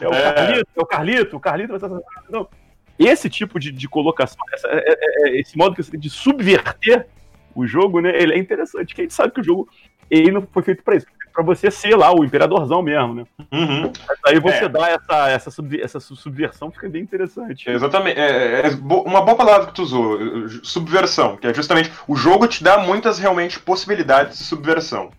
É 0.00 0.08
o 0.08 0.12
é. 0.12 0.32
Carlito, 0.32 0.68
é 0.76 0.80
o 0.80 0.86
Carlito, 0.86 1.36
o 1.36 1.40
Carlito 1.40 1.68
vai 1.68 1.76
estar. 1.76 2.20
Não. 2.30 2.48
Esse 2.96 3.28
tipo 3.28 3.58
de, 3.58 3.72
de 3.72 3.88
colocação, 3.88 4.38
essa, 4.52 4.68
é 4.70 5.40
esse 5.40 5.58
modo 5.58 5.74
que 5.74 5.82
você 5.82 5.90
tem 5.90 6.00
de 6.00 6.10
subverter 6.10 7.06
o 7.54 7.66
jogo, 7.66 8.00
né? 8.00 8.10
Ele 8.20 8.34
é 8.34 8.38
interessante, 8.38 8.94
que 8.94 9.00
a 9.00 9.04
gente 9.04 9.14
sabe 9.14 9.32
que 9.32 9.40
o 9.40 9.44
jogo 9.44 9.68
ele 10.10 10.30
não 10.30 10.42
foi 10.42 10.62
feito 10.62 10.82
para 10.82 10.96
isso. 10.96 11.06
Para 11.32 11.42
você 11.42 11.68
ser 11.68 11.96
lá 11.96 12.14
o 12.14 12.24
imperadorzão 12.24 12.80
mesmo, 12.80 13.14
né? 13.14 13.24
Uhum. 13.52 13.92
Aí 14.24 14.38
você 14.38 14.66
é. 14.66 14.68
dá 14.68 14.88
essa, 14.88 15.28
essa, 15.30 15.50
sub, 15.50 15.82
essa 15.82 15.98
subversão, 15.98 16.70
fica 16.70 16.88
bem 16.88 17.02
interessante. 17.02 17.68
Exatamente. 17.68 18.20
É, 18.20 18.68
é, 18.68 18.70
uma 18.70 19.20
boa 19.20 19.36
palavra 19.36 19.66
que 19.66 19.74
tu 19.74 19.82
usou, 19.82 20.48
subversão, 20.62 21.36
que 21.36 21.48
é 21.48 21.52
justamente 21.52 21.90
o 22.06 22.14
jogo 22.14 22.46
te 22.46 22.62
dá 22.62 22.78
muitas 22.78 23.18
realmente 23.18 23.58
possibilidades 23.58 24.38
de 24.38 24.44
subversão. 24.44 25.10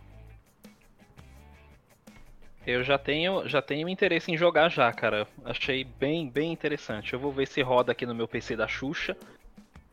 Eu 2.66 2.84
já 2.84 2.98
tenho, 2.98 3.48
já 3.48 3.62
tenho 3.62 3.88
interesse 3.88 4.32
em 4.32 4.38
jogar 4.38 4.70
já, 4.70 4.92
cara. 4.92 5.28
Achei 5.44 5.84
bem, 5.84 6.30
bem 6.30 6.52
interessante. 6.52 7.14
Eu 7.14 7.20
vou 7.20 7.32
ver 7.32 7.48
se 7.48 7.62
roda 7.62 7.92
aqui 7.92 8.06
no 8.06 8.16
meu 8.16 8.28
PC 8.28 8.56
da 8.56 8.68
Xuxa. 8.68 9.16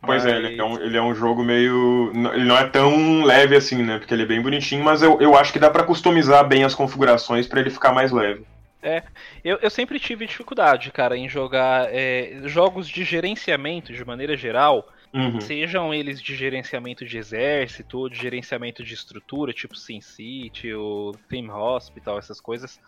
Pois 0.05 0.25
mas... 0.25 0.33
é, 0.33 0.37
ele 0.37 0.61
é, 0.61 0.65
um, 0.65 0.81
ele 0.81 0.97
é 0.97 1.03
um 1.03 1.15
jogo 1.15 1.45
meio. 1.45 2.11
Ele 2.35 2.45
não 2.45 2.57
é 2.57 2.67
tão 2.67 3.23
leve 3.23 3.55
assim, 3.57 3.83
né? 3.83 3.99
Porque 3.99 4.13
ele 4.13 4.25
é 4.25 4.27
bem 4.27 4.43
bonitinho, 4.43 4.85
mas 4.85 5.01
eu, 5.01 5.21
eu 5.21 5.37
acho 5.37 5.53
que 5.53 5.61
dá 5.61 5.71
para 5.71 5.85
customizar 5.85 6.47
bem 6.47 6.65
as 6.65 6.75
configurações 6.75 7.47
para 7.47 7.61
ele 7.61 7.71
ficar 7.71 7.93
mais 7.93 8.11
leve. 8.11 8.45
É, 8.83 9.05
eu, 9.45 9.59
eu 9.63 9.71
sempre 9.71 10.01
tive 10.01 10.27
dificuldade, 10.27 10.91
cara, 10.91 11.17
em 11.17 11.29
jogar 11.29 11.89
é, 11.93 12.41
jogos 12.47 12.89
de 12.89 13.05
gerenciamento 13.05 13.93
de 13.93 14.05
maneira 14.05 14.37
geral. 14.37 14.89
Uhum. 15.15 15.41
Sejam 15.41 15.95
eles 15.95 16.21
de 16.21 16.35
gerenciamento 16.35 17.05
de 17.05 17.19
exército 17.19 17.99
ou 17.99 18.09
de 18.09 18.19
gerenciamento 18.19 18.83
de 18.83 18.95
estrutura, 18.95 19.53
tipo 19.53 19.77
SimCity 19.77 20.73
ou 20.73 21.13
Theme 21.29 21.51
Hospital, 21.51 22.19
essas 22.19 22.41
coisas. 22.41 22.81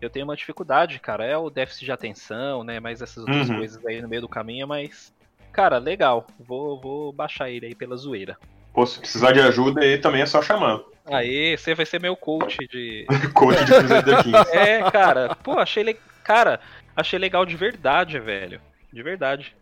Eu 0.00 0.10
tenho 0.10 0.24
uma 0.24 0.36
dificuldade, 0.36 0.98
cara. 0.98 1.24
É 1.24 1.36
o 1.36 1.48
déficit 1.48 1.86
de 1.86 1.92
atenção, 1.92 2.64
né? 2.64 2.80
Mas 2.80 3.00
essas 3.00 3.18
outras 3.18 3.48
uhum. 3.48 3.58
coisas 3.58 3.86
aí 3.86 4.02
no 4.02 4.08
meio 4.08 4.22
do 4.22 4.28
caminho, 4.28 4.66
mas. 4.66 5.14
Cara, 5.52 5.78
legal. 5.78 6.26
Vou, 6.38 6.80
vou 6.80 7.12
baixar 7.12 7.50
ele 7.50 7.66
aí 7.66 7.74
pela 7.74 7.96
zoeira. 7.96 8.36
Pô, 8.72 8.86
se 8.86 8.98
precisar 8.98 9.32
de 9.32 9.40
ajuda 9.40 9.80
aí 9.80 9.98
também 9.98 10.22
é 10.22 10.26
só 10.26 10.40
chamar. 10.40 10.80
Aí, 11.06 11.56
você 11.56 11.74
vai 11.74 11.84
ser 11.84 12.00
meu 12.00 12.14
coach 12.14 12.58
de. 12.68 13.04
coach 13.34 13.64
de 13.64 13.72
Crusader 13.72 14.22
Kings. 14.22 14.50
É, 14.54 14.90
cara. 14.90 15.34
Pô, 15.36 15.58
achei 15.58 15.82
le... 15.82 15.94
Cara, 16.22 16.60
achei 16.94 17.18
legal 17.18 17.44
de 17.44 17.56
verdade, 17.56 18.18
velho. 18.20 18.60
De 18.92 19.02
verdade. 19.02 19.56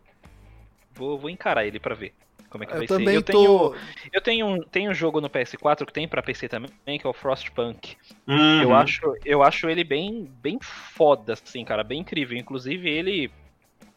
Vou, 0.93 1.17
vou 1.17 1.29
encarar 1.29 1.65
ele 1.65 1.79
para 1.79 1.95
ver 1.95 2.13
como 2.49 2.63
é 2.63 2.67
que 2.67 2.73
eu 2.73 2.77
vai 2.79 2.87
também 2.87 3.07
ser. 3.09 3.17
Eu 3.17 3.23
tô... 3.23 3.31
tenho, 3.31 3.75
eu 4.11 4.21
tenho 4.21 4.47
um, 4.47 4.61
tenho 4.63 4.91
um 4.91 4.93
jogo 4.93 5.21
no 5.21 5.29
PS4 5.29 5.85
que 5.85 5.93
tem 5.93 6.07
para 6.07 6.23
PC 6.23 6.49
também, 6.49 6.99
que 6.99 7.05
é 7.05 7.09
o 7.09 7.13
Frostpunk. 7.13 7.95
Uhum. 8.27 8.61
Eu 8.61 8.75
acho, 8.75 9.15
eu 9.23 9.43
acho 9.43 9.69
ele 9.69 9.83
bem, 9.83 10.29
bem 10.41 10.57
foda, 10.61 11.33
assim, 11.33 11.63
cara, 11.63 11.83
bem 11.83 12.01
incrível. 12.01 12.37
Inclusive 12.37 12.89
ele 12.89 13.31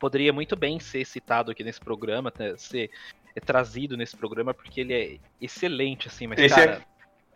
poderia 0.02 0.32
muito 0.32 0.56
bem 0.56 0.80
ser 0.80 1.06
citado 1.06 1.52
aqui 1.52 1.62
nesse 1.62 1.78
programa, 1.78 2.32
ser 2.56 2.90
é 3.36 3.40
trazido 3.40 3.96
nesse 3.96 4.16
programa 4.16 4.52
porque 4.52 4.80
ele 4.80 4.92
é 4.92 5.16
excelente, 5.40 6.08
assim, 6.08 6.26
mas 6.26 6.40
esse 6.40 6.58
é 6.58 6.66
cara. 6.66 6.82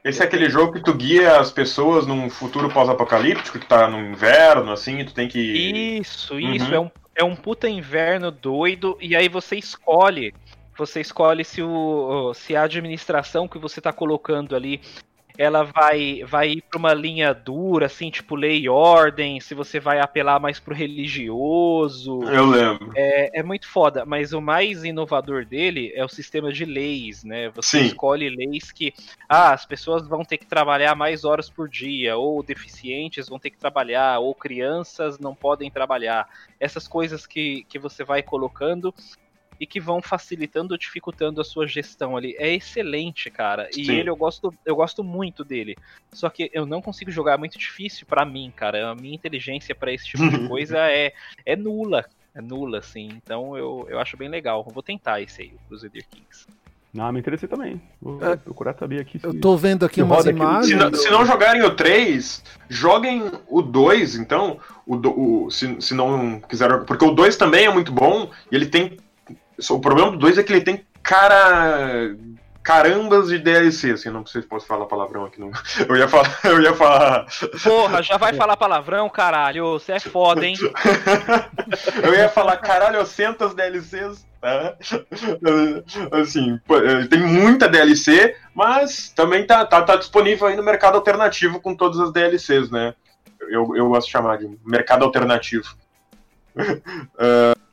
É, 0.03 0.09
esse 0.11 0.21
é 0.21 0.25
aquele 0.25 0.51
jogo 0.51 0.73
que 0.73 0.83
tu 0.83 0.93
guia 0.93 1.39
as 1.39 1.53
pessoas 1.53 2.09
num 2.09 2.29
futuro 2.29 2.69
pós-apocalíptico, 2.69 3.61
que 3.61 3.69
tá 3.69 3.89
no 3.89 4.01
inverno, 4.01 4.73
assim, 4.73 5.05
tu 5.05 5.15
tem 5.15 5.29
que. 5.29 5.39
Isso, 5.39 6.41
isso. 6.41 6.67
Uhum. 6.67 6.75
É 6.75 6.81
um 6.81 6.91
é 7.15 7.25
um 7.25 7.37
puta 7.37 7.69
inverno 7.69 8.33
doido, 8.33 8.99
e 9.01 9.15
aí 9.15 9.29
você 9.29 9.57
escolhe. 9.57 10.35
Você 10.77 11.01
escolhe 11.01 11.45
se, 11.45 11.63
o, 11.63 12.35
se 12.35 12.55
a 12.55 12.65
administração 12.65 13.49
que 13.49 13.59
você 13.59 13.81
está 13.81 13.93
colocando 13.93 14.55
ali 14.55 14.83
ela 15.39 15.63
vai 15.65 16.25
vai 16.25 16.53
ir 16.53 16.63
para 16.63 16.79
uma 16.79 16.95
linha 16.95 17.33
dura, 17.33 17.87
assim, 17.87 18.11
tipo 18.11 18.35
lei 18.35 18.61
e 18.61 18.69
ordem, 18.69 19.41
se 19.41 19.55
você 19.55 19.79
vai 19.79 20.01
apelar 20.01 20.41
mais 20.41 20.59
pro 20.59 20.75
religioso. 20.75 22.23
Eu 22.25 22.47
lembro. 22.47 22.93
É, 22.95 23.41
é 23.41 23.43
muito 23.43 23.69
foda, 23.69 24.05
mas 24.05 24.33
o 24.33 24.41
mais 24.41 24.85
inovador 24.85 25.45
dele 25.45 25.93
é 25.95 26.05
o 26.05 26.09
sistema 26.09 26.53
de 26.53 26.65
leis, 26.65 27.25
né? 27.25 27.49
Você 27.51 27.81
Sim. 27.81 27.87
escolhe 27.87 28.29
leis 28.29 28.73
que, 28.73 28.93
ah, 29.29 29.53
as 29.53 29.65
pessoas 29.65 30.07
vão 30.09 30.25
ter 30.25 30.39
que 30.39 30.47
trabalhar 30.47 30.95
mais 30.95 31.25
horas 31.25 31.51
por 31.51 31.69
dia, 31.69 32.17
ou 32.17 32.43
deficientes 32.43 33.29
vão 33.29 33.39
ter 33.39 33.51
que 33.51 33.59
trabalhar, 33.59 34.19
ou 34.19 34.35
crianças 34.35 35.19
não 35.19 35.35
podem 35.35 35.71
trabalhar. 35.71 36.29
Essas 36.59 36.89
coisas 36.89 37.27
que, 37.27 37.65
que 37.69 37.79
você 37.79 38.05
vai 38.05 38.23
colocando 38.23 38.95
e 39.61 39.67
que 39.67 39.81
vão 39.81 40.01
facilitando 40.03 40.75
ou 40.75 40.79
dificultando 40.79 41.41
a 41.41 41.45
sua 41.45 41.67
gestão 41.67 42.17
ali. 42.17 42.35
É 42.39 42.55
excelente, 42.55 43.31
cara. 43.31 43.69
E 43.77 43.85
Sim. 43.85 43.93
ele 43.93 44.11
eu 44.11 44.17
gosto, 44.17 44.53
eu 44.65 44.77
gosto 44.77 45.03
muito 45.03 45.45
dele. 45.45 45.77
Só 46.13 46.29
que 46.29 46.51
eu 46.53 46.67
não 46.67 46.83
consigo 46.83 47.11
jogar 47.11 47.35
é 47.35 47.39
muito 47.39 47.59
difícil 47.59 48.07
para 48.07 48.25
mim, 48.25 48.53
cara. 48.55 48.91
A 48.91 48.95
minha 48.95 49.15
inteligência 49.15 49.75
para 49.75 49.93
esse 49.93 50.07
tipo 50.07 50.29
de 50.29 50.47
coisa 50.49 50.79
é, 50.79 51.13
é 51.45 51.57
nula. 51.57 52.05
É 52.35 52.41
nula, 52.41 52.79
assim. 52.79 53.09
Então 53.13 53.57
eu, 53.57 53.87
eu 53.89 53.99
acho 53.99 54.17
bem 54.17 54.29
legal. 54.29 54.65
Eu 54.67 54.73
vou 54.73 54.83
tentar 54.83 55.21
esse 55.21 55.43
aí, 55.43 55.49
o 55.49 55.69
Crusader 55.69 56.05
Kings. 56.09 56.47
Não, 56.97 57.13
me 57.13 57.21
interessei 57.21 57.47
também. 57.47 57.81
Vou 58.01 58.25
é, 58.25 58.37
procurar 58.37 58.75
saber 58.75 59.01
aqui. 59.03 59.21
Eu 59.23 59.39
tô 59.39 59.55
vendo 59.55 59.85
aqui 59.85 60.01
umas 60.01 60.25
imagens. 60.25 60.67
Se 60.67 60.75
não, 60.75 60.95
se 60.95 61.11
não, 61.11 61.27
jogarem 61.27 61.63
o 61.63 61.75
3, 61.75 62.43
joguem 62.71 63.31
o 63.49 63.61
2, 63.61 64.17
então. 64.17 64.59
O, 64.87 64.97
o, 64.97 65.51
se, 65.51 65.77
se 65.81 65.93
não 65.93 66.41
quiser. 66.41 66.85
Porque 66.85 67.05
o 67.05 67.11
2 67.11 67.37
também 67.37 67.67
é 67.67 67.71
muito 67.71 67.93
bom 67.93 68.31
e 68.51 68.57
ele 68.57 68.67
tem 68.67 68.97
o 69.71 69.81
problema 69.81 70.11
do 70.11 70.19
2 70.19 70.39
é 70.39 70.43
que 70.43 70.53
ele 70.53 70.63
tem 70.63 70.87
cara. 71.03 72.17
Carambas 72.63 73.29
de 73.29 73.39
DLC, 73.39 73.93
assim, 73.93 74.11
não 74.11 74.27
sei 74.27 74.43
se 74.43 74.49
posso 74.49 74.67
falar 74.67 74.87
palavrão 74.87 75.25
aqui. 75.25 75.39
Não. 75.39 75.53
Eu 75.89 75.95
ia 75.95 76.09
falar. 76.09 76.39
Eu 76.43 76.61
ia 76.61 76.75
falar. 76.75 77.25
Porra, 77.63 78.03
já 78.03 78.17
vai 78.17 78.33
falar 78.33 78.57
palavrão, 78.57 79.09
caralho. 79.09 79.75
Você 79.75 79.93
é 79.93 80.01
foda, 80.01 80.45
hein? 80.45 80.57
eu 82.03 82.13
ia 82.13 82.29
falar, 82.29 82.57
caralho, 82.57 83.07
centas 83.07 83.55
DLCs. 83.55 84.27
Tá? 84.41 84.77
Assim, 86.11 86.61
é, 86.71 87.07
tem 87.07 87.21
muita 87.21 87.69
DLC, 87.69 88.35
mas 88.53 89.11
também 89.11 89.47
tá, 89.47 89.65
tá, 89.65 89.83
tá 89.83 89.95
disponível 89.95 90.49
aí 90.49 90.57
no 90.57 90.63
mercado 90.65 90.97
alternativo 90.97 91.61
com 91.61 91.73
todas 91.73 92.01
as 92.01 92.13
DLCs, 92.13 92.69
né? 92.69 92.95
Eu, 93.49 93.77
eu 93.77 93.89
gosto 93.91 94.07
de 94.07 94.13
chamar 94.13 94.39
de 94.39 94.59
mercado 94.65 95.05
alternativo. 95.05 95.69
Uh, 96.57 97.55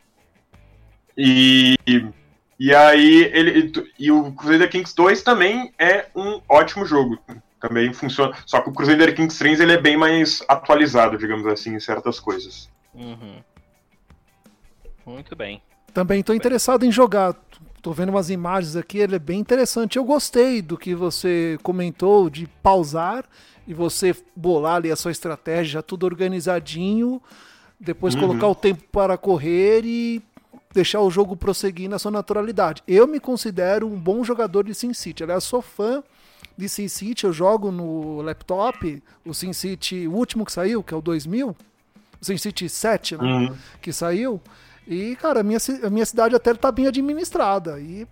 E, 1.18 1.76
e 2.60 2.74
aí 2.74 3.30
ele 3.34 3.72
e 4.00 4.12
o 4.12 4.32
Crusader 4.32 4.70
Kings 4.70 4.96
2 4.96 5.22
também 5.22 5.74
é 5.78 6.08
um 6.16 6.42
ótimo 6.48 6.86
jogo. 6.86 7.18
Também 7.60 7.94
funciona. 7.94 8.36
Só 8.46 8.62
que 8.62 8.70
o 8.70 8.74
Crusader 8.74 9.16
Kings 9.16 9.38
3 9.38 9.62
ele 9.62 9.74
é 9.74 9.82
bem 9.82 9.96
mais 9.96 10.44
atualizado, 10.48 11.18
digamos 11.18 11.46
assim, 11.48 11.76
em 11.76 11.80
certas 11.80 12.20
coisas. 12.20 12.70
Uhum. 12.94 13.38
Muito 15.06 15.36
bem. 15.36 15.62
Também 15.94 16.20
estou 16.20 16.36
interessado 16.36 16.86
em 16.86 16.92
jogar. 16.92 17.36
Tô 17.82 17.92
vendo 17.92 18.10
umas 18.10 18.30
imagens 18.30 18.76
aqui, 18.76 18.98
ele 18.98 19.16
é 19.16 19.20
bem 19.20 19.40
interessante. 19.40 19.98
Eu 19.98 20.06
gostei 20.06 20.62
do 20.62 20.78
que 20.78 20.96
você 20.96 21.58
comentou 21.62 22.30
de 22.30 22.48
pausar 22.48 23.26
e 23.68 23.74
você 23.74 24.16
bolar 24.36 24.76
ali 24.76 24.92
a 24.92 24.96
sua 24.96 25.12
estratégia, 25.12 25.84
tudo 25.84 26.06
organizadinho, 26.06 27.22
depois 27.80 28.16
uhum. 28.16 28.22
colocar 28.22 28.48
o 28.48 28.56
tempo 28.56 28.84
para 28.92 29.18
correr 29.18 29.84
e 29.86 30.22
deixar 30.74 31.02
o 31.02 31.12
jogo 31.12 31.36
prosseguir 31.36 31.90
na 31.90 32.00
sua 32.00 32.12
naturalidade. 32.12 32.82
Eu 32.88 33.08
me 33.08 33.20
considero 33.20 33.88
um 33.88 34.00
bom 34.00 34.24
jogador 34.24 34.64
de 34.64 34.74
SimCity. 34.74 35.24
Aliás, 35.24 35.44
sou 35.44 35.62
fã 35.62 36.04
de 36.58 36.68
SimCity, 36.68 37.26
eu 37.26 37.34
jogo 37.34 37.72
no 37.72 38.22
laptop, 38.22 39.02
o 39.26 39.34
SimCity, 39.34 40.08
o 40.08 40.14
último 40.14 40.46
que 40.46 40.52
saiu, 40.52 40.84
que 40.84 40.94
é 40.94 40.98
o 40.98 41.02
2000, 41.02 41.50
o 41.50 41.56
SimCity 42.26 42.68
7, 42.68 43.18
né, 43.18 43.24
uhum. 43.24 43.56
que 43.82 43.94
saiu. 43.94 44.42
E, 44.88 45.16
cara, 45.16 45.40
a 45.40 45.44
minha, 45.44 45.60
a 45.84 45.90
minha 45.90 46.06
cidade 46.06 46.36
até 46.36 46.52
está 46.52 46.72
bem 46.72 46.88
administrada. 46.88 47.80
E, 47.80 48.08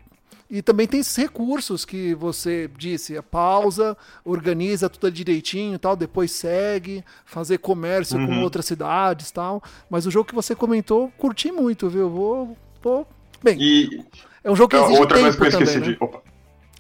e 0.52 0.62
também 0.62 0.86
tem 0.86 1.00
esses 1.00 1.16
recursos 1.16 1.86
que 1.86 2.14
você 2.14 2.70
disse, 2.78 3.16
a 3.16 3.24
pausa, 3.24 3.98
organiza 4.26 4.90
tudo 4.90 5.10
direitinho 5.10 5.80
tal, 5.80 5.96
depois 5.96 6.30
segue, 6.32 7.06
fazer 7.24 7.60
comércio 7.60 8.20
uhum. 8.20 8.28
com 8.28 8.42
outras 8.42 8.66
cidades 8.66 9.32
tal. 9.32 9.64
Mas 9.90 10.06
o 10.06 10.12
jogo 10.12 10.28
que 10.28 10.36
você 10.36 10.54
comentou, 10.54 11.10
curti 11.18 11.54
muito, 11.54 11.90
viu? 11.90 12.10
Vou. 12.10 12.58
vou... 12.84 13.08
Bem. 13.42 13.58
E... 13.62 14.04
É 14.44 14.52
um 14.52 14.56
jogo 14.56 14.70
que 14.70 14.76
exige 14.76 15.00
outra 15.00 15.18
tempo 15.18 15.38
coisa 15.38 15.58
que 15.58 15.64
eu 15.64 15.64
esqueci 15.64 15.80
também, 15.80 15.94
de... 15.94 16.14
Né? 16.14 16.22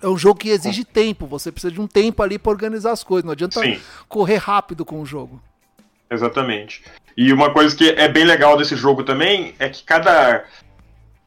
É 0.01 0.07
um 0.09 0.17
jogo 0.17 0.39
que 0.39 0.49
exige 0.49 0.83
tempo, 0.83 1.25
você 1.25 1.49
precisa 1.49 1.71
de 1.71 1.79
um 1.79 1.87
tempo 1.87 2.21
ali 2.21 2.37
para 2.37 2.51
organizar 2.51 2.91
as 2.91 3.03
coisas, 3.03 3.23
não 3.23 3.31
adianta 3.31 3.61
Sim. 3.61 3.79
correr 4.09 4.37
rápido 4.37 4.83
com 4.83 4.99
o 4.99 5.05
jogo. 5.05 5.41
Exatamente. 6.09 6.83
E 7.15 7.31
uma 7.31 7.53
coisa 7.53 7.73
que 7.73 7.89
é 7.89 8.09
bem 8.09 8.25
legal 8.25 8.57
desse 8.57 8.75
jogo 8.75 9.03
também 9.03 9.53
é 9.59 9.69
que 9.69 9.83
cada 9.83 10.43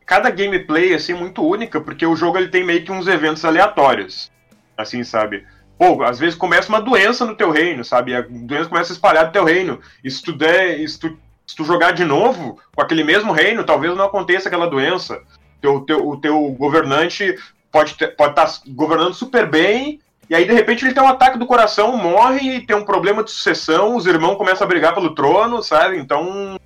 cada 0.07 0.31
gameplay 0.31 0.93
é 0.93 0.97
assim 0.97 1.15
muito 1.15 1.43
única, 1.47 1.81
porque 1.81 2.07
o 2.07 2.17
jogo 2.17 2.39
ele 2.39 2.49
tem 2.49 2.65
meio 2.65 2.85
que 2.85 2.93
uns 2.93 3.07
eventos 3.07 3.45
aleatórios. 3.45 4.31
Assim, 4.77 5.05
sabe? 5.05 5.47
Pô, 5.79 6.03
às 6.03 6.19
vezes 6.19 6.35
começa 6.35 6.69
uma 6.69 6.81
doença 6.81 7.25
no 7.25 7.37
teu 7.37 7.51
reino, 7.51 7.85
sabe? 7.85 8.15
A 8.15 8.23
doença 8.23 8.69
começa 8.69 8.93
a 8.93 8.95
espalhar 8.95 9.27
no 9.27 9.33
teu 9.33 9.45
reino. 9.45 9.81
E 10.03 10.11
se 10.11 10.23
tu 10.23 10.33
der, 10.33 10.87
se 10.89 10.99
tu, 10.99 11.17
se 11.47 11.57
tu 11.57 11.65
jogar 11.65 11.93
de 11.93 12.05
novo 12.05 12.59
com 12.75 12.83
aquele 12.83 13.05
mesmo 13.05 13.33
reino, 13.33 13.65
talvez 13.65 13.97
não 13.97 14.05
aconteça 14.05 14.49
aquela 14.49 14.67
doença. 14.67 15.21
Teu, 15.61 15.81
teu, 15.81 16.07
o 16.07 16.21
teu 16.21 16.41
governante 16.51 17.37
pode 17.73 17.93
estar 17.93 18.09
pode 18.09 18.35
tá 18.35 18.47
governando 18.69 19.15
super 19.15 19.49
bem, 19.49 20.01
e 20.29 20.35
aí, 20.35 20.47
de 20.47 20.53
repente, 20.55 20.85
ele 20.85 20.95
tem 20.95 21.03
um 21.03 21.09
ataque 21.09 21.39
do 21.39 21.47
coração, 21.47 21.97
morre, 21.97 22.63
tem 22.63 22.77
um 22.77 22.85
problema 22.85 23.23
de 23.23 23.31
sucessão, 23.31 23.95
os 23.97 24.07
irmãos 24.07 24.37
começam 24.37 24.65
a 24.65 24.69
brigar 24.69 24.95
pelo 24.95 25.15
trono, 25.15 25.63
sabe? 25.63 25.99
Então, 25.99 26.57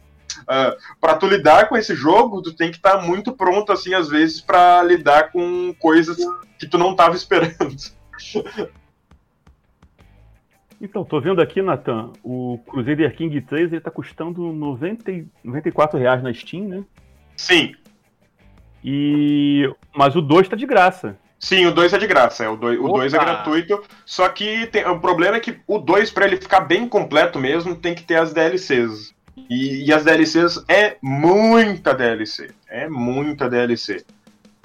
uh, 0.48 0.74
ah, 0.74 0.76
para 1.00 1.14
tu 1.14 1.26
lidar 1.26 1.68
com 1.68 1.76
esse 1.76 1.94
jogo, 1.94 2.42
tu 2.42 2.54
tem 2.54 2.70
que 2.70 2.76
estar 2.76 2.98
tá 2.98 3.02
muito 3.02 3.32
pronto, 3.32 3.70
assim, 3.70 3.94
às 3.94 4.08
vezes, 4.08 4.40
para 4.40 4.82
lidar 4.82 5.30
com 5.30 5.74
coisas 5.78 6.16
que 6.58 6.66
tu 6.66 6.78
não 6.78 6.92
estava 6.92 7.14
esperando. 7.16 7.76
Então, 10.80 11.04
tô 11.04 11.20
vendo 11.20 11.42
aqui, 11.42 11.60
Nathan, 11.60 12.12
o 12.22 12.58
Crusader 12.66 13.14
King 13.14 13.40
3 13.40 13.72
ele 13.72 13.80
tá 13.80 13.90
custando 13.90 14.52
90, 14.52 15.26
94 15.42 15.98
reais 15.98 16.22
na 16.22 16.32
Steam, 16.32 16.68
né? 16.68 16.84
Sim. 17.36 17.74
E... 18.82 19.68
Mas 19.94 20.14
o 20.14 20.22
2 20.22 20.48
tá 20.48 20.56
de 20.56 20.66
graça. 20.66 21.18
Sim, 21.38 21.66
o 21.66 21.72
2 21.72 21.92
é 21.92 21.98
de 21.98 22.06
graça, 22.06 22.44
é, 22.44 22.48
o 22.48 22.56
2 22.56 23.14
é 23.14 23.18
gratuito. 23.18 23.82
Só 24.04 24.28
que 24.28 24.66
tem, 24.68 24.84
o 24.86 24.98
problema 24.98 25.36
é 25.36 25.40
que 25.40 25.60
o 25.66 25.78
2, 25.78 26.10
para 26.10 26.26
ele 26.26 26.36
ficar 26.36 26.60
bem 26.60 26.88
completo 26.88 27.38
mesmo, 27.38 27.76
tem 27.76 27.94
que 27.94 28.02
ter 28.02 28.16
as 28.16 28.32
DLCs. 28.32 29.14
E, 29.48 29.84
e, 29.84 29.92
as 29.92 30.04
DLCs 30.04 30.64
é 30.68 30.96
muita 31.02 31.94
DLC. 31.94 32.50
É 32.68 32.88
muita 32.88 33.48
DLC. 33.48 34.04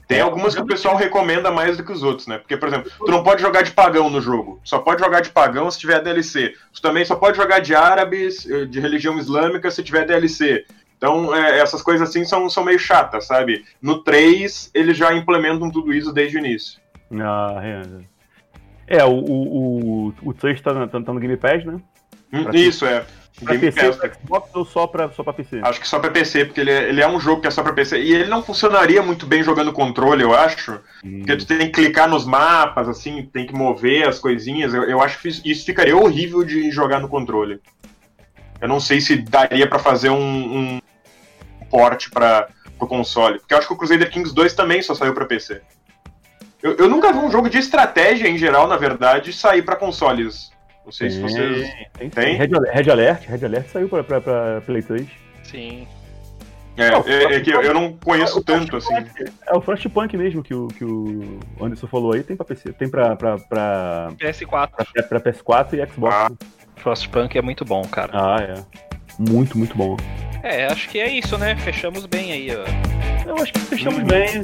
Tem 0.08 0.22
algumas 0.22 0.54
que 0.54 0.62
o 0.62 0.66
pessoal 0.66 0.96
recomenda 0.96 1.50
mais 1.50 1.78
do 1.78 1.84
que 1.84 1.92
os 1.92 2.04
outros, 2.04 2.28
né? 2.28 2.38
Porque, 2.38 2.58
por 2.58 2.68
exemplo, 2.68 2.92
tu 3.00 3.10
não 3.10 3.24
pode 3.24 3.42
jogar 3.42 3.64
de 3.64 3.72
pagão 3.72 4.10
no 4.10 4.22
jogo. 4.22 4.60
Só 4.64 4.80
pode 4.80 5.02
jogar 5.02 5.22
de 5.22 5.30
pagão 5.30 5.72
se 5.72 5.80
tiver 5.80 6.02
DLC. 6.02 6.54
Tu 6.74 6.82
também 6.82 7.06
só 7.06 7.16
pode 7.16 7.38
jogar 7.38 7.60
de 7.60 7.74
árabes, 7.74 8.50
eh, 8.50 8.66
de 8.66 8.80
religião 8.80 9.18
islâmica, 9.18 9.72
se 9.72 9.82
tiver 9.82 10.06
DLC. 10.06 10.66
Então, 10.98 11.34
é, 11.36 11.60
essas 11.60 11.82
coisas 11.82 12.08
assim 12.08 12.24
são, 12.26 12.50
são 12.50 12.64
meio 12.64 12.80
chatas, 12.80 13.26
sabe? 13.26 13.66
No 13.82 14.04
3, 14.04 14.72
eles 14.74 14.96
já 14.96 15.14
implementam 15.14 15.72
tudo 15.72 15.94
isso 15.94 16.14
desde 16.14 16.38
o 16.38 16.40
início. 16.40 16.80
Ah, 17.20 17.60
é. 17.62 18.98
É, 19.00 19.06
o, 19.06 19.12
o, 19.12 20.14
o 20.22 20.34
3 20.34 20.62
tá, 20.62 20.88
tá, 20.88 21.02
tá 21.02 21.14
no 21.14 21.20
Game 21.20 21.38
Pass, 21.38 21.66
né? 21.66 21.80
Hum, 22.32 22.50
isso, 22.54 22.86
é. 22.86 23.06
Pra 23.42 23.56
Game 23.56 23.72
PC. 23.72 24.12
Xbox 24.14 24.50
ou 24.54 24.66
só 24.66 24.86
pra, 24.86 25.10
só 25.12 25.24
pra 25.24 25.34
PC? 25.34 25.62
Acho 25.64 25.82
que 25.82 25.88
só 25.88 26.00
pra 26.00 26.12
PC, 26.12 26.46
porque 26.46 26.62
ele 26.62 26.72
é, 26.72 26.90
ele 26.90 27.02
é 27.02 27.08
um 27.08 27.20
jogo 27.20 27.42
que 27.42 27.48
é 27.48 27.52
só 27.52 27.64
pra 27.64 27.74
PC. 27.74 28.00
E 28.00 28.14
ele 28.14 28.30
não 28.30 28.44
funcionaria 28.44 29.02
muito 29.02 29.26
bem 29.26 29.42
jogando 29.44 29.74
controle, 29.74 30.24
eu 30.24 30.34
acho. 30.34 30.80
Hum. 31.04 31.20
Porque 31.20 31.38
tu 31.38 31.46
tem 31.46 31.60
que 31.60 31.70
clicar 31.70 32.08
nos 32.08 32.26
mapas, 32.26 32.88
assim, 32.88 33.26
tem 33.26 33.48
que 33.48 33.54
mover 33.54 34.08
as 34.08 34.20
coisinhas. 34.20 34.74
Eu, 34.74 34.84
eu 34.84 35.02
acho 35.02 35.20
que 35.20 35.30
isso 35.30 35.66
ficaria 35.66 35.98
horrível 35.98 36.44
de 36.44 36.70
jogar 36.70 37.00
no 37.00 37.10
controle. 37.10 37.60
Eu 38.62 38.68
não 38.68 38.80
sei 38.80 39.02
se 39.02 39.18
daria 39.18 39.68
para 39.68 39.80
fazer 39.80 40.10
um, 40.10 40.16
um, 40.58 40.82
porte 41.70 42.10
para 42.10 42.48
o 42.80 42.88
console. 42.88 43.40
Porque 43.40 43.54
eu 43.54 43.58
acho 43.58 43.68
que 43.68 43.74
o 43.74 43.78
Crusader 43.78 44.10
Kings 44.10 44.34
2 44.34 44.54
também 44.54 44.82
só 44.82 44.94
saiu 44.94 45.14
para 45.14 45.26
PC. 45.26 45.62
Eu, 46.62 46.76
eu, 46.76 46.90
nunca 46.90 47.12
vi 47.12 47.20
um 47.20 47.30
jogo 47.30 47.50
de 47.50 47.58
estratégia 47.58 48.30
em 48.30 48.38
geral, 48.38 48.68
na 48.68 48.78
verdade, 48.78 49.34
sair 49.34 49.64
para 49.64 49.76
consoles. 49.76 50.53
Não 50.86 50.92
sei 50.92 51.10
se 51.10 51.22
vocês. 51.22 51.74
Tem? 51.98 52.10
tem? 52.10 52.36
Red, 52.36 52.50
Red, 52.72 52.92
Alert, 52.92 53.26
Red 53.28 53.46
Alert 53.46 53.68
saiu 53.68 53.90
para 53.90 54.62
Play 54.62 54.82
3. 54.82 55.08
Sim. 55.44 55.88
É, 56.76 56.88
é, 56.88 57.36
é, 57.36 57.40
que 57.40 57.52
eu 57.52 57.74
não 57.74 57.94
conheço 57.94 58.40
é, 58.40 58.44
tanto, 58.44 58.78
assim. 58.78 58.94
É 59.48 59.56
o 59.56 59.62
Frostpunk 59.62 60.18
mesmo 60.18 60.42
que 60.42 60.56
o, 60.56 60.68
que 60.70 60.84
o 60.84 61.40
Anderson 61.62 61.86
falou 61.86 62.14
aí, 62.14 62.24
tem 62.24 62.36
pra 62.36 62.46
PC, 62.46 62.74
tem 62.74 62.90
pra, 62.90 63.16
pra, 63.16 63.38
pra 63.38 64.10
PS4. 64.20 64.70
Pra, 64.72 65.04
pra 65.04 65.20
PS4 65.20 65.74
e 65.74 65.92
Xbox. 65.92 66.16
Ah. 66.16 66.32
Frostpunk 66.78 67.38
é 67.38 67.42
muito 67.42 67.64
bom, 67.64 67.84
cara. 67.84 68.12
Ah, 68.14 68.42
é. 68.42 68.56
Muito, 69.20 69.58
muito 69.58 69.78
bom. 69.78 69.96
É, 70.42 70.66
acho 70.66 70.90
que 70.90 71.00
é 71.00 71.10
isso, 71.10 71.38
né? 71.38 71.56
Fechamos 71.56 72.06
bem 72.08 72.32
aí, 72.32 72.50
ó. 72.56 73.30
Eu 73.30 73.38
acho 73.38 73.54
que 73.54 73.60
fechamos 73.60 74.00
uhum. 74.00 74.08
bem. 74.08 74.42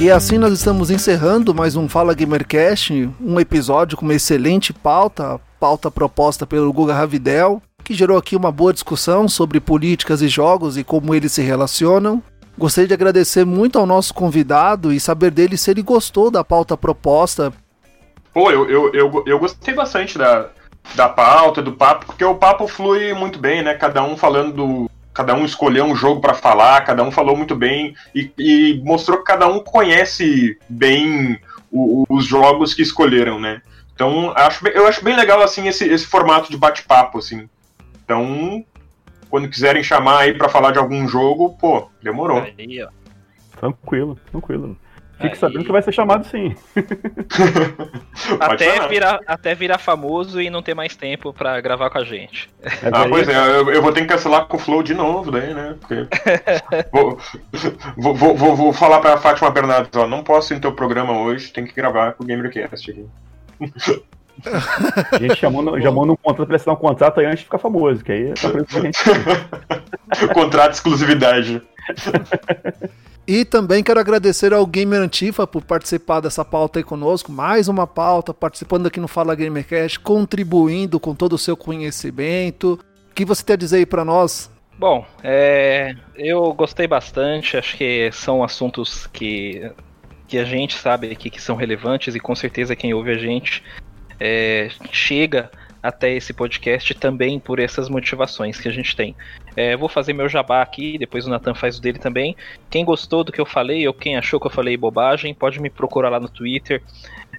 E 0.00 0.10
assim 0.10 0.38
nós 0.38 0.52
estamos 0.54 0.90
encerrando 0.90 1.54
mais 1.54 1.76
um 1.76 1.86
Fala 1.86 2.14
Gamercast, 2.14 3.10
um 3.20 3.38
episódio 3.38 3.98
com 3.98 4.06
uma 4.06 4.14
excelente 4.14 4.72
pauta, 4.72 5.38
pauta 5.60 5.90
proposta 5.90 6.46
pelo 6.46 6.72
Guga 6.72 6.94
Ravidel 6.94 7.62
que 7.90 7.94
gerou 7.94 8.16
aqui 8.16 8.36
uma 8.36 8.52
boa 8.52 8.72
discussão 8.72 9.28
sobre 9.28 9.58
políticas 9.58 10.22
e 10.22 10.28
jogos 10.28 10.78
e 10.78 10.84
como 10.84 11.14
eles 11.14 11.32
se 11.32 11.42
relacionam. 11.42 12.22
Gostaria 12.56 12.86
de 12.86 12.94
agradecer 12.94 13.44
muito 13.44 13.78
ao 13.78 13.84
nosso 13.86 14.14
convidado 14.14 14.92
e 14.92 15.00
saber 15.00 15.30
dele 15.32 15.56
se 15.56 15.70
ele 15.70 15.82
gostou 15.82 16.30
da 16.30 16.44
pauta 16.44 16.76
proposta. 16.76 17.52
Pô, 18.32 18.50
eu, 18.50 18.70
eu, 18.70 18.94
eu, 18.94 19.24
eu 19.26 19.38
gostei 19.38 19.74
bastante 19.74 20.16
da, 20.16 20.50
da 20.94 21.08
pauta, 21.08 21.60
do 21.60 21.72
papo, 21.72 22.06
porque 22.06 22.24
o 22.24 22.36
papo 22.36 22.68
flui 22.68 23.12
muito 23.12 23.38
bem, 23.38 23.60
né? 23.62 23.74
Cada 23.74 24.04
um 24.04 24.16
falando 24.16 24.52
do. 24.52 24.90
Cada 25.20 25.34
um 25.34 25.44
escolheu 25.44 25.84
um 25.84 25.94
jogo 25.94 26.18
para 26.18 26.32
falar, 26.32 26.82
cada 26.82 27.04
um 27.04 27.10
falou 27.10 27.36
muito 27.36 27.54
bem 27.54 27.94
e, 28.14 28.32
e 28.38 28.80
mostrou 28.82 29.18
que 29.18 29.24
cada 29.24 29.46
um 29.46 29.62
conhece 29.62 30.58
bem 30.66 31.38
o, 31.70 32.06
os 32.08 32.24
jogos 32.24 32.72
que 32.72 32.80
escolheram, 32.80 33.38
né? 33.38 33.60
Então, 33.94 34.32
acho, 34.34 34.66
eu 34.68 34.86
acho 34.86 35.04
bem 35.04 35.14
legal 35.14 35.42
assim 35.42 35.68
esse, 35.68 35.84
esse 35.84 36.06
formato 36.06 36.50
de 36.50 36.56
bate-papo, 36.56 37.18
assim. 37.18 37.50
Então, 38.02 38.64
quando 39.28 39.50
quiserem 39.50 39.82
chamar 39.82 40.20
aí 40.20 40.32
para 40.32 40.48
falar 40.48 40.70
de 40.70 40.78
algum 40.78 41.06
jogo, 41.06 41.54
pô, 41.60 41.90
demorou. 42.02 42.38
Aí, 42.38 42.88
tranquilo, 43.60 44.18
tranquilo. 44.30 44.74
Fique 45.20 45.34
aí. 45.34 45.36
sabendo 45.36 45.64
que 45.64 45.72
vai 45.72 45.82
ser 45.82 45.92
chamado 45.92 46.26
sim. 46.26 46.54
até, 48.40 48.88
virar, 48.88 49.20
até 49.26 49.54
virar 49.54 49.78
famoso 49.78 50.40
e 50.40 50.48
não 50.48 50.62
ter 50.62 50.74
mais 50.74 50.96
tempo 50.96 51.32
para 51.32 51.60
gravar 51.60 51.90
com 51.90 51.98
a 51.98 52.04
gente. 52.04 52.48
Ah, 52.92 53.06
pois 53.08 53.28
é, 53.28 53.36
eu, 53.36 53.70
eu, 53.70 53.82
vou 53.82 53.92
ter 53.92 54.00
que 54.00 54.06
cancelar 54.06 54.46
com 54.46 54.56
o 54.56 54.60
Flow 54.60 54.82
de 54.82 54.94
novo, 54.94 55.30
daí, 55.30 55.52
né? 55.52 55.76
Porque... 55.80 56.06
vou, 56.90 57.18
vou, 58.14 58.34
vou, 58.34 58.56
vou, 58.56 58.72
falar 58.72 59.00
pra 59.00 59.18
Fátima 59.18 59.50
Bernardes, 59.50 59.94
ó, 59.94 60.06
não 60.06 60.22
posso 60.22 60.52
ir 60.52 60.56
no 60.56 60.62
teu 60.62 60.72
programa 60.72 61.18
hoje, 61.18 61.52
tem 61.52 61.66
que 61.66 61.74
gravar 61.74 62.12
com 62.12 62.24
o 62.24 62.26
GamerCast 62.26 62.90
aqui. 62.90 63.06
A 65.12 65.18
gente 65.18 65.36
chamou, 65.36 65.78
já 65.80 65.90
manda 65.90 66.12
um 66.12 66.16
contrato 66.16 66.46
pra 66.46 66.56
assinar 66.56 66.74
um 66.74 66.80
contrato 66.80 67.20
aí 67.20 67.26
antes 67.26 67.40
de 67.40 67.44
ficar 67.44 67.58
famoso, 67.58 68.02
que 68.02 68.10
aí 68.10 68.32
tá 68.32 68.48
preso 68.48 68.66
pra 68.66 68.80
gente. 68.80 68.98
contrato 70.32 70.70
de 70.70 70.76
exclusividade. 70.76 71.62
E 73.32 73.44
também 73.44 73.80
quero 73.80 74.00
agradecer 74.00 74.52
ao 74.52 74.66
Gamer 74.66 75.00
Antifa 75.00 75.46
por 75.46 75.62
participar 75.62 76.18
dessa 76.18 76.44
pauta 76.44 76.80
aí 76.80 76.82
conosco. 76.82 77.30
Mais 77.30 77.68
uma 77.68 77.86
pauta, 77.86 78.34
participando 78.34 78.88
aqui 78.88 78.98
no 78.98 79.06
Fala 79.06 79.36
Gamercast, 79.36 80.00
contribuindo 80.00 80.98
com 80.98 81.14
todo 81.14 81.34
o 81.34 81.38
seu 81.38 81.56
conhecimento. 81.56 82.80
O 83.08 83.14
que 83.14 83.24
você 83.24 83.44
tem 83.44 83.54
a 83.54 83.56
dizer 83.56 83.76
aí 83.76 83.86
pra 83.86 84.04
nós? 84.04 84.50
Bom, 84.76 85.06
é, 85.22 85.94
eu 86.16 86.52
gostei 86.54 86.88
bastante. 86.88 87.56
Acho 87.56 87.76
que 87.76 88.10
são 88.10 88.42
assuntos 88.42 89.06
que 89.06 89.70
que 90.26 90.36
a 90.36 90.44
gente 90.44 90.74
sabe 90.74 91.12
aqui 91.12 91.30
que 91.30 91.40
são 91.40 91.54
relevantes 91.54 92.16
e 92.16 92.18
com 92.18 92.34
certeza 92.34 92.74
quem 92.74 92.92
ouve 92.92 93.12
a 93.12 93.18
gente 93.18 93.62
é, 94.18 94.70
chega 94.90 95.52
até 95.82 96.12
esse 96.14 96.32
podcast 96.32 96.94
também 96.94 97.38
por 97.38 97.58
essas 97.58 97.88
motivações 97.88 98.60
que 98.60 98.68
a 98.68 98.72
gente 98.72 98.94
tem. 98.94 99.14
É, 99.56 99.76
vou 99.76 99.88
fazer 99.88 100.12
meu 100.12 100.28
jabá 100.28 100.62
aqui, 100.62 100.98
depois 100.98 101.26
o 101.26 101.30
Nathan 101.30 101.54
faz 101.54 101.78
o 101.78 101.82
dele 101.82 101.98
também. 101.98 102.36
Quem 102.68 102.84
gostou 102.84 103.24
do 103.24 103.32
que 103.32 103.40
eu 103.40 103.46
falei 103.46 103.86
ou 103.86 103.94
quem 103.94 104.16
achou 104.16 104.38
que 104.38 104.46
eu 104.46 104.50
falei 104.50 104.76
bobagem, 104.76 105.34
pode 105.34 105.60
me 105.60 105.70
procurar 105.70 106.10
lá 106.10 106.20
no 106.20 106.28
Twitter. 106.28 106.82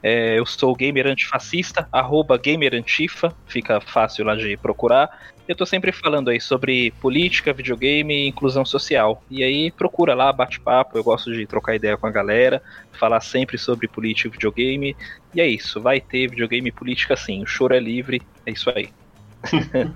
É, 0.04 0.40
eu 0.40 0.46
sou 0.46 0.76
gamer 0.76 1.06
antifascista, 1.08 1.88
arroba 1.92 2.38
gamerantifa, 2.38 3.34
fica 3.46 3.80
fácil 3.80 4.26
lá 4.26 4.36
de 4.36 4.58
procurar. 4.58 5.10
Eu 5.48 5.56
tô 5.56 5.66
sempre 5.66 5.92
falando 5.92 6.30
aí 6.30 6.40
sobre 6.40 6.92
política, 7.02 7.54
videogame 7.54 8.14
e 8.14 8.28
inclusão 8.28 8.66
social. 8.66 9.22
E 9.30 9.44
aí 9.44 9.70
procura 9.72 10.16
lá, 10.16 10.32
bate 10.32 10.60
papo, 10.60 10.98
eu 10.98 11.04
gosto 11.04 11.32
de 11.32 11.46
trocar 11.46 11.76
ideia 11.76 11.98
com 11.98 12.08
a 12.08 12.12
galera, 12.12 12.62
falar 12.94 13.22
sempre 13.22 13.58
sobre 13.58 13.88
política 13.88 14.30
e 14.30 14.32
videogame. 14.32 14.96
E 15.36 15.42
é 15.42 15.48
isso, 15.48 15.82
vai 15.82 16.00
ter 16.00 16.30
videogame 16.30 16.70
e 16.70 16.72
política 16.72 17.16
sim, 17.16 17.44
o 17.44 17.46
choro 17.46 17.76
é 17.76 17.80
livre, 17.80 18.22
é 18.46 18.52
isso 18.52 18.70
aí. 18.70 18.90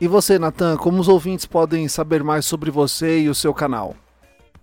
e 0.00 0.06
você, 0.06 0.38
Natan, 0.38 0.76
como 0.76 1.00
os 1.00 1.08
ouvintes 1.08 1.46
podem 1.46 1.88
saber 1.88 2.22
mais 2.22 2.44
sobre 2.44 2.70
você 2.70 3.20
e 3.20 3.28
o 3.28 3.34
seu 3.34 3.54
canal? 3.54 3.96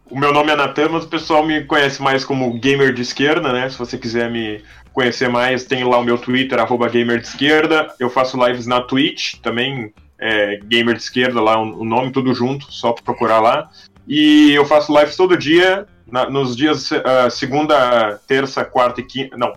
O 0.09 0.17
meu 0.17 0.31
nome 0.31 0.51
é 0.51 0.55
Natan, 0.55 0.89
mas 0.89 1.03
o 1.03 1.09
pessoal 1.09 1.45
me 1.45 1.63
conhece 1.65 2.01
mais 2.01 2.23
como 2.23 2.57
gamer 2.59 2.93
de 2.93 3.01
esquerda, 3.01 3.51
né? 3.51 3.69
Se 3.69 3.77
você 3.77 3.97
quiser 3.97 4.31
me 4.31 4.63
conhecer 4.93 5.29
mais, 5.29 5.65
tem 5.65 5.83
lá 5.83 5.97
o 5.97 6.03
meu 6.03 6.17
Twitter, 6.17 6.59
arroba 6.59 6.87
gamer 6.87 7.19
de 7.19 7.27
esquerda. 7.27 7.93
Eu 7.99 8.09
faço 8.09 8.37
lives 8.45 8.65
na 8.65 8.81
Twitch, 8.81 9.35
também 9.41 9.93
é, 10.17 10.59
gamer 10.63 10.95
de 10.95 11.03
esquerda, 11.03 11.41
lá 11.41 11.59
o 11.59 11.83
nome 11.83 12.11
tudo 12.11 12.33
junto, 12.33 12.71
só 12.71 12.93
procurar 12.93 13.39
lá. 13.39 13.69
E 14.07 14.53
eu 14.53 14.65
faço 14.65 14.97
lives 14.97 15.17
todo 15.17 15.37
dia, 15.37 15.85
na, 16.09 16.29
nos 16.29 16.55
dias 16.55 16.89
uh, 16.91 17.29
segunda, 17.29 18.19
terça, 18.27 18.63
quarta 18.63 19.01
e 19.01 19.03
quinta. 19.03 19.37
Não, 19.37 19.53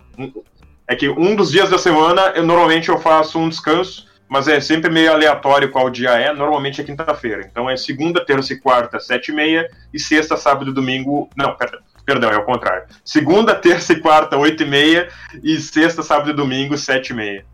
é 0.87 0.95
que 0.95 1.07
um 1.07 1.35
dos 1.35 1.51
dias 1.51 1.69
da 1.69 1.77
semana, 1.77 2.33
eu, 2.35 2.43
normalmente 2.43 2.89
eu 2.89 2.99
faço 2.99 3.39
um 3.39 3.47
descanso, 3.47 4.07
mas 4.31 4.47
é 4.47 4.61
sempre 4.61 4.89
meio 4.89 5.11
aleatório 5.11 5.69
qual 5.69 5.89
dia 5.89 6.11
é, 6.11 6.33
normalmente 6.33 6.79
é 6.79 6.85
quinta-feira. 6.85 7.45
Então 7.51 7.69
é 7.69 7.75
segunda, 7.75 8.25
terça 8.25 8.53
e 8.53 8.59
quarta, 8.61 8.97
sete 8.97 9.27
e 9.27 9.35
meia, 9.35 9.69
e 9.93 9.99
sexta, 9.99 10.37
sábado 10.37 10.71
e 10.71 10.73
domingo. 10.73 11.29
Não, 11.35 11.53
perdão. 11.53 11.81
Perdão, 12.05 12.31
é 12.31 12.37
o 12.37 12.45
contrário. 12.45 12.85
Segunda, 13.03 13.53
terça 13.59 13.91
e 13.91 13.99
quarta, 13.99 14.37
8 14.37 14.63
e 14.63 14.65
meia. 14.65 15.09
E 15.43 15.57
sexta, 15.57 16.01
sábado 16.01 16.29
e 16.29 16.33
domingo, 16.33 16.77
7 16.77 17.09
e 17.09 17.13
meia. 17.13 17.45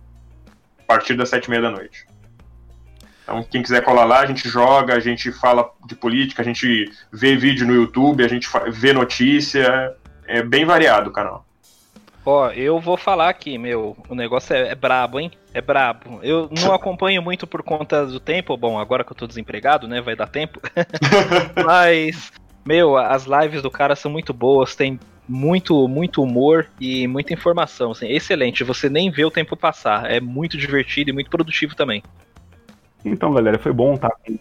A 0.79 0.83
partir 0.83 1.15
das 1.15 1.29
7 1.29 1.45
e 1.45 1.49
meia 1.49 1.63
da 1.63 1.71
noite. 1.71 2.05
Então, 3.23 3.41
quem 3.41 3.63
quiser 3.63 3.83
colar 3.83 4.05
lá, 4.05 4.19
a 4.19 4.25
gente 4.27 4.47
joga, 4.47 4.93
a 4.93 4.99
gente 4.99 5.31
fala 5.31 5.67
de 5.87 5.95
política, 5.95 6.43
a 6.43 6.45
gente 6.45 6.91
vê 7.11 7.35
vídeo 7.35 7.65
no 7.65 7.73
YouTube, 7.73 8.23
a 8.23 8.27
gente 8.27 8.47
vê 8.69 8.93
notícia. 8.93 9.95
É 10.27 10.43
bem 10.43 10.63
variado 10.63 11.09
o 11.09 11.13
canal. 11.13 11.46
Ó, 12.29 12.51
eu 12.51 12.77
vou 12.77 12.97
falar 12.97 13.29
aqui, 13.29 13.57
meu, 13.57 13.95
o 14.09 14.13
negócio 14.13 14.53
é, 14.53 14.67
é 14.67 14.75
brabo, 14.75 15.17
hein? 15.17 15.31
É 15.53 15.61
brabo. 15.61 16.19
Eu 16.21 16.49
não 16.61 16.73
acompanho 16.75 17.21
muito 17.21 17.47
por 17.47 17.63
conta 17.63 18.05
do 18.05 18.19
tempo, 18.19 18.57
bom, 18.57 18.77
agora 18.77 19.05
que 19.05 19.13
eu 19.13 19.15
tô 19.15 19.25
desempregado, 19.25 19.87
né, 19.87 20.01
vai 20.01 20.13
dar 20.13 20.27
tempo. 20.27 20.59
Mas 21.65 22.33
meu, 22.65 22.97
as 22.97 23.25
lives 23.25 23.61
do 23.61 23.71
cara 23.71 23.95
são 23.95 24.11
muito 24.11 24.33
boas, 24.33 24.75
tem 24.75 24.99
muito, 25.25 25.87
muito 25.87 26.21
humor 26.21 26.67
e 26.81 27.07
muita 27.07 27.31
informação. 27.31 27.91
Assim, 27.91 28.09
excelente, 28.09 28.61
você 28.61 28.89
nem 28.89 29.09
vê 29.09 29.23
o 29.23 29.31
tempo 29.31 29.55
passar. 29.55 30.11
É 30.11 30.19
muito 30.19 30.57
divertido 30.57 31.09
e 31.09 31.13
muito 31.13 31.29
produtivo 31.29 31.77
também. 31.77 32.03
Então, 33.05 33.31
galera, 33.31 33.57
foi 33.57 33.71
bom 33.71 33.93
estar 33.93 34.09
tá 34.09 34.15
com, 34.17 34.37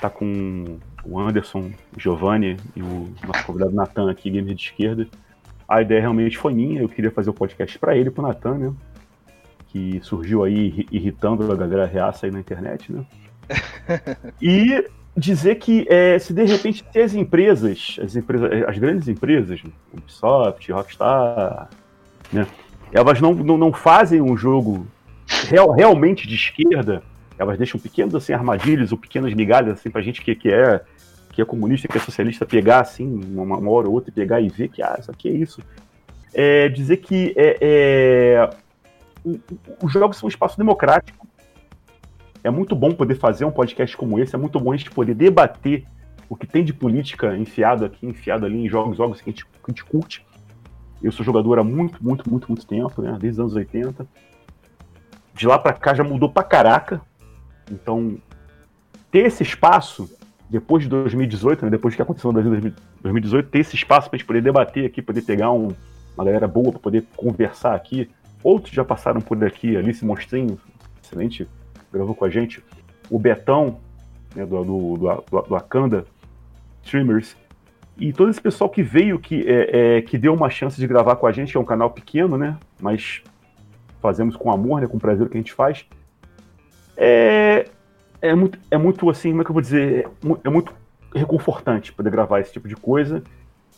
tá 0.00 0.10
com 0.10 0.78
o 1.04 1.20
Anderson, 1.20 1.70
o 1.96 2.00
Giovanni 2.00 2.56
e 2.74 2.82
o 2.82 3.14
nosso 3.24 3.46
convidado 3.46 3.72
Natan 3.76 4.10
aqui, 4.10 4.28
gamer 4.28 4.56
de 4.56 4.64
esquerda. 4.64 5.06
A 5.68 5.82
ideia 5.82 6.00
realmente 6.00 6.38
foi 6.38 6.52
minha, 6.52 6.80
eu 6.80 6.88
queria 6.88 7.10
fazer 7.10 7.30
o 7.30 7.34
podcast 7.34 7.78
para 7.78 7.96
ele, 7.96 8.10
pro 8.10 8.22
Natan, 8.22 8.58
né? 8.58 8.72
Que 9.68 10.00
surgiu 10.02 10.44
aí 10.44 10.86
irritando 10.90 11.50
a 11.50 11.56
galera 11.56 11.86
reaça 11.86 12.26
aí 12.26 12.32
na 12.32 12.40
internet, 12.40 12.92
né? 12.92 13.04
e 14.40 14.84
dizer 15.16 15.56
que 15.56 15.86
é, 15.88 16.18
se 16.18 16.32
de 16.34 16.44
repente 16.44 16.84
se 16.92 17.00
as 17.00 17.14
empresas, 17.14 17.96
as 18.02 18.14
empresas, 18.14 18.50
as 18.68 18.78
grandes 18.78 19.08
empresas, 19.08 19.60
Ubisoft, 19.92 20.70
Rockstar, 20.70 21.70
né, 22.32 22.46
elas 22.92 23.20
não, 23.20 23.34
não, 23.34 23.56
não 23.56 23.72
fazem 23.72 24.20
um 24.20 24.36
jogo 24.36 24.86
real, 25.48 25.70
realmente 25.70 26.28
de 26.28 26.34
esquerda, 26.34 27.02
elas 27.38 27.56
deixam 27.56 27.80
pequenos 27.80 28.14
assim 28.14 28.32
armadilhas 28.32 28.92
ou 28.92 28.98
pequenas 28.98 29.32
migalhas 29.32 29.78
assim 29.78 29.90
pra 29.90 30.02
gente 30.02 30.22
que, 30.22 30.34
que 30.34 30.48
é 30.52 30.82
que 31.36 31.42
é 31.42 31.44
comunista, 31.44 31.86
que 31.86 31.98
é 31.98 32.00
socialista, 32.00 32.46
pegar 32.46 32.80
assim 32.80 33.06
uma, 33.06 33.58
uma 33.58 33.70
hora 33.70 33.86
ou 33.86 33.92
outra 33.92 34.10
pegar 34.10 34.40
e 34.40 34.48
ver 34.48 34.68
que 34.68 34.82
ah, 34.82 34.96
isso 34.98 35.10
aqui 35.10 35.28
é 35.28 35.32
isso. 35.32 35.60
É 36.32 36.66
dizer 36.68 36.96
que 36.96 37.34
é, 37.36 37.58
é, 37.60 38.50
os 39.82 39.92
jogos 39.92 40.16
são 40.16 40.26
um 40.26 40.30
espaço 40.30 40.56
democrático 40.56 41.26
é 42.42 42.50
muito 42.50 42.74
bom 42.74 42.92
poder 42.92 43.16
fazer 43.16 43.44
um 43.44 43.50
podcast 43.50 43.96
como 43.96 44.18
esse, 44.18 44.34
é 44.34 44.38
muito 44.38 44.58
bom 44.58 44.72
a 44.72 44.76
gente 44.76 44.90
poder 44.90 45.14
debater 45.14 45.84
o 46.28 46.36
que 46.36 46.46
tem 46.46 46.64
de 46.64 46.72
política 46.72 47.36
enfiado 47.36 47.84
aqui, 47.84 48.06
enfiado 48.06 48.46
ali 48.46 48.64
em 48.64 48.68
jogos, 48.68 48.96
jogos 48.96 49.20
que 49.20 49.28
a 49.28 49.32
gente, 49.32 49.44
que 49.44 49.50
a 49.64 49.70
gente 49.70 49.84
curte. 49.84 50.24
Eu 51.02 51.12
sou 51.12 51.24
jogador 51.24 51.58
há 51.58 51.64
muito, 51.64 52.02
muito, 52.02 52.30
muito, 52.30 52.48
muito 52.48 52.66
tempo, 52.66 53.02
né? 53.02 53.16
Desde 53.20 53.40
os 53.40 53.40
anos 53.40 53.54
80. 53.54 54.06
De 55.34 55.46
lá 55.46 55.58
para 55.58 55.74
cá 55.74 55.92
já 55.92 56.02
mudou 56.02 56.30
pra 56.30 56.42
caraca. 56.42 57.00
Então, 57.70 58.16
ter 59.10 59.26
esse 59.26 59.42
espaço, 59.42 60.08
depois 60.48 60.82
de 60.82 60.88
2018, 60.88 61.64
né? 61.64 61.70
depois 61.70 61.94
que 61.94 62.02
aconteceu 62.02 62.30
em 62.30 62.34
2018, 63.02 63.48
ter 63.48 63.58
esse 63.58 63.74
espaço 63.74 64.08
pra 64.08 64.16
gente 64.16 64.26
poder 64.26 64.42
debater 64.42 64.86
aqui, 64.86 65.02
poder 65.02 65.22
pegar 65.22 65.50
um, 65.52 65.68
uma 66.16 66.24
galera 66.24 66.46
boa 66.46 66.70
para 66.70 66.80
poder 66.80 67.04
conversar 67.16 67.74
aqui. 67.74 68.08
Outros 68.42 68.74
já 68.74 68.84
passaram 68.84 69.20
por 69.20 69.42
aqui, 69.44 69.76
Alice 69.76 70.04
Monstrinho, 70.04 70.58
excelente 71.02 71.48
gravou 71.92 72.14
com 72.14 72.24
a 72.24 72.30
gente, 72.30 72.62
o 73.10 73.18
Betão, 73.18 73.78
né, 74.34 74.44
do, 74.44 74.64
do, 74.64 74.96
do, 74.96 75.42
do 75.42 75.56
Akanda 75.56 76.04
Streamers, 76.82 77.36
e 77.98 78.12
todo 78.12 78.30
esse 78.30 78.40
pessoal 78.40 78.68
que 78.68 78.82
veio, 78.82 79.18
que, 79.18 79.42
é, 79.48 79.96
é, 79.96 80.02
que 80.02 80.18
deu 80.18 80.34
uma 80.34 80.50
chance 80.50 80.78
de 80.78 80.86
gravar 80.86 81.16
com 81.16 81.26
a 81.26 81.32
gente, 81.32 81.56
é 81.56 81.60
um 81.60 81.64
canal 81.64 81.90
pequeno, 81.90 82.36
né? 82.36 82.58
Mas 82.78 83.22
fazemos 84.02 84.36
com 84.36 84.52
amor, 84.52 84.82
né? 84.82 84.86
Com 84.86 84.98
prazer 84.98 85.26
que 85.30 85.36
a 85.36 85.40
gente 85.40 85.54
faz. 85.54 85.86
É, 86.94 87.66
é, 88.20 88.34
muito, 88.34 88.58
é 88.70 88.78
muito 88.78 89.08
assim, 89.10 89.30
como 89.30 89.42
é 89.42 89.44
que 89.44 89.50
eu 89.50 89.54
vou 89.54 89.62
dizer? 89.62 90.08
É 90.44 90.48
muito 90.48 90.72
reconfortante 91.14 91.92
poder 91.92 92.10
gravar 92.10 92.40
esse 92.40 92.52
tipo 92.52 92.68
de 92.68 92.76
coisa 92.76 93.22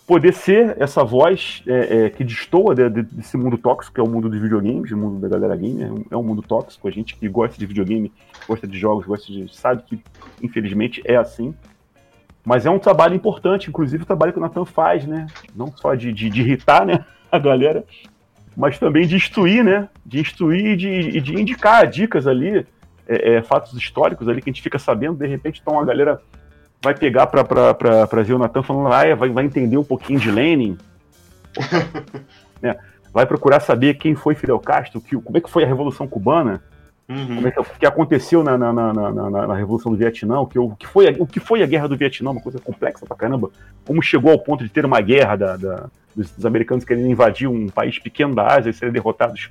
poder 0.09 0.32
ser 0.32 0.74
essa 0.81 1.05
voz 1.05 1.62
é, 1.66 2.06
é, 2.06 2.10
que 2.10 2.24
destoa 2.24 2.74
de, 2.74 2.89
de, 2.89 3.02
desse 3.02 3.36
mundo 3.36 3.59
tóxico, 3.59 3.94
que 3.94 4.01
é 4.01 4.02
o 4.02 4.09
mundo 4.09 4.31
dos 4.31 4.40
videogames, 4.40 4.90
o 4.90 4.97
mundo 4.97 5.20
da 5.20 5.28
galera 5.28 5.55
gamer, 5.55 5.93
é 6.10 6.16
um 6.16 6.23
mundo 6.23 6.40
tóxico, 6.40 6.89
a 6.89 6.90
gente 6.90 7.15
que 7.15 7.28
gosta 7.28 7.59
de 7.59 7.66
videogame, 7.66 8.10
gosta 8.48 8.66
de 8.66 8.78
jogos, 8.78 9.05
gosta 9.05 9.31
de. 9.31 9.55
sabe 9.55 9.82
que 9.82 10.02
infelizmente 10.43 11.02
é 11.05 11.16
assim. 11.16 11.55
Mas 12.43 12.65
é 12.65 12.70
um 12.70 12.78
trabalho 12.78 13.15
importante, 13.15 13.69
inclusive 13.69 14.05
o 14.05 14.06
trabalho 14.06 14.32
que 14.32 14.39
o 14.39 14.40
Nathan 14.40 14.65
faz, 14.65 15.06
né? 15.06 15.27
Não 15.55 15.70
só 15.77 15.94
de, 15.94 16.10
de, 16.10 16.31
de 16.31 16.40
irritar 16.40 16.86
né, 16.86 17.05
a 17.31 17.39
galera, 17.39 17.85
mas 18.56 18.78
também 18.78 19.06
de 19.06 19.15
instruir, 19.15 19.62
né? 19.62 19.90
De 20.06 20.20
instruir 20.20 20.69
e 20.69 20.77
de, 20.77 21.20
de 21.20 21.39
indicar 21.39 21.86
dicas 21.86 22.27
ali, 22.27 22.66
é, 23.09 23.37
é, 23.37 23.43
fatos 23.43 23.73
históricos 23.73 24.29
ali 24.29 24.43
que 24.43 24.51
a 24.51 24.53
gente 24.53 24.63
fica 24.63 24.79
sabendo, 24.79 25.17
de 25.17 25.27
repente, 25.27 25.61
então 25.61 25.81
a 25.81 25.85
galera 25.85 26.21
vai 26.83 26.95
pegar 26.95 27.27
pra, 27.27 27.43
pra, 27.43 27.75
pra, 27.75 28.07
pra 28.07 28.23
ver 28.23 28.35
o 28.35 28.39
Natan 28.39 28.63
falando, 28.63 28.93
ah, 28.93 29.15
vai, 29.15 29.31
vai 29.31 29.45
entender 29.45 29.77
um 29.77 29.85
pouquinho 29.85 30.21
de 30.21 30.31
Lenin. 30.31 30.77
é, 32.63 32.79
vai 33.13 33.27
procurar 33.27 33.61
saber 33.61 33.95
quem 33.95 34.15
foi 34.15 34.35
Fidel 34.35 34.59
Castro, 34.61 35.01
que, 35.01 35.17
como 35.17 35.37
é 35.37 35.41
que 35.41 35.51
foi 35.51 35.65
a 35.65 35.67
Revolução 35.67 36.07
Cubana, 36.07 36.63
uhum. 37.09 37.47
é 37.47 37.51
que, 37.51 37.61
o 37.61 37.65
que 37.65 37.87
aconteceu 37.87 38.45
na, 38.45 38.57
na, 38.57 38.73
na, 38.73 38.93
na, 38.93 39.31
na 39.49 39.55
Revolução 39.55 39.91
do 39.91 39.99
Vietnã, 39.99 40.41
o 40.41 40.47
que, 40.47 40.59
o, 40.59 40.71
que 40.77 40.87
foi 40.87 41.09
a, 41.09 41.15
o 41.19 41.27
que 41.27 41.41
foi 41.41 41.63
a 41.63 41.67
Guerra 41.67 41.89
do 41.89 41.97
Vietnã, 41.97 42.31
uma 42.31 42.43
coisa 42.43 42.61
complexa 42.61 43.07
pra 43.07 43.17
caramba, 43.17 43.51
como 43.85 44.03
chegou 44.03 44.31
ao 44.31 44.39
ponto 44.39 44.63
de 44.63 44.71
ter 44.71 44.85
uma 44.85 45.01
guerra 45.01 45.35
da, 45.35 45.57
da 45.57 45.87
dos, 46.15 46.31
dos, 46.31 46.47
americanos 46.47 46.85
querendo 46.85 47.09
invadir 47.09 47.49
um 47.49 47.69
país 47.69 47.99
pequeno 47.99 48.35
da 48.35 48.47
Ásia 48.47 48.71
e 48.71 48.75
serem 48.75 48.93
derrotados 48.93 49.51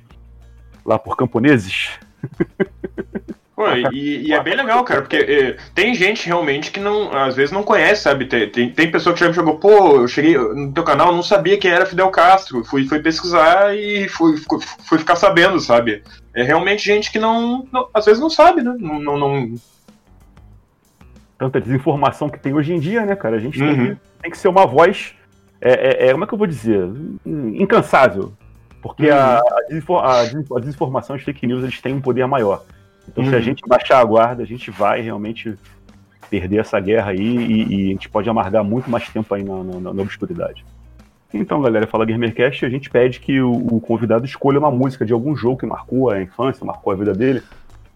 lá 0.84 0.98
por 0.98 1.16
camponeses. 1.16 1.98
Pô, 3.58 3.68
e, 3.92 4.28
e, 4.30 4.32
é 4.32 4.40
bem 4.40 4.54
legal, 4.54 4.84
cara, 4.84 5.02
porque 5.02 5.16
é, 5.16 5.56
tem 5.74 5.92
gente 5.92 6.28
realmente 6.28 6.70
que 6.70 6.78
não, 6.78 7.12
às 7.12 7.34
vezes 7.34 7.50
não 7.50 7.64
conhece, 7.64 8.02
sabe? 8.02 8.26
Tem, 8.26 8.48
tem, 8.48 8.70
tem 8.70 8.88
pessoa 8.88 9.12
que 9.12 9.18
já 9.18 9.26
me 9.26 9.32
jogou, 9.32 9.58
pô, 9.58 9.96
eu 9.96 10.06
cheguei 10.06 10.38
no 10.38 10.72
teu 10.72 10.84
canal, 10.84 11.12
não 11.12 11.24
sabia 11.24 11.58
quem 11.58 11.72
era 11.72 11.84
Fidel 11.84 12.08
Castro, 12.10 12.62
fui, 12.62 12.86
fui 12.86 13.00
pesquisar 13.00 13.76
e 13.76 14.08
fui, 14.08 14.36
fui, 14.36 14.60
fui 14.84 14.98
ficar 14.98 15.16
sabendo, 15.16 15.58
sabe? 15.58 16.04
É 16.32 16.44
realmente 16.44 16.84
gente 16.84 17.10
que 17.10 17.18
não, 17.18 17.66
não 17.72 17.88
às 17.92 18.06
vezes 18.06 18.20
não 18.20 18.30
sabe, 18.30 18.62
né? 18.62 18.76
Não, 18.78 19.00
não, 19.00 19.18
não... 19.18 19.54
Tanta 21.36 21.60
desinformação 21.60 22.28
que 22.28 22.38
tem 22.38 22.54
hoje 22.54 22.72
em 22.72 22.78
dia, 22.78 23.04
né, 23.04 23.16
cara? 23.16 23.38
A 23.38 23.40
gente 23.40 23.60
uhum. 23.60 23.74
tem, 23.74 23.86
que, 23.86 24.00
tem, 24.22 24.30
que, 24.30 24.38
ser 24.38 24.46
uma 24.46 24.66
voz, 24.66 25.16
é, 25.60 25.72
é, 25.72 26.06
é, 26.06 26.12
como 26.12 26.22
é 26.22 26.26
que 26.28 26.34
eu 26.34 26.38
vou 26.38 26.46
dizer? 26.46 26.88
Incansável. 27.26 28.32
Porque 28.80 29.10
uhum. 29.10 29.16
a, 29.16 29.40
a, 29.40 30.60
desinformação, 30.60 31.16
as 31.16 31.22
fake 31.22 31.44
news, 31.44 31.64
eles 31.64 31.80
têm 31.80 31.94
um 31.94 32.00
poder 32.00 32.24
maior. 32.28 32.62
Então, 33.08 33.24
uhum. 33.24 33.30
se 33.30 33.36
a 33.36 33.38
uhum. 33.38 33.44
gente 33.44 33.62
baixar 33.66 33.98
a 33.98 34.04
guarda, 34.04 34.42
a 34.42 34.46
gente 34.46 34.70
vai 34.70 35.00
realmente 35.00 35.56
perder 36.30 36.58
essa 36.58 36.78
guerra 36.78 37.10
aí 37.10 37.18
e, 37.18 37.62
e 37.62 37.84
a 37.86 37.92
gente 37.92 38.08
pode 38.08 38.28
amargar 38.28 38.62
muito 38.62 38.90
mais 38.90 39.08
tempo 39.08 39.34
aí 39.34 39.42
na, 39.42 39.64
na, 39.64 39.94
na 39.94 40.02
obscuridade. 40.02 40.64
Então, 41.32 41.60
galera, 41.60 41.86
fala 41.86 42.06
Gamercast, 42.06 42.64
a 42.64 42.70
gente 42.70 42.88
pede 42.88 43.20
que 43.20 43.40
o, 43.40 43.52
o, 43.52 43.80
convidado 43.80 44.24
escolha 44.24 44.58
uma 44.58 44.70
música 44.70 45.04
de 45.04 45.12
algum 45.12 45.36
jogo 45.36 45.58
que 45.58 45.66
marcou 45.66 46.10
a 46.10 46.22
infância, 46.22 46.64
marcou 46.64 46.92
a 46.92 46.96
vida 46.96 47.12
dele. 47.12 47.42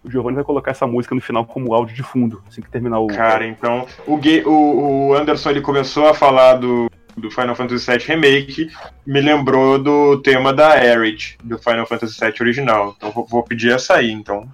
O 0.03 0.11
Giovanni 0.11 0.35
vai 0.35 0.43
colocar 0.43 0.71
essa 0.71 0.85
música 0.85 1.15
no 1.15 1.21
final 1.21 1.45
como 1.45 1.73
áudio 1.73 1.95
de 1.95 2.03
fundo, 2.03 2.43
assim 2.47 2.61
que 2.61 2.69
terminar 2.69 2.99
o. 2.99 3.07
Cara, 3.07 3.47
então. 3.47 3.87
O, 4.05 4.17
o, 4.17 5.07
o 5.07 5.13
Anderson 5.15 5.49
ele 5.49 5.61
começou 5.61 6.07
a 6.07 6.13
falar 6.13 6.55
do, 6.55 6.91
do 7.17 7.31
Final 7.31 7.55
Fantasy 7.55 7.89
VII 7.89 8.05
Remake, 8.05 8.69
me 9.05 9.21
lembrou 9.21 9.79
do 9.79 10.21
tema 10.21 10.53
da 10.53 10.73
Aerith, 10.73 11.37
do 11.43 11.57
Final 11.57 11.87
Fantasy 11.87 12.19
VII 12.19 12.33
original. 12.41 12.93
Então 12.95 13.11
vou, 13.11 13.25
vou 13.25 13.43
pedir 13.43 13.71
essa 13.71 13.95
aí, 13.95 14.11
então. 14.11 14.47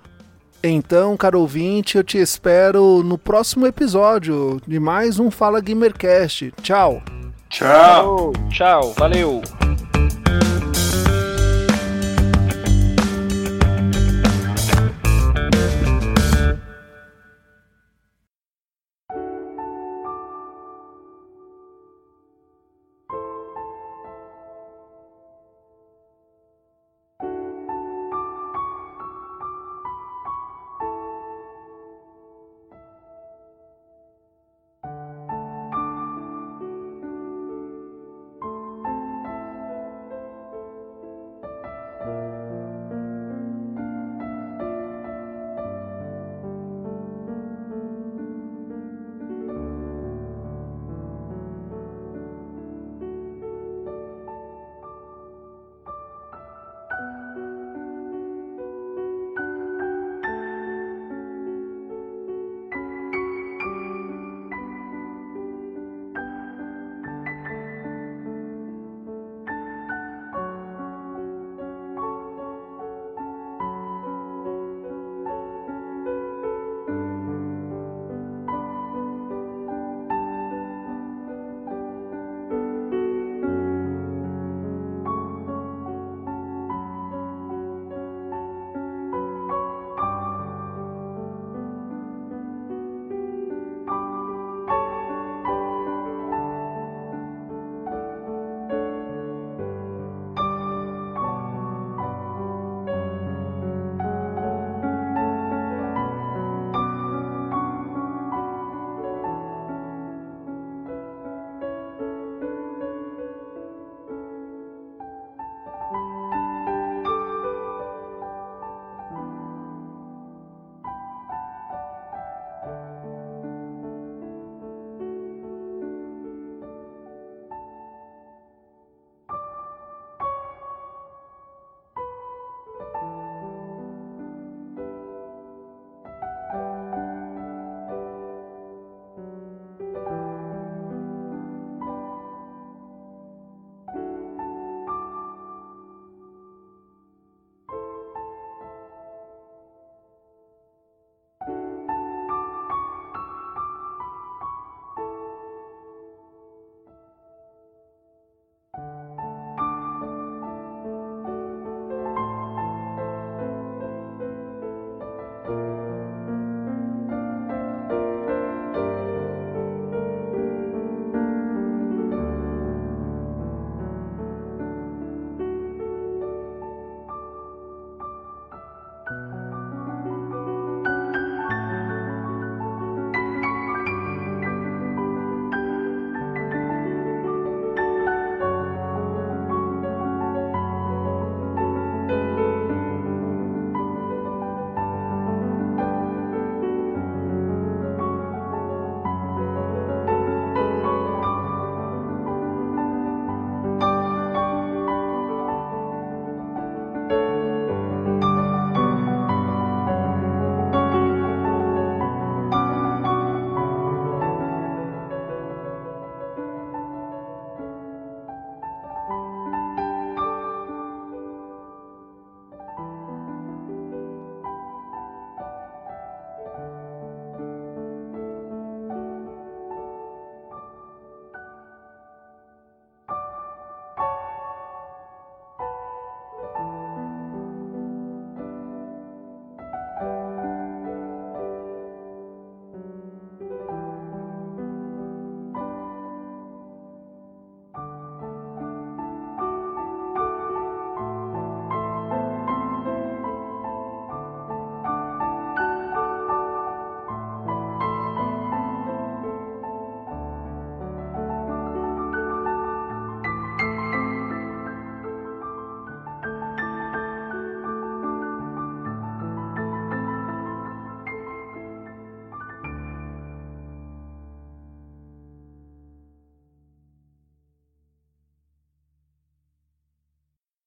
Então, 0.61 1.15
caro 1.15 1.39
ouvinte, 1.39 1.97
eu 1.97 2.03
te 2.03 2.17
espero 2.17 3.01
no 3.01 3.17
próximo 3.17 3.65
episódio 3.65 4.61
de 4.67 4.77
mais 4.77 5.17
um 5.17 5.31
Fala 5.31 5.61
Gamercast. 5.61 6.53
Tchau! 6.61 7.01
Tchau! 7.49 8.33
Tchau, 8.49 8.93
valeu! 8.93 9.41